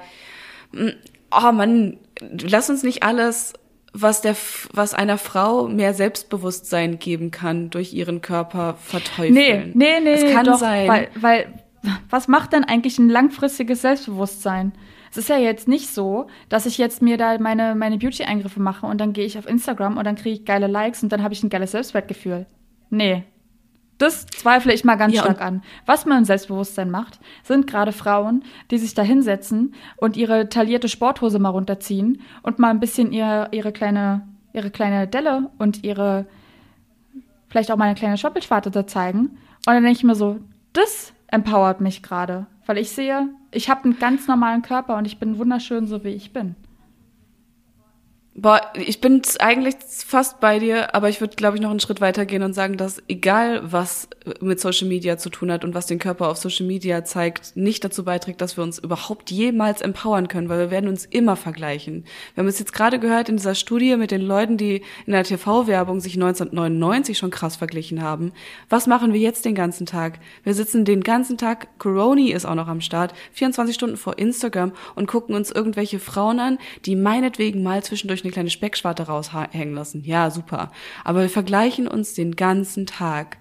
mm, 0.70 0.90
oh 1.32 1.52
Mann, 1.52 1.98
lass 2.20 2.70
uns 2.70 2.84
nicht 2.84 3.02
alles 3.02 3.54
was 3.94 4.20
der, 4.20 4.36
was 4.72 4.92
einer 4.92 5.18
Frau 5.18 5.68
mehr 5.68 5.94
Selbstbewusstsein 5.94 6.98
geben 6.98 7.30
kann 7.30 7.70
durch 7.70 7.94
ihren 7.94 8.20
Körper 8.20 8.74
verteufeln. 8.74 9.32
Nee, 9.32 9.72
nee, 9.72 10.00
nee, 10.00 10.12
es 10.14 10.34
kann 10.34 10.44
doch, 10.44 10.58
sein. 10.58 10.88
Weil, 10.88 11.08
weil, 11.14 11.46
was 12.10 12.28
macht 12.28 12.52
denn 12.52 12.64
eigentlich 12.64 12.98
ein 12.98 13.08
langfristiges 13.08 13.82
Selbstbewusstsein? 13.82 14.72
Es 15.12 15.16
ist 15.16 15.28
ja 15.28 15.38
jetzt 15.38 15.68
nicht 15.68 15.94
so, 15.94 16.26
dass 16.48 16.66
ich 16.66 16.76
jetzt 16.76 17.00
mir 17.00 17.16
da 17.16 17.38
meine, 17.38 17.76
meine 17.76 17.98
Beauty-Eingriffe 17.98 18.60
mache 18.60 18.84
und 18.84 19.00
dann 19.00 19.12
gehe 19.12 19.24
ich 19.24 19.38
auf 19.38 19.48
Instagram 19.48 19.96
und 19.96 20.04
dann 20.04 20.16
kriege 20.16 20.40
ich 20.40 20.44
geile 20.44 20.66
Likes 20.66 21.04
und 21.04 21.12
dann 21.12 21.22
habe 21.22 21.32
ich 21.32 21.42
ein 21.44 21.50
geiles 21.50 21.70
Selbstwertgefühl. 21.70 22.46
Nee, 22.90 23.22
das 23.98 24.26
zweifle 24.26 24.72
ich 24.72 24.84
mal 24.84 24.96
ganz 24.96 25.14
ja, 25.14 25.22
stark 25.22 25.40
an. 25.40 25.62
Was 25.86 26.04
man 26.04 26.18
im 26.18 26.24
Selbstbewusstsein 26.24 26.90
macht, 26.90 27.20
sind 27.42 27.66
gerade 27.66 27.92
Frauen, 27.92 28.44
die 28.70 28.78
sich 28.78 28.94
da 28.94 29.02
hinsetzen 29.02 29.74
und 29.96 30.16
ihre 30.16 30.48
taillierte 30.48 30.88
Sporthose 30.88 31.38
mal 31.38 31.50
runterziehen 31.50 32.20
und 32.42 32.58
mal 32.58 32.70
ein 32.70 32.80
bisschen 32.80 33.12
ihre, 33.12 33.48
ihre 33.52 33.72
kleine, 33.72 34.26
ihre 34.52 34.70
kleine 34.70 35.06
Delle 35.06 35.50
und 35.58 35.84
ihre, 35.84 36.26
vielleicht 37.48 37.70
auch 37.70 37.76
mal 37.76 37.86
eine 37.86 37.94
kleine 37.94 38.18
Schoppelschwarte 38.18 38.70
da 38.70 38.86
zeigen. 38.86 39.38
Und 39.66 39.72
dann 39.72 39.82
denke 39.82 39.98
ich 39.98 40.04
mir 40.04 40.16
so, 40.16 40.40
das 40.72 41.12
empowert 41.28 41.80
mich 41.80 42.02
gerade. 42.02 42.46
Weil 42.66 42.78
ich 42.78 42.90
sehe, 42.90 43.28
ich 43.52 43.70
habe 43.70 43.84
einen 43.84 43.98
ganz 43.98 44.26
normalen 44.26 44.62
Körper 44.62 44.96
und 44.96 45.06
ich 45.06 45.18
bin 45.18 45.38
wunderschön, 45.38 45.86
so 45.86 46.02
wie 46.02 46.08
ich 46.08 46.32
bin. 46.32 46.56
Boah, 48.36 48.60
ich 48.74 49.00
bin 49.00 49.22
eigentlich 49.38 49.76
fast 49.86 50.40
bei 50.40 50.58
dir, 50.58 50.92
aber 50.92 51.08
ich 51.08 51.20
würde, 51.20 51.36
glaube 51.36 51.56
ich, 51.56 51.62
noch 51.62 51.70
einen 51.70 51.78
Schritt 51.78 52.00
weiter 52.00 52.26
gehen 52.26 52.42
und 52.42 52.52
sagen, 52.52 52.76
dass 52.76 53.00
egal 53.06 53.60
was 53.70 54.08
mit 54.40 54.58
Social 54.58 54.88
Media 54.88 55.18
zu 55.18 55.30
tun 55.30 55.52
hat 55.52 55.64
und 55.64 55.72
was 55.72 55.86
den 55.86 56.00
Körper 56.00 56.28
auf 56.28 56.38
Social 56.38 56.66
Media 56.66 57.04
zeigt, 57.04 57.54
nicht 57.54 57.84
dazu 57.84 58.04
beiträgt, 58.04 58.40
dass 58.40 58.56
wir 58.56 58.64
uns 58.64 58.80
überhaupt 58.80 59.30
jemals 59.30 59.82
empowern 59.82 60.26
können, 60.26 60.48
weil 60.48 60.58
wir 60.58 60.70
werden 60.72 60.88
uns 60.88 61.04
immer 61.04 61.36
vergleichen. 61.36 62.06
Wir 62.34 62.42
haben 62.42 62.48
es 62.48 62.58
jetzt 62.58 62.72
gerade 62.72 62.98
gehört 62.98 63.28
in 63.28 63.36
dieser 63.36 63.54
Studie 63.54 63.96
mit 63.96 64.10
den 64.10 64.22
Leuten, 64.22 64.56
die 64.56 64.82
in 65.06 65.12
der 65.12 65.22
TV-Werbung 65.22 66.00
sich 66.00 66.14
1999 66.14 67.16
schon 67.16 67.30
krass 67.30 67.54
verglichen 67.54 68.02
haben. 68.02 68.32
Was 68.68 68.88
machen 68.88 69.12
wir 69.12 69.20
jetzt 69.20 69.44
den 69.44 69.54
ganzen 69.54 69.86
Tag? 69.86 70.18
Wir 70.42 70.54
sitzen 70.54 70.84
den 70.84 71.04
ganzen 71.04 71.38
Tag, 71.38 71.78
Coroni 71.78 72.32
ist 72.32 72.46
auch 72.46 72.56
noch 72.56 72.68
am 72.68 72.80
Start, 72.80 73.14
24 73.34 73.76
Stunden 73.76 73.96
vor 73.96 74.18
Instagram 74.18 74.72
und 74.96 75.06
gucken 75.06 75.36
uns 75.36 75.52
irgendwelche 75.52 76.00
Frauen 76.00 76.40
an, 76.40 76.58
die 76.84 76.96
meinetwegen 76.96 77.62
mal 77.62 77.84
zwischendurch 77.84 78.23
eine 78.24 78.32
kleine 78.32 78.50
Speckschwarte 78.50 79.04
raushängen 79.04 79.74
lassen. 79.74 80.02
Ja, 80.04 80.30
super. 80.30 80.70
Aber 81.04 81.22
wir 81.22 81.30
vergleichen 81.30 81.88
uns 81.88 82.14
den 82.14 82.36
ganzen 82.36 82.86
Tag. 82.86 83.38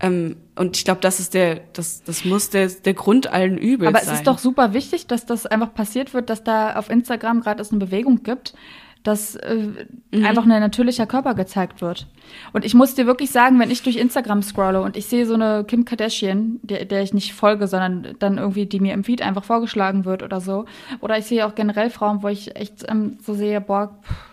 Ähm, 0.00 0.36
und 0.56 0.76
ich 0.76 0.84
glaube, 0.84 1.00
das 1.00 1.20
ist 1.20 1.34
der, 1.34 1.60
das, 1.72 2.02
das 2.02 2.24
muss 2.24 2.50
der, 2.50 2.68
der 2.68 2.94
Grund 2.94 3.26
allen 3.26 3.58
Übels 3.58 3.92
sein. 3.92 4.02
Aber 4.02 4.12
es 4.12 4.18
ist 4.18 4.26
doch 4.26 4.38
super 4.38 4.72
wichtig, 4.72 5.06
dass 5.06 5.26
das 5.26 5.46
einfach 5.46 5.74
passiert 5.74 6.14
wird, 6.14 6.30
dass 6.30 6.42
da 6.42 6.76
auf 6.76 6.90
Instagram 6.90 7.40
gerade 7.40 7.60
es 7.60 7.70
eine 7.70 7.78
Bewegung 7.84 8.22
gibt, 8.22 8.54
dass 9.02 9.34
äh, 9.36 9.68
mhm. 10.10 10.24
einfach 10.24 10.42
ein 10.42 10.48
natürlicher 10.48 11.06
Körper 11.06 11.34
gezeigt 11.34 11.80
wird. 11.80 12.06
Und 12.52 12.64
ich 12.64 12.74
muss 12.74 12.94
dir 12.94 13.06
wirklich 13.06 13.30
sagen, 13.30 13.58
wenn 13.58 13.70
ich 13.70 13.82
durch 13.82 13.96
Instagram 13.96 14.42
scrolle 14.42 14.82
und 14.82 14.96
ich 14.96 15.06
sehe 15.06 15.24
so 15.26 15.34
eine 15.34 15.64
Kim 15.66 15.84
Kardashian, 15.84 16.60
der, 16.62 16.84
der 16.84 17.02
ich 17.02 17.14
nicht 17.14 17.32
folge, 17.32 17.66
sondern 17.66 18.14
dann 18.18 18.38
irgendwie, 18.38 18.66
die 18.66 18.80
mir 18.80 18.92
im 18.92 19.04
Feed 19.04 19.22
einfach 19.22 19.44
vorgeschlagen 19.44 20.04
wird 20.04 20.22
oder 20.22 20.40
so, 20.40 20.66
oder 21.00 21.16
ich 21.16 21.24
sehe 21.24 21.46
auch 21.46 21.54
generell 21.54 21.90
Frauen, 21.90 22.22
wo 22.22 22.28
ich 22.28 22.56
echt 22.56 22.84
ähm, 22.88 23.16
so 23.22 23.34
sehe, 23.34 23.60
boah, 23.60 23.98
pff, 24.02 24.30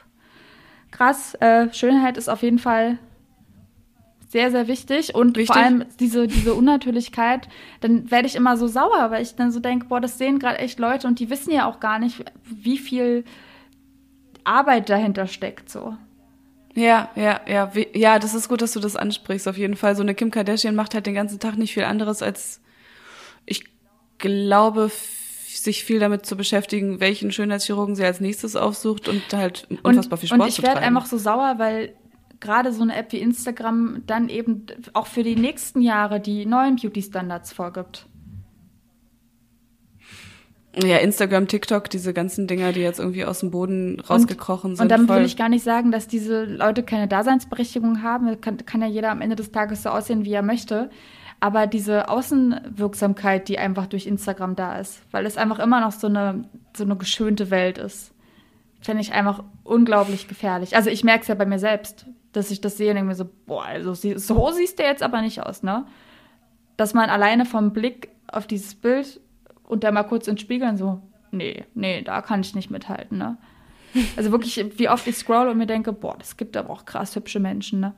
krass, 0.91 1.35
äh, 1.35 1.71
Schönheit 1.73 2.17
ist 2.17 2.29
auf 2.29 2.41
jeden 2.41 2.59
Fall 2.59 2.97
sehr, 4.29 4.51
sehr 4.51 4.67
wichtig 4.67 5.15
und 5.15 5.37
wichtig. 5.37 5.55
vor 5.55 5.63
allem 5.63 5.85
diese, 6.01 6.27
diese 6.27 6.53
Unnatürlichkeit, 6.53 7.47
dann 7.79 8.11
werde 8.11 8.27
ich 8.27 8.35
immer 8.35 8.57
so 8.57 8.67
sauer, 8.67 9.09
weil 9.09 9.21
ich 9.21 9.35
dann 9.35 9.51
so 9.51 9.61
denke, 9.61 9.85
boah, 9.85 10.01
das 10.01 10.17
sehen 10.17 10.39
gerade 10.39 10.59
echt 10.59 10.79
Leute 10.79 11.07
und 11.07 11.19
die 11.19 11.29
wissen 11.29 11.51
ja 11.53 11.65
auch 11.65 11.79
gar 11.79 11.97
nicht, 11.97 12.25
wie 12.43 12.77
viel 12.77 13.23
Arbeit 14.47 14.89
dahinter 14.89 15.27
steckt, 15.27 15.69
so. 15.69 15.95
Ja, 16.73 17.09
ja, 17.15 17.41
ja, 17.47 17.71
ja, 17.93 18.19
das 18.19 18.35
ist 18.35 18.49
gut, 18.49 18.61
dass 18.61 18.73
du 18.73 18.79
das 18.79 18.95
ansprichst. 18.95 19.47
Auf 19.47 19.57
jeden 19.57 19.75
Fall. 19.75 19.95
So 19.95 20.03
eine 20.03 20.13
Kim 20.13 20.29
Kardashian 20.29 20.75
macht 20.75 20.93
halt 20.93 21.07
den 21.07 21.15
ganzen 21.15 21.39
Tag 21.39 21.57
nicht 21.57 21.73
viel 21.73 21.83
anderes 21.83 22.21
als, 22.21 22.61
ich 23.45 23.63
glaube, 24.19 24.91
sich 25.47 25.83
viel 25.83 25.99
damit 25.99 26.25
zu 26.25 26.37
beschäftigen, 26.37 26.99
welchen 26.99 27.31
Schönheitschirurgen 27.31 27.95
sie 27.95 28.05
als 28.05 28.19
nächstes 28.19 28.55
aufsucht 28.55 29.07
und 29.07 29.23
halt 29.33 29.67
unfassbar 29.81 30.19
viel 30.19 30.27
Sport 30.27 30.41
Und 30.41 30.47
ich 30.47 30.61
werde 30.61 30.81
einfach 30.81 31.07
so 31.07 31.17
sauer, 31.17 31.55
weil 31.57 31.95
gerade 32.39 32.71
so 32.71 32.83
eine 32.83 32.95
App 32.95 33.11
wie 33.11 33.21
Instagram 33.21 34.03
dann 34.05 34.29
eben 34.29 34.67
auch 34.93 35.07
für 35.07 35.23
die 35.23 35.35
nächsten 35.35 35.81
Jahre 35.81 36.19
die 36.19 36.45
neuen 36.45 36.75
Beauty-Standards 36.75 37.53
vorgibt. 37.53 38.05
Ja, 40.83 40.97
Instagram, 40.97 41.47
TikTok, 41.47 41.89
diese 41.89 42.13
ganzen 42.13 42.47
Dinger, 42.47 42.71
die 42.71 42.81
jetzt 42.81 42.99
irgendwie 42.99 43.25
aus 43.25 43.39
dem 43.39 43.51
Boden 43.51 43.99
rausgekrochen 43.99 44.71
und, 44.71 44.75
sind. 44.77 44.83
Und 44.83 44.91
damit 44.91 45.09
will 45.09 45.25
ich 45.25 45.37
gar 45.37 45.49
nicht 45.49 45.63
sagen, 45.63 45.91
dass 45.91 46.07
diese 46.07 46.45
Leute 46.45 46.83
keine 46.83 47.07
Daseinsberechtigung 47.07 48.03
haben. 48.03 48.39
Kann, 48.41 48.57
kann 48.65 48.81
ja 48.81 48.87
jeder 48.87 49.11
am 49.11 49.21
Ende 49.21 49.35
des 49.35 49.51
Tages 49.51 49.83
so 49.83 49.89
aussehen, 49.89 50.25
wie 50.25 50.33
er 50.33 50.43
möchte. 50.43 50.89
Aber 51.39 51.67
diese 51.67 52.09
Außenwirksamkeit, 52.09 53.47
die 53.47 53.59
einfach 53.59 53.87
durch 53.87 54.07
Instagram 54.07 54.55
da 54.55 54.79
ist, 54.79 55.01
weil 55.11 55.25
es 55.25 55.37
einfach 55.37 55.59
immer 55.59 55.81
noch 55.81 55.91
so 55.91 56.07
eine, 56.07 56.45
so 56.75 56.83
eine 56.83 56.95
geschönte 56.95 57.51
Welt 57.51 57.77
ist, 57.77 58.11
finde 58.81 59.01
ich 59.01 59.13
einfach 59.13 59.43
unglaublich 59.63 60.27
gefährlich. 60.27 60.75
Also 60.75 60.89
ich 60.89 61.03
merke 61.03 61.21
es 61.21 61.27
ja 61.27 61.35
bei 61.35 61.45
mir 61.45 61.59
selbst, 61.59 62.05
dass 62.31 62.51
ich 62.51 62.61
das 62.61 62.77
sehe 62.77 62.89
und 62.89 62.95
denke 62.95 63.09
mir 63.09 63.15
so, 63.15 63.29
boah, 63.45 63.65
also 63.65 63.93
so 63.93 64.51
siehst 64.51 64.79
du 64.79 64.83
jetzt 64.83 65.03
aber 65.03 65.21
nicht 65.21 65.41
aus, 65.41 65.63
ne? 65.63 65.85
Dass 66.75 66.93
man 66.93 67.09
alleine 67.09 67.45
vom 67.45 67.73
Blick 67.73 68.09
auf 68.27 68.45
dieses 68.45 68.75
Bild 68.75 69.19
und 69.67 69.83
da 69.83 69.91
mal 69.91 70.03
kurz 70.03 70.27
ins 70.27 70.41
Spiegeln 70.41 70.77
so, 70.77 71.01
nee, 71.31 71.65
nee, 71.75 72.01
da 72.01 72.21
kann 72.21 72.41
ich 72.41 72.55
nicht 72.55 72.71
mithalten, 72.71 73.17
ne? 73.17 73.37
Also 74.15 74.31
wirklich, 74.31 74.63
wie 74.77 74.89
oft 74.89 75.07
ich 75.07 75.15
scroll 75.15 75.47
und 75.47 75.57
mir 75.57 75.65
denke, 75.65 75.93
boah, 75.93 76.15
das 76.17 76.37
gibt 76.37 76.57
aber 76.57 76.69
auch 76.71 76.85
krass 76.85 77.15
hübsche 77.15 77.39
Menschen, 77.39 77.79
ne? 77.79 77.93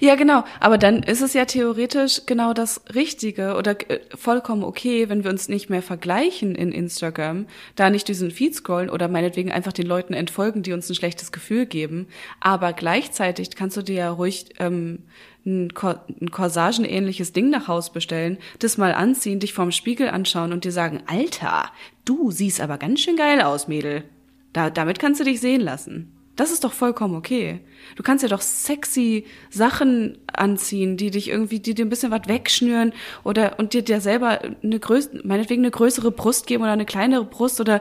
Ja, 0.00 0.16
genau. 0.16 0.44
Aber 0.60 0.78
dann 0.78 1.02
ist 1.02 1.22
es 1.22 1.34
ja 1.34 1.44
theoretisch 1.44 2.22
genau 2.26 2.52
das 2.52 2.82
Richtige 2.94 3.54
oder 3.54 3.76
äh, 3.90 4.00
vollkommen 4.14 4.64
okay, 4.64 5.08
wenn 5.08 5.24
wir 5.24 5.30
uns 5.30 5.48
nicht 5.48 5.70
mehr 5.70 5.82
vergleichen 5.82 6.54
in 6.54 6.72
Instagram, 6.72 7.46
da 7.76 7.90
nicht 7.90 8.08
diesen 8.08 8.30
Feed 8.30 8.54
scrollen 8.54 8.90
oder 8.90 9.08
meinetwegen 9.08 9.52
einfach 9.52 9.72
den 9.72 9.86
Leuten 9.86 10.14
entfolgen, 10.14 10.62
die 10.62 10.72
uns 10.72 10.88
ein 10.88 10.94
schlechtes 10.94 11.32
Gefühl 11.32 11.66
geben. 11.66 12.08
Aber 12.40 12.72
gleichzeitig 12.72 13.50
kannst 13.50 13.76
du 13.76 13.82
dir 13.82 13.94
ja 13.94 14.10
ruhig 14.10 14.46
ähm, 14.58 15.04
ein, 15.48 15.74
Kor 15.74 16.04
ein 16.20 16.30
Corsagenähnliches 16.30 17.32
Ding 17.32 17.50
nach 17.50 17.66
Haus 17.66 17.92
bestellen, 17.92 18.38
das 18.60 18.78
mal 18.78 18.92
anziehen, 18.92 19.40
dich 19.40 19.54
vorm 19.54 19.72
Spiegel 19.72 20.08
anschauen 20.08 20.52
und 20.52 20.64
dir 20.64 20.72
sagen, 20.72 21.02
Alter, 21.06 21.70
du 22.04 22.30
siehst 22.30 22.60
aber 22.60 22.78
ganz 22.78 23.00
schön 23.00 23.16
geil 23.16 23.40
aus, 23.40 23.66
Mädel. 23.66 24.04
Da, 24.52 24.70
damit 24.70 24.98
kannst 24.98 25.20
du 25.20 25.24
dich 25.24 25.40
sehen 25.40 25.60
lassen. 25.60 26.12
Das 26.36 26.52
ist 26.52 26.62
doch 26.62 26.72
vollkommen 26.72 27.16
okay. 27.16 27.60
Du 27.96 28.04
kannst 28.04 28.22
ja 28.22 28.28
doch 28.28 28.42
sexy 28.42 29.24
Sachen 29.50 30.18
anziehen, 30.32 30.96
die 30.96 31.10
dich 31.10 31.28
irgendwie, 31.28 31.58
die 31.58 31.74
dir 31.74 31.84
ein 31.84 31.88
bisschen 31.88 32.12
was 32.12 32.28
wegschnüren 32.28 32.92
oder 33.24 33.58
und 33.58 33.72
dir, 33.72 33.82
dir 33.82 34.00
selber 34.00 34.40
eine 34.62 34.78
größere, 34.78 35.26
meinetwegen 35.26 35.62
eine 35.62 35.72
größere 35.72 36.12
Brust 36.12 36.46
geben 36.46 36.62
oder 36.62 36.72
eine 36.72 36.86
kleinere 36.86 37.24
Brust 37.24 37.60
oder 37.60 37.80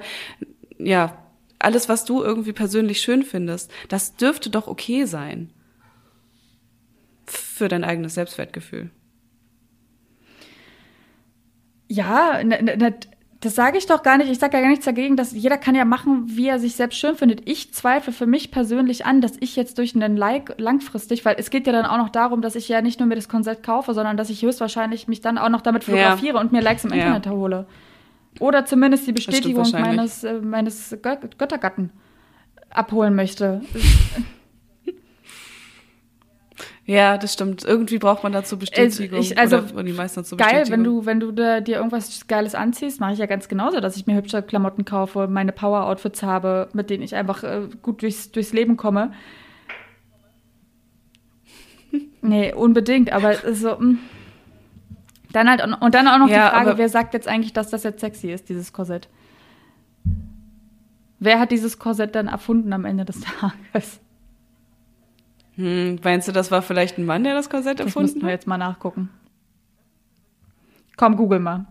ja, 0.79 1.23
alles, 1.59 1.87
was 1.87 2.05
du 2.05 2.23
irgendwie 2.23 2.53
persönlich 2.53 3.01
schön 3.01 3.21
findest. 3.21 3.71
Das 3.89 4.15
dürfte 4.15 4.49
doch 4.49 4.67
okay 4.67 5.05
sein 5.05 5.51
für 7.57 7.67
dein 7.67 7.83
eigenes 7.83 8.13
Selbstwertgefühl. 8.15 8.89
Ja, 11.89 12.41
na, 12.43 12.57
na, 12.61 12.89
Das 13.39 13.55
sage 13.55 13.77
ich 13.77 13.85
doch 13.85 14.03
gar 14.03 14.17
nicht. 14.17 14.29
Ich 14.29 14.39
sage 14.39 14.57
ja 14.57 14.61
gar 14.61 14.69
nichts 14.69 14.85
dagegen, 14.85 15.15
dass 15.15 15.31
jeder 15.31 15.57
kann 15.57 15.75
ja 15.75 15.85
machen, 15.85 16.23
wie 16.27 16.47
er 16.47 16.59
sich 16.59 16.75
selbst 16.75 16.97
schön 16.97 17.15
findet. 17.15 17.47
Ich 17.47 17.73
zweifle 17.73 18.11
für 18.11 18.25
mich 18.25 18.51
persönlich 18.51 19.05
an, 19.05 19.21
dass 19.21 19.37
ich 19.39 19.55
jetzt 19.55 19.77
durch 19.77 19.95
einen 19.95 20.17
Like 20.17 20.55
langfristig, 20.57 21.23
weil 21.23 21.35
es 21.37 21.49
geht 21.49 21.67
ja 21.67 21.73
dann 21.73 21.85
auch 21.85 21.97
noch 21.97 22.09
darum, 22.09 22.41
dass 22.41 22.55
ich 22.55 22.67
ja 22.67 22.81
nicht 22.81 22.99
nur 22.99 23.07
mir 23.07 23.15
das 23.15 23.29
Konzept 23.29 23.63
kaufe, 23.63 23.93
sondern 23.93 24.17
dass 24.17 24.29
ich 24.29 24.41
höchstwahrscheinlich 24.41 25.07
mich 25.07 25.21
dann 25.21 25.37
auch 25.37 25.49
noch 25.49 25.61
damit 25.61 25.83
fotografiere 25.83 26.35
ja. 26.35 26.41
und 26.41 26.51
mir 26.51 26.61
Likes 26.61 26.83
im 26.83 26.91
ja. 26.91 26.97
Internet 26.97 27.27
hole. 27.27 27.67
Oder 28.39 28.65
zumindest 28.65 29.07
die 29.07 29.13
Bestätigung 29.13 29.69
meines, 29.71 30.23
äh, 30.23 30.39
meines 30.41 30.95
Göttergatten 31.01 31.91
abholen 32.69 33.15
möchte. 33.15 33.61
Ja, 36.87 37.17
das 37.17 37.33
stimmt. 37.33 37.65
Irgendwie 37.65 37.97
braucht 37.97 38.23
man 38.23 38.31
dazu 38.31 38.57
Bestätigung. 38.57 39.19
Ich, 39.19 39.37
also 39.37 39.57
oder 39.57 39.83
die 39.83 39.91
meisten 39.91 40.21
dazu 40.21 40.37
geil, 40.37 40.63
wenn 40.69 40.85
du 40.85 41.05
wenn 41.05 41.19
du 41.19 41.33
da, 41.33 41.59
dir 41.59 41.75
irgendwas 41.75 42.27
Geiles 42.27 42.55
anziehst, 42.55 43.01
mache 43.01 43.11
ich 43.11 43.19
ja 43.19 43.25
ganz 43.25 43.49
genauso, 43.49 43.81
dass 43.81 43.97
ich 43.97 44.07
mir 44.07 44.15
hübsche 44.15 44.41
Klamotten 44.41 44.85
kaufe, 44.85 45.27
meine 45.27 45.51
Power 45.51 45.85
Outfits 45.85 46.23
habe, 46.23 46.69
mit 46.71 46.89
denen 46.89 47.03
ich 47.03 47.13
einfach 47.13 47.43
äh, 47.43 47.67
gut 47.81 48.01
durchs 48.01 48.31
durchs 48.31 48.53
Leben 48.53 48.77
komme. 48.77 49.11
nee, 52.21 52.53
unbedingt, 52.53 53.11
aber 53.11 53.35
so 53.53 53.75
mh. 53.75 53.83
Mm. 53.83 53.99
dann 55.33 55.49
halt 55.49 55.61
und 55.61 55.93
dann 55.93 56.07
auch 56.07 56.19
noch 56.19 56.29
ja, 56.29 56.45
die 56.45 56.55
Frage, 56.55 56.77
wer 56.77 56.87
sagt 56.87 57.13
jetzt 57.13 57.27
eigentlich, 57.27 57.51
dass 57.51 57.69
das 57.69 57.83
jetzt 57.83 57.99
sexy 57.99 58.31
ist, 58.31 58.47
dieses 58.47 58.71
Korsett? 58.71 59.09
Wer 61.19 61.41
hat 61.41 61.51
dieses 61.51 61.79
Korsett 61.79 62.15
dann 62.15 62.27
erfunden 62.27 62.71
am 62.71 62.85
Ende 62.85 63.03
des 63.03 63.19
Tages? 63.73 63.99
Hm, 65.57 65.99
meinst 66.03 66.27
du, 66.27 66.31
das 66.31 66.51
war 66.51 66.61
vielleicht 66.61 66.97
ein 66.97 67.05
Mann, 67.05 67.23
der 67.23 67.33
das 67.33 67.49
Korsett 67.49 67.79
das 67.79 67.87
erfunden 67.87 68.09
hat? 68.09 68.15
Das 68.15 68.23
wir 68.23 68.29
jetzt 68.29 68.47
mal 68.47 68.57
nachgucken. 68.57 69.09
Komm, 70.95 71.17
google 71.17 71.39
mal. 71.39 71.65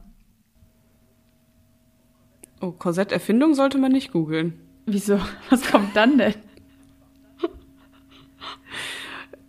Oh, 2.60 2.72
Korsetterfindung 2.72 3.54
sollte 3.54 3.78
man 3.78 3.92
nicht 3.92 4.12
googeln. 4.12 4.54
Wieso? 4.86 5.20
Was 5.50 5.70
kommt 5.70 5.94
dann 5.94 6.18
denn? 6.18 6.34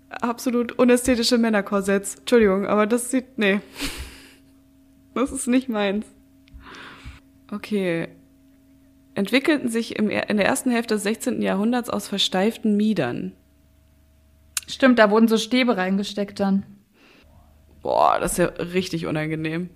Absolut 0.10 0.72
unästhetische 0.74 1.38
Männerkorsetts. 1.38 2.16
Entschuldigung, 2.16 2.66
aber 2.66 2.88
das 2.88 3.12
sieht. 3.12 3.38
Nee. 3.38 3.60
Das 5.14 5.32
ist 5.32 5.48
nicht 5.48 5.70
meins. 5.70 6.06
Okay. 7.52 8.08
Entwickelten 9.14 9.70
sich 9.70 9.96
im, 9.96 10.10
in 10.10 10.38
der 10.38 10.46
ersten 10.46 10.72
Hälfte 10.72 10.96
des 10.96 11.04
16. 11.04 11.42
Jahrhunderts 11.42 11.90
aus 11.90 12.08
versteiften 12.08 12.78
Miedern. 12.78 13.34
Stimmt, 14.68 14.99
da 14.99 15.09
wurden 15.09 15.28
so 15.28 15.38
Stäbe 15.38 15.78
reingesteckt 15.78 16.39
dann. 16.39 16.65
Boah, 17.82 18.20
das 18.20 18.34
ist 18.34 18.38
ja 18.39 18.45
richtig 18.47 19.05
unangenehm. 19.05 19.70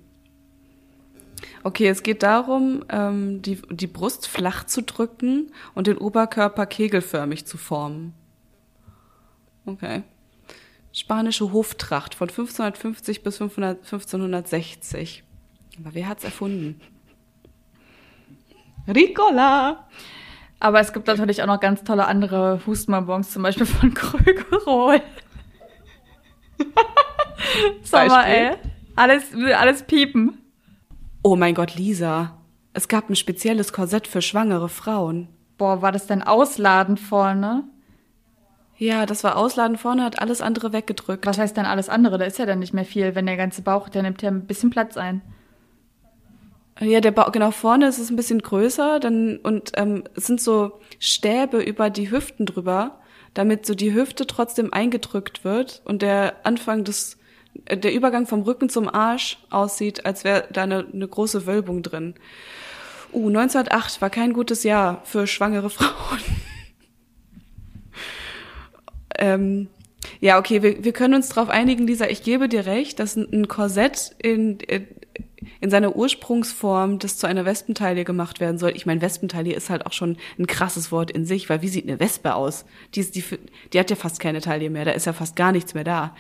Okay, 1.64 1.88
es 1.88 2.04
geht 2.04 2.24
darum, 2.24 2.84
ähm, 2.90 3.42
die, 3.42 3.62
die 3.70 3.88
Brust 3.88 4.28
flach 4.28 4.66
zu 4.66 4.82
drücken 4.82 5.52
und 5.76 5.88
den 5.88 5.98
Oberkörper 5.98 6.66
kegelförmig 6.66 7.46
zu 7.46 7.58
formen. 7.58 8.14
Okay. 9.66 10.04
Spanische 10.92 11.54
Hoftracht 11.54 12.16
von 12.16 12.28
1550 12.28 13.24
bis 13.24 13.38
500, 13.38 13.78
1560. 13.78 15.24
Aber 15.80 15.94
wer 15.94 16.10
hat's 16.10 16.24
erfunden? 16.24 16.82
Ricola! 18.88 19.88
Aber 20.62 20.80
es 20.80 20.94
gibt 20.94 21.08
natürlich 21.08 21.42
auch 21.42 21.48
noch 21.48 21.60
ganz 21.60 21.84
tolle 21.84 22.06
andere 22.06 22.62
Hustenbonbons, 22.68 23.32
zum 23.32 23.42
Beispiel 23.42 23.66
von 23.66 23.94
Krögerol. 23.96 25.02
Sommer, 27.82 28.28
ey. 28.28 28.52
Alles, 28.96 29.24
alles 29.58 29.82
piepen. 29.84 30.38
Oh 31.24 31.36
mein 31.36 31.56
Gott, 31.56 31.76
Lisa. 31.76 32.38
Es 32.74 32.88
gab 32.88 33.10
ein 33.10 33.16
spezielles 33.16 33.74
Korsett 33.74 34.08
für 34.08 34.22
schwangere 34.22 34.70
Frauen. 34.70 35.30
Boah, 35.58 35.82
war 35.82 35.92
das 35.92 36.06
denn 36.06 36.22
ausladend 36.22 37.00
vorne? 37.00 37.64
Ja, 38.78 39.08
das 39.08 39.24
war 39.24 39.38
ausladend 39.38 39.80
vorne, 39.80 40.04
hat 40.04 40.22
alles 40.22 40.42
andere 40.42 40.74
weggedrückt. 40.74 41.26
Was 41.26 41.40
heißt 41.40 41.58
denn 41.58 41.66
alles 41.66 41.90
andere? 41.90 42.20
Da 42.20 42.26
ist 42.26 42.38
ja 42.38 42.46
dann 42.46 42.60
nicht 42.60 42.74
mehr 42.74 42.86
viel, 42.86 43.16
wenn 43.16 43.26
der 43.26 43.38
ganze 43.38 43.64
Bauch, 43.64 43.90
der 43.90 44.04
nimmt 44.04 44.22
ja 44.22 44.30
ein 44.30 44.46
bisschen 44.46 44.70
Platz 44.70 44.96
ein. 44.96 45.22
Ja, 46.82 47.00
der 47.00 47.12
Bauch, 47.12 47.32
genau 47.32 47.52
vorne 47.52 47.88
ist 47.88 48.00
es 48.00 48.10
ein 48.10 48.16
bisschen 48.16 48.42
größer, 48.42 49.00
dann 49.00 49.38
und 49.38 49.74
ähm, 49.76 50.04
es 50.16 50.26
sind 50.26 50.42
so 50.42 50.80
Stäbe 51.00 51.62
über 51.62 51.92
die 51.92 52.10
Hüften 52.10 52.48
drüber, 52.48 53.00
damit 53.36 53.68
so 53.68 53.76
die 53.76 53.94
Hüfte 53.94 54.26
trotzdem 54.26 54.74
eingedrückt 54.74 55.44
wird 55.44 55.84
und 55.86 56.02
der 56.02 56.44
Anfang 56.44 56.84
des 56.84 57.20
äh, 57.66 57.78
der 57.78 57.94
Übergang 57.94 58.26
vom 58.26 58.42
Rücken 58.42 58.68
zum 58.68 58.90
Arsch 58.90 59.38
aussieht, 59.52 60.08
als 60.08 60.24
wäre 60.24 60.48
da 60.52 60.64
eine, 60.64 60.88
eine 60.92 61.08
große 61.08 61.46
Wölbung 61.46 61.84
drin. 61.84 62.16
Uh, 63.14 63.28
1908 63.28 64.02
war 64.02 64.10
kein 64.10 64.34
gutes 64.34 64.64
Jahr 64.64 65.02
für 65.04 65.28
schwangere 65.28 65.70
Frauen. 65.70 66.20
ähm, 69.20 69.68
ja, 70.20 70.40
okay, 70.40 70.64
wir, 70.64 70.84
wir 70.84 70.94
können 70.94 71.14
uns 71.14 71.30
darauf 71.30 71.50
einigen, 71.50 71.86
Lisa, 71.86 72.08
ich 72.08 72.24
gebe 72.24 72.50
dir 72.50 72.66
recht, 72.66 73.00
dass 73.00 73.16
ein, 73.16 73.48
Korsett 73.48 74.16
in, 74.18 74.60
in 74.62 74.88
in 75.60 75.70
seiner 75.70 75.96
Ursprungsform 75.96 77.00
das 77.00 77.18
zu 77.18 77.28
einer 77.28 77.46
Wespentaille 77.46 78.04
gemacht 78.04 78.40
werden 78.40 78.58
soll. 78.58 78.76
Ich 78.76 78.86
meine, 78.86 79.02
Wespentaille 79.02 79.54
ist 79.54 79.70
halt 79.70 79.86
auch 79.86 79.94
schon 79.94 80.18
ein 80.38 80.48
krasses 80.48 80.92
Wort 80.92 81.12
in 81.12 81.26
sich, 81.26 81.50
weil 81.50 81.62
wie 81.62 81.68
sieht 81.68 81.88
eine 81.88 82.00
Wespe 82.00 82.36
aus? 82.36 82.66
Die, 82.96 83.00
ist, 83.00 83.16
die, 83.16 83.24
die 83.74 83.80
hat 83.80 83.90
ja 83.90 83.96
fast 83.96 84.20
keine 84.20 84.42
Taille 84.42 84.70
mehr, 84.70 84.86
da 84.86 84.92
ist 84.92 85.06
ja 85.06 85.14
fast 85.14 85.36
gar 85.36 85.52
nichts 85.52 85.74
mehr 85.74 85.84
da. 85.84 86.16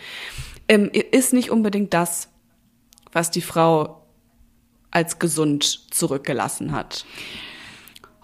Ähm, 0.67 0.89
ist 0.93 1.33
nicht 1.33 1.51
unbedingt 1.51 1.93
das, 1.93 2.29
was 3.11 3.31
die 3.31 3.41
Frau 3.41 4.05
als 4.89 5.19
gesund 5.19 5.93
zurückgelassen 5.93 6.71
hat. 6.71 7.05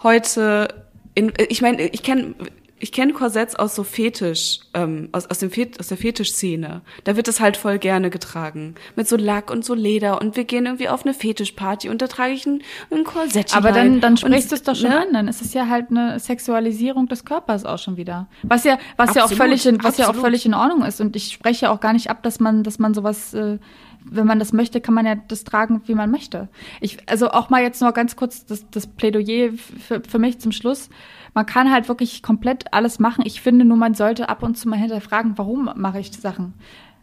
Heute, 0.03 0.85
in, 1.15 1.33
ich 1.49 1.61
meine, 1.61 1.87
ich 1.87 2.03
kenne 2.03 2.35
ich 2.80 2.91
kenne 2.91 3.13
Korsetts 3.13 3.55
aus 3.55 3.75
so 3.75 3.84
Fetisch, 3.84 4.59
ähm, 4.73 5.09
aus, 5.11 5.25
aus, 5.28 5.39
dem 5.39 5.49
Fet 5.49 5.80
aus 5.80 5.88
der 5.88 5.97
Fetischszene. 5.97 6.82
Da 7.03 7.15
wird 7.15 7.28
es 7.28 7.39
halt 7.39 7.57
voll 7.57 7.80
gerne 7.80 8.09
getragen. 8.09 8.75
Mit 8.95 9.07
so 9.07 9.15
Lack 9.15 9.49
und 9.49 9.65
so 9.65 9.73
Leder 9.73 10.21
und 10.21 10.36
wir 10.36 10.43
gehen 10.43 10.65
irgendwie 10.65 10.89
auf 10.89 11.03
eine 11.03 11.13
Fetischparty 11.13 11.89
und 11.89 12.01
da 12.01 12.07
trage 12.07 12.34
ich 12.34 12.45
ein, 12.45 12.61
ein 12.91 13.03
Korsett. 13.03 13.55
Aber 13.55 13.71
dann, 13.71 13.99
dann 13.99 14.17
sprichst 14.17 14.51
du 14.51 14.55
es 14.55 14.63
doch 14.63 14.75
schon 14.75 14.89
ne? 14.89 15.01
an. 15.01 15.13
Dann 15.13 15.28
ist 15.28 15.41
es 15.41 15.53
ja 15.53 15.67
halt 15.67 15.89
eine 15.89 16.19
Sexualisierung 16.19 17.07
des 17.07 17.25
Körpers 17.25 17.65
auch 17.65 17.80
schon 17.80 17.97
wieder. 17.97 18.28
Was 18.43 18.63
ja, 18.63 18.78
was 18.95 19.09
absolut, 19.09 19.15
ja 19.15 19.23
auch 19.25 19.38
völlig, 19.38 19.65
in, 19.65 19.80
was 19.80 19.86
absolut. 19.86 20.13
ja 20.13 20.19
auch 20.19 20.21
völlig 20.23 20.45
in 20.45 20.53
Ordnung 20.53 20.84
ist. 20.86 21.01
Und 21.01 21.15
ich 21.15 21.32
spreche 21.34 21.71
auch 21.71 21.80
gar 21.80 21.93
nicht 21.93 22.09
ab, 22.11 22.21
dass 22.21 22.39
man, 22.39 22.63
dass 22.63 22.78
man 22.78 22.93
sowas, 22.93 23.34
äh, 23.34 23.57
wenn 24.03 24.28
man 24.28 24.38
das 24.38 24.53
möchte, 24.53 24.82
kann 24.82 24.93
man 24.93 25.05
ja 25.05 25.15
das 25.15 25.43
tragen, 25.43 25.82
wie 25.86 25.95
man 25.95 26.11
möchte. 26.11 26.47
Ich, 26.80 26.97
also 27.07 27.32
auch 27.32 27.49
mal 27.49 27.63
jetzt 27.63 27.82
noch 27.82 27.93
ganz 27.93 28.15
kurz 28.15 28.45
das, 28.45 28.69
das 28.69 28.86
Plädoyer 28.86 29.51
für, 29.88 30.01
für 30.07 30.19
mich 30.19 30.39
zum 30.39 30.51
Schluss 30.51 30.89
man 31.38 31.45
kann 31.45 31.71
halt 31.71 31.88
wirklich 31.88 32.23
komplett 32.23 32.73
alles 32.73 32.97
machen. 32.97 33.23
Ich 33.23 33.41
finde 33.41 33.63
nur, 33.63 33.77
man 33.77 33.93
sollte 33.93 34.27
ab 34.27 34.41
und 34.41 34.57
zu 34.57 34.67
mal 34.67 34.79
hinterfragen, 34.79 35.38
warum 35.38 35.69
mache 35.75 35.99
ich 35.99 36.11
Sachen? 36.11 36.55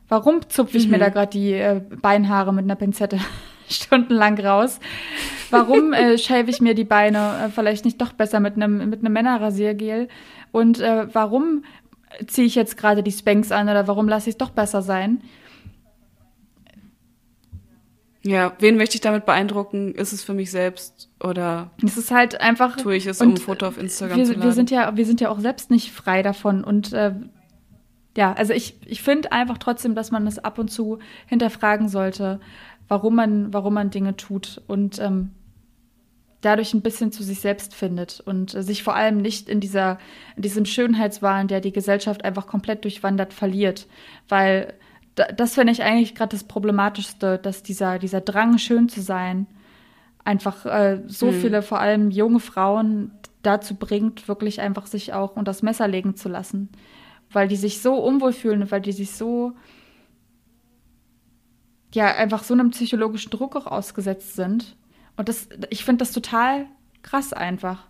Warum 0.08 0.40
zupfe 0.48 0.76
ich 0.76 0.86
mhm. 0.86 0.90
mir 0.90 0.98
da 0.98 1.08
gerade 1.10 1.30
die 1.30 1.52
äh, 1.52 1.80
Beinhaare 2.02 2.52
mit 2.52 2.64
einer 2.64 2.74
Pinzette 2.74 3.20
stundenlang 3.68 4.36
raus? 4.40 4.80
Warum 5.50 5.92
äh, 5.92 6.18
schäfe 6.18 6.50
ich 6.50 6.60
mir 6.60 6.74
die 6.74 6.82
Beine 6.82 7.44
äh, 7.44 7.48
vielleicht 7.48 7.84
nicht 7.84 8.00
doch 8.00 8.12
besser 8.12 8.40
mit 8.40 8.56
einem 8.56 8.90
mit 8.90 9.04
einem 9.04 9.12
Männerrasiergel? 9.12 10.08
Und 10.50 10.80
äh, 10.80 11.06
warum 11.14 11.62
ziehe 12.26 12.48
ich 12.48 12.56
jetzt 12.56 12.76
gerade 12.76 13.04
die 13.04 13.12
Spanks 13.12 13.52
an 13.52 13.68
oder 13.68 13.86
warum 13.86 14.08
lasse 14.08 14.30
ich 14.30 14.34
es 14.34 14.38
doch 14.38 14.50
besser 14.50 14.82
sein? 14.82 15.20
Ja, 18.26 18.54
wen 18.58 18.76
möchte 18.76 18.94
ich 18.94 19.02
damit 19.02 19.26
beeindrucken? 19.26 19.94
Ist 19.94 20.12
es 20.14 20.24
für 20.24 20.32
mich 20.32 20.50
selbst 20.50 21.10
oder 21.22 21.70
es 21.84 21.98
ist 21.98 22.10
halt 22.10 22.40
einfach 22.40 22.76
tue 22.76 22.96
ich 22.96 23.06
es, 23.06 23.20
um 23.20 23.30
ein 23.30 23.36
Foto 23.36 23.66
auf 23.66 23.78
Instagram 23.78 24.16
wir, 24.16 24.24
zu 24.24 24.32
laden? 24.32 24.44
Wir 24.44 24.52
sind 24.52 24.70
ja, 24.70 24.96
wir 24.96 25.04
sind 25.04 25.20
ja 25.20 25.28
auch 25.28 25.40
selbst 25.40 25.70
nicht 25.70 25.92
frei 25.92 26.22
davon 26.22 26.64
und 26.64 26.94
äh, 26.94 27.12
ja, 28.16 28.32
also 28.32 28.52
ich, 28.52 28.76
ich 28.86 29.02
finde 29.02 29.32
einfach 29.32 29.58
trotzdem, 29.58 29.94
dass 29.94 30.10
man 30.10 30.26
es 30.26 30.38
ab 30.38 30.58
und 30.58 30.70
zu 30.70 31.00
hinterfragen 31.26 31.88
sollte, 31.88 32.40
warum 32.88 33.14
man, 33.16 33.52
warum 33.52 33.74
man 33.74 33.90
Dinge 33.90 34.16
tut 34.16 34.62
und 34.68 34.98
ähm, 35.00 35.32
dadurch 36.40 36.74
ein 36.74 36.82
bisschen 36.82 37.12
zu 37.12 37.22
sich 37.22 37.40
selbst 37.40 37.74
findet 37.74 38.20
und 38.20 38.54
äh, 38.54 38.62
sich 38.62 38.82
vor 38.82 38.94
allem 38.94 39.18
nicht 39.18 39.48
in 39.48 39.60
dieser, 39.60 39.98
in 40.36 40.42
diesem 40.42 40.64
Schönheitswahn, 40.64 41.48
der 41.48 41.60
die 41.60 41.72
Gesellschaft 41.72 42.24
einfach 42.24 42.46
komplett 42.46 42.84
durchwandert, 42.84 43.32
verliert. 43.32 43.86
Weil 44.28 44.74
das 45.14 45.54
finde 45.54 45.72
ich 45.72 45.82
eigentlich 45.82 46.14
gerade 46.14 46.30
das 46.30 46.44
Problematischste, 46.44 47.38
dass 47.38 47.62
dieser, 47.62 47.98
dieser 47.98 48.20
Drang, 48.20 48.58
schön 48.58 48.88
zu 48.88 49.00
sein, 49.00 49.46
einfach 50.24 50.66
äh, 50.66 51.02
so 51.06 51.28
hm. 51.28 51.40
viele, 51.40 51.62
vor 51.62 51.80
allem 51.80 52.10
junge 52.10 52.40
Frauen, 52.40 53.12
dazu 53.42 53.74
bringt, 53.74 54.26
wirklich 54.26 54.60
einfach 54.60 54.86
sich 54.86 55.12
auch 55.12 55.36
unter 55.36 55.50
das 55.50 55.62
Messer 55.62 55.86
legen 55.86 56.16
zu 56.16 56.28
lassen. 56.28 56.70
Weil 57.30 57.46
die 57.46 57.56
sich 57.56 57.82
so 57.82 57.94
unwohl 57.94 58.32
fühlen, 58.32 58.70
weil 58.70 58.80
die 58.80 58.92
sich 58.92 59.12
so, 59.12 59.52
ja, 61.92 62.06
einfach 62.06 62.42
so 62.42 62.54
einem 62.54 62.70
psychologischen 62.70 63.30
Druck 63.30 63.54
auch 63.54 63.66
ausgesetzt 63.66 64.34
sind. 64.34 64.76
Und 65.16 65.28
das, 65.28 65.48
ich 65.68 65.84
finde 65.84 65.98
das 65.98 66.12
total 66.12 66.66
krass 67.02 67.32
einfach. 67.34 67.86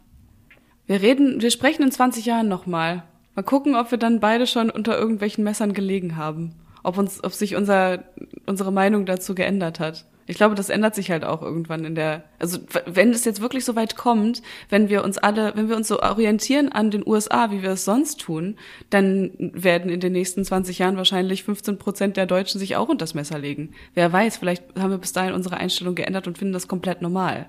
Wir 0.87 1.01
reden, 1.01 1.41
wir 1.41 1.53
sprechen 1.53 1.85
in 1.85 1.93
20 1.93 2.27
Jahren 2.27 2.49
nochmal. 2.49 3.05
Mal 3.37 3.43
gucken, 3.43 3.77
ob 3.77 3.91
wir 3.93 3.99
dann 3.99 4.21
beide 4.21 4.47
schon 4.47 4.71
unter 4.71 4.99
irgendwelchen 4.99 5.45
Messern 5.45 5.73
gelegen 5.73 6.17
haben 6.17 6.55
ob 6.85 6.99
uns, 6.99 7.25
ob 7.25 7.33
sich 7.33 7.57
unser, 7.57 8.05
unsere 8.47 8.71
Meinung 8.71 9.07
dazu 9.07 9.35
geändert 9.35 9.81
hat. 9.81 10.05
Ich 10.27 10.37
glaube, 10.37 10.55
das 10.55 10.71
ändert 10.71 10.95
sich 10.95 11.11
halt 11.11 11.25
auch 11.25 11.43
irgendwann 11.43 11.85
in 11.85 11.95
der, 11.95 12.25
also 12.39 12.59
wenn 12.87 13.11
es 13.11 13.27
jetzt 13.27 13.43
wirklich 13.43 13.65
so 13.65 13.77
weit 13.77 13.95
kommt, 13.95 14.41
wenn 14.71 14.89
wir 14.89 15.05
uns 15.05 15.19
alle, 15.19 15.53
wenn 15.55 15.69
wir 15.69 15.77
uns 15.77 15.89
so 15.89 16.01
orientieren 16.01 16.71
an 16.73 16.91
den 16.91 17.07
USA, 17.07 17.51
wie 17.51 17.63
wir 17.63 17.73
es 17.73 17.85
sonst 17.85 18.21
tun, 18.21 18.57
dann 18.89 19.33
werden 19.39 19.91
in 19.91 20.01
den 20.01 20.13
nächsten 20.13 20.45
20 20.45 20.79
Jahren 20.79 20.97
wahrscheinlich 20.97 21.45
15 21.45 21.79
Prozent 21.79 22.17
der 22.17 22.25
Deutschen 22.25 22.59
sich 22.59 22.77
auch 22.77 22.89
unter 22.89 23.03
das 23.03 23.13
Messer 23.13 23.39
legen. 23.39 23.73
Wer 23.93 24.11
weiß, 24.11 24.39
vielleicht 24.39 24.63
haben 24.79 24.91
wir 24.91 24.99
bis 24.99 25.13
dahin 25.13 25.35
unsere 25.35 25.59
Einstellung 25.59 25.95
geändert 25.95 26.27
und 26.27 26.39
finden 26.39 26.55
das 26.55 26.69
komplett 26.69 27.03
normal. 27.03 27.47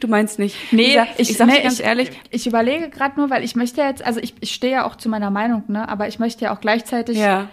Du 0.00 0.08
meinst 0.08 0.38
nicht? 0.38 0.56
Nee, 0.72 0.88
Lisa, 0.88 1.06
ich, 1.16 1.30
ich 1.30 1.36
sag 1.36 1.46
nee, 1.46 1.56
dir 1.56 1.62
ganz 1.62 1.80
ich, 1.80 1.84
ehrlich, 1.84 2.10
Ich 2.30 2.46
überlege 2.46 2.90
gerade 2.90 3.18
nur, 3.18 3.30
weil 3.30 3.44
ich 3.44 3.56
möchte 3.56 3.80
jetzt, 3.80 4.04
also 4.04 4.20
ich, 4.20 4.34
ich 4.40 4.52
stehe 4.52 4.72
ja 4.72 4.86
auch 4.86 4.96
zu 4.96 5.08
meiner 5.08 5.30
Meinung, 5.30 5.64
ne? 5.68 5.88
Aber 5.88 6.08
ich 6.08 6.18
möchte 6.18 6.44
ja 6.44 6.54
auch 6.54 6.60
gleichzeitig, 6.60 7.18
ja, 7.18 7.48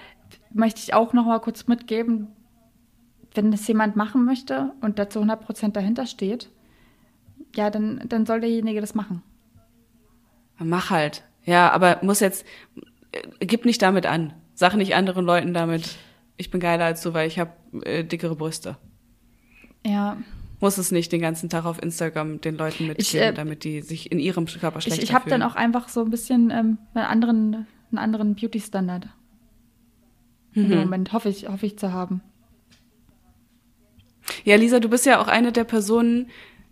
möchte 0.52 0.82
ich 0.82 0.94
auch 0.94 1.14
noch 1.14 1.26
mal 1.26 1.40
kurz 1.40 1.68
mitgeben, 1.68 2.28
wenn 3.34 3.52
das 3.52 3.68
jemand 3.68 3.96
machen 3.96 4.26
möchte 4.26 4.72
und 4.82 5.00
da 5.00 5.10
zu 5.10 5.20
100 5.20 5.42
Prozent 5.46 5.76
dahinter 5.76 6.06
steht, 6.06 6.50
ja, 7.56 7.70
dann, 7.70 8.02
dann 8.08 8.26
soll 8.26 8.42
derjenige 8.42 8.82
das 8.82 8.96
machen. 8.96 9.24
mach 10.58 10.90
halt. 10.90 11.24
Ja, 11.46 11.72
aber 11.72 12.00
muss 12.02 12.20
jetzt, 12.20 12.46
äh, 13.12 13.46
gib 13.46 13.66
nicht 13.66 13.82
damit 13.82 14.06
an. 14.06 14.34
Sag 14.54 14.76
nicht 14.76 14.94
anderen 14.94 15.26
Leuten 15.26 15.54
damit, 15.54 15.96
ich 16.38 16.52
bin 16.52 16.60
geiler 16.60 16.86
als 16.86 17.02
du, 17.02 17.14
weil 17.14 17.28
ich 17.28 17.40
habe 17.40 17.52
äh, 17.86 18.04
dickere 18.04 18.36
Brüste. 18.36 18.78
Ja, 19.86 20.18
Muss 20.60 20.78
es 20.78 20.92
nicht 20.92 21.12
den 21.12 21.22
ganzen 21.22 21.50
Tag 21.50 21.66
auf 21.66 21.82
Instagram 21.82 22.42
den 22.42 22.58
Leuten 22.58 22.88
mitgeben, 22.88 23.30
äh, 23.30 23.34
damit 23.34 23.64
die 23.64 23.82
sich 23.82 24.12
in 24.12 24.20
ihrem 24.20 24.46
Körper 24.46 24.82
schlechter 24.82 25.02
ich, 25.02 25.10
ich 25.10 25.16
habe 25.16 25.30
dann 25.30 25.42
auch 25.42 25.56
einfach 25.56 25.88
so 25.88 26.02
ein 26.02 26.10
bisschen 26.10 26.52
ähm, 26.52 26.78
einen 26.94 27.06
anderen, 27.06 27.68
einen 27.92 27.98
anderen 27.98 28.36
Beauty-Standard. 28.36 29.08
Mhm. 30.54 30.72
Im 30.72 30.80
Moment 30.80 31.14
hoffe 31.14 31.30
ich, 31.30 31.48
hoffe 31.48 31.66
ich 31.66 31.78
zu 31.78 31.94
haben. 31.94 32.22
Ja, 34.44 34.56
Lisa, 34.58 34.80
du 34.80 34.90
bist 34.90 35.06
ja 35.06 35.22
auch 35.22 35.28
eine 35.28 35.52
der 35.52 35.64
Personen, 35.64 36.28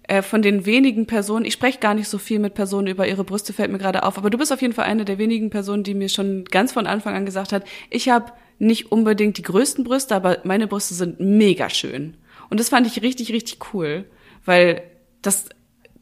äh, 0.08 0.22
von 0.22 0.42
den 0.42 0.66
wenigen 0.66 1.06
Personen, 1.06 1.46
ich 1.46 1.54
spreche 1.54 1.80
gar 1.80 1.94
nicht 1.94 2.08
so 2.08 2.18
viel 2.18 2.40
mit 2.40 2.54
Personen 2.54 2.88
über 2.88 3.08
ihre 3.08 3.24
Brüste, 3.24 3.52
fällt 3.52 3.72
mir 3.72 3.78
gerade 3.78 4.04
auf, 4.04 4.18
aber 4.18 4.30
du 4.30 4.38
bist 4.38 4.54
auf 4.54 4.62
jeden 4.62 4.74
Fall 4.74 4.86
eine 4.86 5.04
der 5.04 5.18
wenigen 5.18 5.50
Personen, 5.50 5.84
die 5.84 5.94
mir 5.94 6.08
schon 6.08 6.46
ganz 6.46 6.72
von 6.72 6.88
Anfang 6.88 7.14
an 7.14 7.26
gesagt 7.26 7.52
hat, 7.52 7.66
ich 7.90 8.08
habe 8.10 8.32
nicht 8.58 8.92
unbedingt 8.92 9.38
die 9.38 9.44
größten 9.44 9.84
Brüste, 9.84 10.16
aber 10.16 10.40
meine 10.44 10.68
Brüste 10.68 10.94
sind 10.94 11.20
mega 11.20 11.70
schön. 11.70 12.16
Und 12.50 12.60
das 12.60 12.70
fand 12.70 12.88
ich 12.88 13.02
richtig, 13.02 13.32
richtig 13.32 13.74
cool, 13.74 14.10
weil 14.46 14.84
das, 15.22 15.50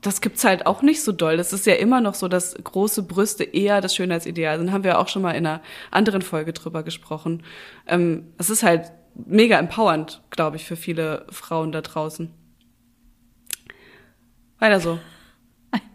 das 0.02 0.22
gibt's 0.22 0.44
halt 0.44 0.66
auch 0.66 0.82
nicht 0.82 1.02
so 1.04 1.12
doll. 1.12 1.38
Das 1.38 1.54
ist 1.54 1.66
ja 1.66 1.74
immer 1.76 2.02
noch 2.02 2.14
so, 2.14 2.28
dass 2.28 2.56
große 2.56 3.04
Brüste 3.04 3.44
eher 3.44 3.82
das 3.82 3.96
Schönheitsideal 3.96 4.60
sind. 4.60 4.72
Haben 4.72 4.84
wir 4.84 5.00
auch 5.00 5.08
schon 5.08 5.22
mal 5.22 5.32
in 5.32 5.46
einer 5.46 5.62
anderen 5.92 6.22
Folge 6.22 6.54
drüber 6.54 6.84
gesprochen. 6.84 7.44
Ähm, 7.88 8.34
es 8.38 8.50
ist 8.50 8.64
halt 8.64 8.92
mega 9.14 9.58
empowernd, 9.58 10.22
glaube 10.30 10.58
ich, 10.58 10.66
für 10.66 10.76
viele 10.76 11.26
Frauen 11.30 11.72
da 11.72 11.82
draußen. 11.82 12.32
Weiter 14.60 14.80
so. 14.80 15.00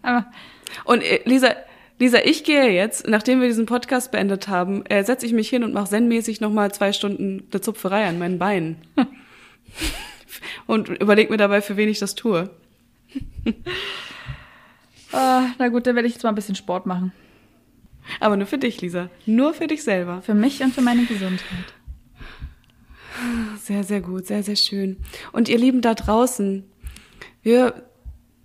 Aber 0.02 0.26
Und 0.84 1.02
äh, 1.02 1.20
Lisa, 1.24 1.54
Lisa, 1.98 2.18
ich 2.24 2.44
gehe 2.44 2.70
jetzt, 2.70 3.06
nachdem 3.06 3.40
wir 3.40 3.48
diesen 3.48 3.66
Podcast 3.66 4.10
beendet 4.10 4.48
haben, 4.48 4.84
äh, 4.86 5.04
setze 5.04 5.26
ich 5.26 5.32
mich 5.32 5.48
hin 5.48 5.64
und 5.64 5.74
mache 5.74 5.90
zen-mäßig 5.90 6.40
nochmal 6.40 6.72
zwei 6.72 6.92
Stunden 6.92 7.48
eine 7.50 7.60
Zupferei 7.60 8.06
an 8.06 8.18
meinen 8.18 8.38
Beinen. 8.38 8.76
und 10.66 10.88
überleg 10.88 11.30
mir 11.30 11.36
dabei, 11.36 11.62
für 11.62 11.76
wen 11.76 11.88
ich 11.88 11.98
das 11.98 12.14
tue. 12.14 12.50
äh, 13.44 13.52
na 15.58 15.68
gut, 15.68 15.86
dann 15.86 15.94
werde 15.96 16.08
ich 16.08 16.14
jetzt 16.14 16.22
mal 16.22 16.30
ein 16.30 16.34
bisschen 16.34 16.54
Sport 16.54 16.86
machen. 16.86 17.12
Aber 18.18 18.36
nur 18.36 18.46
für 18.46 18.58
dich, 18.58 18.80
Lisa. 18.80 19.10
Nur 19.26 19.54
für 19.54 19.66
dich 19.66 19.82
selber. 19.82 20.22
Für 20.22 20.34
mich 20.34 20.62
und 20.62 20.74
für 20.74 20.80
meine 20.80 21.04
Gesundheit. 21.04 21.74
Sehr, 23.60 23.84
sehr 23.84 24.00
gut, 24.00 24.26
sehr, 24.26 24.42
sehr 24.42 24.56
schön. 24.56 24.96
Und 25.32 25.48
ihr 25.48 25.58
Lieben 25.58 25.82
da 25.82 25.94
draußen, 25.94 26.64
wir 27.42 27.82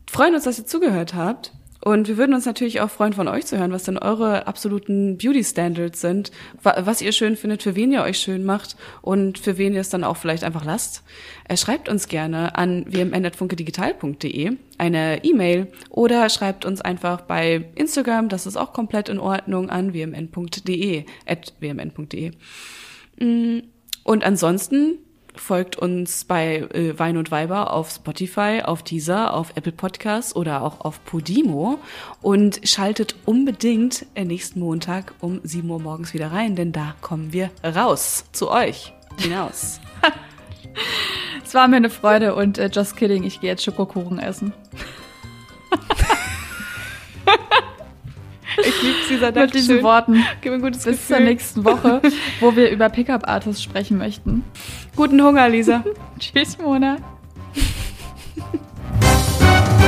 freuen 0.10 0.36
uns, 0.36 0.44
dass 0.44 0.60
ihr 0.60 0.66
zugehört 0.66 1.14
habt. 1.14 1.54
Und 1.88 2.08
wir 2.08 2.18
würden 2.18 2.34
uns 2.34 2.48
natürlich 2.48 2.82
auch 2.82 2.90
freuen, 2.90 3.14
von 3.14 3.28
euch 3.28 3.46
zu 3.46 3.60
hören, 3.60 3.72
was 3.72 3.84
denn 3.84 4.00
eure 4.00 4.48
absoluten 4.48 5.20
Beauty-Standards 5.20 6.02
sind, 6.02 6.32
wa- 6.64 6.76
was 6.84 7.00
ihr 7.00 7.12
schön 7.12 7.36
findet, 7.36 7.62
für 7.62 7.76
wen 7.76 7.92
ihr 7.92 8.02
euch 8.02 8.18
schön 8.18 8.44
macht 8.44 8.76
und 9.04 9.38
für 9.38 9.60
wen 9.60 9.76
ihr 9.76 9.82
es 9.82 9.90
dann 9.90 10.04
auch 10.04 10.18
vielleicht 10.18 10.44
einfach 10.44 10.66
lasst. 10.66 11.04
Äh, 11.48 11.58
schreibt 11.58 11.88
uns 11.88 12.08
gerne 12.08 12.56
an 12.58 12.86
wmn.funkedigital.de 12.88 14.54
eine 14.80 15.24
E-Mail 15.24 15.68
oder 15.92 16.28
schreibt 16.30 16.66
uns 16.66 16.82
einfach 16.82 17.22
bei 17.22 17.66
Instagram, 17.76 18.30
das 18.30 18.48
ist 18.48 18.58
auch 18.58 18.74
komplett 18.74 19.08
in 19.08 19.20
Ordnung, 19.20 19.70
an 19.70 19.94
wmn.de, 19.94 21.06
at 21.28 21.54
wmn.de. 21.60 22.32
Und 24.04 24.24
ansonsten 24.24 24.98
folgt 25.40 25.76
uns 25.76 26.26
bei 26.26 26.58
äh, 26.74 26.98
Wein 26.98 27.18
und 27.18 27.32
Weiber 27.32 27.74
auf 27.74 27.90
Spotify, 27.90 28.62
auf 28.64 28.84
Deezer, 28.84 29.34
auf 29.34 29.52
Apple 29.56 29.72
Podcasts 29.72 30.36
oder 30.36 30.62
auch 30.62 30.82
auf 30.82 31.04
Podimo 31.06 31.80
und 32.22 32.62
schaltet 32.64 33.16
unbedingt 33.26 34.06
nächsten 34.16 34.60
Montag 34.60 35.14
um 35.20 35.40
7 35.44 35.70
Uhr 35.70 35.80
morgens 35.80 36.14
wieder 36.14 36.32
rein, 36.32 36.56
denn 36.56 36.72
da 36.72 36.96
kommen 37.02 37.34
wir 37.34 37.50
raus 37.64 38.26
zu 38.32 38.50
euch 38.50 38.94
hinaus. 39.20 39.80
Es 41.46 41.54
war 41.54 41.70
mir 41.70 41.78
eine 41.78 41.90
Freude 41.90 42.36
und 42.36 42.58
äh, 42.58 42.70
just 42.74 42.98
kidding, 42.98 43.24
ich 43.24 43.40
gehe 43.40 43.52
jetzt 43.52 43.64
Schokokuchen 43.64 44.20
essen. 44.20 44.52
Ich 48.58 48.82
lieb's, 48.82 49.08
dieser 49.10 49.32
Mit 49.32 49.54
diesen 49.54 49.84
Worten. 49.84 50.24
Gib 50.42 50.52
mir 50.52 50.60
ein 50.60 50.62
gutes 50.62 50.86
Bis 50.86 51.08
zur 51.08 51.18
Gefühl. 51.18 51.30
nächsten 51.30 51.66
Woche, 51.66 52.02
wo 52.40 52.56
wir 52.56 52.70
über 52.70 52.90
Pickup-Artists 52.90 53.62
sprechen 53.62 53.98
möchten. 53.98 54.44
Guten 54.96 55.22
Hunger, 55.22 55.50
Lisa. 55.50 55.84
Tschüss, 56.20 56.58
Mona. 56.58 56.98